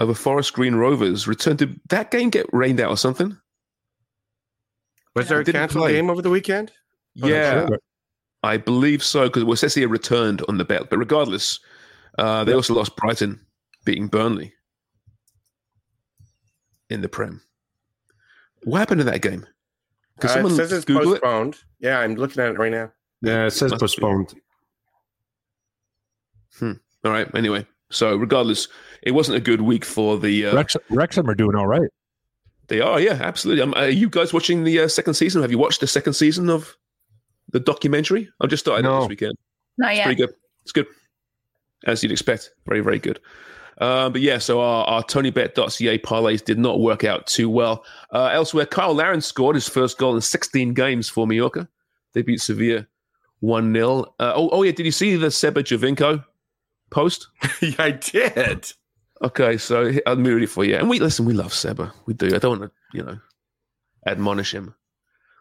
over 0.00 0.14
Forest 0.14 0.52
Green 0.52 0.74
Rovers. 0.74 1.26
Returned 1.26 1.58
to 1.60 1.74
that 1.88 2.10
game 2.10 2.30
get 2.30 2.46
rained 2.52 2.80
out 2.80 2.90
or 2.90 2.96
something? 2.96 3.36
Was 5.14 5.28
there 5.28 5.40
a 5.40 5.44
canceled 5.44 5.88
game 5.88 6.10
over 6.10 6.22
the 6.22 6.30
weekend? 6.30 6.72
Yeah, 7.14 7.66
sure. 7.66 7.78
I 8.44 8.56
believe 8.56 9.02
so 9.02 9.24
because 9.24 9.44
well, 9.44 9.54
it 9.54 9.58
says 9.58 9.74
here 9.74 9.88
returned 9.88 10.42
on 10.48 10.58
the 10.58 10.64
bet. 10.64 10.90
But 10.90 10.98
regardless, 10.98 11.58
uh, 12.18 12.44
they 12.44 12.52
also 12.52 12.74
lost 12.74 12.96
Brighton, 12.96 13.40
beating 13.84 14.06
Burnley 14.06 14.54
in 16.88 17.00
the 17.00 17.08
Prem. 17.08 17.40
What 18.62 18.78
happened 18.78 19.00
in 19.00 19.06
that 19.06 19.22
game? 19.22 19.46
Because 20.18 20.30
Uh, 20.32 20.34
someone 20.34 20.52
it 20.52 20.56
says 20.56 20.72
it's 20.72 20.84
Google 20.84 21.12
it. 21.14 21.22
postponed. 21.22 21.56
Yeah, 21.80 22.00
I'm 22.00 22.16
looking 22.16 22.42
at 22.42 22.50
it 22.50 22.58
right 22.58 22.72
now. 22.72 22.92
Yeah, 23.22 23.46
it 23.46 23.50
says 23.52 23.70
Must 23.70 23.80
be. 23.80 23.84
postponed. 24.02 24.34
All 27.04 27.12
right. 27.12 27.32
Anyway, 27.34 27.64
so 27.90 28.16
regardless, 28.16 28.66
it 29.02 29.12
wasn't 29.12 29.36
a 29.36 29.40
good 29.40 29.60
week 29.60 29.84
for 29.84 30.18
the. 30.18 30.46
Uh, 30.46 30.54
Rex, 30.56 30.76
Wrexham 30.90 31.30
are 31.30 31.34
doing 31.34 31.54
all 31.54 31.66
right. 31.68 31.88
They 32.66 32.80
are, 32.80 33.00
yeah, 33.00 33.12
absolutely. 33.14 33.62
Um, 33.62 33.72
are 33.76 33.88
you 33.88 34.10
guys 34.10 34.32
watching 34.34 34.64
the 34.64 34.80
uh, 34.80 34.88
second 34.88 35.14
season? 35.14 35.40
Have 35.42 35.50
you 35.52 35.58
watched 35.58 35.80
the 35.80 35.86
second 35.86 36.12
season 36.14 36.50
of 36.50 36.76
The 37.50 37.60
documentary. 37.60 38.28
I 38.42 38.46
just 38.46 38.64
started 38.64 38.84
it 38.84 38.90
No. 38.90 39.00
this 39.00 39.08
weekend. 39.08 39.34
Not 39.78 39.90
It's 39.92 39.96
yet. 39.98 40.04
pretty 40.04 40.20
good. 40.22 40.34
It's 40.64 40.72
good, 40.72 40.86
as 41.86 42.02
you'd 42.02 42.12
expect. 42.12 42.50
Very, 42.66 42.80
very 42.80 42.98
good. 42.98 43.20
Um, 43.80 44.12
but 44.12 44.20
yeah, 44.20 44.38
so 44.38 44.60
our, 44.60 44.84
our 44.84 45.02
TonyBet.ca 45.04 45.98
parlays 45.98 46.44
did 46.44 46.58
not 46.58 46.80
work 46.80 47.04
out 47.04 47.26
too 47.26 47.48
well. 47.48 47.84
Uh, 48.12 48.26
elsewhere, 48.26 48.66
Kyle 48.66 48.94
Larin 48.94 49.20
scored 49.20 49.54
his 49.54 49.68
first 49.68 49.98
goal 49.98 50.14
in 50.14 50.20
16 50.20 50.74
games 50.74 51.08
for 51.08 51.26
Mallorca. 51.26 51.68
They 52.12 52.22
beat 52.22 52.40
Sevilla 52.40 52.86
1 53.40 53.72
0. 53.72 54.02
Uh, 54.18 54.32
oh, 54.34 54.48
oh, 54.50 54.62
yeah. 54.62 54.72
Did 54.72 54.86
you 54.86 54.92
see 54.92 55.16
the 55.16 55.30
Seba 55.30 55.62
Giovinco 55.62 56.24
post? 56.90 57.28
yeah, 57.60 57.74
I 57.78 57.90
did. 57.92 58.72
Okay, 59.22 59.56
so 59.56 59.92
I'll 60.06 60.16
read 60.16 60.42
it 60.42 60.48
for 60.48 60.64
you. 60.64 60.76
And 60.76 60.88
we 60.88 60.98
listen, 60.98 61.24
we 61.24 61.34
love 61.34 61.52
Seba. 61.52 61.92
We 62.06 62.14
do. 62.14 62.34
I 62.34 62.38
don't 62.38 62.60
want 62.60 62.72
to, 62.72 62.96
you 62.96 63.04
know, 63.04 63.18
admonish 64.06 64.52
him 64.52 64.74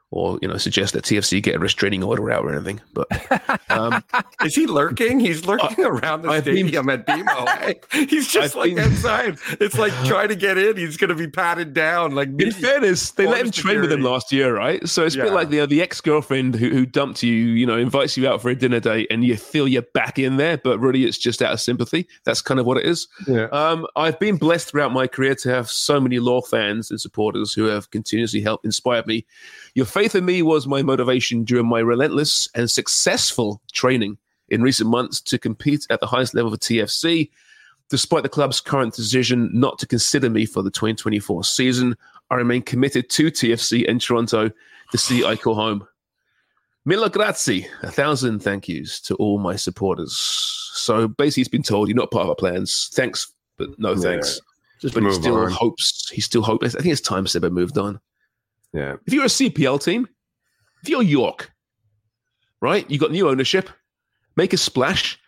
or, 0.09 0.39
you 0.41 0.47
know, 0.47 0.55
suggest 0.57 0.93
that 0.93 1.03
TFC 1.03 1.43
get 1.43 1.55
a 1.55 1.59
restraining 1.59 2.01
order 2.01 2.31
out 2.31 2.45
or 2.45 2.53
anything. 2.53 2.79
But 2.93 3.07
um, 3.69 4.03
Is 4.43 4.55
he 4.55 4.65
lurking? 4.65 5.19
He's 5.19 5.45
lurking 5.45 5.83
around 5.83 6.21
the 6.21 6.29
I've 6.29 6.45
been- 6.45 6.55
stadium 6.55 6.89
at 6.89 7.05
BMO. 7.05 7.75
He's 8.09 8.27
just 8.27 8.55
I've 8.55 8.59
like 8.59 8.75
been- 8.75 8.91
outside. 8.93 9.37
It's 9.59 9.77
like 9.77 9.91
trying 10.05 10.29
to 10.29 10.35
get 10.35 10.57
in. 10.57 10.77
He's 10.77 10.95
going 10.95 11.09
to 11.09 11.15
be 11.15 11.27
patted 11.27 11.73
down. 11.73 12.15
Like 12.15 12.29
In 12.39 12.51
fairness, 12.51 13.11
they 13.11 13.27
let 13.27 13.41
him 13.45 13.51
train 13.51 13.81
with 13.81 13.91
him 13.91 14.01
last 14.01 14.31
year, 14.31 14.55
right? 14.55 14.87
So 14.87 15.05
it's 15.05 15.15
a 15.15 15.19
bit 15.19 15.33
like 15.33 15.49
the 15.49 15.65
the 15.65 15.81
ex 15.81 15.99
girlfriend 15.99 16.55
who, 16.55 16.69
who 16.69 16.85
dumped 16.85 17.21
you, 17.21 17.33
you 17.33 17.65
know, 17.65 17.77
invites 17.77 18.15
you 18.15 18.27
out 18.29 18.41
for 18.41 18.49
a 18.49 18.55
dinner 18.55 18.79
date, 18.79 19.07
and 19.11 19.25
you 19.25 19.35
feel 19.35 19.67
you're 19.67 19.81
back 19.81 20.17
in 20.17 20.37
there, 20.37 20.57
but 20.57 20.79
really 20.79 21.03
it's 21.03 21.17
just 21.17 21.41
out 21.41 21.51
of 21.51 21.59
sympathy. 21.59 22.07
That's 22.23 22.41
kind 22.41 22.59
of 22.59 22.65
what 22.65 22.77
it 22.77 22.85
is. 22.85 23.07
Yeah. 23.27 23.47
Um, 23.51 23.85
I've 23.97 24.19
been 24.19 24.37
blessed 24.37 24.69
throughout 24.69 24.93
my 24.93 25.07
career 25.07 25.35
to 25.35 25.49
have 25.49 25.69
so 25.69 25.99
many 25.99 26.19
law 26.19 26.41
fans 26.41 26.89
and 26.91 27.01
supporters 27.01 27.51
who 27.53 27.65
have 27.65 27.91
continuously 27.91 28.41
helped 28.41 28.63
inspire 28.63 29.03
me. 29.05 29.25
Your 29.75 29.85
faith 29.97 30.13
in 30.13 30.25
me 30.25 30.43
was 30.43 30.67
my 30.67 30.83
motivation 30.83 31.43
during 31.43 31.65
my 31.67 31.79
relentless 31.79 32.47
and 32.53 32.69
successful 32.69 33.59
training 33.71 34.15
in 34.49 34.61
recent 34.61 34.87
months 34.87 35.19
to 35.19 35.39
compete 35.39 35.87
at 35.89 35.99
the 36.01 36.05
highest 36.05 36.35
level 36.35 36.53
of 36.53 36.59
TFC. 36.59 37.31
Despite 37.89 38.21
the 38.21 38.29
club's 38.29 38.61
current 38.61 38.93
decision 38.93 39.49
not 39.53 39.79
to 39.79 39.87
consider 39.87 40.29
me 40.29 40.45
for 40.45 40.61
the 40.61 40.69
2024 40.69 41.43
season, 41.45 41.95
I 42.29 42.35
remain 42.35 42.61
committed 42.61 43.09
to 43.09 43.31
TFC 43.31 43.85
in 43.85 43.97
Toronto 43.97 44.51
to 44.91 44.97
see 44.99 45.25
I 45.25 45.35
call 45.35 45.55
home. 45.55 45.87
Mille 46.85 47.09
grazie. 47.09 47.65
A 47.81 47.89
thousand 47.89 48.43
thank 48.43 48.67
yous 48.67 49.01
to 49.01 49.15
all 49.15 49.39
my 49.39 49.55
supporters. 49.55 50.15
So 50.75 51.07
basically, 51.07 51.41
he's 51.41 51.47
been 51.47 51.63
told 51.63 51.87
you're 51.89 51.97
not 51.97 52.11
part 52.11 52.23
of 52.25 52.29
our 52.29 52.35
plans. 52.35 52.91
Thanks, 52.93 53.33
but 53.57 53.69
no 53.79 53.93
Yeah. 53.93 54.01
thanks. 54.01 54.39
Just 54.79 54.93
but 54.93 55.01
he 55.01 55.11
still 55.13 55.37
on. 55.37 55.49
hopes. 55.51 56.07
He 56.11 56.21
still 56.21 56.43
hopes. 56.43 56.75
I 56.75 56.81
think 56.81 56.91
it's 56.91 57.01
time 57.01 57.25
Seba 57.25 57.49
moved 57.49 57.79
on. 57.79 57.99
Yeah. 58.73 58.95
If 59.05 59.13
you're 59.13 59.23
a 59.25 59.27
CPL 59.27 59.81
team, 59.83 60.07
if 60.83 60.89
you're 60.89 61.01
York, 61.03 61.51
right? 62.61 62.89
You 62.89 62.99
got 62.99 63.11
new 63.11 63.29
ownership. 63.29 63.69
Make 64.35 64.53
a 64.53 64.57
splash. 64.57 65.19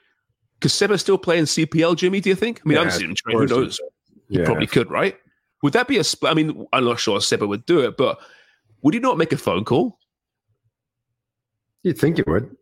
Because 0.59 0.73
Seba 0.73 0.97
still 0.97 1.17
playing 1.17 1.45
CPL, 1.45 1.95
Jimmy? 1.95 2.19
Do 2.19 2.29
you 2.29 2.35
think? 2.35 2.61
I 2.63 2.67
mean, 2.69 2.77
I'm 2.77 2.85
Yeah, 2.87 2.89
sitting 2.91 3.11
of 3.11 3.15
train. 3.17 3.37
Who 3.37 3.47
knows? 3.47 3.79
He 4.27 4.37
Yeah. 4.39 4.45
probably 4.45 4.67
could, 4.67 4.91
right? 4.91 5.17
Would 5.63 5.73
that 5.73 5.87
be 5.87 5.97
a 5.97 6.01
spl- 6.01 6.29
I 6.29 6.33
mean, 6.33 6.65
I'm 6.73 6.83
not 6.83 6.99
sure 6.99 7.19
Seba 7.21 7.47
would 7.47 7.65
do 7.65 7.79
it, 7.79 7.97
but 7.97 8.19
would 8.81 8.93
he 8.93 8.99
not 8.99 9.17
make 9.17 9.31
a 9.31 9.37
phone 9.37 9.63
call? 9.65 9.97
You'd 11.83 11.97
think 11.97 12.17
you 12.17 12.23
would. 12.27 12.55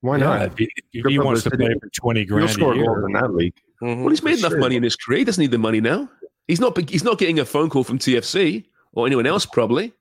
Why 0.00 0.18
Yeah, 0.18 0.24
not? 0.24 0.42
if 0.46 0.58
he, 0.58 0.70
if 0.92 1.06
he 1.06 1.18
wants 1.18 1.42
to 1.42 1.50
publicity. 1.50 1.78
play 1.78 1.88
for 1.88 1.90
20 1.92 2.20
You'll 2.20 2.28
grand 2.28 2.50
score 2.50 2.72
a 2.72 2.76
year. 2.76 2.84
goals 2.86 3.04
in 3.06 3.12
that 3.12 3.34
league. 3.34 3.54
Well, 3.80 4.08
he's 4.08 4.22
made 4.22 4.32
mm-hmm. 4.34 4.38
enough 4.38 4.52
Sure. 4.52 4.60
money 4.60 4.76
in 4.76 4.82
his 4.82 4.96
career. 4.96 5.18
He 5.18 5.24
doesn't 5.24 5.42
need 5.42 5.50
the 5.50 5.58
money 5.58 5.80
now. 5.80 6.08
He's 6.46 6.60
not. 6.60 6.78
He's 6.88 7.02
not 7.02 7.18
getting 7.18 7.40
a 7.40 7.44
phone 7.44 7.68
call 7.70 7.82
from 7.82 7.98
TFC 7.98 8.66
or 8.92 9.06
anyone 9.06 9.26
else. 9.26 9.46
Probably. 9.46 9.92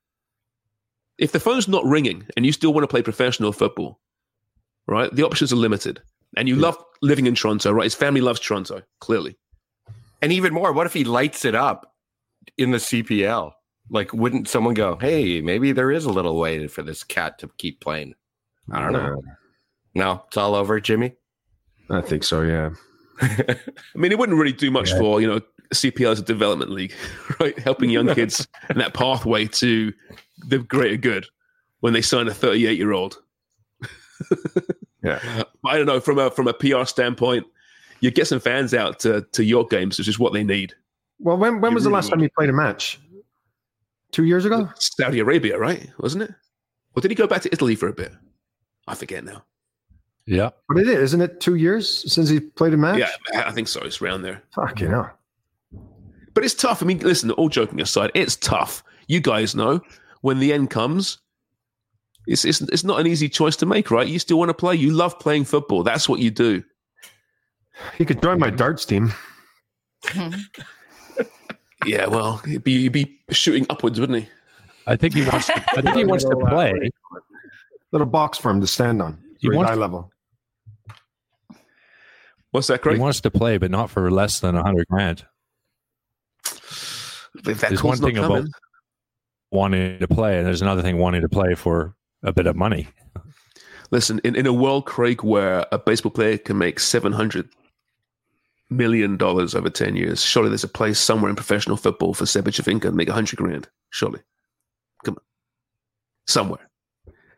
If 1.18 1.32
the 1.32 1.40
phone's 1.40 1.68
not 1.68 1.86
ringing 1.86 2.28
and 2.36 2.46
you 2.46 2.52
still 2.52 2.74
want 2.74 2.84
to 2.84 2.90
play 2.90 3.02
professional 3.02 3.54
football, 3.54 4.00
right? 4.88 5.14
The 5.16 5.24
options 5.24 5.54
are 5.54 5.58
limited, 5.58 6.02
and 6.36 6.48
you 6.48 6.56
hmm. 6.56 6.62
love 6.62 6.78
living 7.02 7.26
in 7.26 7.36
Toronto, 7.36 7.72
right? 7.72 7.86
His 7.86 7.96
family 7.96 8.22
loves 8.22 8.40
Toronto, 8.40 8.82
clearly. 9.00 9.38
And 10.22 10.32
even 10.32 10.54
more, 10.54 10.74
what 10.74 10.88
if 10.88 10.94
he 10.94 11.04
lights 11.04 11.46
it 11.46 11.56
up 11.56 11.94
in 12.58 12.72
the 12.72 12.78
CPL? 12.78 13.52
Like, 13.90 14.12
wouldn't 14.14 14.50
someone 14.50 14.74
go, 14.74 14.98
hey, 15.00 15.42
maybe 15.42 15.72
there 15.72 15.92
is 15.92 16.06
a 16.06 16.12
little 16.12 16.40
way 16.40 16.68
for 16.68 16.82
this 16.82 17.04
cat 17.04 17.38
to 17.40 17.50
keep 17.58 17.80
playing? 17.80 18.16
I 18.72 18.82
don't 18.82 18.94
know. 18.94 19.22
No, 19.94 20.24
it's 20.28 20.38
all 20.38 20.56
over, 20.56 20.80
Jimmy. 20.80 21.14
I 21.90 22.02
think 22.02 22.24
so, 22.24 22.42
yeah. 22.42 22.72
I 23.22 23.58
mean, 23.96 24.12
it 24.12 24.20
wouldn't 24.20 24.38
really 24.38 24.52
do 24.54 24.70
much 24.72 24.92
Yeah. 24.92 25.00
for 25.00 25.22
you 25.22 25.28
know 25.28 25.42
CPL 25.74 26.12
as 26.12 26.20
a 26.20 26.24
development 26.24 26.72
league, 26.72 26.94
right? 27.40 27.58
Helping 27.60 27.90
young 27.90 28.08
kids 28.16 28.48
in 28.70 28.78
that 28.78 28.94
pathway 28.94 29.46
to 29.48 29.94
the 30.48 30.60
greater 30.60 30.98
good 30.98 31.26
when 31.80 31.94
they 31.94 32.02
sign 32.02 32.28
a 32.28 32.34
38 32.34 32.78
year 32.78 32.92
old. 32.92 33.22
Yeah. 35.04 35.44
I 35.66 35.78
don't 35.78 35.86
know 35.86 36.00
from 36.00 36.18
a 36.20 36.32
from 36.32 36.48
a 36.48 36.54
PR 36.54 36.86
standpoint, 36.86 37.46
you 38.00 38.12
get 38.12 38.28
some 38.28 38.40
fans 38.40 38.74
out 38.74 39.00
to 39.02 39.22
to 39.34 39.44
York 39.44 39.70
games, 39.70 39.98
which 39.98 40.08
is 40.08 40.18
what 40.20 40.34
they 40.34 40.44
need. 40.44 40.74
Well, 41.20 41.38
when 41.38 41.62
when 41.62 41.72
You 41.72 41.76
was 41.76 41.84
the 41.84 41.90
last 41.90 42.10
time 42.10 42.20
you 42.22 42.30
played 42.38 42.50
a 42.50 42.54
match? 42.54 43.00
Two 44.12 44.24
years 44.26 44.46
ago? 44.46 44.70
Saudi 44.80 45.20
Arabia, 45.20 45.58
right? 45.58 45.90
Wasn't 46.00 46.24
it? 46.24 46.32
Or 46.96 47.02
did 47.02 47.12
he 47.12 47.16
go 47.16 47.28
back 47.28 47.42
to 47.42 47.50
Italy 47.52 47.76
for 47.76 47.88
a 47.88 47.94
bit? 47.94 48.14
I 48.88 48.96
forget 48.96 49.24
now. 49.24 49.44
Yeah. 50.28 50.50
But 50.68 50.78
it 50.80 50.88
is, 50.88 51.00
isn't 51.02 51.22
it 51.22 51.40
two 51.40 51.56
years 51.56 52.12
since 52.12 52.30
he 52.30 52.40
played 52.40 52.74
a 52.74 52.78
match? 52.78 53.00
Yeah, 53.00 53.10
I 53.48 53.52
think 53.52 53.68
so. 53.68 53.82
It's 53.82 54.02
around 54.02 54.24
there. 54.24 54.42
Fuck 54.56 54.80
you 54.82 54.90
know. 54.90 55.08
But 56.34 56.44
it's 56.44 56.54
tough. 56.56 56.82
I 56.82 56.86
mean, 56.86 57.00
listen, 57.00 57.32
all 57.32 57.48
joking 57.50 57.80
aside, 57.80 58.12
it's 58.16 58.36
tough. 58.36 58.84
You 59.08 59.20
guys 59.22 59.56
know 59.56 59.82
when 60.22 60.40
the 60.40 60.52
end 60.52 60.70
comes, 60.72 61.20
it's, 62.28 62.44
it's, 62.44 62.60
it's 62.62 62.84
not 62.84 63.00
an 63.00 63.08
easy 63.08 63.30
choice 63.30 63.56
to 63.58 63.66
make, 63.68 63.92
right? 63.92 64.08
You 64.08 64.18
still 64.20 64.40
want 64.40 64.50
to 64.50 64.54
play. 64.56 64.76
You 64.76 64.92
love 64.92 65.20
playing 65.20 65.46
football. 65.46 65.84
That's 65.84 66.10
what 66.10 66.20
you 66.20 66.32
do. 66.32 66.64
He 67.98 68.04
could 68.06 68.22
join 68.22 68.40
my 68.40 68.50
darts 68.50 68.86
team. 68.86 69.14
Yeah, 71.86 72.08
well, 72.08 72.38
he'd 72.38 72.64
be, 72.64 72.80
he'd 72.82 72.92
be 72.94 73.20
shooting 73.30 73.66
upwards, 73.70 74.00
wouldn't 74.00 74.24
he? 74.24 74.30
I 74.88 74.96
think 74.96 75.14
he 75.14 75.24
wants. 75.24 75.48
To, 75.48 75.64
I 75.78 75.82
think 75.82 75.96
he 75.96 76.06
wants 76.06 76.24
to 76.24 76.36
play. 76.50 76.90
Little 77.92 78.08
box 78.08 78.40
for 78.40 78.50
him 78.50 78.60
to 78.62 78.66
stand 78.68 79.04
on. 79.04 79.22
He 79.40 79.50
wants- 79.50 79.70
high 79.70 79.76
level. 79.76 80.12
What's 82.56 82.68
that, 82.68 82.82
Craig? 82.82 82.96
He 82.96 83.02
wants 83.02 83.20
to 83.20 83.30
play, 83.30 83.58
but 83.58 83.70
not 83.70 83.90
for 83.90 84.10
less 84.10 84.40
than 84.40 84.56
a 84.56 84.64
hundred 84.64 84.88
grand. 84.88 85.26
If 86.46 87.60
that 87.60 87.68
There's 87.68 87.84
one 87.84 87.98
thing 87.98 88.18
about 88.18 88.46
wanting 89.52 90.00
to 90.00 90.08
play, 90.08 90.38
and 90.38 90.48
there's 90.48 90.62
another 90.62 90.82
thing 90.82 90.98
wanting 90.98 91.20
to 91.20 91.28
play 91.28 91.54
for 91.56 91.96
a 92.24 92.32
bit 92.32 92.48
of 92.48 92.56
money. 92.56 92.88
Listen, 93.92 94.22
in, 94.24 94.38
in 94.38 94.48
a 94.48 94.54
world, 94.54 94.86
Craig, 94.86 95.22
where 95.22 95.66
a 95.74 95.78
baseball 95.78 96.14
player 96.14 96.38
can 96.38 96.58
make 96.58 96.80
seven 96.80 97.12
hundred 97.12 97.50
million 98.70 99.18
dollars 99.18 99.54
over 99.54 99.70
ten 99.70 99.98
years, 99.98 100.24
surely 100.24 100.48
there's 100.48 100.64
a 100.64 100.70
place 100.70 100.98
somewhere 100.98 101.30
in 101.30 101.36
professional 101.36 101.76
football 101.76 102.14
for 102.14 102.26
Seba 102.26 102.52
Giovinco 102.52 102.84
to 102.84 102.92
make 102.94 103.10
a 103.10 103.14
hundred 103.14 103.36
grand. 103.36 103.68
Surely, 103.90 104.22
come 105.04 105.16
on, 105.16 105.24
somewhere. 106.26 106.70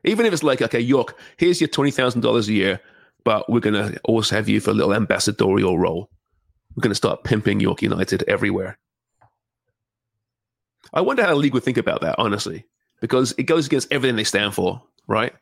Even 0.03 0.27
if 0.27 0.33
it's 0.33 0.43
like, 0.43 0.61
okay, 0.61 0.79
York, 0.79 1.17
here's 1.37 1.59
your 1.59 1.69
twenty 1.69 1.89
thousand 1.89 2.21
dollars 2.21 2.49
a 2.49 2.53
year, 2.53 2.79
but 3.27 3.49
we're 3.49 3.59
gonna 3.59 3.93
also 4.05 4.37
have 4.37 4.47
you 4.47 4.61
for 4.61 4.69
a 4.69 4.73
little 4.73 4.93
ambassadorial 4.93 5.77
role. 5.77 6.09
We're 6.73 6.81
gonna 6.81 6.95
start 6.95 7.25
pimping 7.25 7.59
York 7.59 7.81
United 7.81 8.23
everywhere. 8.25 8.79
I 10.93 11.01
wonder 11.01 11.23
how 11.23 11.31
the 11.31 11.35
league 11.35 11.53
would 11.53 11.65
think 11.65 11.75
about 11.75 11.99
that, 11.99 12.15
honestly, 12.19 12.63
because 13.01 13.33
it 13.37 13.43
goes 13.43 13.65
against 13.65 13.91
everything 13.91 14.15
they 14.15 14.23
stand 14.23 14.55
for, 14.55 14.81
right? 15.09 15.33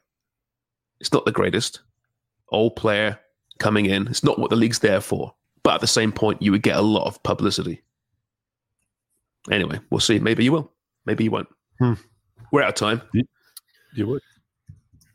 It's 1.00 1.14
not 1.14 1.26
the 1.26 1.32
greatest. 1.32 1.82
Old 2.50 2.76
player 2.76 3.20
coming 3.60 3.86
in. 3.86 4.08
It's 4.08 4.24
not 4.24 4.40
what 4.40 4.50
the 4.50 4.56
league's 4.56 4.80
there 4.80 5.00
for. 5.00 5.36
But 5.62 5.76
at 5.76 5.82
the 5.82 5.86
same 5.86 6.12
point, 6.12 6.42
you 6.42 6.52
would 6.54 6.64
get 6.64 6.78
a 6.78 6.82
lot 6.82 7.06
of 7.06 7.22
publicity. 7.22 7.84
Anyway, 9.52 9.80
we'll 9.92 10.00
see. 10.00 10.18
Maybe 10.18 10.44
you 10.44 10.54
will. 10.54 10.72
Maybe 11.06 11.26
you 11.26 11.30
won't. 11.30 11.50
Hmm. 11.78 11.94
We're 12.52 12.64
out 12.64 12.70
of 12.70 12.76
time. 12.76 13.04
You 13.94 14.08
would. 14.08 14.22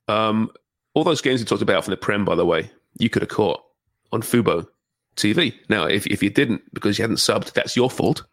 Um, 0.06 0.52
all 0.94 1.04
those 1.04 1.20
games 1.20 1.40
we 1.40 1.46
talked 1.46 1.62
about 1.62 1.84
from 1.84 1.92
the 1.92 1.96
Prem, 1.96 2.24
by 2.24 2.34
the 2.34 2.46
way, 2.46 2.70
you 2.98 3.08
could 3.08 3.22
have 3.22 3.28
caught 3.28 3.62
on 4.12 4.22
Fubo 4.22 4.66
TV. 5.16 5.54
Now, 5.68 5.84
if, 5.84 6.06
if 6.06 6.22
you 6.22 6.30
didn't 6.30 6.62
because 6.72 6.98
you 6.98 7.02
hadn't 7.02 7.16
subbed, 7.16 7.52
that's 7.52 7.76
your 7.76 7.90
fault. 7.90 8.24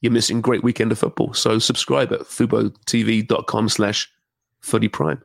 You're 0.00 0.12
missing 0.12 0.40
great 0.40 0.62
weekend 0.62 0.92
of 0.92 0.98
football. 0.98 1.34
So 1.34 1.58
subscribe 1.58 2.12
at 2.12 2.20
FuboTV.com 2.20 3.68
slash 3.68 4.10
footy 4.60 4.88
prime. 4.88 5.22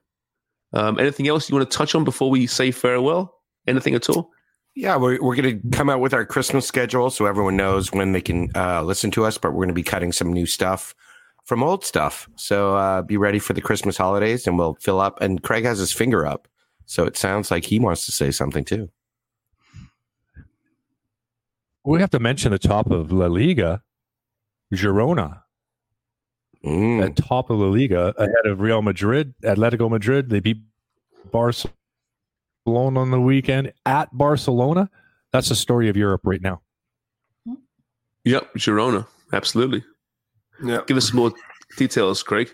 Um, 0.73 0.99
anything 0.99 1.27
else 1.27 1.49
you 1.49 1.55
want 1.55 1.69
to 1.69 1.77
touch 1.77 1.93
on 1.93 2.03
before 2.03 2.31
we 2.31 2.47
say 2.47 2.71
farewell? 2.71 3.35
Anything 3.67 3.93
at 3.93 4.09
all? 4.09 4.31
Yeah, 4.75 4.95
we're, 4.95 5.21
we're 5.21 5.35
going 5.35 5.61
to 5.61 5.69
come 5.69 5.89
out 5.89 5.99
with 5.99 6.15
our 6.15 6.25
Christmas 6.25 6.65
schedule 6.65 7.11
so 7.11 7.27
everyone 7.27 7.55
knows 7.55 7.91
when 7.91 8.11
they 8.11 8.21
can 8.21 8.49
uh, 8.55 8.81
listen 8.81 9.11
to 9.11 9.25
us, 9.25 9.37
but 9.37 9.51
we're 9.51 9.57
going 9.57 9.67
to 9.67 9.73
be 9.75 9.83
cutting 9.83 10.11
some 10.11 10.33
new 10.33 10.47
stuff 10.47 10.95
from 11.45 11.63
old 11.63 11.83
stuff. 11.83 12.29
So 12.35 12.75
uh, 12.75 13.01
be 13.01 13.17
ready 13.17 13.39
for 13.39 13.53
the 13.53 13.61
Christmas 13.61 13.97
holidays 13.97 14.47
and 14.47 14.57
we'll 14.57 14.75
fill 14.75 14.99
up. 14.99 15.21
And 15.21 15.43
Craig 15.43 15.65
has 15.65 15.79
his 15.79 15.91
finger 15.91 16.25
up. 16.25 16.47
So 16.85 17.05
it 17.05 17.17
sounds 17.17 17.51
like 17.51 17.65
he 17.65 17.79
wants 17.79 18.05
to 18.05 18.11
say 18.11 18.31
something 18.31 18.63
too. 18.63 18.89
We 21.85 21.99
have 21.99 22.11
to 22.11 22.19
mention 22.19 22.51
the 22.51 22.59
top 22.59 22.91
of 22.91 23.11
La 23.11 23.27
Liga, 23.27 23.81
Girona. 24.73 25.41
Mm. 26.63 27.03
at 27.03 27.17
top 27.17 27.49
of 27.49 27.59
La 27.59 27.67
Liga 27.67 28.13
ahead 28.17 28.45
of 28.45 28.61
Real 28.61 28.81
Madrid, 28.81 29.33
Atletico 29.43 29.89
Madrid. 29.89 30.29
They 30.29 30.39
beat 30.39 30.61
Barcelona 31.29 31.73
on 32.65 33.11
the 33.11 33.19
weekend 33.19 33.73
at 33.85 34.17
Barcelona. 34.17 34.89
That's 35.33 35.49
the 35.49 35.55
story 35.55 35.89
of 35.89 35.97
Europe 35.97 36.21
right 36.23 36.41
now. 36.41 36.61
Yep, 38.23 38.53
Girona. 38.55 39.05
Absolutely. 39.33 39.83
Yeah. 40.61 40.81
Give 40.87 40.97
us 40.97 41.07
some 41.09 41.17
more 41.17 41.31
details, 41.77 42.23
Craig. 42.23 42.49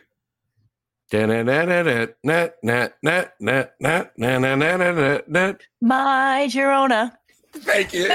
My 5.82 6.48
Girona. 6.52 7.14
Thank 7.52 7.94
you. 7.94 8.08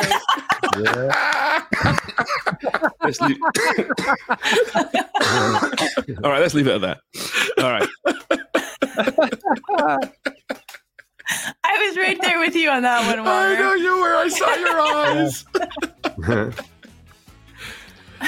Let's 3.02 3.20
leave. 3.20 3.36
All 6.22 6.30
right, 6.30 6.40
let's 6.40 6.54
leave 6.54 6.68
it 6.68 6.74
at 6.74 6.80
that. 6.82 7.00
All 7.58 7.70
right. 7.70 7.88
I 11.64 11.88
was 11.88 11.96
right 11.96 12.16
there 12.20 12.38
with 12.38 12.54
you 12.54 12.70
on 12.70 12.82
that 12.82 13.16
one, 13.16 13.26
I 13.26 13.54
know 13.58 13.72
you 13.74 13.98
were. 13.98 14.14
I 14.14 14.28
saw 14.28 14.54
your 14.54 14.80
eyes. 16.28 16.54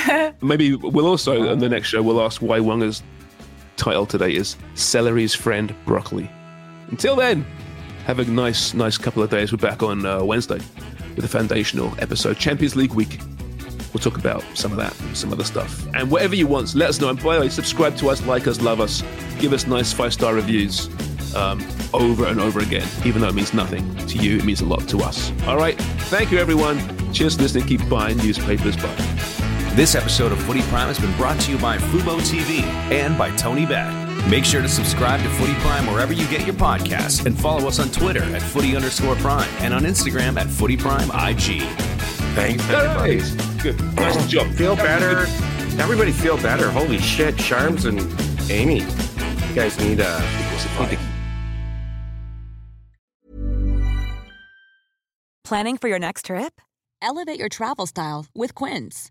Maybe 0.43 0.75
we'll 0.75 1.07
also, 1.07 1.49
on 1.49 1.59
the 1.59 1.69
next 1.69 1.89
show, 1.89 2.03
we'll 2.03 2.21
ask 2.21 2.43
why 2.43 2.59
Wonga's 2.61 3.03
title 3.77 4.07
today 4.07 4.35
is 4.35 4.57
Celery's 4.75 5.35
Friend 5.35 5.75
Broccoli. 5.85 6.31
Until 6.89 7.17
then, 7.17 7.45
have 8.05 8.19
a 8.19 8.25
nice, 8.25 8.75
nice 8.75 8.99
couple 8.99 9.23
of 9.23 9.31
days. 9.31 9.53
We're 9.53 9.59
back 9.59 9.83
on 9.83 10.07
uh, 10.07 10.23
Wednesday 10.23 10.61
with 11.15 11.25
a 11.25 11.29
foundational 11.29 11.93
episode, 11.99 12.39
Champions 12.39 12.77
League 12.77 12.93
week. 12.93 13.19
We'll 13.93 14.03
talk 14.03 14.19
about 14.19 14.45
some 14.55 14.73
of 14.73 14.79
that, 14.79 14.99
and 15.01 15.17
some 15.17 15.33
other 15.33 15.45
stuff. 15.45 15.87
And 15.95 16.11
whatever 16.11 16.35
you 16.35 16.47
want, 16.47 16.75
let 16.75 16.91
us 16.91 17.01
know. 17.01 17.09
And 17.09 17.23
by 17.23 17.37
the 17.37 17.41
way, 17.43 17.49
subscribe 17.49 17.97
to 17.99 18.11
us, 18.11 18.25
like 18.27 18.47
us, 18.47 18.61
love 18.61 18.81
us, 18.81 19.03
give 19.39 19.53
us 19.53 19.67
nice 19.67 19.93
five 19.93 20.13
star 20.13 20.35
reviews 20.35 20.89
um, 21.35 21.67
over 21.95 22.27
and 22.27 22.41
over 22.41 22.61
again. 22.61 22.87
Even 23.05 23.23
though 23.23 23.29
it 23.29 23.35
means 23.35 23.55
nothing 23.55 23.97
to 24.07 24.19
you, 24.19 24.37
it 24.37 24.45
means 24.45 24.61
a 24.61 24.67
lot 24.67 24.87
to 24.89 24.99
us. 24.99 25.33
All 25.47 25.57
right. 25.57 25.79
Thank 26.11 26.31
you, 26.31 26.39
everyone. 26.39 26.79
Cheers 27.13 27.37
for 27.37 27.43
listening. 27.43 27.67
Keep 27.67 27.89
buying 27.89 28.19
newspapers. 28.19 28.77
Bye. 28.77 29.56
This 29.77 29.95
episode 29.95 30.33
of 30.33 30.43
Footy 30.45 30.63
Prime 30.63 30.89
has 30.89 30.99
been 30.99 31.15
brought 31.19 31.39
to 31.41 31.53
you 31.53 31.59
by 31.59 31.77
Fubo 31.77 32.19
TV 32.21 32.63
and 32.91 33.19
by 33.19 33.31
Tony 33.37 33.67
Bet. 33.67 33.93
Make 34.27 34.47
sure 34.47 34.63
to 34.63 34.69
subscribe 34.71 35.21
to 35.21 35.29
Footy 35.29 35.53
Prime 35.57 35.87
wherever 35.87 36.15
you 36.15 36.27
get 36.29 36.47
your 36.47 36.55
podcasts 36.55 37.27
and 37.27 37.39
follow 37.39 37.69
us 37.69 37.79
on 37.79 37.91
Twitter 37.91 38.23
at 38.23 38.41
footy 38.41 38.75
underscore 38.75 39.17
prime 39.17 39.47
and 39.59 39.75
on 39.75 39.83
Instagram 39.83 40.39
at 40.39 40.47
footy 40.47 40.79
prime 40.79 41.11
IG. 41.11 41.61
Thanks, 42.35 42.67
everybody. 42.71 43.21
Good. 43.63 43.79
Nice 43.97 44.27
job. 44.29 44.51
Feel 44.55 44.77
better. 44.77 45.27
Everybody 45.79 46.11
feel 46.11 46.39
better. 46.39 46.71
Holy 46.71 46.97
shit. 46.97 47.35
Sharms 47.35 47.85
and 47.85 48.01
Amy. 48.51 48.81
You 48.81 49.55
guys 49.55 49.79
need, 49.79 50.01
uh, 50.01 50.21
need 50.81 50.89
to 50.89 50.99
Planning 55.45 55.77
for 55.77 55.89
your 55.89 55.99
next 55.99 56.25
trip? 56.25 56.63
Elevate 57.03 57.39
your 57.39 57.51
travel 57.51 57.85
style 57.87 58.25
with 58.35 58.55
Quince. 58.55 59.11